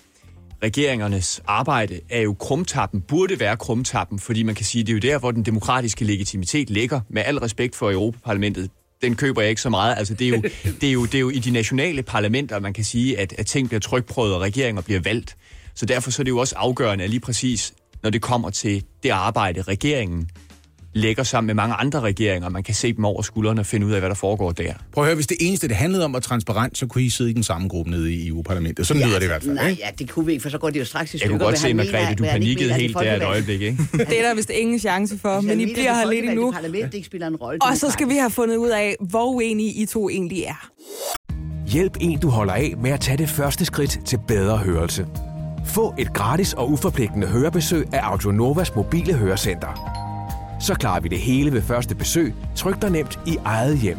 regeringernes 0.64 1.42
arbejde 1.48 2.00
er 2.10 2.22
jo 2.22 2.34
krumtappen, 2.34 3.02
burde 3.02 3.40
være 3.40 3.58
krumtappen, 3.58 4.20
fordi 4.20 4.44
man 4.44 4.56
kan 4.56 4.66
sige, 4.66 4.84
det 4.84 4.90
er 4.90 4.94
jo 4.94 5.00
der, 5.00 5.20
hvor 5.20 5.32
den 5.32 5.44
demokratiske 5.44 6.06
legitimitet 6.06 6.70
ligger. 6.70 7.02
Med 7.10 7.24
al 7.26 7.38
respekt 7.38 7.76
for 7.76 7.92
Europaparlamentet, 7.92 8.70
den 9.04 9.16
køber 9.16 9.42
jeg 9.42 9.50
ikke 9.50 9.62
så 9.62 9.70
meget. 9.70 9.96
Altså, 9.98 10.14
det, 10.14 10.28
er 10.28 10.30
jo, 10.30 10.42
det, 10.82 10.90
er 10.90 10.94
jo, 10.94 11.06
det 11.06 11.16
er 11.16 11.20
jo 11.20 11.30
i 11.30 11.40
de 11.40 11.52
nationale 11.52 12.04
parlamenter, 12.04 12.60
man 12.60 12.74
kan 12.74 12.84
sige, 12.84 13.20
at, 13.20 13.34
at 13.38 13.46
ting 13.46 13.68
bliver 13.68 13.80
trykprøvet, 13.80 14.36
og 14.36 14.42
regeringer 14.42 14.82
bliver 14.82 15.00
valgt. 15.00 15.36
Så 15.76 15.86
derfor 15.86 16.12
så 16.12 16.22
er 16.22 16.24
det 16.24 16.32
jo 16.32 16.38
også 16.38 16.56
afgørende, 16.58 17.04
at 17.04 17.10
lige 17.10 17.20
præcis, 17.20 17.74
når 18.04 18.10
det 18.10 18.22
kommer 18.22 18.50
til 18.50 18.84
det 19.04 19.10
arbejde, 19.10 19.62
regeringen 19.62 20.30
lægger 20.94 21.24
sammen 21.24 21.48
med 21.48 21.54
mange 21.56 21.76
andre 21.76 22.00
regeringer, 22.00 22.50
man 22.50 22.64
kan 22.64 22.74
se 22.76 22.94
dem 22.94 23.06
over 23.06 23.22
skuldrene 23.22 23.62
og 23.62 23.66
finde 23.66 23.86
ud 23.88 23.92
af, 23.92 24.00
hvad 24.00 24.10
der 24.10 24.16
foregår 24.16 24.52
der. 24.52 24.74
Prøv 24.92 25.04
at 25.04 25.08
høre, 25.08 25.16
hvis 25.16 25.28
det 25.28 25.38
eneste, 25.40 25.68
det 25.68 25.76
handlede 25.76 26.06
om 26.06 26.14
var 26.14 26.20
transparent, 26.20 26.78
så 26.78 26.88
kunne 26.88 27.04
I 27.04 27.10
sidde 27.10 27.30
i 27.30 27.34
den 27.34 27.44
samme 27.44 27.68
gruppe 27.68 27.92
nede 27.92 28.14
i 28.14 28.28
EU-parlamentet. 28.28 28.88
Sådan 28.88 29.04
lyder 29.08 29.16
det 29.20 29.24
i 29.26 29.28
hvert 29.28 29.44
fald, 29.44 29.54
Nej, 29.56 29.70
ikke? 29.70 29.82
ja, 29.86 29.90
det 30.00 30.10
kunne 30.10 30.26
vi 30.26 30.32
ikke, 30.32 30.42
for 30.42 30.50
så 30.50 30.58
går 30.58 30.70
det 30.70 30.80
jo 30.80 30.86
straks 30.86 31.14
i 31.14 31.16
Jeg 31.16 31.20
stykker. 31.20 31.38
kunne 31.38 31.46
godt 31.46 31.60
se, 31.60 31.74
Margrethe, 31.74 32.16
du 32.16 32.24
panikkede 32.24 32.68
mener, 32.68 32.80
helt 32.80 32.94
der 32.98 33.16
et 33.16 33.24
øjeblik, 33.24 33.62
ikke? 33.62 33.78
Det 34.10 34.20
er 34.20 34.28
der 34.28 34.36
vist 34.36 34.50
ingen 34.50 34.80
chance 34.80 35.18
for, 35.20 35.42
men 35.42 35.60
I 35.60 35.74
bliver 35.74 35.94
her 35.94 36.12
lidt 36.12 36.26
endnu. 36.26 36.42
folkevalgte 36.42 36.72
parlament 36.72 36.94
ikke 36.94 37.06
spiller 37.06 37.28
en 37.28 37.36
rolle. 37.36 37.62
Og 37.62 37.78
så 37.78 37.92
skal 37.92 38.10
vi 38.10 38.14
have 38.16 38.30
fundet 38.32 38.56
ud 38.56 38.70
af, 38.70 38.96
hvor 39.10 39.26
uenige 39.26 39.74
I 39.74 39.86
to 39.86 40.10
egentlig 40.10 40.44
er. 40.44 40.70
Hjælp 41.68 41.98
en, 42.02 42.20
du 42.20 42.30
holder 42.30 42.54
af 42.54 42.74
med 42.82 42.92
at 42.92 43.00
tage 43.00 43.18
det 43.18 43.30
første 43.30 43.66
skridt 43.66 44.00
til 44.06 44.20
bedre 44.28 44.58
hørelse. 44.58 45.06
Få 45.66 45.94
et 46.00 46.14
gratis 46.14 46.54
og 46.54 46.72
uforpligtende 46.72 47.28
hørebesøg 47.28 47.86
af 47.94 48.00
Audionovas 48.04 48.76
mobile 48.76 49.14
hørecenter. 49.14 50.03
Så 50.64 50.76
klarer 50.76 51.00
vi 51.00 51.08
det 51.08 51.20
hele 51.20 51.52
ved 51.52 51.62
første 51.62 51.96
besøg, 51.96 52.34
tryk 52.56 52.82
dig 52.82 52.90
nemt 52.90 53.20
i 53.28 53.38
eget 53.46 53.78
hjem. 53.78 53.98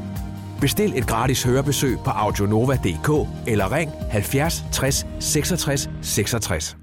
Bestil 0.60 0.92
et 0.98 1.06
gratis 1.06 1.42
hørebesøg 1.42 1.98
på 2.04 2.10
audionova.dk 2.10 3.28
eller 3.46 3.72
ring 3.72 3.90
70 4.10 4.64
60 4.72 5.06
66 5.20 5.90
66. 6.02 6.76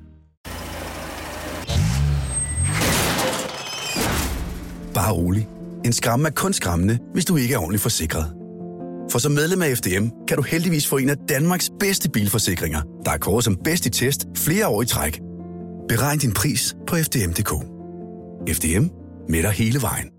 Bare 4.94 5.14
rolig. 5.14 5.48
En 5.86 5.94
skræmme 5.94 6.28
er 6.28 6.32
kun 6.32 6.54
skræmmende, 6.54 7.00
hvis 7.14 7.26
du 7.26 7.36
ikke 7.36 7.54
er 7.54 7.58
ordentligt 7.58 7.82
forsikret. 7.82 8.34
For 9.12 9.20
som 9.20 9.32
medlem 9.32 9.62
af 9.62 9.78
FDM 9.78 10.08
kan 10.28 10.38
du 10.38 10.44
heldigvis 10.44 10.88
få 10.88 10.98
en 10.98 11.10
af 11.10 11.18
Danmarks 11.30 11.70
bedste 11.80 12.10
bilforsikringer, 12.10 12.82
der 13.06 13.12
er 13.12 13.18
kåret 13.18 13.44
som 13.44 13.58
bedst 13.64 13.86
i 13.86 13.90
test 13.90 14.26
flere 14.38 14.68
år 14.68 14.82
i 14.82 14.86
træk. 14.86 15.22
Beregn 15.90 16.20
din 16.20 16.32
pris 16.32 16.76
på 16.88 16.96
FDM.dk. 16.96 17.52
FDM 18.56 19.01
med 19.32 19.44
dig 19.44 19.52
hele 19.52 19.82
vejen. 19.82 20.12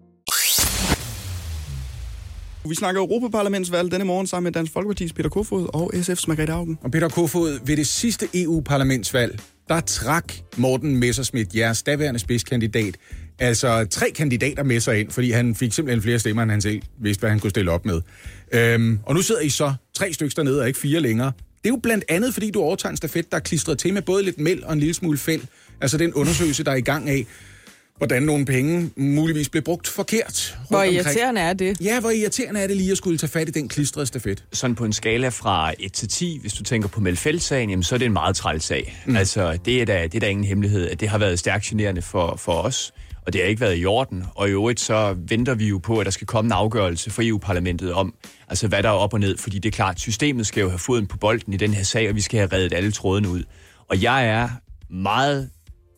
Vi 2.68 2.74
snakker 2.74 3.00
Europaparlamentsvalg 3.00 3.92
denne 3.92 4.04
morgen 4.04 4.26
sammen 4.26 4.44
med 4.44 4.52
Dansk 4.52 4.72
Folkeparti's 4.72 5.12
Peter 5.12 5.28
Kofod 5.28 5.74
og 5.74 5.94
SF's 5.94 6.24
Margrethe 6.28 6.52
Augen. 6.52 6.78
Og 6.82 6.90
Peter 6.90 7.08
Kofod, 7.08 7.66
ved 7.66 7.76
det 7.76 7.86
sidste 7.86 8.28
EU-parlamentsvalg, 8.34 9.40
der 9.68 9.80
trak 9.80 10.32
Morten 10.56 10.96
Messerschmidt, 10.96 11.54
jeres 11.54 11.82
daværende 11.82 12.20
spidskandidat, 12.20 12.96
altså 13.38 13.86
tre 13.90 14.10
kandidater 14.10 14.62
med 14.62 14.80
sig 14.80 15.00
ind, 15.00 15.10
fordi 15.10 15.30
han 15.30 15.54
fik 15.54 15.72
simpelthen 15.72 16.02
flere 16.02 16.18
stemmer, 16.18 16.42
end 16.42 16.50
han 16.50 16.60
selv 16.60 16.82
vidste, 17.00 17.20
hvad 17.20 17.30
han 17.30 17.40
kunne 17.40 17.50
stille 17.50 17.70
op 17.70 17.86
med. 17.86 18.00
Øhm, 18.52 18.98
og 19.06 19.14
nu 19.14 19.22
sidder 19.22 19.40
I 19.40 19.48
så 19.48 19.74
tre 19.94 20.12
stykker 20.12 20.34
dernede, 20.34 20.60
og 20.60 20.66
ikke 20.66 20.78
fire 20.78 21.00
længere. 21.00 21.32
Det 21.62 21.68
er 21.68 21.72
jo 21.74 21.80
blandt 21.82 22.04
andet, 22.08 22.34
fordi 22.34 22.50
du 22.50 22.60
overtager 22.60 22.90
en 22.90 22.96
stafet, 22.96 23.30
der 23.30 23.36
er 23.36 23.40
klistret 23.40 23.78
til 23.78 23.94
med 23.94 24.02
både 24.02 24.22
lidt 24.22 24.38
meld 24.38 24.62
og 24.62 24.72
en 24.72 24.78
lille 24.78 24.94
smule 24.94 25.18
fæld. 25.18 25.42
Altså 25.80 25.98
den 25.98 26.14
undersøgelse, 26.14 26.64
der 26.64 26.70
er 26.70 26.76
i 26.76 26.80
gang 26.80 27.10
af, 27.10 27.26
hvordan 28.02 28.22
nogle 28.22 28.44
penge 28.44 28.90
muligvis 28.96 29.48
blev 29.48 29.62
brugt 29.62 29.88
forkert. 29.88 30.58
Hvor 30.68 30.78
omkring. 30.78 30.94
irriterende 30.94 31.40
er 31.40 31.52
det? 31.52 31.80
Ja, 31.80 32.00
hvor 32.00 32.10
irriterende 32.10 32.60
er 32.60 32.66
det 32.66 32.76
lige 32.76 32.90
at 32.90 32.96
skulle 32.96 33.18
tage 33.18 33.30
fat 33.30 33.48
i 33.48 33.50
den 33.50 33.68
klistrede 33.68 34.06
stafet. 34.06 34.44
Sådan 34.52 34.74
på 34.74 34.84
en 34.84 34.92
skala 34.92 35.28
fra 35.28 35.72
1 35.78 35.92
til 35.92 36.08
10, 36.08 36.38
hvis 36.40 36.52
du 36.52 36.62
tænker 36.62 36.88
på 36.88 37.00
Melfeldt-sagen, 37.00 37.70
jamen, 37.70 37.82
så 37.82 37.94
er 37.94 37.98
det 37.98 38.06
en 38.06 38.12
meget 38.12 38.36
træls 38.36 38.64
sag. 38.64 39.02
Mm. 39.06 39.16
Altså, 39.16 39.58
det 39.64 39.80
er, 39.80 39.84
da, 39.84 40.02
det 40.02 40.14
er 40.14 40.20
da 40.20 40.26
ingen 40.26 40.44
hemmelighed, 40.44 40.88
at 40.88 41.00
det 41.00 41.08
har 41.08 41.18
været 41.18 41.38
stærkt 41.38 41.64
generende 41.64 42.02
for, 42.02 42.36
for 42.36 42.52
os, 42.52 42.92
og 43.26 43.32
det 43.32 43.40
har 43.40 43.48
ikke 43.48 43.60
været 43.60 43.78
i 43.78 43.86
orden. 43.86 44.24
Og 44.34 44.48
i 44.48 44.50
øvrigt 44.50 44.80
så 44.80 45.16
venter 45.28 45.54
vi 45.54 45.68
jo 45.68 45.78
på, 45.78 45.98
at 45.98 46.04
der 46.04 46.12
skal 46.12 46.26
komme 46.26 46.48
en 46.48 46.52
afgørelse 46.52 47.10
fra 47.10 47.22
EU-parlamentet 47.24 47.92
om, 47.92 48.14
altså 48.48 48.68
hvad 48.68 48.82
der 48.82 48.88
er 48.88 48.92
op 48.92 49.14
og 49.14 49.20
ned, 49.20 49.38
fordi 49.38 49.58
det 49.58 49.68
er 49.68 49.76
klart, 49.76 50.00
systemet 50.00 50.46
skal 50.46 50.60
jo 50.60 50.68
have 50.68 50.78
foden 50.78 51.06
på 51.06 51.16
bolden 51.16 51.52
i 51.52 51.56
den 51.56 51.74
her 51.74 51.84
sag, 51.84 52.08
og 52.08 52.14
vi 52.14 52.20
skal 52.20 52.38
have 52.38 52.52
reddet 52.52 52.72
alle 52.72 52.92
trådene 52.92 53.28
ud. 53.28 53.42
Og 53.88 54.02
jeg 54.02 54.26
er 54.26 54.48
meget 54.90 55.50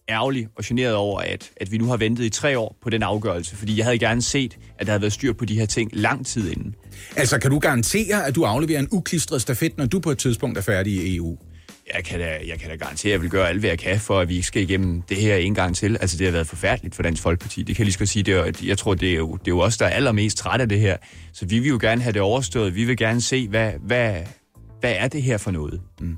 ærgerlig 0.09 0.48
og 0.57 0.64
generet 0.64 0.94
over, 0.94 1.20
at, 1.20 1.50
at 1.57 1.72
vi 1.72 1.78
nu 1.78 1.86
har 1.86 1.96
ventet 1.96 2.24
i 2.24 2.28
tre 2.28 2.59
år 2.59 2.76
på 2.82 2.90
den 2.90 3.02
afgørelse, 3.02 3.57
fordi 3.57 3.76
jeg 3.78 3.84
havde 3.84 3.98
gerne 3.98 4.22
set, 4.22 4.59
at 4.78 4.86
der 4.86 4.92
havde 4.92 5.00
været 5.00 5.12
styr 5.12 5.32
på 5.32 5.44
de 5.44 5.59
her 5.59 5.66
ting 5.66 5.90
lang 5.92 6.26
tid 6.26 6.50
inden. 6.50 6.74
Altså, 7.16 7.38
kan 7.38 7.50
du 7.50 7.59
garantere, 7.59 8.26
at 8.26 8.34
du 8.34 8.44
afleverer 8.44 8.80
en 8.80 8.88
uklistret 8.92 9.42
stafet, 9.42 9.78
når 9.78 9.86
du 9.86 10.00
på 10.00 10.11
et 10.11 10.18
tidspunkt 10.18 10.59
er 10.59 10.62
færdig 10.62 10.92
i 10.92 11.16
EU? 11.16 11.38
Jeg 11.94 12.05
kan, 12.05 12.20
da, 12.20 12.38
jeg 12.48 12.59
kan 12.61 12.70
da 12.70 12.76
garantere, 12.76 13.11
at 13.11 13.12
jeg 13.12 13.22
vil 13.22 13.30
gøre 13.30 13.48
alt, 13.48 13.61
hvad 13.61 13.70
jeg 13.70 13.78
kan, 13.78 14.00
for 14.00 14.20
at 14.20 14.28
vi 14.28 14.34
ikke 14.34 14.46
skal 14.46 14.62
igennem 14.62 15.02
det 15.02 15.16
her 15.16 15.36
en 15.36 15.55
gang 15.55 15.76
til. 15.76 15.96
Altså, 16.00 16.16
det 16.16 16.26
har 16.26 16.32
været 16.32 16.46
forfærdeligt 16.46 16.94
for 16.94 17.02
Dansk 17.02 17.22
Folkeparti. 17.22 17.62
Det 17.62 17.76
kan 17.76 17.82
jeg 17.82 17.86
lige 17.86 17.98
godt 17.98 18.09
sige. 18.09 18.22
Det 18.22 18.34
er, 18.34 18.52
jeg 18.64 18.78
tror, 18.78 18.94
det 18.94 19.11
er, 19.11 19.16
jo, 19.16 19.32
det 19.32 19.46
er 19.46 19.55
jo 19.55 19.61
os, 19.61 19.76
der 19.76 19.86
er 19.86 19.90
allermest 19.90 20.36
træt 20.36 20.61
af 20.61 20.68
det 20.68 20.80
her. 20.80 20.96
Så 21.32 21.46
vi 21.46 21.59
vil 21.59 21.68
jo 21.68 21.78
gerne 21.80 22.02
have 22.02 22.12
det 22.12 22.22
overstået. 22.22 22.74
Vi 22.74 22.84
vil 22.84 22.96
gerne 22.96 23.20
se, 23.20 23.48
hvad, 23.48 23.72
hvad, 23.86 24.14
hvad 24.80 24.94
er 24.98 25.09
det 25.09 25.22
her 25.22 25.38
for 25.38 25.50
noget? 25.50 25.80
Mm. 26.00 26.16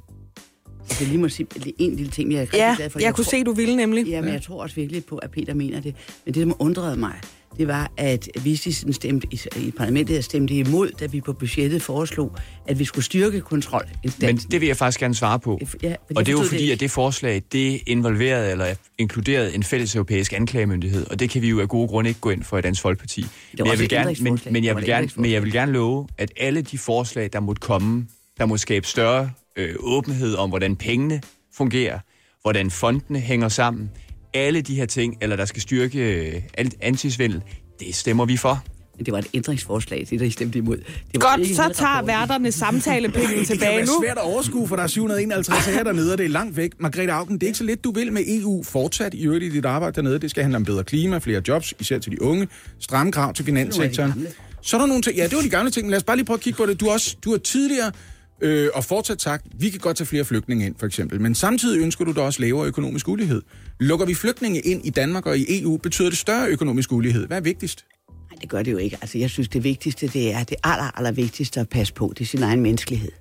Altså, 0.89 1.05
jeg 1.05 1.09
lige 1.09 1.18
må 1.20 1.28
sige 1.28 1.47
lige 1.57 1.74
en 1.78 1.97
lille 1.97 2.11
ting, 2.11 2.32
jeg 2.32 2.37
er 2.39 2.43
rigtig 2.43 2.59
Ja, 2.59 2.74
glad 2.76 2.91
for. 2.91 3.01
jeg 3.01 3.14
kunne 3.14 3.24
se, 3.24 3.45
du 3.45 3.53
ville 3.53 3.76
nemlig. 3.76 4.07
Ja, 4.07 4.20
men 4.20 4.32
jeg 4.32 4.43
tror 4.43 4.62
også 4.62 4.76
virkelig 4.76 5.05
på, 5.05 5.16
at 5.16 5.30
Peter 5.30 5.55
mener 5.55 5.80
det. 5.80 5.95
Men 6.24 6.34
det, 6.34 6.43
som 6.43 6.55
undrede 6.59 6.97
mig, 6.97 7.14
det 7.59 7.68
var, 7.68 7.93
at 7.97 8.28
vi 8.45 8.57
sådan 8.57 8.93
stemte 8.93 9.26
i, 9.30 9.41
i 9.57 9.70
parlamentet 9.70 10.24
stemte 10.24 10.55
imod, 10.55 10.91
da 11.01 11.07
vi 11.07 11.20
på 11.20 11.32
budgettet 11.32 11.82
foreslog, 11.82 12.37
at 12.66 12.78
vi 12.78 12.84
skulle 12.84 13.05
styrke 13.05 13.41
kontrol. 13.41 13.84
Men 14.20 14.37
det 14.37 14.61
vil 14.61 14.66
jeg 14.66 14.76
faktisk 14.76 15.01
gerne 15.01 15.14
svare 15.14 15.39
på. 15.39 15.61
Ja, 15.82 15.95
og 16.16 16.26
det 16.26 16.32
er 16.32 16.37
jo 16.39 16.43
fordi, 16.43 16.66
det 16.66 16.72
at 16.72 16.80
det 16.80 16.91
forslag, 16.91 17.43
det 17.53 17.80
involverede 17.87 18.51
eller 18.51 18.74
inkluderede 18.99 19.55
en 19.55 19.62
fælles 19.62 19.95
europæisk 19.95 20.32
anklagemyndighed, 20.32 21.07
og 21.11 21.20
det 21.20 21.30
kan 21.30 21.43
vi 21.43 21.49
jo 21.49 21.61
af 21.61 21.68
gode 21.68 21.89
grunde 21.89 22.11
ikke 22.11 22.20
gå 22.20 22.30
ind 22.30 22.43
for 22.43 22.59
i 22.59 22.61
Dansk 22.61 22.82
Folkeparti. 22.82 23.24
Men 23.59 23.66
jeg 23.66 23.78
vil 23.78 23.89
gerne, 23.89 24.16
men, 24.20 24.39
men, 24.45 24.55
Det 24.55 24.64
jeg 24.64 24.76
vil 24.76 24.84
gerne, 24.84 25.09
men 25.16 25.32
jeg 25.32 25.43
vil 25.43 25.53
gerne 25.53 25.72
love, 25.72 26.07
at 26.18 26.32
alle 26.37 26.62
de 26.62 26.78
forslag, 26.78 27.30
der 27.32 27.41
måtte 27.41 27.61
komme, 27.61 28.07
der 28.39 28.47
må 28.47 28.57
skabe 28.57 28.87
større 28.87 29.30
øh, 29.57 29.75
åbenhed 29.81 30.35
om, 30.35 30.49
hvordan 30.49 30.77
pengene 30.77 31.21
fungerer, 31.55 31.99
hvordan 32.43 32.71
fondene 32.71 33.19
hænger 33.21 33.49
sammen. 33.49 33.91
Alle 34.35 34.61
de 34.61 34.75
her 34.75 34.87
ting, 34.87 35.17
eller 35.21 35.37
der 35.37 35.45
skal 35.45 35.63
styrke 35.63 35.99
øh, 35.99 36.43
an- 36.59 36.71
antisvindel, 36.81 37.43
det 37.81 37.95
stemmer 37.95 38.25
vi 38.25 38.37
for. 38.37 38.65
Det 38.99 39.13
var 39.13 39.19
et 39.19 39.27
ændringsforslag, 39.35 40.07
det 40.11 40.21
der 40.21 40.27
I 40.27 40.31
stemte 40.31 40.59
imod. 40.59 40.77
Det 40.77 40.87
var 41.23 41.37
Godt, 41.37 41.49
så 41.49 41.71
tager 41.75 42.03
værterne 42.03 42.53
samtalepenge 42.53 43.29
Det 43.37 43.37
kan 43.37 43.47
tilbage 43.47 43.81
nu. 43.85 43.93
svært 44.03 44.17
at 44.19 44.23
overskue, 44.25 44.69
for 44.69 44.77
der 44.77 44.83
er 44.83 44.87
751 44.87 45.65
sager 45.65 45.83
dernede, 45.85 46.13
og 46.13 46.19
det 46.19 46.25
er 46.25 46.29
langt 46.31 46.57
væk. 46.57 46.71
Margrethe 46.81 47.13
Augen, 47.13 47.35
det 47.35 47.43
er 47.43 47.47
ikke 47.47 47.59
så 47.59 47.65
lidt, 47.65 47.85
du 47.85 47.93
vil 47.93 48.13
med 48.13 48.23
EU 48.27 48.63
fortsat 48.63 49.15
i 49.15 49.25
øvrigt 49.27 49.45
i 49.45 49.49
dit 49.49 49.65
arbejde 49.65 49.95
dernede. 49.97 50.19
Det 50.19 50.31
skal 50.31 50.43
handle 50.43 50.57
om 50.57 50.65
bedre 50.65 50.85
klima, 50.85 51.19
flere 51.19 51.43
jobs, 51.49 51.75
især 51.81 51.99
til 51.99 52.13
de 52.13 52.23
unge, 52.23 52.49
stramme 52.81 53.13
krav 53.13 53.35
til 53.35 53.45
finanssektoren. 53.45 54.27
Så 54.63 54.77
er 54.77 54.81
der 54.81 54.87
nogle 54.87 55.03
ting, 55.03 55.17
ja, 55.17 55.25
det 55.25 55.37
var 55.37 55.43
de 55.43 55.49
gamle 55.49 55.71
ting, 55.71 55.87
men 55.87 55.91
lad 55.91 55.97
os 55.99 56.05
bare 56.05 56.17
lige 56.17 56.27
prøve 56.27 56.37
at 56.37 56.41
kigge 56.43 56.57
på 56.57 56.67
det. 56.67 56.81
Du 56.81 56.91
også, 56.91 57.17
du 57.25 57.31
har 57.31 57.39
tidligere 57.39 57.93
øh, 58.41 58.68
og 58.74 58.84
fortsat 58.84 59.22
sagt, 59.22 59.47
vi 59.59 59.70
kan 59.70 59.80
godt 59.80 59.97
tage 59.97 60.07
flere 60.07 60.24
flygtninge 60.24 60.66
ind, 60.66 60.74
for 60.78 60.87
eksempel. 60.87 61.20
Men 61.20 61.34
samtidig 61.34 61.82
ønsker 61.82 62.05
du 62.05 62.12
da 62.12 62.20
også 62.20 62.43
lavere 62.43 62.66
økonomisk 62.66 63.09
ulighed. 63.09 63.43
Lukker 63.80 64.07
vi 64.07 64.14
flygtninge 64.14 64.61
ind 64.61 64.87
i 64.87 64.91
Danmark 64.91 65.26
og 65.26 65.39
i 65.39 65.62
EU, 65.62 65.76
betyder 65.76 66.09
det 66.09 66.18
større 66.18 66.49
økonomisk 66.49 66.93
ulighed. 66.93 67.26
Hvad 67.26 67.37
er 67.37 67.41
vigtigst? 67.41 67.84
Nej, 68.30 68.39
det 68.41 68.49
gør 68.49 68.62
det 68.62 68.72
jo 68.72 68.76
ikke. 68.76 68.99
Altså, 69.01 69.18
jeg 69.18 69.30
synes, 69.30 69.49
det 69.49 69.64
vigtigste, 69.64 70.07
det 70.07 70.32
er 70.32 70.45
det 70.45 70.57
aller, 70.64 70.99
aller 70.99 71.12
vigtigste 71.12 71.61
at 71.61 71.68
passe 71.68 71.95
på. 71.95 72.12
Det 72.18 72.24
er 72.24 72.28
sin 72.28 72.43
egen 72.43 72.61
menneskelighed. 72.61 73.12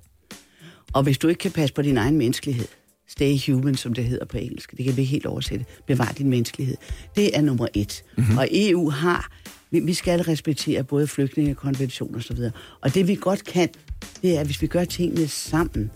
Og 0.92 1.02
hvis 1.02 1.18
du 1.18 1.28
ikke 1.28 1.38
kan 1.38 1.50
passe 1.50 1.74
på 1.74 1.82
din 1.82 1.96
egen 1.96 2.16
menneskelighed, 2.18 2.66
stay 3.08 3.38
human, 3.46 3.74
som 3.74 3.92
det 3.92 4.04
hedder 4.04 4.24
på 4.24 4.38
engelsk, 4.38 4.74
det 4.76 4.84
kan 4.84 4.96
vi 4.96 5.04
helt 5.04 5.26
oversætte, 5.26 5.64
bevar 5.86 6.14
din 6.18 6.30
menneskelighed. 6.30 6.76
Det 7.16 7.36
er 7.36 7.40
nummer 7.40 7.66
et. 7.74 8.04
Mm-hmm. 8.16 8.38
Og 8.38 8.48
EU 8.52 8.90
har, 8.90 9.30
vi, 9.70 9.80
vi 9.80 9.94
skal 9.94 10.20
respektere 10.20 10.84
både 10.84 11.06
flygtningekonventioner 11.06 12.16
og 12.16 12.22
så 12.22 12.34
videre. 12.34 12.52
Og 12.80 12.94
det 12.94 13.08
vi 13.08 13.14
godt 13.14 13.44
kan, 13.44 13.68
det 14.22 14.36
er, 14.36 14.40
at 14.40 14.46
hvis 14.46 14.62
vi 14.62 14.66
gør 14.66 14.84
tingene 14.84 15.28
sammen, 15.28 15.90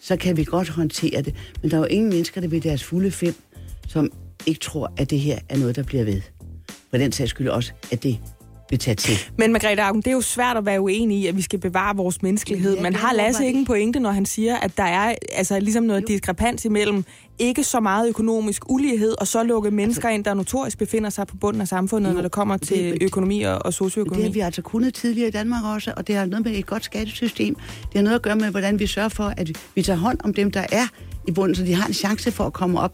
så 0.00 0.16
kan 0.16 0.36
vi 0.36 0.44
godt 0.44 0.68
håndtere 0.68 1.22
det. 1.22 1.34
Men 1.62 1.70
der 1.70 1.76
er 1.76 1.80
jo 1.80 1.86
ingen 1.86 2.08
mennesker, 2.08 2.40
der 2.40 2.48
ved 2.48 2.60
deres 2.60 2.84
fulde 2.84 3.10
fem, 3.10 3.34
som 3.88 4.12
ikke 4.46 4.60
tror, 4.60 4.92
at 4.96 5.10
det 5.10 5.20
her 5.20 5.38
er 5.48 5.58
noget, 5.58 5.76
der 5.76 5.82
bliver 5.82 6.04
ved. 6.04 6.20
På 6.90 6.98
den 6.98 7.12
sags 7.12 7.30
skyld 7.30 7.48
også, 7.48 7.72
at 7.92 8.02
det 8.02 8.18
vil 8.70 8.78
tage 8.78 8.94
til. 8.94 9.18
Men 9.36 9.52
Margrethe 9.52 9.82
Augen, 9.82 10.00
det 10.00 10.06
er 10.06 10.12
jo 10.12 10.20
svært 10.20 10.56
at 10.56 10.66
være 10.66 10.80
uenig 10.80 11.18
i, 11.18 11.26
at 11.26 11.36
vi 11.36 11.42
skal 11.42 11.58
bevare 11.58 11.96
vores 11.96 12.22
menneskelighed. 12.22 12.76
Ja, 12.76 12.82
Men 12.82 12.92
det 12.92 13.00
har 13.00 13.12
Lasse 13.12 13.46
ikke 13.46 13.58
en 13.58 13.66
pointe, 13.66 14.00
når 14.00 14.10
han 14.10 14.26
siger, 14.26 14.56
at 14.56 14.76
der 14.76 14.82
er 14.82 15.14
altså, 15.32 15.60
ligesom 15.60 15.84
noget 15.84 16.08
diskrepans 16.08 16.64
imellem 16.64 17.04
ikke 17.38 17.64
så 17.64 17.80
meget 17.80 18.08
økonomisk 18.08 18.70
ulighed, 18.70 19.14
og 19.20 19.26
så 19.26 19.42
lukke 19.42 19.70
mennesker 19.70 20.08
ind, 20.08 20.24
der 20.24 20.34
notorisk 20.34 20.78
befinder 20.78 21.10
sig 21.10 21.26
på 21.26 21.36
bunden 21.36 21.60
af 21.60 21.68
samfundet, 21.68 22.14
når 22.14 22.22
det 22.22 22.30
kommer 22.30 22.56
til 22.56 22.98
økonomi 23.00 23.42
og, 23.42 23.52
og 23.52 23.60
Men 23.64 23.66
det 23.66 23.74
socioøkonomi? 23.74 24.22
har 24.22 24.32
vi 24.32 24.40
altså 24.40 24.62
kunnet 24.62 24.94
tidligere 24.94 25.28
i 25.28 25.30
Danmark 25.30 25.64
også, 25.64 25.92
og 25.96 26.06
det 26.06 26.14
har 26.14 26.26
noget 26.26 26.44
med 26.44 26.52
et 26.54 26.66
godt 26.66 26.84
skattesystem. 26.84 27.54
Det 27.54 27.94
har 27.94 28.02
noget 28.02 28.16
at 28.16 28.22
gøre 28.22 28.36
med, 28.36 28.50
hvordan 28.50 28.78
vi 28.78 28.86
sørger 28.86 29.08
for, 29.08 29.34
at 29.36 29.50
vi 29.74 29.82
tager 29.82 29.98
hånd 29.98 30.18
om 30.24 30.34
dem, 30.34 30.50
der 30.50 30.66
er 30.72 30.86
i 31.28 31.32
bunden, 31.32 31.54
så 31.54 31.64
de 31.64 31.74
har 31.74 31.86
en 31.86 31.94
chance 31.94 32.32
for 32.32 32.44
at 32.44 32.52
komme 32.52 32.80
op. 32.80 32.92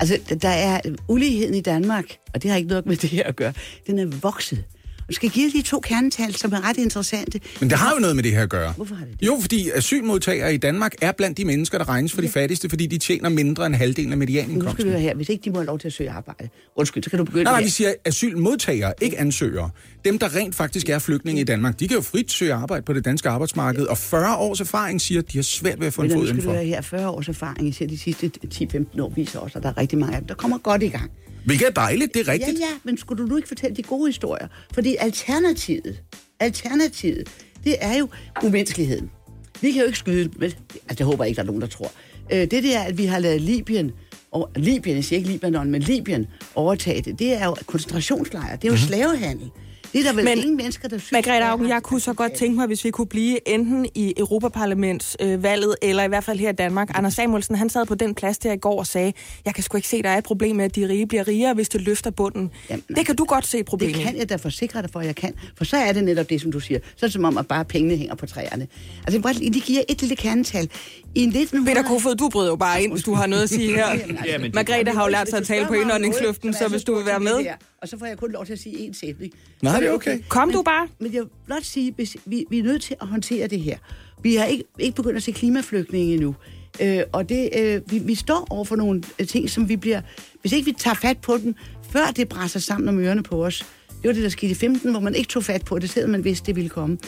Altså, 0.00 0.36
der 0.42 0.48
er 0.48 0.80
uligheden 1.08 1.54
i 1.54 1.60
Danmark, 1.60 2.04
og 2.34 2.42
det 2.42 2.50
har 2.50 2.56
ikke 2.56 2.68
noget 2.68 2.86
med 2.86 2.96
det 2.96 3.10
her 3.10 3.24
at 3.24 3.36
gøre, 3.36 3.52
den 3.86 3.98
er 3.98 4.06
vokset. 4.06 4.64
Og 5.08 5.14
skal 5.14 5.30
give 5.30 5.50
de 5.50 5.62
to 5.62 5.80
kernetal, 5.80 6.34
som 6.34 6.52
er 6.52 6.68
ret 6.68 6.76
interessante. 6.76 7.40
Men 7.60 7.70
det 7.70 7.78
har 7.78 7.92
jo 7.94 8.00
noget 8.00 8.16
med 8.16 8.22
det 8.24 8.32
her 8.32 8.42
at 8.42 8.50
gøre. 8.50 8.72
Hvorfor 8.72 8.94
har 8.94 9.04
det 9.04 9.20
det? 9.20 9.26
Jo, 9.26 9.38
fordi 9.40 9.70
asylmodtagere 9.74 10.54
i 10.54 10.56
Danmark 10.56 10.94
er 11.02 11.12
blandt 11.12 11.38
de 11.38 11.44
mennesker, 11.44 11.78
der 11.78 11.88
regnes 11.88 12.12
for 12.12 12.20
de 12.20 12.28
fattigste, 12.28 12.68
fordi 12.68 12.86
de 12.86 12.98
tjener 12.98 13.28
mindre 13.28 13.66
end 13.66 13.74
halvdelen 13.74 14.12
af 14.12 14.18
Nu 14.18 14.24
skal 14.24 14.32
medianindkomsten. 14.32 14.84
vi 14.86 14.90
høre 14.90 15.00
her, 15.00 15.14
hvis 15.14 15.28
ikke 15.28 15.44
de 15.44 15.50
må 15.50 15.56
have 15.56 15.66
lov 15.66 15.78
til 15.78 15.86
at 15.88 15.92
søge 15.92 16.10
arbejde. 16.10 16.48
Undskyld, 16.76 17.02
så 17.02 17.10
kan 17.10 17.18
du 17.18 17.24
begynde 17.24 17.44
Nej, 17.44 17.52
nej, 17.52 17.62
vi 17.62 17.68
siger 17.68 17.92
asylmodtagere, 18.04 18.92
ikke 19.02 19.18
ansøgere. 19.18 19.70
Dem, 20.04 20.18
der 20.18 20.36
rent 20.36 20.54
faktisk 20.54 20.88
er 20.88 20.98
flygtninge 20.98 21.40
i 21.40 21.44
Danmark, 21.44 21.80
de 21.80 21.88
kan 21.88 21.96
jo 21.96 22.02
frit 22.02 22.32
søge 22.32 22.52
arbejde 22.54 22.82
på 22.82 22.92
det 22.92 23.04
danske 23.04 23.28
arbejdsmarked, 23.28 23.84
og 23.86 23.98
40 23.98 24.36
års 24.36 24.60
erfaring 24.60 25.00
siger, 25.00 25.20
at 25.20 25.32
de 25.32 25.38
har 25.38 25.42
svært 25.42 25.80
ved 25.80 25.86
at 25.86 25.92
få 25.92 26.02
en 26.02 26.08
Men 26.08 26.16
nu 26.16 26.20
fod 26.20 26.26
skal 26.26 26.36
du 26.36 26.40
indenfor. 26.40 26.52
høre 26.56 26.64
her, 26.64 26.80
40 26.80 27.08
års 27.08 27.28
erfaring, 27.28 27.68
især 27.68 27.86
de 27.86 27.98
sidste 27.98 28.30
10-15 28.54 29.02
år, 29.02 29.12
viser 29.16 29.38
også, 29.38 29.58
at 29.58 29.62
der 29.62 29.68
er 29.68 29.76
rigtig 29.78 29.98
mange 29.98 30.14
af 30.14 30.20
dem, 30.20 30.28
der 30.28 30.34
kommer 30.34 30.58
godt 30.58 30.82
i 30.82 30.88
gang. 30.88 31.10
Hvilket 31.46 31.66
er 31.66 31.72
dejligt, 31.72 32.14
det 32.14 32.28
er 32.28 32.32
rigtigt. 32.32 32.58
Ja, 32.60 32.66
ja, 32.66 32.72
men 32.84 32.98
skulle 32.98 33.22
du 33.22 33.28
nu 33.28 33.36
ikke 33.36 33.48
fortælle 33.48 33.76
de 33.76 33.82
gode 33.82 34.08
historier? 34.08 34.48
Fordi 34.72 34.96
alternativet, 34.98 36.02
alternativet, 36.40 37.28
det 37.64 37.76
er 37.80 37.98
jo 37.98 38.08
umenneskeligheden. 38.44 39.10
Vi 39.60 39.72
kan 39.72 39.80
jo 39.80 39.86
ikke 39.86 39.98
skyde, 39.98 40.30
vel? 40.36 40.56
Altså, 40.72 40.94
det 40.98 41.06
håber 41.06 41.24
jeg 41.24 41.28
ikke, 41.28 41.36
der 41.36 41.42
er 41.42 41.46
nogen, 41.46 41.60
der 41.60 41.66
tror. 41.66 41.92
Øh, 42.32 42.40
det 42.40 42.64
der, 42.64 42.80
at 42.80 42.98
vi 42.98 43.04
har 43.04 43.18
lavet 43.18 43.40
Libyen, 43.40 43.92
og 44.30 44.50
Libyen, 44.56 44.96
jeg 44.96 45.04
siger 45.04 45.18
ikke 45.18 45.30
Libanon, 45.30 45.70
men 45.70 45.82
Libyen 45.82 46.26
overtage 46.54 47.02
det, 47.02 47.18
det 47.18 47.32
er 47.32 47.44
jo 47.44 47.56
koncentrationslejre, 47.66 48.56
det 48.56 48.64
er 48.64 48.68
jo 48.68 48.72
mm-hmm. 48.72 48.86
slavehandel. 48.86 49.50
Det 49.92 50.00
er 50.00 50.04
der 50.04 50.12
vel 50.12 50.24
Men- 50.24 50.38
ingen 50.38 50.56
mennesker, 50.56 50.88
der 50.88 50.98
synes... 50.98 51.12
Margrethe 51.12 51.44
Augen, 51.48 51.68
jeg 51.68 51.82
kunne 51.82 52.00
så 52.00 52.12
godt 52.12 52.32
tænke 52.32 52.56
mig, 52.56 52.66
hvis 52.66 52.84
vi 52.84 52.90
kunne 52.90 53.06
blive 53.06 53.48
enten 53.48 53.86
i 53.94 54.14
Europaparlamentsvalget, 54.16 55.74
eller 55.82 56.02
i 56.02 56.08
hvert 56.08 56.24
fald 56.24 56.38
her 56.38 56.48
i 56.50 56.52
Danmark. 56.52 56.90
Anders 56.94 57.14
Samuelsen, 57.14 57.54
han 57.56 57.68
sad 57.70 57.86
på 57.86 57.94
den 57.94 58.14
plads 58.14 58.38
der 58.38 58.52
i 58.52 58.56
går 58.56 58.78
og 58.78 58.86
sagde, 58.86 59.12
jeg 59.44 59.54
kan 59.54 59.64
sgu 59.64 59.76
ikke 59.76 59.88
se, 59.88 60.02
der 60.02 60.08
er 60.10 60.18
et 60.18 60.24
problem 60.24 60.56
med, 60.56 60.64
at 60.64 60.76
de 60.76 60.88
rige 60.88 61.06
bliver 61.06 61.28
rigere, 61.28 61.54
hvis 61.54 61.68
det 61.68 61.80
løfter 61.80 62.10
bunden. 62.10 62.50
Jamen, 62.70 62.84
det 62.96 63.06
kan 63.06 63.16
du 63.16 63.24
godt 63.24 63.46
se 63.46 63.58
et 63.58 63.66
problem 63.66 63.92
Det 63.92 64.02
kan 64.02 64.16
jeg 64.16 64.28
da 64.28 64.36
forsikre 64.36 64.82
dig 64.82 64.90
for, 64.92 65.00
at 65.00 65.06
jeg 65.06 65.16
kan. 65.16 65.34
For 65.56 65.64
så 65.64 65.76
er 65.76 65.92
det 65.92 66.04
netop 66.04 66.30
det, 66.30 66.40
som 66.40 66.52
du 66.52 66.60
siger. 66.60 66.80
Så 66.96 67.06
er 67.06 67.08
det 67.08 67.12
som 67.12 67.24
om, 67.24 67.38
at 67.38 67.46
bare 67.46 67.64
pengene 67.64 67.96
hænger 67.96 68.14
på 68.14 68.26
træerne. 68.26 68.66
Altså, 69.06 69.40
de 69.54 69.60
giver 69.60 69.82
et 69.88 70.00
lille 70.00 70.16
kernetal. 70.16 70.70
I 71.16 71.22
1900... 71.22 71.74
Peter 71.74 71.88
Kofod, 71.88 72.14
du 72.14 72.28
bryder 72.28 72.50
jo 72.50 72.56
bare 72.56 72.82
ind, 72.82 72.92
hvis 72.92 73.04
du 73.04 73.14
har 73.14 73.26
noget 73.26 73.42
at 73.42 73.48
sige 73.48 73.74
her. 73.74 73.86
Altså, 73.96 74.50
Margrethe 74.54 74.92
har 74.92 75.04
jo 75.04 75.10
lært 75.10 75.28
sig 75.28 75.38
at 75.38 75.46
tale 75.46 75.66
på 75.66 75.74
indåndingsluften, 75.74 76.54
så 76.54 76.68
hvis 76.68 76.84
du 76.84 76.94
vil 76.94 77.06
være 77.06 77.20
med. 77.20 77.46
Og 77.82 77.88
så 77.88 77.98
får 77.98 78.06
jeg 78.06 78.18
kun 78.18 78.32
lov 78.32 78.46
til 78.46 78.52
at 78.52 78.58
sige 78.58 78.88
én 78.88 78.92
sætning. 79.00 79.32
Nej, 79.62 79.72
Så 79.74 79.80
det 79.80 79.88
er 79.88 79.92
okay. 79.92 80.18
Kom 80.28 80.52
du 80.52 80.62
bare. 80.62 80.88
Men 80.98 81.14
jeg 81.14 81.22
vil 81.22 81.28
blot 81.46 81.62
sige, 81.62 81.92
hvis 81.92 82.16
vi, 82.24 82.44
vi 82.50 82.58
er 82.58 82.62
nødt 82.62 82.82
til 82.82 82.96
at 83.00 83.06
håndtere 83.06 83.46
det 83.46 83.60
her. 83.60 83.78
Vi 84.22 84.34
har 84.34 84.44
ikke, 84.44 84.64
ikke 84.78 84.96
begyndt 84.96 85.16
at 85.16 85.22
se 85.22 85.32
klimaflygtninge 85.32 86.14
endnu. 86.14 86.34
Øh, 86.80 87.02
og 87.12 87.28
det, 87.28 87.50
øh, 87.58 87.80
vi, 87.90 87.98
vi 87.98 88.14
står 88.14 88.46
over 88.50 88.64
for 88.64 88.76
nogle 88.76 89.02
øh, 89.18 89.26
ting, 89.26 89.50
som 89.50 89.68
vi 89.68 89.76
bliver... 89.76 90.00
Hvis 90.40 90.52
ikke 90.52 90.64
vi 90.64 90.72
tager 90.72 90.94
fat 90.94 91.18
på 91.18 91.38
dem, 91.38 91.54
før 91.90 92.06
det 92.16 92.28
brænder 92.28 92.58
sammen 92.58 92.88
om 92.88 92.98
ørerne 92.98 93.22
på 93.22 93.44
os. 93.44 93.66
Det 93.88 94.08
var 94.08 94.12
det, 94.12 94.22
der 94.22 94.28
skete 94.28 94.50
i 94.50 94.54
15, 94.54 94.90
hvor 94.90 95.00
man 95.00 95.14
ikke 95.14 95.28
tog 95.28 95.44
fat 95.44 95.64
på 95.64 95.78
det, 95.78 95.90
selvom 95.90 96.10
man 96.10 96.24
vidste, 96.24 96.46
det 96.46 96.56
ville 96.56 96.68
komme. 96.70 96.98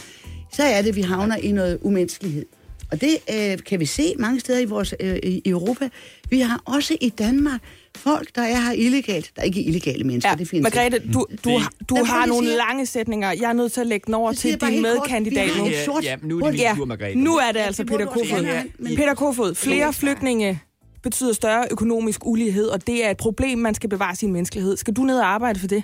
Så 0.52 0.62
er 0.62 0.82
det, 0.82 0.88
at 0.88 0.96
vi 0.96 1.02
havner 1.02 1.36
i 1.36 1.52
noget 1.52 1.78
umenneskelighed. 1.82 2.44
Og 2.92 3.00
det 3.00 3.16
øh, 3.34 3.58
kan 3.66 3.80
vi 3.80 3.86
se 3.86 4.14
mange 4.18 4.40
steder 4.40 4.58
i, 4.58 4.64
vores, 4.64 4.94
øh, 5.00 5.16
i 5.22 5.42
Europa. 5.46 5.88
Vi 6.30 6.40
har 6.40 6.62
også 6.64 6.96
i 7.00 7.08
Danmark 7.08 7.60
folk, 7.96 8.28
der 8.34 8.42
er 8.42 8.60
her 8.60 8.72
illegalt. 8.72 9.30
Der 9.36 9.42
er 9.42 9.46
ikke 9.46 9.62
illegale 9.62 10.04
mennesker, 10.04 10.30
Ja, 10.30 10.36
det 10.36 10.48
findes 10.48 10.74
Margrethe, 10.74 10.96
ikke. 10.98 11.12
du, 11.12 11.26
du, 11.44 11.50
Det- 11.50 11.60
har- 11.60 11.72
du 11.88 11.94
Derfor, 11.94 12.06
har 12.06 12.26
nogle 12.26 12.46
siger- 12.46 12.56
lange 12.56 12.86
sætninger. 12.86 13.28
Jeg 13.32 13.48
er 13.48 13.52
nødt 13.52 13.72
til 13.72 13.80
at 13.80 13.86
lægge 13.86 14.04
den 14.06 14.14
over 14.14 14.32
til 14.32 14.60
din 14.60 14.82
medkandidat 14.82 15.50
nu. 15.58 15.66
sort- 15.84 16.04
Ja, 16.04 16.16
nu 16.22 16.38
er 16.38 16.50
det 16.50 16.52
min 16.54 16.76
tur, 16.76 16.84
Margrethe. 16.84 17.18
Nu 17.18 17.36
er 17.36 17.52
det 17.52 17.60
Ja, 17.60 17.64
altså 17.66 17.84
Peter 17.84 18.06
Kofod. 18.06 18.64
Peter 18.96 19.14
Kofod, 19.14 19.54
flere 19.54 19.92
flygtninge 19.92 20.60
betyder 21.02 21.32
større 21.32 21.66
økonomisk 21.70 22.26
ulighed, 22.26 22.66
og 22.66 22.86
det 22.86 23.04
er 23.06 23.10
et 23.10 23.16
problem, 23.16 23.58
man 23.58 23.74
skal 23.74 23.90
bevare 23.90 24.16
sin 24.16 24.32
menneskelighed. 24.32 24.76
Skal 24.76 24.94
du 24.94 25.02
ned 25.02 25.18
og 25.18 25.26
arbejde 25.26 25.60
for 25.60 25.66
det? 25.66 25.82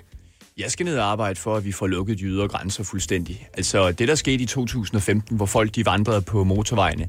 Jeg 0.57 0.71
skal 0.71 0.85
ned 0.85 0.97
og 0.97 1.11
arbejde 1.11 1.39
for, 1.39 1.55
at 1.55 1.65
vi 1.65 1.71
får 1.71 1.87
lukket 1.87 2.19
de 2.19 2.23
ydre 2.23 2.47
grænser 2.47 2.83
fuldstændig. 2.83 3.47
Altså 3.53 3.91
det, 3.91 4.07
der 4.07 4.15
skete 4.15 4.43
i 4.43 4.45
2015, 4.45 5.35
hvor 5.35 5.45
folk 5.45 5.75
de 5.75 5.85
vandrede 5.85 6.21
på 6.21 6.43
motorvejene, 6.43 7.07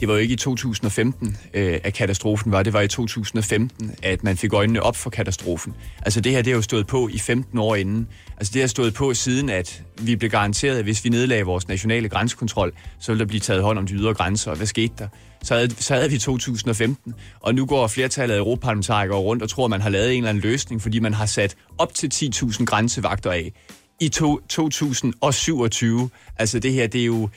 det 0.00 0.08
var 0.08 0.14
jo 0.14 0.20
ikke 0.20 0.32
i 0.32 0.36
2015, 0.36 1.36
øh, 1.54 1.80
at 1.84 1.94
katastrofen 1.94 2.52
var. 2.52 2.62
Det 2.62 2.72
var 2.72 2.80
i 2.80 2.88
2015, 2.88 3.94
at 4.02 4.24
man 4.24 4.36
fik 4.36 4.52
øjnene 4.52 4.82
op 4.82 4.96
for 4.96 5.10
katastrofen. 5.10 5.74
Altså 6.02 6.20
det 6.20 6.32
her, 6.32 6.42
det 6.42 6.52
har 6.52 6.56
jo 6.56 6.62
stået 6.62 6.86
på 6.86 7.08
i 7.08 7.18
15 7.18 7.58
år 7.58 7.74
inden. 7.76 8.08
Altså 8.36 8.52
det 8.52 8.62
har 8.62 8.66
stået 8.68 8.94
på 8.94 9.14
siden, 9.14 9.50
at 9.50 9.82
vi 10.00 10.16
blev 10.16 10.30
garanteret, 10.30 10.78
at 10.78 10.84
hvis 10.84 11.04
vi 11.04 11.10
nedlagde 11.10 11.44
vores 11.44 11.68
nationale 11.68 12.08
grænsekontrol, 12.08 12.72
så 13.00 13.12
ville 13.12 13.20
der 13.20 13.28
blive 13.28 13.40
taget 13.40 13.62
hånd 13.62 13.78
om 13.78 13.86
de 13.86 13.94
ydre 13.94 14.14
grænser. 14.14 14.50
Og 14.50 14.56
hvad 14.56 14.66
skete 14.66 14.94
der? 14.98 15.08
Så 15.42 15.54
havde, 15.54 15.70
så 15.70 15.94
havde 15.94 16.10
vi 16.10 16.18
2015, 16.18 17.14
og 17.40 17.54
nu 17.54 17.66
går 17.66 17.86
flertallet 17.86 18.34
af 18.34 18.38
europaparlamentarikere 18.38 19.18
rundt 19.18 19.42
og 19.42 19.48
tror, 19.48 19.64
at 19.64 19.70
man 19.70 19.80
har 19.80 19.90
lavet 19.90 20.12
en 20.12 20.16
eller 20.16 20.28
anden 20.28 20.42
løsning, 20.42 20.82
fordi 20.82 20.98
man 20.98 21.14
har 21.14 21.26
sat 21.26 21.56
op 21.78 21.94
til 21.94 22.10
10.000 22.14 22.64
grænsevagter 22.64 23.30
af 23.30 23.52
i 24.00 24.08
to, 24.08 24.40
2027. 24.48 26.10
Altså 26.38 26.58
det 26.58 26.72
her, 26.72 26.86
det 26.86 27.00
er 27.00 27.06
jo... 27.06 27.28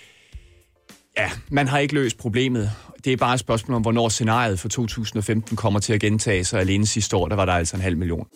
Ja, 1.17 1.31
man 1.49 1.67
har 1.67 1.77
ikke 1.77 1.93
løst 1.93 2.17
problemet. 2.17 2.71
Det 3.05 3.13
er 3.13 3.17
bare 3.17 3.33
et 3.33 3.39
spørgsmål 3.39 3.75
om, 3.75 3.81
hvornår 3.81 4.09
scenariet 4.09 4.59
for 4.59 4.69
2015 4.69 5.57
kommer 5.57 5.79
til 5.79 5.93
at 5.93 5.99
gentage 5.99 6.43
sig. 6.43 6.59
Alene 6.59 6.87
sidste 6.87 7.15
år, 7.15 7.27
der 7.27 7.35
var 7.35 7.45
der 7.45 7.53
altså 7.53 7.75
en 7.75 7.81
halv 7.81 7.97
million. 7.97 8.27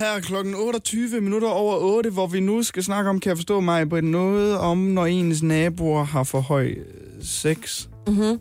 Her 0.00 0.20
klokken 0.20 0.54
28 0.54 1.20
minutter 1.20 1.48
over 1.48 1.76
8, 1.76 2.10
hvor 2.10 2.26
vi 2.26 2.40
nu 2.40 2.62
skal 2.62 2.82
snakke 2.82 3.10
om, 3.10 3.20
kan 3.20 3.28
jeg 3.28 3.36
forstå 3.36 3.60
mig, 3.60 3.88
på 3.88 4.00
noget 4.00 4.58
om, 4.58 4.78
når 4.78 5.06
ens 5.06 5.42
naboer 5.42 6.04
har 6.04 6.24
for 6.24 6.40
høj 6.40 6.66
øh, 6.66 6.84
sex. 7.22 7.86
Mm-hmm. 8.06 8.38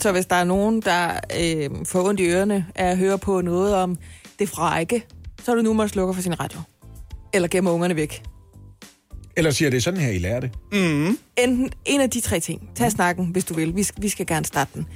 Så 0.00 0.12
hvis 0.12 0.26
der 0.26 0.36
er 0.36 0.44
nogen, 0.44 0.80
der 0.80 1.10
øh, 1.40 1.70
får 1.86 2.08
ondt 2.08 2.20
i 2.20 2.26
ørerne 2.26 2.66
af 2.74 2.86
at 2.86 2.98
høre 2.98 3.18
på 3.18 3.40
noget 3.40 3.74
om 3.74 3.96
det 4.38 4.48
frække, 4.48 5.06
så 5.42 5.50
er 5.50 5.54
det 5.54 5.64
nu, 5.64 5.72
man 5.72 5.88
slukker 5.88 6.14
for 6.14 6.22
sin 6.22 6.40
radio. 6.40 6.58
Eller 7.34 7.48
gemmer 7.48 7.70
ungerne 7.70 7.96
væk. 7.96 8.22
Eller 9.36 9.50
siger 9.50 9.70
det 9.70 9.82
sådan 9.82 10.00
her, 10.00 10.10
I 10.10 10.18
lærer 10.18 10.40
det? 10.40 10.50
Mm. 10.72 11.18
Enten 11.38 11.70
en 11.84 12.00
af 12.00 12.10
de 12.10 12.20
tre 12.20 12.40
ting. 12.40 12.70
Tag 12.74 12.92
snakken, 12.92 13.26
hvis 13.26 13.44
du 13.44 13.54
vil. 13.54 13.76
Vi 13.76 13.82
skal, 13.82 14.02
vi 14.02 14.08
skal 14.08 14.26
gerne 14.26 14.44
starte 14.44 14.70
den. 14.74 14.86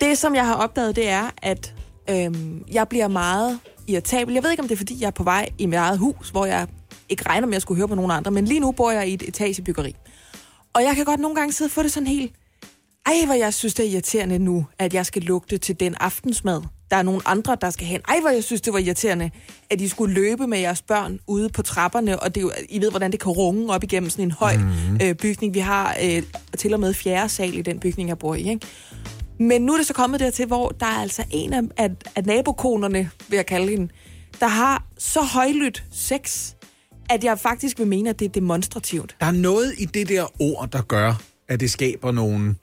Det, 0.00 0.18
som 0.18 0.34
jeg 0.34 0.46
har 0.46 0.54
opdaget, 0.54 0.96
det 0.96 1.08
er, 1.08 1.30
at 1.42 1.74
øhm, 2.10 2.64
jeg 2.72 2.88
bliver 2.88 3.08
meget 3.08 3.58
irritabel. 3.88 4.34
Jeg 4.34 4.42
ved 4.42 4.50
ikke, 4.50 4.62
om 4.62 4.68
det 4.68 4.74
er, 4.74 4.78
fordi 4.78 4.96
jeg 5.00 5.06
er 5.06 5.10
på 5.10 5.22
vej 5.22 5.48
i 5.58 5.66
mit 5.66 5.76
eget 5.76 5.98
hus, 5.98 6.30
hvor 6.30 6.46
jeg 6.46 6.66
ikke 7.08 7.28
regner 7.28 7.46
med 7.46 7.56
at 7.56 7.62
skulle 7.62 7.78
høre 7.78 7.88
på 7.88 7.94
nogen 7.94 8.10
andre, 8.10 8.30
men 8.30 8.44
lige 8.44 8.60
nu 8.60 8.72
bor 8.72 8.90
jeg 8.90 9.08
i 9.08 9.14
et 9.14 9.22
etagebyggeri. 9.28 9.96
Og 10.72 10.82
jeg 10.82 10.96
kan 10.96 11.04
godt 11.04 11.20
nogle 11.20 11.36
gange 11.36 11.52
sidde 11.52 11.68
og 11.68 11.72
få 11.72 11.82
det 11.82 11.92
sådan 11.92 12.06
helt... 12.06 12.32
Ej, 13.06 13.12
hvor 13.24 13.34
jeg 13.34 13.54
synes, 13.54 13.74
det 13.74 13.86
er 13.86 13.90
irriterende 13.90 14.38
nu, 14.38 14.66
at 14.78 14.94
jeg 14.94 15.06
skal 15.06 15.22
lugte 15.22 15.58
til 15.58 15.80
den 15.80 15.94
aftensmad. 16.00 16.62
Der 16.90 16.96
er 16.96 17.02
nogle 17.02 17.20
andre, 17.24 17.56
der 17.60 17.70
skal 17.70 17.86
hen. 17.86 18.00
Ej, 18.08 18.20
hvor 18.20 18.30
jeg 18.30 18.44
synes, 18.44 18.60
det 18.60 18.72
var 18.72 18.78
irriterende, 18.78 19.30
at 19.70 19.80
I 19.80 19.88
skulle 19.88 20.14
løbe 20.14 20.46
med 20.46 20.58
jeres 20.58 20.82
børn 20.82 21.18
ude 21.26 21.48
på 21.48 21.62
trapperne, 21.62 22.20
og 22.22 22.34
det 22.34 22.40
er 22.40 22.42
jo, 22.42 22.52
I 22.68 22.80
ved, 22.80 22.90
hvordan 22.90 23.12
det 23.12 23.20
kan 23.20 23.32
runge 23.32 23.72
op 23.72 23.84
igennem 23.84 24.10
sådan 24.10 24.24
en 24.24 24.30
høj 24.30 24.56
mm. 24.56 24.98
øh, 25.02 25.14
bygning. 25.14 25.54
Vi 25.54 25.58
har 25.58 25.96
øh, 26.04 26.22
til 26.58 26.74
og 26.74 26.80
med 26.80 26.94
fjerde 26.94 27.28
sal 27.28 27.58
i 27.58 27.62
den 27.62 27.80
bygning, 27.80 28.08
jeg 28.08 28.18
bor 28.18 28.34
i, 28.34 28.50
ikke? 28.50 28.66
Men 29.38 29.62
nu 29.62 29.72
er 29.72 29.76
det 29.76 29.86
så 29.86 29.94
kommet 29.94 30.20
dertil, 30.20 30.46
hvor 30.46 30.68
der 30.68 30.86
er 30.86 31.00
altså 31.00 31.24
en 31.30 31.52
af, 31.52 31.62
af, 31.76 31.90
af 32.16 32.24
nabokonerne, 32.24 33.10
vil 33.28 33.36
jeg 33.36 33.46
kalde 33.46 33.70
hende, 33.70 33.88
der 34.40 34.46
har 34.46 34.86
så 34.98 35.20
højlydt 35.20 35.84
sex, 35.92 36.52
at 37.10 37.24
jeg 37.24 37.38
faktisk 37.38 37.78
vil 37.78 37.86
mene, 37.86 38.10
at 38.10 38.18
det 38.18 38.24
er 38.24 38.28
demonstrativt. 38.32 39.16
Der 39.20 39.26
er 39.26 39.30
noget 39.30 39.74
i 39.78 39.84
det 39.84 40.08
der 40.08 40.42
ord, 40.42 40.68
der 40.72 40.82
gør, 40.82 41.22
at 41.48 41.60
det 41.60 41.70
skaber 41.70 42.12
nogle 42.12 42.54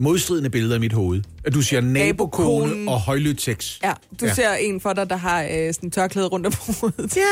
modstridende 0.00 0.50
billeder 0.50 0.76
i 0.76 0.78
mit 0.78 0.92
hoved. 0.92 1.22
At 1.44 1.54
du 1.54 1.62
siger 1.62 1.80
nabokone 1.80 2.90
og 2.90 3.00
højlydt 3.00 3.40
sex. 3.40 3.78
Ja, 3.82 3.92
du 4.20 4.26
ja. 4.26 4.34
ser 4.34 4.52
en 4.54 4.80
for 4.80 4.92
dig, 4.92 5.10
der 5.10 5.16
har 5.16 5.42
øh, 5.42 5.48
sådan 5.50 5.74
en 5.82 5.90
tørklæde 5.90 6.26
rundt 6.26 6.46
om 6.46 6.52
hovedet. 6.80 7.16
Ja. 7.16 7.22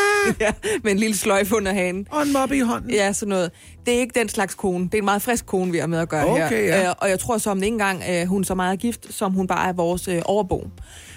ja! 0.46 0.52
Med 0.82 0.92
en 0.92 0.98
lille 0.98 1.16
sløjf 1.16 1.52
under 1.52 1.72
hagen. 1.72 2.06
Og 2.10 2.22
en 2.22 2.32
moppe 2.32 2.56
i 2.56 2.60
hånden. 2.60 2.90
Ja, 2.90 3.12
sådan 3.12 3.28
noget. 3.30 3.50
Det 3.86 3.94
er 3.94 3.98
ikke 4.00 4.18
den 4.18 4.28
slags 4.28 4.54
kone. 4.54 4.84
Det 4.84 4.94
er 4.94 4.98
en 4.98 5.04
meget 5.04 5.22
frisk 5.22 5.46
kone, 5.46 5.72
vi 5.72 5.78
har 5.78 5.86
med 5.86 5.98
at 5.98 6.08
gøre 6.08 6.26
Okay, 6.26 6.48
her. 6.48 6.76
ja. 6.76 6.88
Øh, 6.88 6.94
og 6.98 7.08
jeg 7.10 7.18
tror 7.18 7.38
så 7.38 7.50
om 7.50 7.58
det 7.58 7.64
ikke 7.64 7.74
engang, 7.74 8.02
øh, 8.10 8.26
hun 8.26 8.40
er 8.42 8.46
så 8.46 8.54
meget 8.54 8.78
gift, 8.78 9.14
som 9.14 9.32
hun 9.32 9.46
bare 9.46 9.68
er 9.68 9.72
vores 9.72 10.08
øh, 10.08 10.22
overbo. 10.24 10.70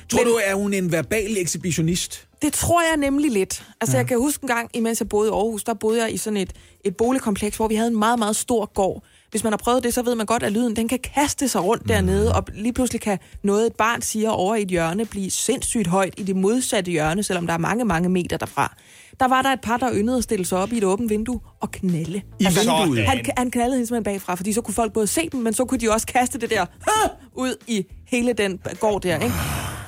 Tror 0.09 0.19
Men, 0.19 0.27
du, 0.27 0.39
er 0.45 0.55
hun 0.55 0.73
en 0.73 0.91
verbal 0.91 1.37
ekshibitionist? 1.37 2.27
Det 2.41 2.53
tror 2.53 2.81
jeg 2.81 2.97
nemlig 2.97 3.31
lidt. 3.31 3.63
Altså, 3.81 3.97
ja. 3.97 3.99
jeg 3.99 4.07
kan 4.07 4.17
huske 4.17 4.43
en 4.43 4.47
gang, 4.47 4.69
imens 4.73 4.99
jeg 4.99 5.09
boede 5.09 5.29
i 5.29 5.31
Aarhus, 5.31 5.63
der 5.63 5.73
boede 5.73 6.01
jeg 6.03 6.13
i 6.13 6.17
sådan 6.17 6.37
et, 6.37 6.53
et 6.85 6.97
boligkompleks, 6.97 7.57
hvor 7.57 7.67
vi 7.67 7.75
havde 7.75 7.87
en 7.91 7.99
meget, 7.99 8.19
meget 8.19 8.35
stor 8.35 8.71
gård. 8.73 9.03
Hvis 9.31 9.43
man 9.43 9.53
har 9.53 9.57
prøvet 9.57 9.83
det, 9.83 9.93
så 9.93 10.01
ved 10.01 10.15
man 10.15 10.25
godt, 10.25 10.43
at 10.43 10.51
lyden 10.51 10.75
den 10.75 10.87
kan 10.87 10.99
kaste 11.15 11.47
sig 11.47 11.63
rundt 11.63 11.83
mm. 11.83 11.87
dernede, 11.87 12.35
og 12.35 12.43
lige 12.53 12.73
pludselig 12.73 13.01
kan 13.01 13.17
noget, 13.43 13.67
et 13.67 13.75
barn 13.75 14.01
siger 14.01 14.29
over 14.29 14.55
i 14.55 14.61
et 14.61 14.67
hjørne, 14.67 15.05
blive 15.05 15.31
sindssygt 15.31 15.87
højt 15.87 16.13
i 16.17 16.23
det 16.23 16.35
modsatte 16.35 16.91
hjørne, 16.91 17.23
selvom 17.23 17.47
der 17.47 17.53
er 17.53 17.57
mange, 17.57 17.85
mange 17.85 18.09
meter 18.09 18.37
derfra. 18.37 18.75
Der 19.19 19.27
var 19.27 19.41
der 19.41 19.49
et 19.49 19.61
par, 19.61 19.77
der 19.77 19.89
yndede 19.93 20.17
at 20.17 20.23
stille 20.23 20.45
sig 20.45 20.57
op 20.57 20.73
i 20.73 20.77
et 20.77 20.83
åbent 20.83 21.09
vindue 21.09 21.39
og 21.59 21.71
knalde. 21.71 22.21
I 22.39 22.47
vinduet? 22.59 23.05
Han, 23.05 23.25
han 23.37 23.51
knaldede 23.51 23.75
hende 23.75 23.87
simpelthen 23.87 24.13
bagfra, 24.13 24.35
fordi 24.35 24.53
så 24.53 24.61
kunne 24.61 24.73
folk 24.73 24.93
både 24.93 25.07
se 25.07 25.29
dem, 25.31 25.39
men 25.39 25.53
så 25.53 25.65
kunne 25.65 25.79
de 25.79 25.91
også 25.91 26.07
kaste 26.07 26.39
det 26.39 26.49
der 26.49 26.61
"Ah!" 26.87 27.09
ud 27.33 27.55
i 27.67 27.85
hele 28.07 28.33
den 28.33 28.59
gård 28.79 29.01
der. 29.01 29.19
Ikke? 29.19 29.35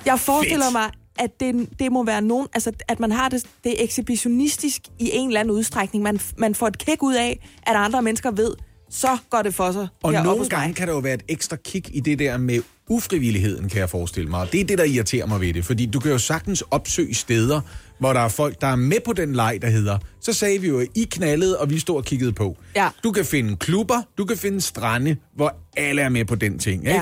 Jeg 0.06 0.20
forestiller 0.20 0.66
Fedt. 0.66 0.74
mig, 0.74 0.90
at 1.20 1.40
det, 1.40 1.70
det 1.80 1.92
må 1.92 2.04
være 2.04 2.22
nogen, 2.22 2.48
altså 2.54 2.72
at 2.88 3.00
man 3.00 3.12
har 3.12 3.30
det, 3.30 3.46
det 3.64 3.80
er 3.80 3.84
ekshibitionistisk 3.84 4.82
i 5.00 5.10
en 5.14 5.28
eller 5.28 5.40
anden 5.40 5.56
udstrækning. 5.56 6.04
Man, 6.04 6.20
man 6.38 6.56
får 6.56 6.68
et 6.68 6.78
kæk 6.78 7.04
ud 7.04 7.14
af, 7.14 7.50
at 7.64 7.76
andre 7.76 8.02
mennesker 8.02 8.32
ved, 8.32 8.54
så 8.94 9.18
går 9.30 9.42
det 9.42 9.56
for 9.56 9.72
sig. 9.72 9.88
Og 10.04 10.14
nogle 10.14 10.50
gange 10.50 10.74
kan 10.74 10.88
der 10.88 10.94
jo 10.94 11.00
være 11.00 11.14
et 11.14 11.24
ekstra 11.28 11.56
kick 11.56 11.90
i 11.94 12.00
det 12.00 12.20
der 12.20 12.38
med 12.38 12.62
ufrivilligheden, 12.90 13.70
kan 13.70 13.80
jeg 13.80 13.90
forestille 13.90 14.30
mig. 14.30 14.40
Og 14.40 14.52
det 14.52 14.62
er 14.62 14.66
det, 14.66 14.78
der 14.78 14.84
irriterer 14.84 15.26
mig 15.26 15.42
ved 15.42 15.54
det. 15.54 15.66
Fordi 15.66 15.86
du 15.86 16.00
kan 16.00 16.12
jo 16.12 16.18
sagtens 16.18 16.64
opsøge 16.72 17.14
steder, 17.14 17.62
hvor 18.00 18.14
der 18.14 18.20
er 18.20 18.28
folk, 18.28 18.62
der 18.62 18.68
er 18.68 18.76
med 18.76 18.98
på 19.06 19.14
den 19.14 19.36
leg, 19.36 19.60
der 19.62 19.70
hedder, 19.70 19.98
så 20.22 20.34
sagde 20.34 20.62
vi 20.62 20.68
jo, 20.68 20.80
at 20.80 20.88
I 20.96 21.08
knaldede, 21.12 21.60
og 21.60 21.70
vi 21.70 21.80
stod 21.80 21.96
og 21.96 22.06
kiggede 22.06 22.34
på. 22.34 22.58
Ja. 22.76 22.90
Du 23.04 23.12
kan 23.12 23.26
finde 23.26 23.56
klubber, 23.56 24.02
du 24.18 24.26
kan 24.26 24.38
finde 24.38 24.62
strande, 24.62 25.16
hvor 25.36 25.56
alle 25.78 26.02
er 26.02 26.10
med 26.10 26.26
på 26.26 26.36
den 26.36 26.60
ting. 26.60 26.82
Ikke? 26.82 26.96
Ja. 26.96 27.02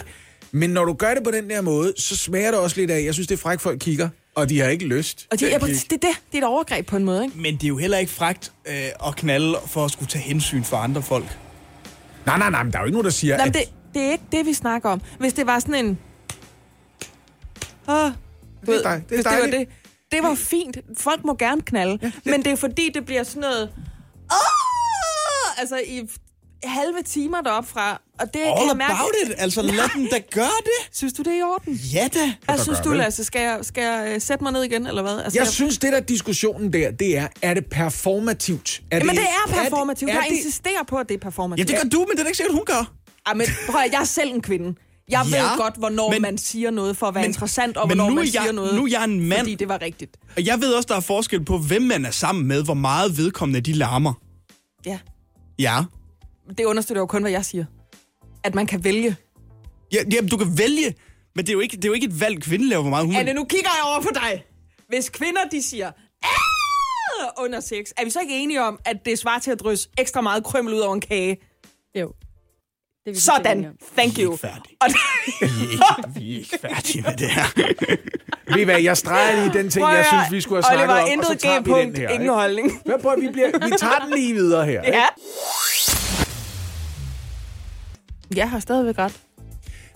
Men 0.51 0.69
når 0.69 0.85
du 0.85 0.93
gør 0.93 1.13
det 1.13 1.23
på 1.23 1.31
den 1.31 1.49
der 1.49 1.61
måde, 1.61 1.93
så 1.97 2.15
smager 2.15 2.51
det 2.51 2.59
også 2.59 2.79
lidt 2.79 2.91
af, 2.91 3.03
jeg 3.05 3.13
synes, 3.13 3.27
det 3.27 3.35
er 3.35 3.41
frækt, 3.41 3.61
folk 3.61 3.79
kigger, 3.79 4.09
og 4.35 4.49
de 4.49 4.59
har 4.59 4.67
ikke 4.67 4.85
lyst. 4.85 5.27
Og 5.31 5.37
er, 5.41 5.55
at 5.55 5.61
det, 5.61 5.69
det, 5.69 5.91
det, 5.91 6.01
det 6.01 6.09
er 6.33 6.37
et 6.37 6.43
overgreb 6.43 6.87
på 6.87 6.95
en 6.95 7.05
måde, 7.05 7.23
ikke? 7.23 7.37
Men 7.37 7.53
det 7.55 7.63
er 7.63 7.67
jo 7.67 7.77
heller 7.77 7.97
ikke 7.97 8.11
fragt 8.11 8.51
øh, 8.67 9.07
at 9.07 9.15
knalde 9.15 9.55
for 9.67 9.85
at 9.85 9.91
skulle 9.91 10.09
tage 10.09 10.23
hensyn 10.23 10.63
for 10.63 10.77
andre 10.77 11.01
folk. 11.01 11.37
Nej, 12.25 12.37
nej, 12.37 12.49
nej, 12.49 12.63
men 12.63 12.71
der 12.73 12.77
er 12.79 12.81
jo 12.83 12.85
ikke 12.85 12.93
nogen, 12.95 13.05
der 13.05 13.11
siger, 13.11 13.37
Nej, 13.37 13.47
at... 13.47 13.53
det, 13.53 13.61
det 13.93 14.01
er 14.01 14.11
ikke 14.11 14.23
det, 14.31 14.45
vi 14.45 14.53
snakker 14.53 14.89
om. 14.89 15.01
Hvis 15.19 15.33
det 15.33 15.47
var 15.47 15.59
sådan 15.59 15.85
en... 15.85 15.99
Åh, 17.89 17.95
Det 17.95 18.11
er 18.67 18.71
ved, 18.71 18.83
dej- 18.83 19.01
det 19.09 19.19
er 19.25 19.29
det 19.31 19.41
var 19.51 19.57
det. 19.59 19.67
Det 20.11 20.23
var 20.23 20.35
fint. 20.35 20.77
Folk 20.97 21.23
må 21.25 21.35
gerne 21.35 21.61
knalde. 21.61 21.99
Ja, 22.01 22.05
det... 22.07 22.25
Men 22.25 22.43
det 22.45 22.51
er 22.51 22.55
fordi, 22.55 22.89
det 22.93 23.05
bliver 23.05 23.23
sådan 23.23 23.41
noget... 23.41 23.69
Åh! 24.31 25.59
Altså 25.59 25.77
i 25.87 26.09
halve 26.63 27.01
timer 27.05 27.41
deroppe 27.41 27.69
fra. 27.69 28.01
Og 28.19 28.25
det 28.33 28.41
kan 28.41 28.41
All 28.57 28.67
jeg 28.67 28.77
mærke... 28.77 28.93
about 28.93 29.11
it. 29.25 29.33
Altså, 29.37 29.61
lad 29.61 29.89
dem 29.95 30.07
da 30.11 30.19
gøre 30.31 30.43
det. 30.63 30.97
Synes 30.97 31.13
du, 31.13 31.21
det 31.23 31.33
er 31.33 31.37
i 31.39 31.41
orden? 31.41 31.73
Ja 31.73 32.07
da. 32.13 32.33
Hvad 32.45 32.57
synes 32.63 32.79
du? 32.79 32.89
Lasse? 32.93 33.23
Skal 33.23 33.41
jeg, 33.41 33.59
skal 33.61 33.83
jeg 33.83 34.11
øh, 34.15 34.21
sætte 34.21 34.43
mig 34.43 34.53
ned 34.53 34.63
igen, 34.63 34.87
eller 34.87 35.01
hvad? 35.01 35.19
Altså, 35.19 35.39
Jeg 35.39 35.47
synes, 35.47 35.77
det 35.77 35.93
der 35.93 35.99
diskussionen 35.99 36.73
der, 36.73 36.91
det 36.91 37.17
er, 37.17 37.27
er 37.41 37.53
det 37.53 37.65
performativt? 37.65 38.81
Er 38.91 38.97
Jamen, 38.97 39.15
det 39.15 39.23
er 39.23 39.53
performativt. 39.63 40.11
Er 40.11 40.15
jeg 40.15 40.25
det, 40.29 40.35
insisterer 40.37 40.83
på, 40.87 40.97
at 40.97 41.09
det 41.09 41.15
er 41.15 41.19
Ja, 41.23 41.23
performativt. 41.29 41.67
det 41.67 41.75
gør 41.77 41.89
du, 41.89 41.99
men 41.99 42.17
det 42.17 42.23
er 42.23 42.27
ikke 42.27 42.37
sikkert, 42.37 42.55
hun 42.55 42.65
gør. 42.65 42.91
Ja, 43.27 43.33
men 43.33 43.47
prøv 43.69 43.81
at, 43.81 43.91
jeg 43.91 43.99
er 44.01 44.05
selv 44.05 44.33
en 44.33 44.41
kvinde. 44.41 44.75
Jeg 45.09 45.25
Ja, 45.31 45.41
ved 45.41 45.57
godt, 45.57 45.75
hvornår 45.77 46.09
men- 46.11 46.21
man 46.21 46.37
siger 46.37 46.71
noget 46.71 46.97
for 46.97 47.07
at 47.07 47.15
være 47.15 47.21
men- 47.23 47.29
interessant, 47.29 47.77
og 47.77 47.87
men 47.87 47.97
hvornår 47.97 48.09
nu 48.09 48.15
man 48.15 48.21
er 48.25 48.31
jeg- 48.33 48.41
siger 48.43 48.51
noget, 48.51 48.75
nu 48.75 48.83
er 48.83 48.87
jeg 48.89 49.03
en 49.03 49.19
mand. 49.27 49.39
fordi 49.39 49.55
det 49.55 49.69
var 49.69 49.81
rigtigt. 49.81 50.17
Og 50.37 50.45
jeg 50.45 50.61
ved 50.61 50.73
også, 50.73 50.87
der 50.87 50.95
er 50.95 50.99
forskel 50.99 51.45
på, 51.45 51.57
hvem 51.57 51.81
man 51.81 52.05
er 52.05 52.11
sammen 52.11 52.47
med, 52.47 52.63
hvor 52.63 52.73
meget 52.73 53.17
vedkommende 53.17 53.61
de 53.61 53.73
larmer. 53.73 54.13
Ja. 54.85 54.99
Ja. 55.59 55.83
Det 56.57 56.65
understøtter 56.65 57.01
jo 57.01 57.05
kun, 57.05 57.21
hvad 57.21 57.31
jeg 57.31 57.45
siger. 57.45 57.65
At 58.43 58.55
man 58.55 58.67
kan 58.67 58.83
vælge. 58.83 59.15
ja 59.93 59.97
jamen, 60.11 60.29
du 60.29 60.37
kan 60.37 60.57
vælge, 60.57 60.95
men 61.35 61.45
det 61.45 61.49
er 61.49 61.53
jo 61.53 61.59
ikke, 61.59 61.75
det 61.77 61.85
er 61.85 61.89
jo 61.89 61.93
ikke 61.93 62.07
et 62.07 62.19
valg, 62.21 62.41
kvinden 62.43 62.69
laver, 62.69 62.81
hvor 62.81 62.89
meget 62.89 63.05
hun... 63.05 63.15
Anne, 63.15 63.33
nu 63.33 63.43
kigger 63.43 63.69
jeg 63.77 63.91
over 63.91 64.01
på 64.01 64.09
dig. 64.13 64.43
Hvis 64.87 65.09
kvinder, 65.09 65.41
de 65.51 65.61
siger, 65.63 65.91
"Ah!" 66.23 67.43
under 67.43 67.59
sex, 67.59 67.85
er 67.97 68.03
vi 68.05 68.09
så 68.09 68.19
ikke 68.19 68.37
enige 68.39 68.61
om, 68.63 68.79
at 68.85 68.97
det 69.05 69.19
svarer 69.19 69.39
til 69.39 69.51
at 69.51 69.59
drysse 69.59 69.89
ekstra 69.97 70.21
meget 70.21 70.43
krømmel 70.43 70.73
ud 70.73 70.79
over 70.79 70.93
en 70.93 71.01
kage? 71.01 71.37
Jo. 71.95 72.11
Det 73.05 73.09
er 73.09 73.13
vi 73.13 73.19
Sådan. 73.19 73.77
Thank 73.97 74.17
you. 74.19 74.35
færdige. 74.37 74.77
Og 74.81 74.87
Vi 74.89 74.95
er 75.41 75.71
ikke, 75.71 76.19
vi 76.19 76.33
er 76.33 76.37
ikke 76.39 76.57
færdige 76.61 77.01
med 77.01 77.17
det 77.17 77.29
her. 77.29 77.43
Ved 78.53 78.61
I 78.61 78.63
hvad, 78.63 78.81
jeg 78.81 78.97
streger 78.97 79.35
lige 79.43 79.57
den 79.59 79.69
ting, 79.69 79.83
Prøv 79.83 79.91
at 79.93 79.97
jeg 79.97 80.05
synes, 80.05 80.31
vi 80.31 80.41
skulle 80.41 80.63
have 80.63 80.75
snakket 80.77 81.13
om, 81.13 81.19
og 81.19 81.25
så 81.25 81.35
tager 81.35 81.59
vi 81.59 81.69
G-punkt, 81.71 81.95
den 81.95 82.01
her. 82.01 82.09
ingen 82.09 82.29
holdning. 82.29 82.81
Hør 82.87 82.97
på, 82.97 83.15
vi, 83.19 83.29
bliver, 83.33 83.47
vi 83.47 83.71
tager 83.77 83.99
den 84.05 84.13
lige 84.13 84.33
videre 84.33 84.65
her. 84.65 84.81
ikke? 84.81 84.97
Ja. 88.35 88.39
Jeg 88.39 88.49
har 88.49 88.59
stadigvæk 88.59 88.97
ret. 88.97 89.19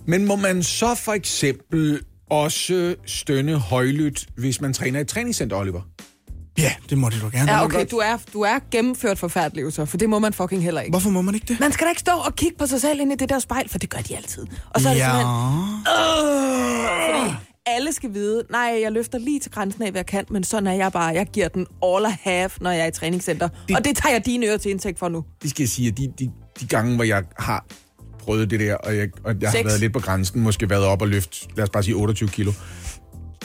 Men 0.08 0.26
må 0.26 0.36
man 0.36 0.64
så 0.64 0.96
for 0.96 1.12
eksempel 1.14 2.02
også 2.30 2.96
stønne 3.06 3.60
højlydt, 3.60 4.26
hvis 4.38 4.62
man 4.62 4.74
træner 4.74 5.00
i 5.00 5.02
et 5.02 5.08
træningscenter, 5.08 5.58
Oliver? 5.58 5.82
Ja, 6.58 6.72
det 6.90 6.98
må 6.98 7.10
det 7.10 7.22
du 7.22 7.30
gerne. 7.34 7.52
Ja, 7.52 7.64
okay, 7.66 7.86
du 7.92 7.98
er, 7.98 8.18
du 8.34 8.42
er 8.42 8.60
gennemført 8.72 9.20
forfærdelig, 9.20 9.74
så, 9.74 9.86
for 9.86 9.98
det 9.98 10.10
må 10.10 10.20
man 10.20 10.34
fucking 10.34 10.64
heller 10.64 10.82
ikke. 10.82 10.92
Hvorfor 10.92 11.10
må 11.10 11.22
man 11.22 11.36
ikke 11.36 11.48
det? 11.48 11.60
Man 11.60 11.72
skal 11.72 11.86
da 11.86 11.90
ikke 11.90 12.02
stå 12.02 12.12
og 12.12 12.36
kigge 12.36 12.58
på 12.58 12.66
sig 12.66 12.82
selv 12.82 13.00
ind 13.00 13.12
i 13.12 13.16
det 13.16 13.30
der 13.30 13.40
spejl, 13.40 13.70
for 13.70 13.78
det 13.78 13.90
gør 13.90 14.00
de 14.00 14.18
altid. 14.18 14.46
Og 14.70 14.82
så 14.82 14.90
er 14.90 14.94
det 14.94 15.00
Ja. 15.00 15.10
simpelthen... 15.10 17.30
Øh, 17.30 17.36
alle 17.68 17.94
skal 17.94 18.14
vide, 18.14 18.44
nej, 18.52 18.80
jeg 18.84 18.92
løfter 18.92 19.18
lige 19.18 19.40
til 19.40 19.52
grænsen 19.52 19.84
af, 19.84 19.92
hvad 19.92 20.00
jeg 20.00 20.06
kan, 20.06 20.26
men 20.30 20.44
sådan 20.44 20.68
er 20.68 20.74
jeg 20.74 20.92
bare. 20.92 21.06
Jeg 21.06 21.28
giver 21.34 21.48
den 21.48 21.68
all 21.84 22.06
I 22.06 22.16
have, 22.24 22.50
når 22.62 22.72
jeg 22.72 22.82
er 22.82 22.86
i 22.88 22.92
træningscenter. 22.92 23.50
Det... 23.68 23.78
Og 23.78 23.86
det 23.86 23.98
tager 23.98 24.14
jeg 24.14 24.26
dine 24.26 24.46
ører 24.48 24.58
til 24.58 24.72
indtægt 24.72 25.00
for 25.00 25.10
nu. 25.10 25.24
Det 25.42 25.50
skal 25.50 25.64
jeg 25.64 25.70
sige, 25.70 25.88
at 25.88 25.98
de, 25.98 26.14
de, 26.20 26.32
de 26.60 26.68
gange, 26.68 26.96
hvor 26.96 27.04
jeg 27.04 27.24
har 27.40 27.66
prøvet 28.26 28.50
det 28.50 28.60
der, 28.60 28.76
og 28.76 28.98
jeg, 28.98 29.10
og 29.24 29.36
jeg 29.42 29.50
har 29.52 29.64
været 29.64 29.80
lidt 29.80 29.94
på 29.94 30.00
grænsen, 30.00 30.42
måske 30.42 30.70
været 30.70 30.84
op 30.86 31.02
og 31.02 31.08
løft, 31.08 31.48
lad 31.56 31.64
os 31.64 31.70
bare 31.70 31.84
sige 31.84 31.96
28 31.96 32.30
kilo, 32.30 32.52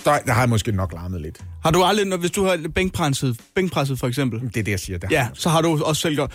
der, 0.05 0.19
der 0.19 0.33
har 0.33 0.41
jeg 0.43 0.49
måske 0.49 0.73
nok 0.73 0.93
larmet 0.93 1.21
lidt. 1.21 1.41
Har 1.63 1.71
du 1.71 1.83
aldrig, 1.85 2.07
når, 2.07 2.17
hvis 2.17 2.31
du 2.31 2.45
har 2.45 2.59
bænkpresset, 2.75 3.41
bænkpresset 3.55 3.99
for 3.99 4.07
eksempel, 4.07 4.41
Det 4.41 4.57
er 4.57 4.63
det, 4.63 4.69
jeg 4.69 4.81
siger. 4.81 4.99
Der 4.99 5.09
ja, 5.11 5.29
så 5.35 5.49
har 5.49 5.63
du 5.63 5.83
også 5.85 6.01
selv 6.01 6.15
gjort... 6.15 6.33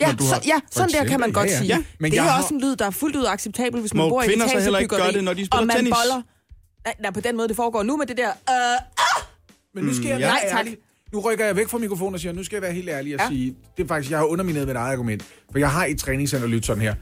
Ja, 0.00 0.12
du 0.18 0.24
så, 0.24 0.40
ja 0.46 0.54
sådan 0.70 0.90
der 0.90 1.04
kan 1.04 1.20
man 1.20 1.32
godt 1.32 1.46
ja, 1.46 1.52
ja. 1.52 1.58
sige. 1.58 1.68
Ja, 1.68 1.82
men 2.00 2.10
det 2.10 2.16
jeg 2.16 2.26
er 2.26 2.30
har- 2.30 2.42
også 2.42 2.54
en 2.54 2.60
lyd, 2.60 2.76
der 2.76 2.86
er 2.86 2.90
fuldt 2.90 3.16
ud 3.16 3.24
acceptabel, 3.28 3.80
hvis 3.80 3.94
man 3.94 4.02
Må 4.04 4.08
bor 4.08 4.22
i 4.22 4.24
et 4.24 4.30
kvinder 4.30 4.48
så 4.48 4.60
heller 4.60 4.78
ikke 4.78 4.96
gøre 4.96 5.12
det, 5.12 5.24
når 5.24 5.34
de 5.34 5.46
spiller 5.46 5.60
og 5.60 5.66
man 5.66 5.76
tennis? 5.76 5.94
Boller. 5.94 6.22
Nej, 6.84 6.94
nej, 7.00 7.10
på 7.10 7.20
den 7.20 7.36
måde, 7.36 7.48
det 7.48 7.56
foregår 7.56 7.82
nu 7.82 7.96
med 7.96 8.06
det 8.06 8.16
der... 8.16 8.28
Øh, 8.28 8.78
Men 9.74 9.84
nu 9.84 9.94
skal 9.94 10.06
jeg 10.06 10.14
Mm, 10.16 10.20
være 10.22 10.36
ja. 10.44 10.52
Nej, 10.52 10.64
tak. 10.64 10.66
Nu 11.12 11.20
rykker 11.20 11.44
jeg 11.46 11.56
væk 11.56 11.68
fra 11.68 11.78
mikrofonen 11.78 12.14
og 12.14 12.20
siger, 12.20 12.32
nu 12.32 12.44
skal 12.44 12.56
jeg 12.56 12.62
være 12.62 12.72
helt 12.72 12.88
ærlig 12.88 13.14
og 13.14 13.20
Ja. 13.20 13.28
sige, 13.28 13.56
det 13.76 13.82
er 13.82 13.86
faktisk, 13.88 14.10
jeg 14.10 14.18
har 14.18 14.26
undermineret 14.26 14.66
mit 14.66 14.76
eget 14.76 14.92
argument. 14.92 15.22
For 15.52 15.58
jeg 15.58 15.70
har 15.70 15.84
i 15.86 15.94
træningscenter 15.94 16.46
lyttet 16.48 16.66
sådan 16.66 16.82
her. 16.82 16.94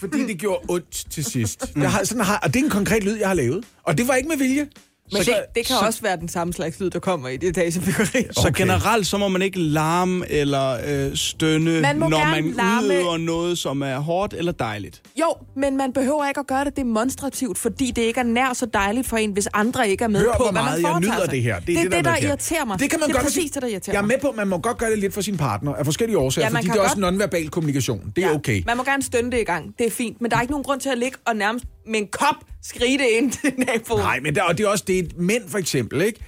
Fordi 0.00 0.26
det 0.26 0.38
gjorde 0.38 0.60
ondt 0.68 1.06
til 1.10 1.24
sidst. 1.24 1.72
Jeg 1.76 1.92
har, 1.92 2.04
sådan 2.04 2.24
har, 2.24 2.38
og 2.42 2.54
det 2.54 2.60
er 2.60 2.64
en 2.64 2.70
konkret 2.70 3.04
lyd, 3.04 3.16
jeg 3.18 3.28
har 3.28 3.34
lavet. 3.34 3.64
Og 3.82 3.98
det 3.98 4.08
var 4.08 4.14
ikke 4.14 4.28
med 4.28 4.36
vilje. 4.36 4.68
Men 5.12 5.24
Så- 5.24 5.30
det, 5.30 5.40
det 5.54 5.66
kan 5.66 5.76
så- 5.76 5.86
også 5.86 6.02
være 6.02 6.16
den 6.16 6.28
samme 6.28 6.52
slags 6.52 6.80
lyd, 6.80 6.90
der 6.90 6.98
kommer 6.98 7.28
i 7.28 7.36
det 7.36 7.48
etagebyggeri. 7.48 8.22
Så 8.32 8.40
okay. 8.48 8.52
generelt, 8.62 9.06
så 9.06 9.18
må 9.18 9.28
man 9.28 9.42
ikke 9.42 9.58
larme 9.58 10.30
eller 10.30 10.78
øh, 10.86 11.16
stønne, 11.16 11.80
Man 11.80 11.96
når 11.96 12.08
man 12.08 12.50
larme. 12.56 12.86
udøver 12.86 13.16
noget, 13.16 13.58
som 13.58 13.82
er 13.82 13.98
hårdt 13.98 14.34
eller 14.34 14.52
dejligt. 14.52 15.02
Jo, 15.20 15.34
men 15.56 15.76
man 15.76 15.92
behøver 15.92 16.28
ikke 16.28 16.40
at 16.40 16.46
gøre 16.46 16.64
det 16.64 16.76
demonstrativt, 16.76 17.58
fordi 17.58 17.90
det 17.90 18.02
ikke 18.02 18.20
er 18.20 18.24
nær 18.24 18.52
så 18.52 18.66
dejligt 18.66 19.06
for 19.08 19.16
en, 19.16 19.32
hvis 19.32 19.48
andre 19.54 19.88
ikke 19.88 20.04
er 20.04 20.08
med 20.08 20.20
Hør, 20.20 20.26
på, 20.32 20.36
hvor 20.42 20.52
hvad 20.52 20.62
meget 20.62 20.82
man 20.82 20.92
jeg 20.92 21.00
nyder 21.00 21.24
sig. 21.24 21.30
det 21.30 21.42
her. 21.42 21.60
Det 21.60 21.74
er 21.78 21.82
det, 21.82 21.84
det, 21.84 21.90
der 21.92 21.96
det, 21.98 22.04
der 22.04 22.10
irriterer. 22.10 22.28
irriterer 22.30 22.64
mig. 22.64 22.78
Det 22.80 22.90
kan 22.90 23.00
man 23.00 23.08
det 23.08 23.14
er 23.14 23.18
godt 23.18 23.26
præcis 23.26 23.50
det, 23.50 23.62
der 23.62 23.68
irriterer 23.68 23.94
Jeg 23.94 24.02
er 24.02 24.06
med 24.06 24.16
på, 24.22 24.28
at 24.28 24.36
man 24.36 24.48
må 24.48 24.58
godt 24.58 24.78
gøre 24.78 24.90
det 24.90 24.98
lidt 24.98 25.14
for 25.14 25.20
sin 25.20 25.36
partner 25.36 25.74
af 25.74 25.84
forskellige 25.84 26.18
årsager, 26.18 26.46
Ja, 26.46 26.52
man 26.52 26.62
fordi 26.62 26.72
det 26.72 26.78
er 26.78 26.82
også 26.82 26.94
godt. 26.94 27.00
nonverbal 27.00 27.48
kommunikation. 27.48 28.12
Det 28.16 28.24
er 28.24 28.28
Ja, 28.28 28.34
okay. 28.34 28.62
Man 28.66 28.76
må 28.76 28.82
gerne 28.84 29.02
stønne 29.02 29.30
det 29.30 29.40
i 29.40 29.44
gang. 29.44 29.74
Det 29.78 29.86
er 29.86 29.90
fint. 29.90 30.20
Men 30.20 30.30
der 30.30 30.36
er 30.36 30.40
ikke 30.40 30.50
nogen 30.52 30.64
grund 30.64 30.80
til 30.80 30.88
at 30.88 30.98
ligge 30.98 31.18
og 31.26 31.36
nærmest 31.36 31.64
med 31.90 32.00
en 32.00 32.06
kop 32.08 32.34
skrige 32.62 32.98
det 32.98 33.06
ind 33.06 33.32
til 33.32 33.52
naboen. 33.58 34.00
Nej, 34.00 34.20
men 34.20 34.34
der, 34.34 34.42
og 34.42 34.58
det 34.58 34.64
er 34.64 34.68
også 34.68 34.84
det, 34.86 35.18
mænd 35.18 35.48
for 35.48 35.58
eksempel, 35.58 36.02
ikke? 36.02 36.20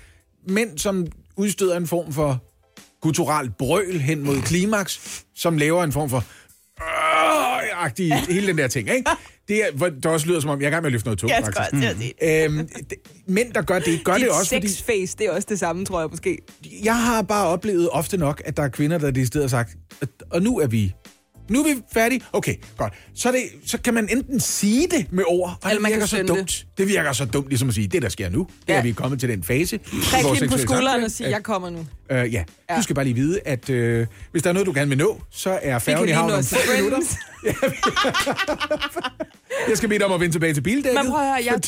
Mænd, 0.48 0.78
som 0.78 1.06
udstøder 1.36 1.76
en 1.76 1.86
form 1.86 2.12
for 2.12 2.44
guttural 3.00 3.50
brøl 3.58 4.00
hen 4.00 4.22
mod 4.24 4.42
klimaks, 4.42 5.24
som 5.34 5.56
laver 5.58 5.84
en 5.84 5.92
form 5.92 6.10
for... 6.10 6.24
"Åh, 6.80 7.84
agtige 7.84 8.14
hele 8.16 8.46
den 8.46 8.58
der 8.58 8.68
ting, 8.68 8.90
ikke? 8.90 9.10
Det 9.48 9.64
er, 9.66 9.88
det 9.88 10.06
også 10.06 10.26
lyder 10.26 10.40
som 10.40 10.50
om, 10.50 10.60
jeg 10.60 10.66
er 10.66 10.70
i 10.70 10.72
gang 10.72 10.82
med 10.82 10.88
at 10.88 10.92
løfte 10.92 11.06
noget 11.06 11.18
tungt, 11.18 11.34
Jeg 11.34 11.44
faktisk. 11.44 11.82
til 11.82 12.14
at 12.20 12.44
Øhm, 12.44 12.68
mænd, 13.26 13.52
der 13.52 13.62
gør 13.62 13.78
det, 13.78 14.04
gør 14.04 14.14
Dit 14.14 14.22
det 14.22 14.30
også, 14.30 14.54
fordi... 14.54 14.68
sexface, 14.68 15.16
det 15.18 15.26
er 15.26 15.30
også 15.30 15.46
det 15.50 15.58
samme, 15.58 15.84
tror 15.84 16.00
jeg 16.00 16.08
måske. 16.10 16.38
Jeg 16.84 16.96
har 17.02 17.22
bare 17.22 17.46
oplevet 17.46 17.88
ofte 17.90 18.16
nok, 18.16 18.42
at 18.44 18.56
der 18.56 18.62
er 18.62 18.68
kvinder, 18.68 18.98
der 18.98 19.20
i 19.20 19.24
stedet 19.26 19.44
har 19.44 19.48
sagt, 19.48 19.76
"At- 20.00 20.08
og 20.30 20.42
nu 20.42 20.58
er 20.58 20.66
vi 20.66 20.92
nu 21.48 21.60
er 21.60 21.74
vi 21.74 21.80
færdige. 21.94 22.20
Okay, 22.32 22.54
godt. 22.76 22.92
Så, 23.14 23.28
er 23.28 23.32
det, 23.32 23.42
så 23.66 23.78
kan 23.78 23.94
man 23.94 24.08
enten 24.10 24.40
sige 24.40 24.86
det 24.90 25.06
med 25.12 25.24
ord, 25.26 25.48
og 25.62 25.70
Eller 25.70 25.72
det 25.74 25.82
man 25.82 25.92
kan 25.92 26.06
så 26.06 26.22
dumt. 26.28 26.38
Det. 26.38 26.66
det 26.78 26.88
virker 26.88 27.12
så 27.12 27.24
dumt, 27.24 27.48
ligesom 27.48 27.68
at 27.68 27.74
sige, 27.74 27.86
det 27.88 28.02
der 28.02 28.08
sker 28.08 28.28
nu, 28.30 28.46
det 28.60 28.68
Ja. 28.72 28.78
er 28.78 28.82
vi 28.82 28.92
kommet 28.92 29.20
til 29.20 29.28
den 29.28 29.42
fase. 29.44 29.80
vores 30.22 30.38
hende 30.38 30.52
på 30.52 30.58
skulderen 30.58 31.04
og 31.04 31.10
sige, 31.10 31.30
jeg 31.30 31.42
kommer 31.42 31.70
nu. 31.70 31.78
Øh, 32.10 32.32
ja. 32.34 32.44
Ja. 32.70 32.76
du 32.76 32.82
skal 32.82 32.94
bare 32.94 33.04
lige 33.04 33.14
vide, 33.14 33.40
at 33.44 33.70
øh, 33.70 34.06
hvis 34.30 34.42
der 34.42 34.48
er 34.50 34.54
noget, 34.54 34.66
du 34.66 34.72
gerne 34.74 34.88
vil 34.88 34.98
nå, 34.98 35.20
så 35.30 35.58
er 35.62 35.78
færgen 35.78 36.02
i 36.02 36.06
lige 36.06 36.14
havn 36.14 36.30
nå 36.30 36.36
om 36.36 36.44
5 36.44 36.58
minutter. 36.76 36.98
Jeg 39.68 39.76
skal 39.76 39.88
bede 39.88 39.98
dig 39.98 40.06
om 40.06 40.12
at 40.12 40.20
vende 40.20 40.34
tilbage 40.34 40.54
til 40.54 40.60
bildækket. 40.60 41.00
Men 41.02 41.10
prøv 41.10 41.20
at 41.20 41.26
høre, 41.26 41.40
jeg, 41.44 41.60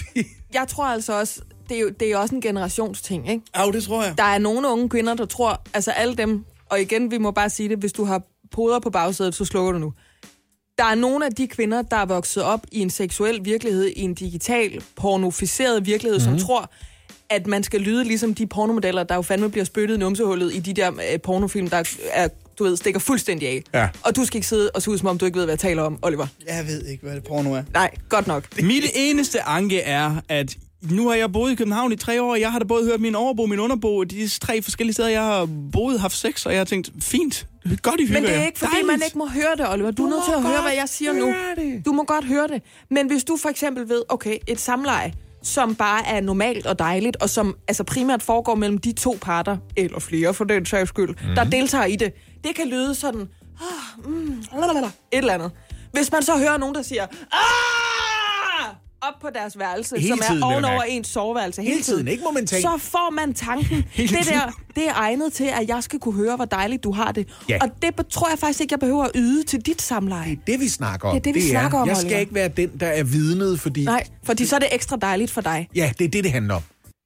jeg 0.55 0.69
tror 0.69 0.85
altså 0.85 1.19
også, 1.21 1.41
det 1.69 1.77
er, 1.77 1.81
jo, 1.81 1.89
det 2.01 2.07
er 2.09 2.13
jo 2.13 2.21
også 2.21 2.35
en 2.35 2.41
generationsting, 2.41 3.31
ikke? 3.31 3.43
Ja, 3.57 3.71
det 3.73 3.83
tror 3.85 4.05
jeg. 4.05 4.15
Der 4.19 4.25
er 4.25 4.39
nogle 4.39 4.69
unge 4.69 4.89
kvinder, 4.89 5.15
der 5.15 5.25
tror, 5.27 5.63
altså 5.75 5.91
alle 5.91 6.15
dem, 6.17 6.45
og 6.71 6.81
igen, 6.81 7.11
vi 7.11 7.19
må 7.19 7.31
bare 7.31 7.51
sige 7.51 7.69
det, 7.69 7.79
hvis 7.79 7.93
du 7.93 8.05
har 8.05 8.23
poder 8.51 8.79
på 8.79 8.91
bagsædet, 8.91 9.35
så 9.35 9.45
slukker 9.45 9.73
du 9.73 9.79
nu. 9.79 9.93
Der 10.79 10.85
er 10.85 10.95
nogle 10.95 11.27
af 11.27 11.33
de 11.33 11.47
kvinder, 11.47 11.83
der 11.83 11.97
er 11.97 12.07
vokset 12.07 12.43
op 12.43 12.67
i 12.73 12.81
en 12.81 12.91
seksuel 12.91 13.45
virkelighed, 13.45 13.87
i 13.87 14.01
en 14.01 14.15
digital, 14.15 14.83
pornoficeret 14.97 15.87
virkelighed, 15.87 16.19
mm. 16.19 16.25
som 16.25 16.39
tror, 16.39 16.71
at 17.31 17.47
man 17.47 17.63
skal 17.63 17.81
lyde 17.81 18.05
ligesom 18.05 18.35
de 18.35 18.47
pornomodeller, 18.47 19.03
der 19.03 19.15
jo 19.15 19.23
fandme 19.23 19.51
bliver 19.51 19.65
spyttet 19.65 19.97
i 19.97 19.99
numsehullet 19.99 20.55
i 20.55 20.61
de 20.61 20.73
der 20.73 20.93
øh, 20.93 21.21
pornofilm, 21.21 21.71
der 21.71 21.99
er, 22.13 22.29
du 22.59 22.65
ved, 22.65 22.77
stikker 22.77 23.01
fuldstændig 23.01 23.49
af. 23.49 23.63
Ja. 23.75 23.89
Og 24.03 24.17
du 24.17 24.25
skal 24.25 24.37
ikke 24.37 24.47
sidde 24.47 24.71
og 24.75 24.83
se 24.83 24.91
ud, 24.91 24.99
som 24.99 25.09
om 25.09 25.19
du 25.19 25.25
ikke 25.25 25.39
ved, 25.39 25.45
hvad 25.45 25.53
jeg 25.53 25.59
taler 25.59 25.83
om, 25.83 25.99
Oliver. 26.03 26.27
Jeg 26.47 26.67
ved 26.67 26.83
ikke, 26.87 27.03
hvad 27.03 27.15
det 27.15 27.25
porno 27.25 27.55
er. 27.55 27.63
Nej, 27.73 27.91
godt 28.09 28.27
nok. 28.27 28.63
Mit 28.63 28.85
eneste 28.95 29.43
anke 29.43 29.81
er, 29.81 30.21
at 30.29 30.57
nu 30.91 31.09
har 31.09 31.15
jeg 31.15 31.33
boet 31.33 31.53
i 31.53 31.55
København 31.55 31.93
i 31.93 31.97
tre 31.97 32.23
år, 32.23 32.31
og 32.31 32.41
jeg 32.41 32.53
har 32.53 32.59
da 32.59 32.65
både 32.65 32.85
hørt 32.85 33.01
min 33.01 33.15
overbo 33.15 33.43
og 33.43 33.49
min 33.49 33.61
underbo, 33.61 33.97
og 33.97 34.11
de 34.11 34.29
tre 34.29 34.63
forskellige 34.63 34.95
steder, 34.95 35.09
jeg 35.09 35.23
har 35.23 35.49
boet, 35.73 36.01
haft 36.01 36.17
sex, 36.17 36.47
og 36.47 36.53
jeg 36.53 36.61
har 36.61 36.65
tænkt, 36.65 36.91
fint, 37.01 37.47
godt 37.83 38.01
I 38.01 38.07
hygger 38.07 38.21
Men 38.21 38.31
det 38.31 38.37
er 38.37 38.45
ikke, 38.47 38.59
fordi 38.59 38.71
Dejligt. 38.71 38.87
man 38.87 39.01
ikke 39.05 39.19
må 39.19 39.27
høre 39.29 39.57
det, 39.57 39.73
Oliver. 39.73 39.91
Du, 39.91 40.05
er 40.05 40.11
Du 40.11 40.15
nødt 40.15 40.25
til 40.25 40.33
at 40.33 40.43
høre, 40.43 40.63
hvad 40.63 40.73
jeg 40.73 40.89
siger 40.89 41.13
nu. 41.13 41.35
det. 41.57 41.87
Du 41.87 41.93
må 41.93 42.05
godt 42.05 42.25
høre 42.25 42.49
det. 42.49 42.63
Men 42.91 43.07
hvis 43.07 43.25
du 43.25 43.37
for 43.37 43.49
eksempel 43.49 43.89
ved, 43.89 44.03
okay, 44.09 44.37
et 44.49 44.61
samleje, 44.61 45.13
som 45.43 45.75
bare 45.75 46.07
er 46.07 46.21
normalt 46.21 46.67
og 46.67 46.79
dejligt, 46.79 47.17
og 47.17 47.31
som 47.31 47.57
altså 47.69 47.85
primært 47.85 48.23
foregår 48.23 48.55
mellem 48.55 48.79
de 48.79 48.93
to 48.93 49.19
parter, 49.21 49.57
eller 49.77 49.99
flere 49.99 50.35
for 50.35 50.45
den 50.45 50.67
sags 50.67 50.89
skyld, 50.89 51.09
mm. 51.09 51.35
der 51.35 51.45
deltager 51.45 51.85
i 51.85 51.97
det, 51.97 52.13
det 52.45 52.55
kan 52.55 52.69
lyde 52.69 52.95
sådan, 52.95 53.21
ah, 53.21 54.11
mm, 54.11 54.39
et 54.83 54.93
eller 55.13 55.35
andet. 55.35 55.51
Hvis 55.93 56.13
man 56.13 56.23
så 56.23 56.37
hører 56.39 56.59
nogen, 56.59 56.75
der 56.75 56.83
siger, 56.83 57.03
ah, 57.33 58.04
op 59.09 59.21
på 59.21 59.29
deres 59.35 59.59
værelse, 59.59 59.97
Hele 59.99 60.09
som 60.09 60.19
tiden, 60.19 60.43
er 60.43 60.47
jeg 60.47 60.55
ovenover 60.55 60.83
ens 60.83 61.09
soveværelse 61.09 61.63
Hele 61.63 61.83
tiden, 61.83 62.09
ikke 62.09 62.25
momentant. 62.25 62.63
Så 62.63 62.79
får 62.79 63.11
man 63.11 63.35
tanken, 63.35 63.85
Hele 63.93 64.09
det 64.17 64.25
tiden. 64.27 64.39
der, 64.39 64.51
det 64.75 64.89
er 64.89 64.93
egnet 64.95 65.33
til, 65.33 65.45
at 65.45 65.69
jeg 65.69 65.83
skal 65.83 65.99
kunne 65.99 66.15
høre, 66.15 66.37
hvor 66.37 66.45
dejligt 66.45 66.85
du 66.85 66.93
har 66.93 67.13
det. 67.13 67.29
Ja. 67.49 67.59
Og 67.63 67.69
det 67.83 68.07
tror 68.11 68.29
jeg 68.31 68.39
faktisk 68.39 68.61
ikke, 68.61 68.73
jeg 68.73 68.81
behøver 68.81 69.05
at 69.05 69.11
yde 69.15 69.43
til 69.43 69.61
dit 69.61 69.83
samleje. 69.83 70.39
Det 70.47 70.61
vi 70.61 70.69
snakker 70.69 71.09
om, 71.09 71.15
Det 71.15 71.21
er 71.21 71.33
det, 71.33 71.43
vi 71.43 71.49
snakker 71.51 71.79
om, 71.79 71.89
Jeg 71.89 71.97
skal 71.97 72.07
Oliver. 72.07 72.21
ikke 72.21 72.35
være 72.35 72.49
den, 72.49 72.71
der 72.81 72.87
er 72.87 73.05
vidnet, 73.05 73.61
fordi... 73.61 73.85
Nej, 73.85 74.05
fordi 74.25 74.47
så 74.47 74.55
er 74.55 74.61
det 74.61 74.69
ekstra 74.73 74.97
dejligt 74.97 75.31
for 75.31 75.41
dig. 75.41 75.69
Ja, 75.75 75.93
det 75.99 76.05
er 76.05 76.09
det, 76.09 76.25
det 76.25 76.33
handler 76.33 76.55
om. 76.55 76.63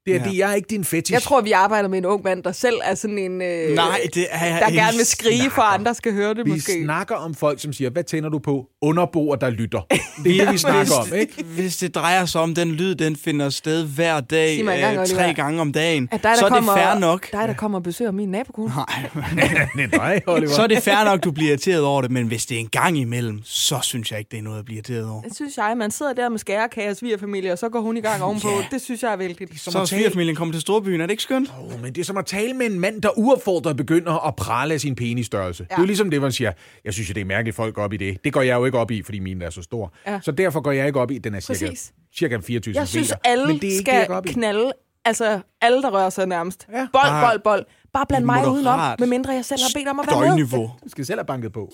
Det 0.08 0.16
er 0.16 0.24
Ja. 0.24 0.30
det, 0.30 0.38
jeg 0.38 0.50
er 0.50 0.54
ikke 0.54 0.66
din 0.70 0.84
fetish. 0.84 1.12
Jeg 1.12 1.22
tror, 1.22 1.40
vi 1.40 1.52
arbejder 1.52 1.88
med 1.88 1.98
en 1.98 2.04
ung 2.04 2.24
mand, 2.24 2.42
der 2.42 2.52
selv 2.52 2.74
er 2.84 2.94
sådan 2.94 3.18
en... 3.18 3.42
Øh, 3.42 3.74
Nej, 3.74 4.00
det 4.14 4.26
er 4.30 4.44
jeg 4.46 4.60
Der 4.66 4.70
gerne 4.70 4.96
vil 4.96 5.06
skrige 5.06 5.50
for, 5.50 5.62
at 5.62 5.74
andre 5.80 5.94
skal 5.94 6.12
høre 6.12 6.34
det, 6.34 6.44
Vi 6.46 6.50
måske. 6.50 6.84
snakker 6.84 7.14
om 7.14 7.34
folk, 7.34 7.60
som 7.60 7.72
siger, 7.72 7.90
hvad 7.90 8.04
tænder 8.04 8.28
du 8.28 8.38
på? 8.38 8.66
Underboer, 8.82 9.36
der 9.36 9.50
lytter. 9.50 9.80
Det 10.24 10.36
er 10.40 10.44
det, 10.44 10.52
vi 10.52 10.58
snakker 10.58 10.92
om, 11.12 11.14
ikke? 11.18 11.44
Hvis 11.44 11.76
det 11.76 11.94
drejer 11.94 12.24
sig 12.26 12.40
om, 12.40 12.54
den 12.54 12.72
lyd, 12.72 12.94
den 12.94 13.16
finder 13.16 13.50
sted 13.50 13.84
hver 13.86 14.20
dag, 14.20 14.58
engang, 14.58 14.80
øh, 14.82 14.88
Oliver. 14.90 15.04
tre 15.06 15.34
gange 15.34 15.60
om 15.60 15.72
dagen, 15.72 16.06
dig, 16.06 16.20
der 16.22 16.34
så 16.36 16.44
er 16.44 16.48
kommer, 16.48 16.72
det 16.72 16.82
fair 16.82 16.98
nok. 16.98 17.32
Dig, 17.32 17.48
der 17.48 17.54
kommer 17.54 17.78
og 17.78 17.82
besøger 17.82 18.10
min 18.10 18.28
nabokone. 18.28 18.72
det 19.76 19.84
er 19.84 19.86
dig, 19.98 20.22
Oliver. 20.26 20.52
Så 20.52 20.62
er 20.62 20.66
det 20.66 20.82
fair 20.82 21.04
nok, 21.04 21.24
du 21.24 21.30
bliver 21.30 21.48
irriteret 21.50 21.82
over 21.82 22.02
det, 22.02 22.10
men 22.10 22.26
hvis 22.26 22.46
det 22.46 22.54
er 22.54 22.58
en 22.60 22.68
gang 22.68 22.98
imellem, 22.98 23.40
så 23.44 23.78
synes 23.82 24.10
jeg 24.10 24.18
ikke, 24.18 24.28
det 24.30 24.38
er 24.38 24.42
noget 24.42 24.58
at 24.58 24.64
blive 24.64 24.76
irriteret 24.76 25.10
over. 25.10 25.22
Det 25.22 25.34
synes 25.36 25.56
jeg. 25.56 25.74
Man 25.76 25.90
sidder 25.90 26.12
der 26.12 26.28
med 26.28 26.38
skærekager 26.38 26.90
og 26.90 26.96
svigerfamilie, 26.96 27.52
og 27.52 27.58
så 27.58 27.68
går 27.68 27.80
hun 27.80 27.96
i 27.96 28.00
gang 28.00 28.22
ovenpå. 28.22 28.48
Ja. 28.50 28.64
Det 28.70 28.80
synes 28.82 29.02
jeg 29.02 29.12
er 29.12 29.16
vældigt. 29.16 29.60
Så 29.60 29.70
svigerfamilien 29.98 30.36
kommet 30.36 30.54
til 30.54 30.60
storbyen, 30.60 31.00
er 31.00 31.06
det 31.06 31.10
ikke 31.10 31.22
skønt? 31.22 31.52
Oh, 31.60 31.82
men 31.82 31.94
det 31.94 32.00
er 32.00 32.04
som 32.04 32.16
at 32.16 32.26
tale 32.26 32.54
med 32.54 32.66
en 32.66 32.80
mand, 32.80 33.02
der 33.02 33.18
uopfordret 33.18 33.76
begynder 33.76 34.26
at 34.26 34.36
prale 34.36 34.74
af 34.74 34.80
sin 34.80 34.94
penisstørrelse. 34.94 35.66
Ja. 35.70 35.74
Det 35.74 35.78
er 35.78 35.82
jo 35.82 35.86
ligesom 35.86 36.10
det, 36.10 36.20
man 36.22 36.32
siger, 36.32 36.52
jeg 36.84 36.92
synes, 36.94 37.08
jo, 37.08 37.12
det 37.14 37.20
er 37.20 37.24
mærkeligt, 37.24 37.56
folk 37.56 37.74
går 37.74 37.82
op 37.82 37.92
i 37.92 37.96
det. 37.96 38.24
Det 38.24 38.32
går 38.32 38.42
jeg 38.42 38.54
jo 38.54 38.64
ikke 38.64 38.78
op 38.78 38.90
i, 38.90 39.02
fordi 39.02 39.18
min 39.18 39.42
er 39.42 39.50
så 39.50 39.62
stor. 39.62 39.92
Ja. 40.06 40.20
Så 40.22 40.30
derfor 40.32 40.60
går 40.60 40.72
jeg 40.72 40.86
ikke 40.86 41.00
op 41.00 41.10
i, 41.10 41.18
den 41.18 41.34
er 41.34 41.40
cirka, 41.40 41.66
Præcis. 41.66 41.92
cirka 42.18 42.38
24 42.38 42.74
Jeg 42.74 42.88
synes, 42.88 43.12
alle 43.24 43.46
Men 43.46 43.60
det 43.60 43.78
er 43.78 43.82
det, 43.84 43.86
jeg 43.92 44.04
skal 44.04 44.22
i. 44.24 44.32
knalde. 44.32 44.72
Altså, 45.04 45.40
alle, 45.60 45.82
der 45.82 45.90
rører 45.90 46.10
sig 46.10 46.26
nærmest. 46.26 46.66
Ja. 46.72 46.86
Bold, 46.92 47.30
bold, 47.30 47.40
bold. 47.44 47.66
Bare 47.92 48.06
bland 48.08 48.24
mig 48.24 48.48
udenom, 48.48 48.80
medmindre 48.98 49.32
jeg 49.32 49.44
selv 49.44 49.60
har 49.60 49.70
bedt 49.74 49.88
om 49.88 50.00
at 50.00 50.06
være 50.06 50.36
med. 50.36 50.46
Du 50.84 50.88
skal 50.88 51.06
selv 51.06 51.18
have 51.18 51.26
banket 51.26 51.52
på. 51.52 51.72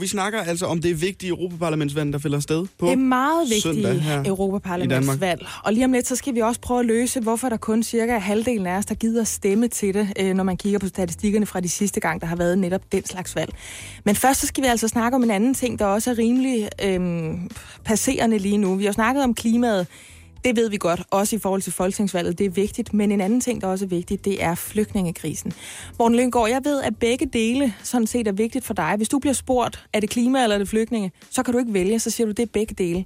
Vi 0.00 0.06
snakker 0.06 0.40
altså 0.40 0.66
om 0.66 0.80
det 0.80 1.02
vigtige 1.02 1.30
Europaparlamentsvalg, 1.30 2.12
der 2.12 2.18
finder 2.18 2.40
sted 2.40 2.66
på 2.78 2.86
Det 2.86 2.92
er 2.92 2.96
meget 2.96 3.48
Danmark. 3.84 4.26
Europaparlamentsvalg. 4.26 5.46
Og 5.64 5.72
lige 5.72 5.84
om 5.84 5.92
lidt, 5.92 6.06
så 6.06 6.16
skal 6.16 6.34
vi 6.34 6.40
også 6.40 6.60
prøve 6.60 6.80
at 6.80 6.86
løse, 6.86 7.20
hvorfor 7.20 7.48
der 7.48 7.56
kun 7.56 7.82
cirka 7.82 8.18
halvdelen 8.18 8.66
af 8.66 8.78
os, 8.78 8.86
der 8.86 8.94
gider 8.94 9.24
stemme 9.24 9.68
til 9.68 9.94
det, 9.94 10.12
øh, 10.20 10.34
når 10.34 10.44
man 10.44 10.56
kigger 10.56 10.78
på 10.78 10.88
statistikkerne 10.88 11.46
fra 11.46 11.60
de 11.60 11.68
sidste 11.68 12.00
gang, 12.00 12.20
der 12.20 12.26
har 12.26 12.36
været 12.36 12.58
netop 12.58 12.82
den 12.92 13.04
slags 13.04 13.36
valg. 13.36 13.52
Men 14.04 14.14
først 14.14 14.40
så 14.40 14.46
skal 14.46 14.64
vi 14.64 14.68
altså 14.68 14.88
snakke 14.88 15.16
om 15.16 15.22
en 15.22 15.30
anden 15.30 15.54
ting, 15.54 15.78
der 15.78 15.84
også 15.84 16.10
er 16.10 16.18
rimelig 16.18 16.68
øh, 16.84 17.00
passerende 17.84 18.38
lige 18.38 18.58
nu. 18.58 18.74
Vi 18.74 18.84
har 18.84 18.92
snakket 18.92 19.24
om 19.24 19.34
klimaet. 19.34 19.86
Det 20.44 20.56
ved 20.56 20.70
vi 20.70 20.76
godt, 20.76 21.02
også 21.10 21.36
i 21.36 21.38
forhold 21.38 21.62
til 21.62 21.72
folketingsvalget. 21.72 22.38
Det 22.38 22.46
er 22.46 22.50
vigtigt, 22.50 22.94
men 22.94 23.12
en 23.12 23.20
anden 23.20 23.40
ting, 23.40 23.60
der 23.60 23.66
også 23.66 23.84
er 23.84 23.88
vigtigt, 23.88 24.24
det 24.24 24.42
er 24.42 24.54
flygtningekrisen. 24.54 25.52
Morten 25.98 26.16
Lyngård, 26.16 26.50
jeg 26.50 26.60
ved, 26.64 26.82
at 26.82 26.96
begge 26.96 27.26
dele 27.26 27.74
sådan 27.82 28.06
set 28.06 28.28
er 28.28 28.32
vigtigt 28.32 28.64
for 28.64 28.74
dig. 28.74 28.94
Hvis 28.96 29.08
du 29.08 29.18
bliver 29.18 29.34
spurgt, 29.34 29.86
er 29.92 30.00
det 30.00 30.10
klima 30.10 30.42
eller 30.42 30.54
er 30.54 30.58
det 30.58 30.68
flygtninge, 30.68 31.12
så 31.30 31.42
kan 31.42 31.52
du 31.52 31.58
ikke 31.58 31.72
vælge, 31.72 31.98
så 31.98 32.10
siger 32.10 32.26
du, 32.26 32.32
det 32.32 32.42
er 32.42 32.50
begge 32.52 32.74
dele. 32.74 33.04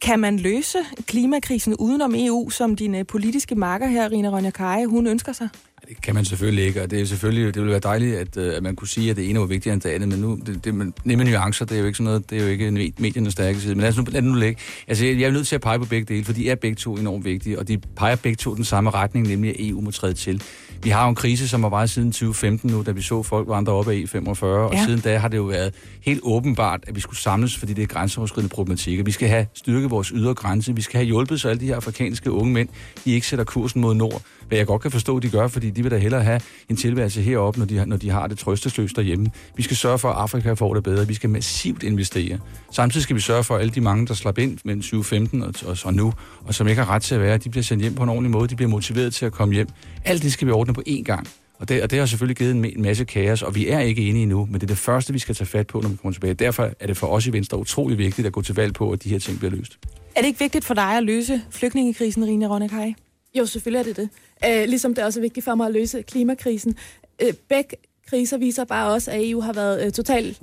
Kan 0.00 0.20
man 0.20 0.38
løse 0.38 0.78
klimakrisen 1.06 1.76
udenom 1.76 2.14
EU, 2.16 2.50
som 2.50 2.76
din 2.76 3.06
politiske 3.06 3.54
marker 3.54 3.86
her, 3.86 4.10
Rina 4.10 4.28
Ronja 4.28 4.50
Kaje, 4.50 4.86
hun 4.86 5.06
ønsker 5.06 5.32
sig? 5.32 5.48
Det 5.88 6.02
kan 6.02 6.14
man 6.14 6.24
selvfølgelig 6.24 6.64
ikke, 6.64 6.82
og 6.82 6.90
det 6.90 7.00
er 7.00 7.04
selvfølgelig, 7.04 7.46
det 7.54 7.62
ville 7.62 7.70
være 7.70 7.80
dejligt, 7.80 8.16
at, 8.16 8.36
øh, 8.36 8.56
at 8.56 8.62
man 8.62 8.76
kunne 8.76 8.88
sige, 8.88 9.10
at 9.10 9.16
det 9.16 9.30
ene 9.30 9.38
var 9.40 9.46
vigtigere 9.46 9.74
end 9.74 9.82
det 9.82 9.88
andet, 9.88 10.08
men 10.08 10.18
nu, 10.18 10.38
det, 10.46 10.64
det 10.64 10.92
nemme 11.04 11.24
nuancer, 11.24 11.64
det 11.64 11.74
er 11.76 11.80
jo 11.80 11.86
ikke 11.86 11.96
sådan 11.96 12.04
noget, 12.04 12.30
det 12.30 12.38
er 12.38 12.42
jo 12.42 12.48
ikke 12.48 12.68
me- 12.68 13.02
mediernes 13.02 13.32
stærke 13.32 13.60
side, 13.60 13.74
men 13.74 13.80
lad 13.80 13.88
os 13.88 13.96
nu, 13.96 14.04
lad 14.08 14.22
nu 14.22 14.34
ligge. 14.34 14.60
Altså, 14.88 15.04
jeg 15.06 15.22
er 15.22 15.30
nødt 15.30 15.46
til 15.46 15.54
at 15.54 15.60
pege 15.60 15.78
på 15.78 15.84
begge 15.84 16.14
dele, 16.14 16.24
for 16.24 16.32
de 16.32 16.50
er 16.50 16.54
begge 16.54 16.74
to 16.76 16.96
enormt 16.96 17.24
vigtige, 17.24 17.58
og 17.58 17.68
de 17.68 17.78
peger 17.96 18.16
begge 18.16 18.36
to 18.36 18.54
den 18.54 18.64
samme 18.64 18.90
retning, 18.90 19.28
nemlig 19.28 19.50
at 19.50 19.56
EU 19.68 19.80
må 19.80 19.90
træde 19.90 20.14
til. 20.14 20.42
Vi 20.82 20.90
har 20.90 21.02
jo 21.04 21.08
en 21.08 21.14
krise, 21.14 21.48
som 21.48 21.62
har 21.62 21.70
varet 21.70 21.90
siden 21.90 22.12
2015 22.12 22.70
nu, 22.70 22.82
da 22.86 22.90
vi 22.90 23.02
så 23.02 23.22
folk 23.22 23.48
vandre 23.48 23.72
op 23.72 23.88
af 23.88 24.04
E45, 24.14 24.44
og 24.44 24.72
Ja. 24.74 24.84
siden 24.84 25.00
da 25.00 25.18
har 25.18 25.28
det 25.28 25.36
jo 25.36 25.42
været 25.42 25.74
helt 26.02 26.20
åbenbart, 26.22 26.80
at 26.86 26.94
vi 26.96 27.00
skulle 27.00 27.18
samles, 27.18 27.56
fordi 27.56 27.72
det 27.72 27.82
er 27.82 27.86
grænseoverskridende 27.86 28.54
problematik, 28.54 29.00
og 29.00 29.06
vi 29.06 29.10
skal 29.12 29.28
have 29.28 29.46
styrket 29.54 29.90
vores 29.90 30.08
ydre 30.08 30.34
grænse, 30.34 30.74
vi 30.76 30.82
skal 30.82 30.98
have 30.98 31.06
hjulpet 31.06 31.40
så 31.40 31.48
alle 31.48 31.60
de 31.60 31.66
her 31.66 31.76
afrikanske 31.76 32.30
unge 32.30 32.52
mænd, 32.52 32.68
de 33.04 33.12
ikke 33.12 33.26
sætter 33.26 33.44
kursen 33.44 33.80
mod 33.80 33.94
nord, 33.94 34.22
hvad 34.50 34.58
jeg 34.58 34.66
godt 34.66 34.82
kan 34.82 34.90
forstå, 34.90 35.18
de 35.18 35.28
gør, 35.30 35.48
fordi 35.48 35.70
de 35.70 35.82
vil 35.82 35.90
da 35.90 35.96
hellere 35.96 36.22
have 36.22 36.40
en 36.68 36.76
tilværelse 36.76 37.22
heroppe, 37.22 37.58
når 37.60 37.66
de, 37.66 37.76
har- 37.78 37.84
når 37.84 37.96
de 37.96 38.10
har 38.10 38.26
det 38.26 38.38
trøstesløst 38.38 38.96
derhjemme. 38.96 39.30
Vi 39.56 39.62
skal 39.62 39.76
sørge 39.76 39.98
for, 39.98 40.08
at 40.10 40.16
Afrika 40.16 40.52
får 40.52 40.74
det 40.74 40.82
bedre. 40.82 41.06
Vi 41.06 41.14
skal 41.14 41.30
massivt 41.30 41.82
investere. 41.82 42.38
Samtidig 42.72 43.02
skal 43.02 43.16
vi 43.16 43.20
sørge 43.20 43.44
for, 43.44 43.54
at 43.54 43.60
alle 43.60 43.72
de 43.74 43.80
mange, 43.80 44.06
der 44.06 44.14
slap 44.14 44.38
ind 44.38 44.58
mellem 44.64 44.82
2015 44.82 45.42
og, 45.42 45.54
og, 45.66 45.76
og 45.84 45.94
nu, 45.94 46.12
og 46.44 46.54
som 46.54 46.68
ikke 46.68 46.82
har 46.82 46.90
ret 46.94 47.02
til 47.02 47.14
at 47.14 47.20
være, 47.20 47.38
de 47.38 47.50
bliver 47.50 47.64
sendt 47.64 47.82
hjem 47.82 47.94
på 47.94 48.02
en 48.02 48.08
ordentlig 48.08 48.30
måde. 48.30 48.48
De 48.48 48.56
bliver 48.56 48.68
motiveret 48.70 49.14
til 49.14 49.26
at 49.26 49.32
komme 49.32 49.54
hjem. 49.54 49.68
Alt 50.04 50.22
det 50.22 50.32
skal 50.32 50.46
vi 50.46 50.52
ordne 50.52 50.74
på 50.74 50.82
én 50.88 51.02
gang. 51.02 51.28
Og 51.58 51.68
det, 51.68 51.82
og 51.82 51.90
det 51.90 51.98
har 51.98 52.06
selvfølgelig 52.06 52.36
givet 52.36 52.50
en, 52.50 52.64
en 52.64 52.82
masse 52.82 53.04
kaos, 53.04 53.42
og 53.42 53.54
vi 53.54 53.68
er 53.68 53.80
ikke 53.80 54.02
enige 54.08 54.22
endnu, 54.22 54.44
men 54.46 54.54
det 54.54 54.62
er 54.62 54.66
det 54.66 54.78
første, 54.78 55.12
vi 55.12 55.18
skal 55.18 55.34
tage 55.34 55.46
fat 55.46 55.66
på, 55.66 55.80
når 55.80 55.88
vi 55.88 55.96
kommer 56.02 56.12
tilbage. 56.12 56.34
Derfor 56.34 56.70
er 56.80 56.86
det 56.86 56.96
for 56.96 57.06
os 57.06 57.26
i 57.26 57.32
Venstre 57.32 57.58
utrolig 57.58 57.98
vigtigt 57.98 58.26
at 58.26 58.32
gå 58.32 58.42
til 58.42 58.54
valg 58.54 58.74
på, 58.74 58.90
at 58.90 59.02
de 59.04 59.08
her 59.08 59.18
ting 59.18 59.38
bliver 59.38 59.50
løst. 59.50 59.78
Er 60.16 60.20
det 60.20 60.26
ikke 60.28 60.38
vigtigt 60.38 60.64
for 60.64 60.74
dig 60.74 60.96
at 60.96 61.02
løse 61.02 61.42
flygtningekrisen, 61.50 62.24
Rina 62.24 62.46
Ronja 62.46 62.68
Kaje? 62.68 62.94
Jo, 63.38 63.46
selvfølgelig 63.46 63.78
er 63.78 63.84
det 63.84 63.96
det. 63.96 64.08
Øh, 64.48 64.64
ligesom 64.68 64.94
det 64.94 65.02
er 65.02 65.06
også 65.06 65.20
vigtigt 65.20 65.44
for 65.44 65.54
mig 65.54 65.66
at 65.66 65.72
løse 65.72 66.02
klimakrisen. 66.02 66.76
Øh, 67.22 67.32
begge 67.48 67.76
kriser 68.08 68.36
viser 68.38 68.64
bare 68.64 68.92
også, 68.92 69.10
at 69.10 69.30
EU 69.30 69.40
har 69.40 69.52
været 69.52 69.86
øh, 69.86 69.92
totalt 69.92 70.42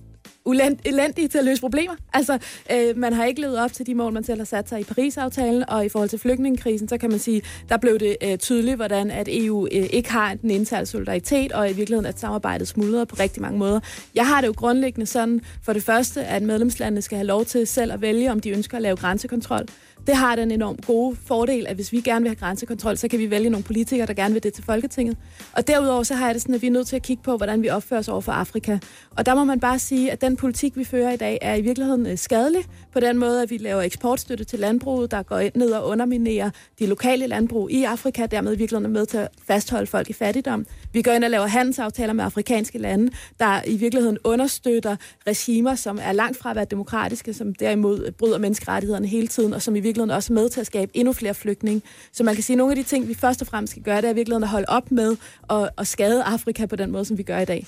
elendige 0.86 1.28
til 1.28 1.38
at 1.38 1.46
løse 1.46 1.62
problemer. 1.62 1.96
Altså, 2.14 2.38
øh, 2.72 2.98
man 2.98 3.14
har 3.14 3.26
ikke 3.26 3.42
levet 3.42 3.60
op 3.60 3.74
til 3.74 3.88
de 3.88 3.96
mål, 3.96 4.14
man 4.14 4.24
selv 4.24 4.40
har 4.40 4.46
sat 4.46 4.70
sig 4.70 4.80
i 4.80 4.84
Paris-aftalen, 4.84 5.70
og 5.70 5.86
i 5.86 5.90
forhold 5.90 6.10
til 6.10 6.20
flygtningekrisen, 6.20 6.88
så 6.88 6.98
kan 6.98 7.10
man 7.10 7.20
sige, 7.20 7.42
der 7.70 7.78
blev 7.78 8.00
det 8.00 8.18
øh, 8.24 8.38
tydeligt, 8.38 8.76
hvordan 8.76 9.12
at 9.12 9.28
EU 9.32 9.68
øh, 9.72 9.88
ikke 9.94 10.12
har 10.12 10.34
den 10.34 10.52
interne 10.52 10.86
solidaritet, 10.86 11.52
og 11.52 11.70
i 11.70 11.74
virkeligheden 11.74 12.06
at 12.06 12.20
samarbejdet 12.20 12.68
smuldrer 12.68 13.06
på 13.06 13.16
rigtig 13.20 13.42
mange 13.42 13.60
måder. 13.60 13.80
Jeg 14.16 14.28
har 14.28 14.42
det 14.42 14.48
jo 14.48 14.54
grundlæggende 14.58 15.06
sådan, 15.06 15.42
for 15.64 15.74
det 15.74 15.84
første, 15.84 16.26
at 16.26 16.44
medlemslandene 16.44 17.02
skal 17.02 17.18
have 17.18 17.28
lov 17.28 17.46
til 17.46 17.68
selv 17.68 17.94
at 17.94 18.02
vælge, 18.02 18.32
om 18.32 18.40
de 18.40 18.50
ønsker 18.50 18.78
at 18.78 18.84
lave 18.84 18.98
grænsekontrol. 18.98 19.66
Det 20.08 20.16
har 20.16 20.36
den 20.36 20.52
enormt 20.52 20.86
gode 20.86 21.18
fordel, 21.26 21.68
at 21.68 21.76
hvis 21.76 21.92
vi 21.92 22.02
gerne 22.02 22.22
vil 22.22 22.30
have 22.30 22.36
grænsekontrol, 22.36 22.98
så 22.98 23.08
kan 23.08 23.20
vi 23.20 23.32
vælge 23.32 23.50
nogle 23.50 23.64
politikere, 23.64 24.08
der 24.08 24.14
gerne 24.14 24.34
vil 24.34 24.44
det 24.44 24.54
til 24.54 24.64
Folketinget. 24.64 25.18
Og 25.54 25.68
derudover 25.68 26.04
så 26.04 26.16
har 26.16 26.26
jeg 26.26 26.34
det 26.34 26.42
sådan, 26.42 26.56
at 26.56 26.62
vi 26.62 26.68
er 26.68 26.72
nødt 26.72 26.88
til 26.88 26.96
at 26.96 27.02
kigge 27.02 27.24
på, 27.24 27.38
hvordan 27.38 27.62
vi 27.62 27.70
opfører 27.70 28.00
os 28.00 28.08
over 28.08 28.22
for 28.22 28.32
Afrika. 28.32 28.80
Og 29.12 29.26
der 29.26 29.36
må 29.36 29.44
man 29.44 29.60
bare 29.60 29.80
sige, 29.80 30.12
at 30.12 30.22
den 30.22 30.36
politik, 30.36 30.78
vi 30.78 30.84
fører 30.84 31.12
i 31.12 31.18
dag, 31.18 31.38
er 31.42 31.56
i 31.56 31.62
virkeligheden 31.62 32.08
øh, 32.08 32.18
skadelig 32.18 32.64
på 32.94 33.00
den 33.00 33.18
måde, 33.18 33.42
at 33.42 33.50
vi 33.50 33.58
laver 33.58 33.82
eksportstøtte 33.82 34.44
til 34.44 34.60
landbruget, 34.60 35.12
der 35.12 35.24
går 35.24 35.40
ind 35.40 35.56
ned 35.56 35.72
og 35.72 35.88
underminerer 35.88 36.50
de 36.80 36.86
lokale 36.86 37.28
landbrug 37.28 37.72
i 37.72 37.84
Afrika, 37.84 38.26
dermed 38.26 38.54
i 38.54 38.58
virkeligheden 38.58 38.96
er 38.96 39.00
med 39.00 39.06
til 39.06 39.18
at 39.18 39.28
fastholde 39.48 39.88
folk 39.88 40.10
i 40.10 40.14
fattigdom. 40.14 40.66
Vi 40.94 41.02
går 41.02 41.12
ind 41.12 41.24
og 41.24 41.30
laver 41.30 41.48
handelsaftaler 41.48 42.14
med 42.14 42.24
afrikanske 42.26 42.78
lande, 42.78 43.12
der 43.40 43.62
i 43.68 43.78
virkeligheden 43.78 44.18
understøtter 44.24 44.96
regimer, 45.28 45.76
som 45.76 46.00
er 46.02 46.12
langt 46.12 46.38
fra 46.38 46.50
at 46.50 46.56
være 46.56 46.66
demokratiske, 46.66 47.34
som 47.34 47.56
derimod 47.56 48.12
bryder 48.12 48.38
menneskerettighederne 48.38 49.08
hele 49.08 49.28
tiden, 49.28 49.54
og 49.54 49.62
som 49.62 49.76
i 49.76 49.80
virkeligheden 49.80 49.97
også 50.02 50.34
er 50.34 50.36
med 50.36 50.50
til 50.50 50.60
at 50.60 50.68
skabe 50.68 50.92
endnu 50.94 51.14
flere 51.14 51.34
flygtninge. 51.34 51.82
Så 52.12 52.24
man 52.24 52.34
kan 52.34 52.44
sige, 52.44 52.56
at 52.56 52.58
nogle 52.58 52.72
af 52.72 52.76
de 52.76 52.84
ting, 52.84 53.08
vi 53.08 53.14
først 53.14 53.42
og 53.42 53.48
fremmest 53.48 53.72
skal 53.72 53.84
gøre, 53.84 53.98
det 53.98 54.06
er 54.06 54.12
i 54.12 54.16
virkeligheden 54.16 54.44
at 54.44 54.50
holde 54.50 54.66
op 54.68 54.92
med 54.92 55.16
at, 55.50 55.70
at 55.78 55.88
skade 55.88 56.24
Afrika 56.24 56.66
på 56.66 56.76
den 56.76 56.92
måde, 56.92 57.06
som 57.06 57.18
vi 57.18 57.24
gør 57.24 57.40
i 57.40 57.46
dag. 57.46 57.66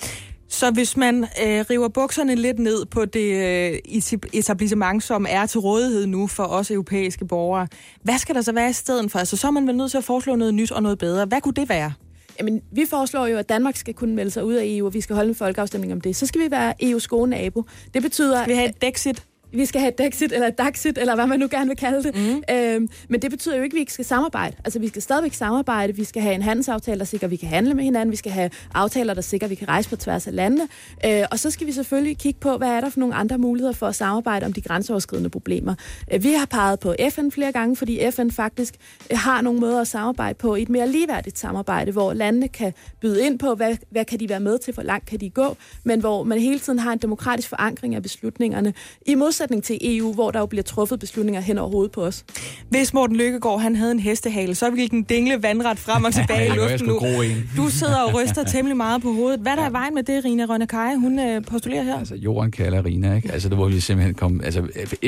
Så 0.51 0.71
hvis 0.71 0.97
man 0.97 1.23
øh, 1.23 1.65
river 1.69 1.87
bukserne 1.87 2.35
lidt 2.35 2.59
ned 2.59 2.85
på 2.85 3.05
det 3.05 3.33
øh, 3.33 3.79
etablissement, 4.33 5.03
som 5.03 5.25
er 5.29 5.45
til 5.45 5.59
rådighed 5.59 6.07
nu 6.07 6.27
for 6.27 6.43
os 6.43 6.71
europæiske 6.71 7.25
borgere, 7.25 7.67
hvad 8.03 8.17
skal 8.17 8.35
der 8.35 8.41
så 8.41 8.51
være 8.51 8.69
i 8.69 8.73
stedet 8.73 9.11
for? 9.11 9.19
Altså, 9.19 9.37
så 9.37 9.47
er 9.47 9.51
man 9.51 9.67
vel 9.67 9.75
nødt 9.75 9.91
til 9.91 9.97
at 9.97 10.03
foreslå 10.03 10.35
noget 10.35 10.53
nyt 10.53 10.71
og 10.71 10.83
noget 10.83 10.97
bedre. 10.97 11.25
Hvad 11.25 11.41
kunne 11.41 11.53
det 11.53 11.69
være? 11.69 11.93
Jamen, 12.39 12.61
vi 12.71 12.85
foreslår 12.89 13.27
jo, 13.27 13.37
at 13.37 13.49
Danmark 13.49 13.75
skal 13.75 13.93
kunne 13.93 14.15
melde 14.15 14.31
sig 14.31 14.45
ud 14.45 14.53
af 14.53 14.63
EU, 14.65 14.85
og 14.85 14.93
vi 14.93 15.01
skal 15.01 15.15
holde 15.15 15.29
en 15.29 15.35
folkeafstemning 15.35 15.93
om 15.93 16.01
det. 16.01 16.15
Så 16.15 16.25
skal 16.25 16.41
vi 16.41 16.51
være 16.51 16.73
EU's 16.83 17.07
gode 17.07 17.29
nabo. 17.29 17.63
Det 17.93 18.01
betyder... 18.01 18.43
Skal 18.43 18.53
vi 18.53 18.57
have 18.57 18.69
et 18.69 18.81
Dexit? 18.81 19.23
Vi 19.51 19.65
skal 19.65 19.81
have 19.81 19.93
Dexit 19.97 20.31
eller 20.31 20.49
Daxit, 20.49 20.97
eller 20.97 21.15
hvad 21.15 21.27
man 21.27 21.39
nu 21.39 21.47
gerne 21.51 21.67
vil 21.67 21.77
kalde 21.77 22.03
det. 22.03 22.15
Mm. 22.15 22.43
Øhm, 22.55 22.89
men 23.09 23.21
det 23.21 23.31
betyder 23.31 23.55
jo 23.55 23.63
ikke, 23.63 23.73
at 23.73 23.75
vi 23.75 23.79
ikke 23.79 23.93
skal 23.93 24.05
samarbejde. 24.05 24.55
Altså, 24.65 24.79
vi 24.79 24.87
skal 24.87 25.01
stadigvæk 25.01 25.33
samarbejde. 25.33 25.95
Vi 25.95 26.03
skal 26.03 26.21
have 26.21 26.35
en 26.35 26.41
handelsaftale, 26.41 26.99
der 26.99 27.05
sikrer, 27.05 27.27
at 27.27 27.31
vi 27.31 27.35
kan 27.35 27.49
handle 27.49 27.73
med 27.73 27.83
hinanden. 27.83 28.11
Vi 28.11 28.15
skal 28.15 28.31
have 28.31 28.49
aftaler, 28.73 29.13
der 29.13 29.21
sikrer, 29.21 29.45
at 29.45 29.49
vi 29.49 29.55
kan 29.55 29.67
rejse 29.67 29.89
på 29.89 29.95
tværs 29.95 30.27
af 30.27 30.35
landene. 30.35 30.67
Øh, 31.05 31.23
og 31.31 31.39
så 31.39 31.51
skal 31.51 31.67
vi 31.67 31.71
selvfølgelig 31.71 32.17
kigge 32.17 32.39
på, 32.39 32.57
hvad 32.57 32.69
er 32.69 32.81
der 32.81 32.89
for 32.89 32.99
nogle 32.99 33.15
andre 33.15 33.37
muligheder 33.37 33.73
for 33.73 33.87
at 33.87 33.95
samarbejde 33.95 34.45
om 34.45 34.53
de 34.53 34.61
grænseoverskridende 34.61 35.29
problemer. 35.29 35.75
Øh, 36.13 36.23
vi 36.23 36.33
har 36.33 36.45
peget 36.45 36.79
på 36.79 36.95
FN 37.09 37.29
flere 37.29 37.51
gange, 37.51 37.75
fordi 37.75 38.11
FN 38.11 38.29
faktisk 38.29 38.75
øh, 39.11 39.17
har 39.17 39.41
nogle 39.41 39.59
måder 39.59 39.81
at 39.81 39.87
samarbejde 39.87 40.35
på 40.35 40.55
i 40.55 40.61
et 40.61 40.69
mere 40.69 40.87
ligeværdigt 40.87 41.39
samarbejde, 41.39 41.91
hvor 41.91 42.13
landene 42.13 42.47
kan 42.47 42.73
byde 43.01 43.25
ind 43.25 43.39
på, 43.39 43.55
hvad, 43.55 43.75
hvad 43.89 44.05
kan 44.05 44.19
de 44.19 44.29
være 44.29 44.39
med 44.39 44.59
til, 44.59 44.73
hvor 44.73 44.83
langt 44.83 45.05
kan 45.05 45.19
de 45.19 45.29
gå, 45.29 45.57
men 45.83 45.99
hvor 45.99 46.23
man 46.23 46.39
hele 46.39 46.59
tiden 46.59 46.79
har 46.79 46.93
en 46.93 46.99
demokratisk 46.99 47.49
forankring 47.49 47.95
af 47.95 48.03
beslutningerne. 48.03 48.73
I 49.05 49.15
modsætning 49.39 49.63
til 49.63 49.77
EU, 49.81 50.13
hvor 50.13 50.31
der 50.31 50.39
jo 50.39 50.45
bliver 50.45 50.63
truffet 50.63 50.99
beslutninger 50.99 51.41
hen 51.41 51.57
over 51.57 51.69
hovedet 51.71 51.91
på 51.91 52.05
os. 52.05 52.25
Hvis 52.69 52.93
Morten 52.93 53.15
Lykkegaard 53.15 53.61
han 53.61 53.75
havde 53.75 53.91
en 53.91 53.99
hestehale, 53.99 54.55
så 54.55 54.69
ville 54.69 54.87
den 54.87 55.03
dingle 55.03 55.43
vandret 55.43 55.79
frem 55.79 56.03
og 56.03 56.13
tilbage 56.13 56.47
i 56.47 56.49
luften 56.49 56.87
nu. 56.87 56.99
Du 57.57 57.69
sidder 57.69 57.97
og 57.97 58.13
ryster 58.13 58.43
temmelig 58.53 58.77
meget 58.77 59.01
på 59.01 59.13
hovedet. 59.13 59.39
Hvad 59.39 59.51
er 59.51 59.55
der 59.55 59.69
i 59.69 59.73
vejen 59.73 59.95
med 59.95 60.03
det, 60.03 60.25
Rina 60.25 60.45
Rønnekaje, 60.45 60.97
hun 60.97 61.19
øh, 61.19 61.45
postulerer 61.45 61.83
her? 61.83 61.99
Altså, 61.99 62.15
jorden 62.15 62.51
kalder 62.51 62.85
Rina, 62.85 63.15
ikke? 63.15 63.31
Altså, 63.31 63.49
der 63.49 63.55
hvor 63.55 63.67
vi 63.67 63.79
simpelthen 63.79 64.15
kom... 64.15 64.41
Altså, 64.43 64.61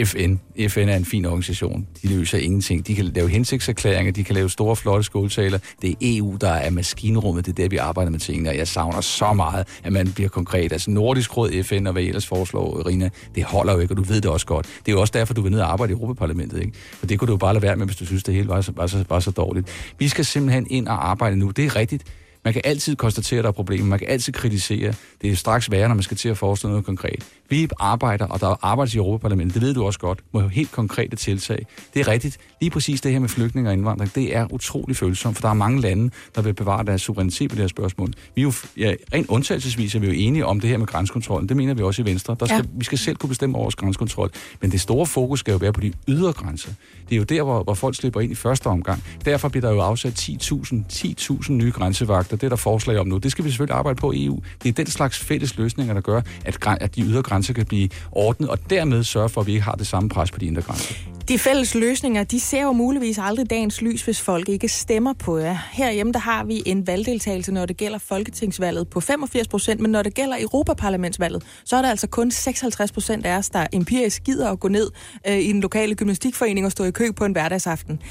FN, 0.06 0.36
FN 0.68 0.90
er 0.90 0.96
en 0.96 1.06
fin 1.06 1.26
organisation. 1.26 1.88
De 2.02 2.08
løser 2.08 2.38
ingenting. 2.38 2.88
De 2.88 2.96
kan 2.96 3.06
lave 3.06 3.30
hensigtserklæringer, 3.30 4.12
de 4.12 4.24
kan 4.24 4.36
lave 4.36 4.50
store, 4.50 4.76
flotte 4.76 5.04
skoletaler. 5.04 5.60
Det 5.82 5.90
er 5.90 5.96
EU, 6.02 6.38
der 6.42 6.52
er 6.52 6.70
maskinrummet. 6.70 7.46
Det 7.46 7.52
er 7.52 7.64
der, 7.64 7.70
vi 7.70 7.78
arbejder 7.78 8.12
med 8.12 8.20
tingene, 8.20 8.50
og 8.50 8.58
jeg 8.58 8.68
savner 8.68 9.02
så 9.02 9.34
meget, 9.34 9.68
at 9.84 9.94
man 9.94 10.12
bliver 10.12 10.30
konkret. 10.30 10.72
Altså, 10.72 10.92
Nordisk 10.92 11.38
Råd, 11.38 11.64
FN 11.64 11.88
og 11.88 11.94
hvad 11.94 12.04
I 12.04 12.08
ellers 12.08 12.28
foreslår, 12.28 12.88
Rina, 12.88 13.10
det 13.36 13.44
holder 13.44 13.74
jo 13.74 13.80
ikke, 13.80 13.94
og 13.94 13.98
du 13.98 14.04
ved 14.04 14.21
det 14.24 14.32
også 14.32 14.46
godt. 14.46 14.66
Det 14.66 14.92
er 14.92 14.96
jo 14.96 15.02
også 15.02 15.12
derfor, 15.12 15.34
du 15.34 15.42
vil 15.42 15.52
ned 15.52 15.60
og 15.60 15.72
arbejde 15.72 15.92
i 15.92 15.94
Europaparlamentet, 15.94 16.60
ikke? 16.60 16.74
For 17.00 17.06
det 17.06 17.20
kunne 17.20 17.28
du 17.28 17.34
jo 17.34 17.38
bare 17.38 17.54
lade 17.54 17.64
være 17.64 17.76
med, 17.76 17.86
hvis 17.86 17.98
du 17.98 18.06
synes, 18.06 18.24
det 18.24 18.34
hele 18.34 18.48
var 18.48 18.62
så, 18.62 18.72
var 18.76 18.88
så, 18.88 19.06
var 19.10 19.20
så 19.20 19.32
dårligt. 19.32 19.94
Vi 20.00 20.08
skal 20.08 20.26
simpelthen 20.26 20.68
ind 20.70 20.88
og 20.88 21.10
arbejde 21.10 21.36
nu. 21.36 21.50
Det 21.50 21.66
er 21.66 21.76
rigtigt. 21.76 22.04
Man 22.44 22.54
kan 22.54 22.62
altid 22.66 22.96
konstatere, 22.96 23.40
at 23.40 23.44
der 23.44 23.50
er 23.50 23.54
problemer. 23.54 23.86
Man 23.86 24.00
kan 24.00 24.08
altid 24.08 24.34
kritisere. 24.34 24.94
Det 25.22 25.32
er 25.32 25.36
straks 25.36 25.72
værre, 25.72 25.88
når 25.88 25.96
man 25.96 26.04
skal 26.04 26.18
til 26.18 26.30
at 26.30 26.38
foreslå 26.38 26.70
noget 26.70 26.86
konkret. 26.86 27.26
Vi 27.50 27.68
arbejder, 27.80 28.28
og 28.28 28.40
der 28.40 28.56
arbejdes 28.62 28.94
i 28.94 28.98
Europaparlamentet. 28.98 29.54
Det 29.54 29.62
ved 29.62 29.74
du 29.74 29.86
også 29.86 30.00
godt. 30.00 30.20
Må 30.32 30.48
helt 30.48 30.72
konkrete 30.72 31.16
tiltag. 31.16 31.66
Det 31.94 32.00
er 32.00 32.08
rigtigt. 32.08 32.38
Lige 32.62 32.70
præcis 32.70 33.02
det 33.02 33.12
her 33.12 33.20
med 33.20 33.30
flygtninge 33.30 33.70
og 33.70 33.74
indvandring, 33.74 34.16
det 34.16 34.36
er 34.36 34.54
utrolig 34.54 34.96
følsomt, 34.98 35.36
for 35.36 35.42
der 35.42 35.50
er 35.50 35.54
mange 35.54 35.82
lande, 35.82 36.12
der 36.36 36.42
vil 36.42 36.54
bevare 36.54 36.86
deres 36.86 37.02
suverænitet 37.02 37.50
på 37.50 37.56
det 37.56 37.64
her 37.64 37.68
spørgsmål. 37.68 38.14
Vi 38.36 38.42
er 38.42 38.44
jo, 38.44 38.54
ja, 38.78 38.94
rent 39.14 39.28
undtagelsesvis 39.30 39.96
er 39.96 40.00
vi 40.00 40.08
jo 40.08 40.14
enige 40.14 40.46
om 40.46 40.60
det 40.60 40.70
her 40.70 40.78
med 40.78 40.88
grænsekontrollen. 40.88 41.50
Det 41.50 41.58
mener 41.58 41.74
vi 41.74 41.84
også 41.84 42.02
i 42.02 42.06
Venstre. 42.06 42.36
Der 42.40 42.46
skal, 42.46 42.58
ja. 42.58 42.64
Vi 42.78 42.86
skal 42.86 42.98
selv 42.98 43.16
kunne 43.16 43.30
bestemme 43.30 43.56
over 43.56 43.66
vores 43.66 43.76
grænsekontrol. 43.76 44.32
Men 44.62 44.72
det 44.72 44.82
store 44.82 45.06
fokus 45.06 45.40
skal 45.40 45.52
jo 45.52 45.58
være 45.58 45.74
på 45.74 45.82
de 45.82 45.94
ydre 46.08 46.34
grænser. 46.34 46.72
Det 47.10 47.16
er 47.16 47.18
jo 47.18 47.24
der, 47.24 47.44
hvor, 47.44 47.64
hvor 47.64 47.74
folk 47.74 47.96
slipper 47.96 48.22
ind 48.22 48.32
i 48.32 48.36
første 48.36 48.68
omgang. 48.68 49.04
Derfor 49.26 49.50
bliver 49.50 49.68
der 49.68 49.74
jo 49.74 49.80
afsat 49.80 50.20
10.000 50.20 50.76
10.000 50.94 51.52
nye 51.52 51.72
grænsevagter. 51.72 52.31
Det 52.36 52.44
er 52.44 52.50
der 52.50 52.56
forslag 52.56 52.98
om 52.98 53.08
nu. 53.08 53.18
Det 53.18 53.32
skal 53.32 53.46
vi 53.46 53.50
selvfølgelig 53.50 53.76
arbejde 53.76 53.96
på 53.96 54.12
i 54.12 54.26
EU. 54.26 54.40
Det 54.64 54.70
er 54.70 54.74
den 54.74 54.88
slags 54.88 55.20
fælles 55.20 55.58
løsninger, 55.58 55.94
der 55.94 56.02
gør, 56.02 56.22
at, 56.46 56.58
at 56.82 56.96
de 56.96 57.02
ydre 57.02 57.24
grænser 57.24 57.54
kan 57.54 57.66
blive 57.66 57.90
ordnet, 58.12 58.50
og 58.50 58.70
dermed 58.70 59.04
sørge 59.04 59.30
for, 59.30 59.42
at 59.42 59.48
vi 59.48 59.52
ikke 59.52 59.64
har 59.64 59.76
det 59.76 59.88
samme 59.88 60.10
pres 60.10 60.32
på 60.32 60.40
de 60.40 60.46
indre 60.46 60.62
grænser. 60.62 60.96
De 61.28 61.40
fælles 61.40 61.76
løsninger, 61.76 62.24
de 62.24 62.40
ser 62.40 62.62
jo 62.62 62.72
muligvis 62.72 63.18
aldrig 63.18 63.50
dagens 63.50 63.82
lys, 63.82 64.02
hvis 64.02 64.22
folk 64.22 64.50
ikke 64.50 64.68
stemmer 64.68 65.14
på 65.14 65.38
jer. 65.38 65.58
Herhjemme, 65.72 66.14
der 66.14 66.20
har 66.20 66.44
vi 66.44 66.64
en 66.66 66.88
valgdeltagelse, 66.88 67.52
når 67.52 67.66
det 67.66 67.78
gælder 67.78 67.98
folketingsvalget 67.98 68.88
på 68.88 69.00
85 69.00 69.48
procent, 69.48 69.82
men 69.82 69.92
når 69.92 70.04
det 70.04 70.14
gælder 70.14 70.38
Europaparlamentsvalget, 70.40 71.44
så 71.66 71.76
er 71.76 71.82
der 71.82 71.90
altså 71.90 72.08
kun 72.08 72.32
56 72.32 72.92
procent 72.92 73.26
af 73.26 73.38
os, 73.38 73.50
der 73.50 73.68
empirisk 73.74 74.24
gider 74.24 74.52
at 74.52 74.60
gå 74.60 74.68
ned 74.68 74.92
øh, 75.28 75.38
i 75.38 75.52
den 75.52 75.62
lokale 75.62 75.96
gymnastikforening 75.96 76.66
og 76.66 76.72
stå 76.72 76.84
i 76.84 76.92
kø 76.92 77.12
på 77.12 77.26
en 77.26 77.32
hverdagsaften. 77.32 78.02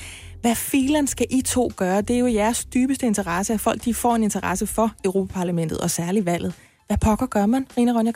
Hvad 0.41 0.55
filen 0.55 1.07
skal 1.07 1.27
I 1.31 1.43
to 1.43 1.71
gøre? 1.77 2.01
Det 2.01 2.17
er 2.17 2.21
jo 2.21 2.27
jeres 2.27 2.65
dybeste 2.65 3.07
interesse, 3.07 3.55
at 3.55 3.61
folk 3.61 3.85
de 3.85 3.95
får 3.95 4.15
en 4.15 4.23
interesse 4.23 4.67
for 4.67 4.93
Europaparlamentet 5.05 5.79
og 5.79 5.91
særligt 5.91 6.27
valget. 6.27 6.55
Hvad 6.87 6.99
pokker 6.99 7.27
gør 7.27 7.47
man, 7.47 7.67
Rina 7.77 7.93
Ronja 7.93 8.13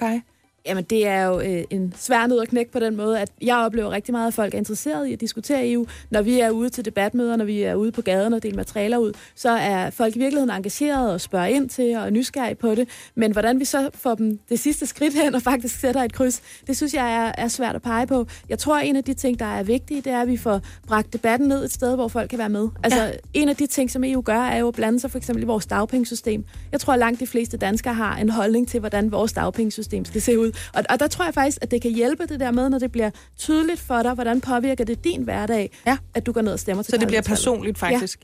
Jamen, 0.66 0.84
det 0.84 1.06
er 1.06 1.22
jo 1.22 1.40
øh, 1.40 1.64
en 1.70 1.94
svær 1.96 2.26
nød 2.26 2.40
at 2.40 2.48
knække 2.48 2.72
på 2.72 2.78
den 2.78 2.96
måde, 2.96 3.20
at 3.20 3.30
jeg 3.42 3.56
oplever 3.56 3.90
rigtig 3.90 4.12
meget, 4.12 4.26
at 4.26 4.34
folk 4.34 4.54
er 4.54 4.58
interesseret 4.58 5.08
i 5.08 5.12
at 5.12 5.20
diskutere 5.20 5.70
EU. 5.70 5.86
Når 6.10 6.22
vi 6.22 6.40
er 6.40 6.50
ude 6.50 6.68
til 6.68 6.84
debatmøder, 6.84 7.36
når 7.36 7.44
vi 7.44 7.62
er 7.62 7.74
ude 7.74 7.92
på 7.92 8.02
gaden 8.02 8.32
og 8.32 8.42
deler 8.42 8.56
materialer 8.56 8.98
ud, 8.98 9.12
så 9.34 9.50
er 9.50 9.90
folk 9.90 10.16
i 10.16 10.18
virkeligheden 10.18 10.50
engageret 10.50 11.12
og 11.12 11.20
spørger 11.20 11.46
ind 11.46 11.68
til 11.68 11.96
og 11.96 12.12
nysgerrige 12.12 12.54
på 12.54 12.74
det. 12.74 12.88
Men 13.14 13.32
hvordan 13.32 13.60
vi 13.60 13.64
så 13.64 13.90
får 13.94 14.14
dem 14.14 14.38
det 14.48 14.58
sidste 14.58 14.86
skridt 14.86 15.14
hen 15.14 15.34
og 15.34 15.42
faktisk 15.42 15.80
sætter 15.80 16.02
et 16.02 16.12
kryds, 16.12 16.42
det 16.66 16.76
synes 16.76 16.94
jeg 16.94 17.14
er, 17.14 17.32
er 17.44 17.48
svært 17.48 17.74
at 17.74 17.82
pege 17.82 18.06
på. 18.06 18.26
Jeg 18.48 18.58
tror, 18.58 18.78
at 18.78 18.88
en 18.88 18.96
af 18.96 19.04
de 19.04 19.14
ting, 19.14 19.38
der 19.38 19.44
er 19.44 19.62
vigtige, 19.62 20.00
det 20.00 20.12
er, 20.12 20.20
at 20.20 20.28
vi 20.28 20.36
får 20.36 20.60
bragt 20.86 21.12
debatten 21.12 21.48
ned 21.48 21.64
et 21.64 21.72
sted, 21.72 21.94
hvor 21.94 22.08
folk 22.08 22.30
kan 22.30 22.38
være 22.38 22.48
med. 22.48 22.68
Altså, 22.82 23.02
ja. 23.02 23.12
en 23.34 23.48
af 23.48 23.56
de 23.56 23.66
ting, 23.66 23.90
som 23.90 24.04
EU 24.04 24.20
gør, 24.20 24.40
er 24.40 24.58
jo 24.58 24.68
at 24.68 24.74
blande 24.74 25.00
sig 25.00 25.10
for 25.10 25.18
eksempel 25.18 25.42
i 25.42 25.46
vores 25.46 25.66
dagpengesystem. 25.66 26.44
Jeg 26.72 26.80
tror, 26.80 26.92
at 26.92 26.98
langt 26.98 27.20
de 27.20 27.26
fleste 27.26 27.56
danskere 27.56 27.94
har 27.94 28.16
en 28.16 28.28
holdning 28.28 28.68
til, 28.68 28.80
hvordan 28.80 29.12
vores 29.12 29.32
dagpengesystem 29.32 30.04
skal 30.04 30.22
se 30.22 30.38
ud. 30.38 30.53
Og, 30.74 30.82
og 30.90 31.00
der 31.00 31.06
tror 31.06 31.24
jeg 31.24 31.34
faktisk, 31.34 31.58
at 31.60 31.70
det 31.70 31.82
kan 31.82 31.90
hjælpe 31.90 32.26
det 32.26 32.40
der 32.40 32.50
med, 32.50 32.68
når 32.68 32.78
det 32.78 32.92
bliver 32.92 33.10
tydeligt 33.38 33.80
for 33.80 34.02
dig, 34.02 34.14
hvordan 34.14 34.40
påvirker 34.40 34.84
det 34.84 35.04
din 35.04 35.22
hverdag, 35.22 35.70
ja. 35.86 35.96
at 36.14 36.26
du 36.26 36.32
går 36.32 36.42
ned 36.42 36.52
og 36.52 36.60
stemmer 36.60 36.82
til 36.82 36.90
Så 36.90 36.96
det 36.96 37.08
bliver 37.08 37.22
personligt 37.22 37.78
faktisk. 37.78 38.18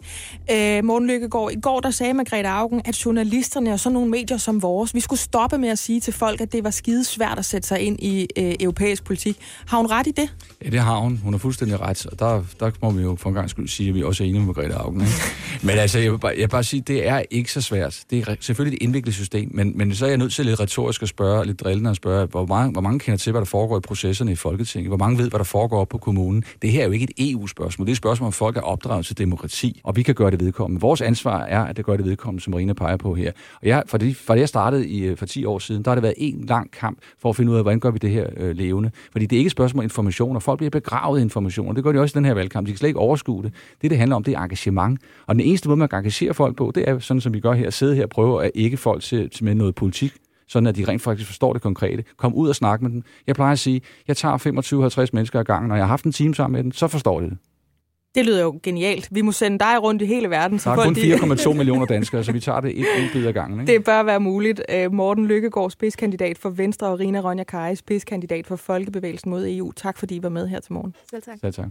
Ja. 0.49 0.79
Øh, 0.79 0.85
Morten 0.85 1.09
Lykkegaard, 1.09 1.53
i 1.53 1.61
går 1.61 1.81
der 1.81 1.91
sagde 1.91 2.15
Margrethe 2.15 2.49
Augen, 2.49 2.83
at 2.85 3.05
journalisterne 3.05 3.73
og 3.73 3.81
sådan 3.81 3.95
nogle 3.95 4.11
medier 4.11 4.37
som 4.37 4.63
vores, 4.63 4.95
vi 4.95 5.01
skulle 5.01 5.21
stoppe 5.21 5.59
med 5.59 5.69
at 5.69 5.79
sige 5.79 6.01
til 6.01 6.13
folk, 6.13 6.41
at 6.41 6.53
det 6.53 6.65
var 6.65 6.71
skide 6.71 7.05
svært 7.05 7.39
at 7.39 7.45
sætte 7.45 7.69
sig 7.69 7.81
ind 7.81 8.01
i 8.01 8.29
øh, 8.39 8.55
europæisk 8.61 9.05
politik. 9.05 9.37
Har 9.67 9.77
hun 9.77 9.87
ret 9.87 10.07
i 10.07 10.11
det? 10.11 10.35
Ja, 10.65 10.71
det 10.71 10.81
har 10.81 10.97
hun. 10.97 11.21
Hun 11.25 11.35
har 11.35 11.39
fuldstændig 11.39 11.81
ret, 11.81 12.07
og 12.07 12.19
der, 12.19 12.45
der 12.61 12.71
må 12.83 12.91
vi 12.91 13.03
jo 13.03 13.17
for 13.17 13.29
en 13.29 13.35
gang 13.35 13.51
skyld 13.51 13.69
sige, 13.69 13.89
at 13.89 13.95
vi 13.95 14.03
også 14.03 14.25
er 14.25 14.29
enige 14.29 14.41
med 14.41 14.47
Margrethe 14.47 14.75
Augen. 14.75 15.01
Ikke? 15.01 15.13
men 15.67 15.79
altså, 15.79 15.99
jeg 15.99 16.13
vil, 16.13 16.19
bare, 16.19 16.33
jeg 16.33 16.41
vil 16.41 16.49
bare 16.49 16.65
sige, 16.65 16.81
det 16.81 17.09
er 17.09 17.23
ikke 17.31 17.53
så 17.53 17.61
svært. 17.61 18.05
Det 18.11 18.29
er 18.29 18.37
selvfølgelig 18.41 18.77
et 18.77 18.83
indviklet 18.83 19.15
system, 19.15 19.51
men, 19.55 19.79
men 19.79 19.95
så 19.95 20.05
er 20.05 20.09
jeg 20.09 20.19
nødt 20.19 20.33
til 20.33 20.47
lidt 20.47 20.61
retorisk 20.61 21.03
at 21.03 21.09
spørge, 21.09 21.47
lidt 21.47 21.61
drillende 21.61 21.91
at 21.91 21.97
spørge, 21.97 22.20
hvor 22.27 22.47
mange, 22.47 22.73
hvor 22.73 22.81
mange 22.81 22.99
kender 22.99 23.19
til, 23.19 23.31
hvad 23.31 23.41
der 23.41 23.47
foregår 23.47 23.77
i 23.77 23.81
processerne 23.81 24.33
i 24.33 24.35
Folketinget? 24.35 24.91
Hvor 24.91 24.97
mange 24.97 25.19
ved, 25.19 25.31
hvad 25.31 25.39
der 25.39 25.45
foregår 25.45 25.85
på 25.85 25.99
kommunen? 25.99 26.45
Det 26.63 26.71
her 26.71 26.83
er 26.83 26.87
jo 26.87 26.93
ikke 26.93 27.07
et 27.19 27.31
EU-spørgsmål. 27.33 27.87
Det 27.87 27.91
er 27.91 27.95
et 27.95 27.97
spørgsmål, 27.97 28.27
om 28.27 28.33
folk 28.33 28.57
er 28.57 28.61
opdraget 28.61 29.07
til 29.07 29.19
demokrati, 29.19 29.81
og 29.85 29.97
vi 29.97 30.03
kan 30.03 30.15
gøre 30.15 30.31
det 30.31 30.41
vedkommende. 30.41 30.81
Vores 30.81 31.01
ansvar 31.01 31.43
er, 31.43 31.65
at 31.65 31.77
det 31.77 31.85
gør 31.85 31.97
det 31.97 32.07
vedkommende, 32.07 32.45
som 32.45 32.51
Marina 32.51 32.73
peger 32.73 32.97
på 32.97 33.15
her. 33.15 33.33
Og 33.63 33.67
jeg, 33.69 33.83
for, 33.87 33.99
det, 33.99 34.17
for 34.17 34.35
det 34.35 34.41
jeg 34.41 34.49
startede 34.49 34.89
i, 34.89 35.05
øh, 35.05 35.17
for 35.17 35.27
10 35.27 35.45
år 35.45 35.59
siden, 35.59 35.83
der 35.83 35.91
har 35.91 35.95
det 35.95 36.03
været 36.03 36.15
en 36.17 36.45
lang 36.49 36.71
kamp 36.71 36.99
for 37.19 37.29
at 37.29 37.37
finde 37.37 37.53
ud 37.53 37.57
af, 37.57 37.63
hvordan 37.63 37.81
gør 37.81 37.91
vi 37.91 37.99
det 37.99 38.11
her 38.11 38.27
øh, 38.37 38.57
levende. 38.57 38.91
Fordi 39.13 39.27
det 39.27 39.37
er 39.37 39.39
ikke 39.39 39.49
et 39.49 39.53
spørgsmål 39.53 39.81
om 39.81 39.85
information, 39.85 40.37
og 40.37 40.43
folk 40.43 40.59
bliver 40.59 40.71
begravet 40.71 41.19
i 41.19 41.23
information, 41.23 41.69
og 41.69 41.77
det 41.77 41.85
gør 41.85 41.93
de 41.93 41.99
også 41.99 42.13
i 42.13 42.19
den 42.19 42.25
her 42.25 42.35
valgkamp. 42.35 42.67
De 42.67 42.73
kan 42.73 42.79
slet 42.79 42.89
ikke 42.89 43.01
overskue 43.01 43.43
det. 43.43 43.53
Det, 43.83 43.91
det 43.91 43.99
handler 43.99 44.17
om, 44.17 44.25
det 44.25 44.35
er 44.35 44.41
engagement. 44.41 45.01
Og 45.27 45.35
den 45.35 45.41
eneste 45.41 45.69
måde, 45.69 45.77
man 45.77 45.89
kan 45.89 45.99
engagere 45.99 46.35
folk 46.35 46.57
på, 46.57 46.73
det 46.75 46.89
er 46.89 46.99
sådan, 46.99 47.21
som 47.21 47.35
vi 47.35 47.41
gør 47.41 47.53
her, 47.53 47.71
sidde 47.71 47.97
her 47.97 48.03
og 48.03 48.11
prøve 48.11 48.45
at 48.45 48.51
ikke 48.55 48.77
folk 48.77 49.03
til, 49.03 49.31
til 49.31 49.45
med 49.45 49.55
noget 49.55 49.75
politik 49.75 50.13
sådan 50.51 50.67
at 50.67 50.77
de 50.77 50.85
rent 50.89 51.03
faktisk 51.03 51.27
forstår 51.27 51.53
det 51.53 51.63
konkrete. 51.63 52.05
Kom 52.17 52.35
ud 52.35 52.49
og 52.49 52.57
snak 52.57 52.83
med 52.83 52.91
dem. 52.91 53.03
Jeg 53.27 53.35
plejer 53.35 53.53
at 53.53 53.59
sige, 53.59 53.81
jeg 54.09 54.17
tager 54.17 55.07
25-50 55.07 55.11
mennesker 55.13 55.41
ad 55.41 55.45
gangen, 55.45 55.69
når 55.69 55.77
jeg 55.77 55.85
har 55.85 55.89
haft 55.89 56.05
en 56.05 56.13
time 56.13 56.35
sammen 56.35 56.53
med 56.53 56.63
dem, 56.63 56.73
så 56.73 56.89
forstår 56.89 57.21
de 57.21 57.31
det. 57.31 57.39
Det 58.15 58.27
lyder 58.27 58.43
jo 58.43 58.61
genialt. 58.63 59.09
Vi 59.11 59.23
må 59.23 59.33
sende 59.33 59.59
dig 59.59 59.83
rundt 59.83 60.03
i 60.03 60.05
hele 60.05 60.31
verden. 60.31 60.59
Så 60.59 60.71
der 60.71 60.77
er 60.77 60.85
kun 60.85 60.97
4,2 60.97 61.53
millioner 61.53 61.87
danskere, 61.87 62.25
så 62.25 62.33
vi 62.33 62.41
tager 62.41 62.61
det 62.61 62.81
et, 62.81 62.87
et 62.99 63.11
bid 63.13 63.27
ad 63.27 63.33
gangen. 63.33 63.61
Ikke? 63.61 63.73
Det 63.73 63.85
bør 63.85 64.03
være 64.03 64.21
muligt. 64.21 64.63
Øh, 64.69 64.93
Morten 64.93 65.27
Lykkegaard, 65.27 65.71
spidskandidat 65.71 66.39
for 66.39 66.51
Venstre, 66.51 66.87
og 66.87 67.01
Rina 67.01 67.21
Ronja 67.21 67.45
Kaj, 67.45 67.75
spidskandidat 67.75 68.47
for 68.47 68.57
Folkebevægelsen 68.57 69.31
mod 69.31 69.47
EU. 69.49 69.73
Tak 69.73 69.99
fordi 69.99 70.17
I 70.17 70.23
var 70.23 70.29
med 70.29 70.49
her 70.49 70.61
til 70.61 70.73
morgen. 70.73 70.95
Selv 71.11 71.23
tak. 71.23 71.39
Selv 71.41 71.53
tak. 71.53 71.69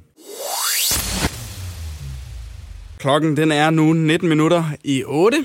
Klokken 2.97 3.37
den 3.37 3.51
er 3.51 3.69
nu 3.69 3.93
19 3.93 4.29
minutter 4.29 4.63
i 4.83 5.03
8. 5.07 5.37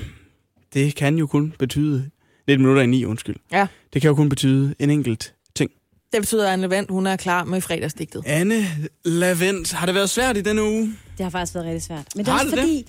Det 0.73 0.95
kan 0.95 1.17
jo 1.17 1.27
kun 1.27 1.53
betyde... 1.59 2.09
19 2.47 2.63
minutter 2.65 2.81
i 2.81 2.85
9, 2.87 3.05
undskyld. 3.05 3.35
Ja. 3.51 3.67
Det 3.93 4.01
kan 4.01 4.09
jo 4.09 4.15
kun 4.15 4.29
betyde 4.29 4.75
en 4.79 4.89
enkelt 4.89 5.33
ting. 5.55 5.71
Det 6.13 6.21
betyder, 6.21 6.47
at 6.47 6.53
Anne 6.53 6.61
Levent, 6.67 6.91
hun 6.91 7.07
er 7.07 7.15
klar 7.15 7.43
med 7.43 7.61
fredagsdigtet. 7.61 8.21
Anne 8.25 8.67
Lavent, 9.05 9.71
har 9.73 9.85
det 9.85 9.95
været 9.95 10.09
svært 10.09 10.37
i 10.37 10.41
denne 10.41 10.63
uge? 10.63 10.93
Det 11.17 11.23
har 11.23 11.29
faktisk 11.29 11.55
været 11.55 11.65
rigtig 11.67 11.83
svært. 11.83 12.05
Men 12.15 12.25
det 12.25 12.31
er 12.31 12.35
Har 12.35 12.43
også 12.43 12.55
det 12.55 12.59
fordi... 12.63 12.85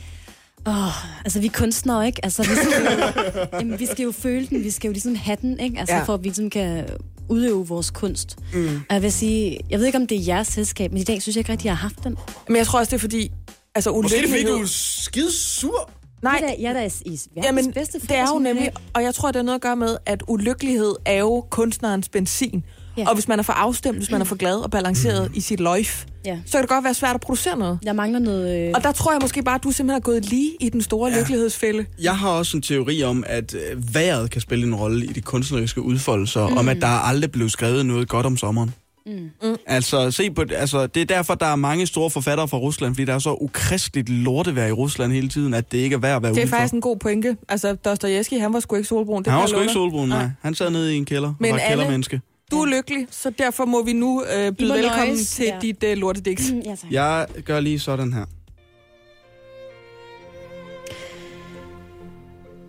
Åh, 0.69 1.19
altså 1.25 1.41
vi 1.41 1.47
er 1.47 1.51
kunstnere, 1.51 2.07
ikke? 2.07 2.21
Altså, 2.25 2.43
vi 2.43 2.49
skal, 2.49 2.99
jo, 2.99 3.47
jamen, 3.61 3.79
vi 3.81 3.87
skal 3.87 4.03
jo 4.05 4.13
føle 4.13 4.47
den, 4.47 4.65
vi 4.65 4.71
skal 4.71 4.89
jo 4.89 4.93
ligesom 4.93 5.15
have 5.15 5.37
den, 5.43 5.61
ikke? 5.61 5.79
Altså, 5.81 5.95
Ja. 5.95 6.03
for 6.03 6.15
at 6.15 6.21
vi 6.21 6.29
ligesom 6.29 6.51
kan 6.51 6.85
udøve 7.29 7.69
vores 7.69 7.91
kunst. 7.91 8.37
Mm. 8.55 8.67
Og 8.89 8.95
jeg 8.95 9.03
vil 9.03 9.13
sige, 9.13 9.59
jeg 9.71 9.79
ved 9.79 9.87
ikke, 9.87 9.99
om 9.99 10.07
det 10.07 10.19
er 10.19 10.23
jeres 10.27 10.49
selskab, 10.49 10.93
men 10.93 11.01
i 11.01 11.05
dag 11.05 11.23
synes 11.23 11.37
jeg 11.37 11.41
ikke 11.41 11.53
rigtig, 11.53 11.67
jeg 11.67 11.77
har 11.77 11.83
haft 11.89 12.05
den. 12.05 12.17
Men 12.49 12.57
jeg 12.57 12.67
tror 12.67 12.79
også, 12.79 12.91
det 12.91 12.97
er 12.97 13.01
fordi... 13.01 13.31
Altså, 13.75 13.93
Måske 14.03 14.17
er 14.17 14.21
det 14.21 14.31
fordi, 14.31 14.43
ulykkelighed- 14.45 14.57
du 14.59 14.63
er 14.63 14.67
skide 14.67 15.33
sur. 15.33 15.91
Nej, 16.27 16.39
jeg 16.43 16.49
er 16.49 16.55
da, 16.55 16.63
jeg 16.63 16.69
er 16.69 16.73
da 16.73 16.87
i, 17.05 17.19
verdens 17.35 17.47
Jamen, 17.47 17.73
bedste 17.73 17.99
det 18.01 18.17
er 18.17 18.27
jo 18.35 18.39
nemlig, 18.39 18.71
og 18.95 19.03
jeg 19.03 19.15
tror, 19.15 19.29
det 19.29 19.37
har 19.37 19.43
noget 19.43 19.55
at 19.55 19.63
gøre 19.63 19.77
med, 19.77 19.97
at 20.07 20.23
ulykkelighed 20.29 20.95
er 21.05 21.19
jo 21.19 21.45
kunstnerens 21.51 22.09
benzin. 22.09 22.65
Ja. 22.97 23.09
Og 23.09 23.15
hvis 23.15 23.29
man 23.29 23.39
er 23.39 23.43
for 23.43 23.53
afstemt, 23.53 23.97
hvis 23.97 24.11
man 24.11 24.21
er 24.21 24.25
for 24.25 24.37
glad 24.37 24.57
og 24.57 24.71
balanceret 24.71 25.31
i 25.35 25.41
sit 25.41 25.61
life, 25.77 26.07
Ja. 26.25 26.39
så 26.47 26.53
kan 26.53 26.61
det 26.61 26.69
godt 26.69 26.85
være 26.85 26.95
svært 26.95 27.15
at 27.15 27.21
producere 27.21 27.59
noget. 27.59 27.79
Jeg 27.83 27.97
mangler 27.97 28.19
noget... 28.19 28.69
Øh... 28.69 28.73
Og 28.75 28.83
der 28.83 28.93
tror 28.93 29.13
jeg 29.13 29.19
måske 29.23 29.43
bare, 29.43 29.55
at 29.55 29.65
du 29.65 29.71
simpelthen 29.71 29.97
er 29.97 30.05
gået 30.05 30.25
lige 30.31 30.53
i 30.61 30.69
den 30.69 30.83
store 30.83 31.11
ja. 31.11 31.19
lykkelighedsfælde. 31.19 31.87
Jeg 32.03 32.17
har 32.19 32.31
også 32.31 32.57
en 32.57 32.63
teori 32.63 33.03
om, 33.03 33.25
at 33.27 33.55
øh, 33.55 33.95
vejret 33.95 34.31
kan 34.31 34.41
spille 34.41 34.67
en 34.67 34.75
rolle 34.75 35.05
i 35.07 35.09
de 35.09 35.21
kunstneriske 35.21 35.83
udfoldelser, 35.83 36.49
mm. 36.49 36.57
om 36.57 36.69
at 36.69 36.77
der 36.81 36.87
aldrig 36.87 37.33
blev 37.33 37.49
skrevet 37.49 37.87
noget 37.87 38.09
godt 38.09 38.27
om 38.27 38.37
sommeren. 38.37 38.75
Mm. 39.07 39.31
Mm. 39.43 39.57
Altså, 39.67 40.11
se 40.11 40.31
på, 40.31 40.45
altså, 40.51 40.87
det 40.87 41.01
er 41.03 41.05
derfor, 41.07 41.35
der 41.35 41.47
er 41.47 41.57
mange 41.57 41.87
store 41.87 42.11
forfattere 42.11 42.49
fra 42.49 42.57
Rusland, 42.59 42.95
fordi 42.95 43.05
der 43.05 43.15
er 43.15 43.19
så 43.19 43.37
ukristeligt 43.41 44.09
lortevejr 44.09 44.67
i 44.67 44.73
Rusland 44.73 45.13
hele 45.13 45.29
tiden, 45.29 45.55
at 45.55 45.73
det 45.73 45.79
ikke 45.79 45.95
er 45.95 45.99
værd 45.99 46.17
at 46.17 46.23
være 46.23 46.33
Det 46.33 46.39
er 46.39 46.43
udenfor. 46.43 46.57
faktisk 46.57 46.75
en 46.75 46.81
god 46.81 46.97
pointe. 46.97 47.37
Altså, 47.49 47.75
Dostojevski, 47.75 48.39
han 48.39 48.53
var 48.53 48.61
sgu 48.61 48.77
ikke 48.77 48.89
solbrun. 48.89 49.23
Det 49.23 49.33
Han 49.33 49.41
var 49.41 49.47
sgu 49.47 49.61
ikke 49.61 49.73
solbrun, 49.73 50.09
nej. 50.09 50.29
Han 50.43 50.55
sad 50.55 50.71
nede 50.71 50.95
i 50.95 50.97
en 50.97 51.05
kælder 51.05 51.35
Men 51.41 51.51
og 51.53 51.55
var 51.59 51.65
Anne- 51.65 51.69
kældermenneske. 51.69 52.21
Du 52.51 52.61
er 52.63 52.67
lykkelig, 52.67 53.07
så 53.11 53.31
derfor 53.31 53.65
må 53.65 53.85
vi 53.85 53.93
nu 53.93 54.25
øh, 54.37 54.53
byde 54.53 54.75
velkommen 54.75 55.07
nøjes, 55.09 55.31
til 55.31 55.45
ja. 55.45 55.59
dit 55.63 55.83
øh, 55.85 55.97
lortediks. 55.97 56.53
Ja, 56.65 56.71
tak. 56.71 56.91
Jeg 56.91 57.27
gør 57.45 57.61
lige 57.61 57.79
sådan 57.79 58.13
her. 58.13 58.25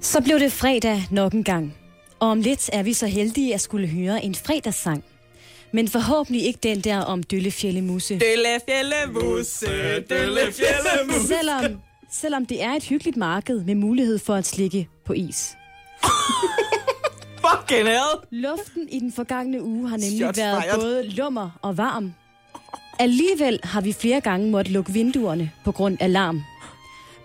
Så 0.02 0.22
blev 0.22 0.40
det 0.40 0.52
fredag 0.52 1.04
nok 1.12 1.34
en 1.34 1.44
gang. 1.44 1.74
Og 2.20 2.30
om 2.30 2.42
lidt 2.42 2.70
er 2.74 2.84
vi 2.84 2.94
så 2.94 3.08
heldige 3.08 3.54
at 3.54 3.62
skulle 3.62 3.88
høre 3.88 4.26
en 4.26 4.36
fredagssang. 4.36 5.04
Men 5.72 5.88
forhåbentlig 5.88 6.46
ikke 6.46 6.60
den 6.64 6.82
der 6.82 6.98
om 7.00 7.24
Dølle 7.24 7.52
Fjellemusse. 7.52 8.20
Dølle 8.20 8.60
Fjellemusse, 8.70 9.68
Dølle 10.10 10.40
Fjellemusse. 10.54 11.28
Selvom, 11.28 11.82
selvom 12.12 12.46
det 12.46 12.64
er 12.64 12.72
et 12.72 12.84
hyggeligt 12.84 13.18
marked 13.18 13.64
med 13.64 13.76
mulighed 13.76 14.20
for 14.20 14.36
at 14.36 14.46
slikke 14.46 14.88
på 15.06 15.14
is. 15.14 15.56
Fucking 17.46 17.88
hell. 17.88 18.18
Luften 18.32 18.88
i 18.90 19.00
den 19.00 19.12
forgangne 19.12 19.64
uge 19.64 19.90
har 19.90 19.98
nemlig 19.98 20.18
Shots 20.20 20.38
været 20.38 20.64
fired. 20.64 20.80
både 20.82 21.10
lummer 21.10 21.60
og 21.62 21.78
varm. 21.78 22.14
Alligevel 23.00 23.60
har 23.64 23.82
vi 23.82 23.94
flere 23.94 24.22
gange 24.22 24.52
måttet 24.52 24.74
lukke 24.74 24.94
vinduerne 24.94 25.52
på 25.66 25.72
grund 25.72 25.98
af 26.00 26.12
larm. 26.14 26.42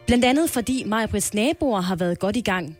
Blandt 0.06 0.24
andet 0.24 0.50
fordi 0.50 0.84
Majbrits 0.86 1.34
naboer 1.34 1.80
har 1.80 1.96
været 1.96 2.18
godt 2.18 2.36
i 2.36 2.40
gang. 2.40 2.76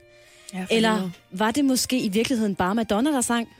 Ja, 0.54 0.66
Eller 0.70 1.10
var 1.30 1.50
det 1.50 1.64
måske 1.64 2.00
i 2.00 2.08
virkeligheden 2.08 2.54
bare 2.54 2.74
Madonna, 2.74 3.10
der 3.10 3.20
sang? 3.20 3.48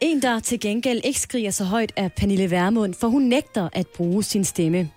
en, 0.00 0.22
der 0.22 0.40
til 0.40 0.60
gengæld 0.60 1.00
ikke 1.04 1.20
skriger 1.20 1.50
så 1.50 1.64
højt, 1.64 1.92
er 1.96 2.08
Pernille 2.08 2.50
Vermund, 2.50 2.94
for 2.94 3.08
hun 3.08 3.22
nægter 3.22 3.68
at 3.72 3.86
bruge 3.86 4.22
sin 4.22 4.44
stemme. 4.44 4.90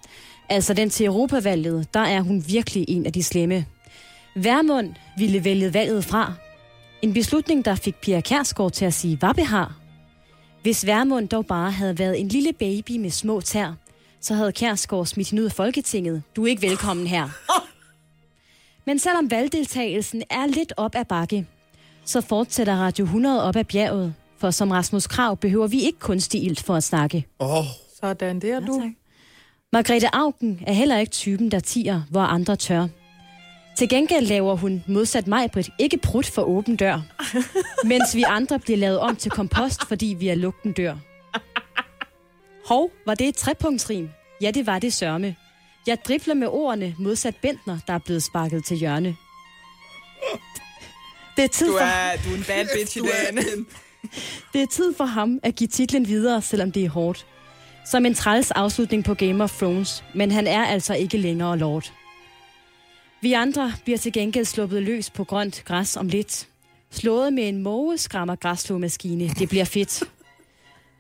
Altså 0.50 0.74
den 0.74 0.90
til 0.90 1.06
Europavalget, 1.06 1.94
der 1.94 2.00
er 2.00 2.22
hun 2.22 2.44
virkelig 2.48 2.86
en 2.88 3.06
af 3.06 3.14
de 3.14 3.24
slemme. 3.24 3.66
Vermund 4.36 4.94
ville 5.18 5.44
vælge 5.44 5.74
valget 5.74 6.06
fra. 6.06 6.34
En 7.02 7.14
beslutning, 7.14 7.66
der 7.66 7.76
fik 7.76 7.96
Pia 7.96 8.22
Kærsgaard 8.22 8.72
til 8.72 8.86
at 8.86 8.94
sige 8.94 9.22
vabbehar. 9.22 9.76
Hvis 10.62 10.86
Vermund 10.86 11.30
dog 11.30 11.46
bare 11.46 11.72
havde 11.72 12.00
været 12.00 12.20
en 12.20 12.28
lille 12.28 12.54
baby 12.54 12.92
med 12.92 13.10
små 13.10 13.42
tær, 13.42 13.74
så 14.22 14.34
havde 14.34 14.52
Kærsgaard 14.52 15.06
smidt 15.06 15.30
hende 15.30 15.42
ud 15.42 15.46
af 15.46 15.52
Folketinget. 15.52 16.24
Du 16.36 16.44
er 16.44 16.48
ikke 16.48 16.62
velkommen 16.62 17.08
her. 17.08 17.30
Men 18.88 19.00
selvom 19.00 19.32
valgdeltagelsen 19.32 20.24
er 20.30 20.46
lidt 20.46 20.74
op 20.78 20.96
ad 20.96 21.06
bakke, 21.06 21.48
så 22.06 22.22
fortsætter 22.22 22.76
Radio 22.76 23.06
100 23.06 23.44
op 23.44 23.56
ad 23.56 23.64
bjerget. 23.64 24.14
For 24.38 24.52
som 24.52 24.72
Rasmus 24.72 25.08
Krav 25.08 25.38
behøver 25.38 25.68
vi 25.68 25.82
ikke 25.82 26.00
kunstig 26.00 26.44
ilt 26.44 26.64
for 26.64 26.76
at 26.76 26.84
snakke. 26.84 27.26
Oh. 27.40 27.66
Sådan 28.00 28.40
der, 28.40 28.60
du. 28.60 28.92
Margrethe 29.74 30.16
Augen 30.16 30.62
er 30.68 30.74
heller 30.74 30.98
ikke 30.98 31.12
typen, 31.12 31.52
der 31.52 31.60
tiger, 31.60 32.02
hvor 32.10 32.22
andre 32.22 32.56
tør. 32.56 32.88
Til 33.78 33.90
gengæld 33.90 34.28
laver 34.28 34.56
hun, 34.56 34.84
modsat 34.88 35.28
mig, 35.28 35.52
Britt, 35.52 35.70
ikke 35.80 35.98
prut 35.98 36.26
for 36.26 36.42
åben 36.42 36.76
dør. 36.76 37.02
mens 37.92 38.16
vi 38.16 38.24
andre 38.28 38.60
bliver 38.60 38.78
lavet 38.78 39.00
om 39.00 39.16
til 39.16 39.32
kompost, 39.32 39.88
fordi 39.88 40.16
vi 40.20 40.28
er 40.28 40.36
lugten 40.36 40.72
dør. 40.72 40.96
Hov, 42.68 42.92
var 43.06 43.14
det 43.14 43.28
et 43.28 43.36
trepunktsrim? 43.36 44.10
Ja, 44.42 44.52
det 44.52 44.68
var 44.68 44.80
det 44.80 44.94
sørme. 44.94 45.36
Jeg 45.88 45.98
dribler 46.06 46.34
med 46.34 46.48
ordene 46.48 46.96
modsat 47.00 47.36
Bentner, 47.36 47.80
der 47.88 47.94
er 47.94 47.98
blevet 47.98 48.24
sparket 48.24 48.66
til 48.66 48.78
hjørne. 48.78 49.16
Det 51.38 51.44
er 51.44 51.48
tid 51.48 51.68
Du 51.68 51.72
for... 51.72 51.80
er, 51.80 52.18
du 52.26 52.30
er 52.30 52.36
en 52.36 52.44
bad 52.48 52.68
bitch 52.76 52.98
i 52.98 53.00
dag. 53.00 53.44
Det 54.54 54.62
er 54.62 54.66
tid 54.66 54.94
for 54.94 55.06
ham 55.06 55.40
at 55.44 55.56
give 55.56 55.68
titlen 55.68 56.08
videre, 56.08 56.42
selvom 56.42 56.72
det 56.72 56.86
er 56.86 56.90
hårdt. 56.90 57.26
Som 57.92 58.06
en 58.06 58.14
træls 58.14 58.52
afslutning 58.52 59.04
på 59.04 59.14
Game 59.14 59.44
of 59.44 59.58
Thrones, 59.58 60.04
men 60.16 60.32
han 60.32 60.48
er 60.48 60.66
altså 60.66 60.94
ikke 60.94 61.18
længere 61.18 61.58
lord. 61.58 61.94
Vi 63.22 63.34
andre 63.34 63.74
bliver 63.84 63.98
til 63.98 64.14
gengæld 64.14 64.46
sluppet 64.46 64.84
løs 64.84 65.10
på 65.10 65.24
grønt 65.24 65.64
græs 65.66 65.98
om 65.98 66.08
lidt. 66.08 66.48
Slået 66.92 67.34
med 67.34 67.50
en 67.50 67.64
måge 67.64 67.98
skræmmer 67.98 68.36
græsslåmaskine. 68.36 69.30
Det 69.30 69.50
bliver 69.50 69.66
fedt. 69.66 70.04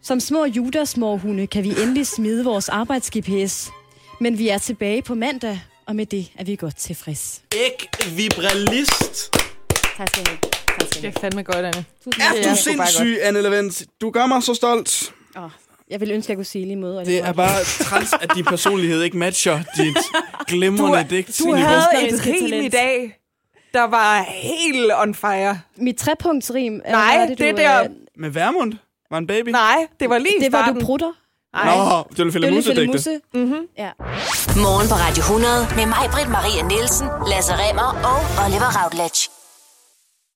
Som 0.02 0.20
små 0.20 0.46
judasmårhunde 0.46 1.48
kan 1.48 1.64
vi 1.64 1.70
endelig 1.70 2.08
smide 2.08 2.46
vores 2.46 2.70
arbejds-GPS. 2.70 3.72
Men 4.20 4.38
vi 4.38 4.50
er 4.50 4.58
tilbage 4.58 5.02
på 5.02 5.16
mandag, 5.16 5.60
og 5.86 5.96
med 5.96 6.06
det 6.06 6.32
er 6.38 6.44
vi 6.44 6.56
godt 6.56 6.76
tilfreds. 6.76 7.42
Ikke 7.66 7.88
vibralist. 8.18 9.34
Tak 9.98 10.08
skal 10.10 10.24
I 10.24 10.26
have. 10.28 10.38
Tak 10.80 10.88
skal 10.92 11.04
I 11.04 11.08
Det 11.08 11.16
er 11.18 11.20
fandme 11.20 11.44
godt, 11.44 11.58
Anne. 11.66 11.86
Tusind 12.04 12.24
Er 12.24 12.44
tak. 12.44 12.52
du 12.52 12.58
sindssyg, 12.62 13.18
Anne 13.22 13.42
Levent? 13.42 13.84
Du 14.02 14.10
gør 14.10 14.26
mig 14.26 14.44
så 14.44 14.54
stolt. 14.54 15.14
Åh, 15.38 15.50
jeg 15.90 16.00
vil 16.02 16.12
ønske, 16.12 16.26
at 16.26 16.30
jeg 16.30 16.38
kunne 16.38 16.46
sige 16.46 16.66
lige 16.66 16.76
måde. 16.76 17.00
og 17.00 17.06
Det 17.06 17.22
var- 17.22 17.28
er 17.30 17.34
bare 17.34 17.64
træls, 17.64 18.14
at 18.22 18.32
din 18.36 18.46
personlighed 18.46 19.02
ikke 19.04 19.18
matcher 19.18 19.60
dit 19.78 19.98
glimrende 20.50 21.10
digt. 21.10 21.40
Du 21.40 21.54
havde 21.54 22.08
et 22.08 22.26
rim 22.26 22.64
i 22.66 22.70
dag, 22.70 23.20
der 23.74 23.84
var 23.84 24.26
helt 24.30 24.92
on 24.98 25.16
fire. 25.16 25.60
Mit 25.78 25.96
trepunktsrim, 25.96 26.74
Nej, 26.90 27.16
er 27.16 27.20
det, 27.20 27.30
det, 27.30 27.38
det 27.38 27.58
du, 27.58 27.62
der... 27.62 27.84
øh, 27.84 27.90
Med 28.18 28.30
Værmund? 28.30 28.74
Var 29.12 29.18
en 29.18 29.28
baby? 29.28 29.50
Nej, 29.50 29.88
det 30.00 30.10
var 30.10 30.18
lige 30.18 30.40
Det 30.42 30.52
var, 30.52 30.62
starten. 30.64 30.80
du 30.82 30.86
prutter. 30.86 31.12
Nå, 31.54 32.04
det 32.18 32.26
var 32.26 32.32
Fille 32.32 32.52
Musse 32.52 32.76
digte. 32.76 33.22
Mm-hmm. 33.36 33.64
Ja. 33.78 33.92
Morgen 34.66 34.88
på 34.92 34.96
Radio 34.96 35.24
100 35.24 35.76
med 35.76 35.86
mig, 35.94 36.04
Britt 36.14 36.30
Maria 36.30 36.64
Nielsen, 36.64 37.08
Lasse 37.32 37.54
Remmer 37.54 37.90
og 38.12 38.20
Oliver 38.46 38.72
Routledge. 38.78 39.37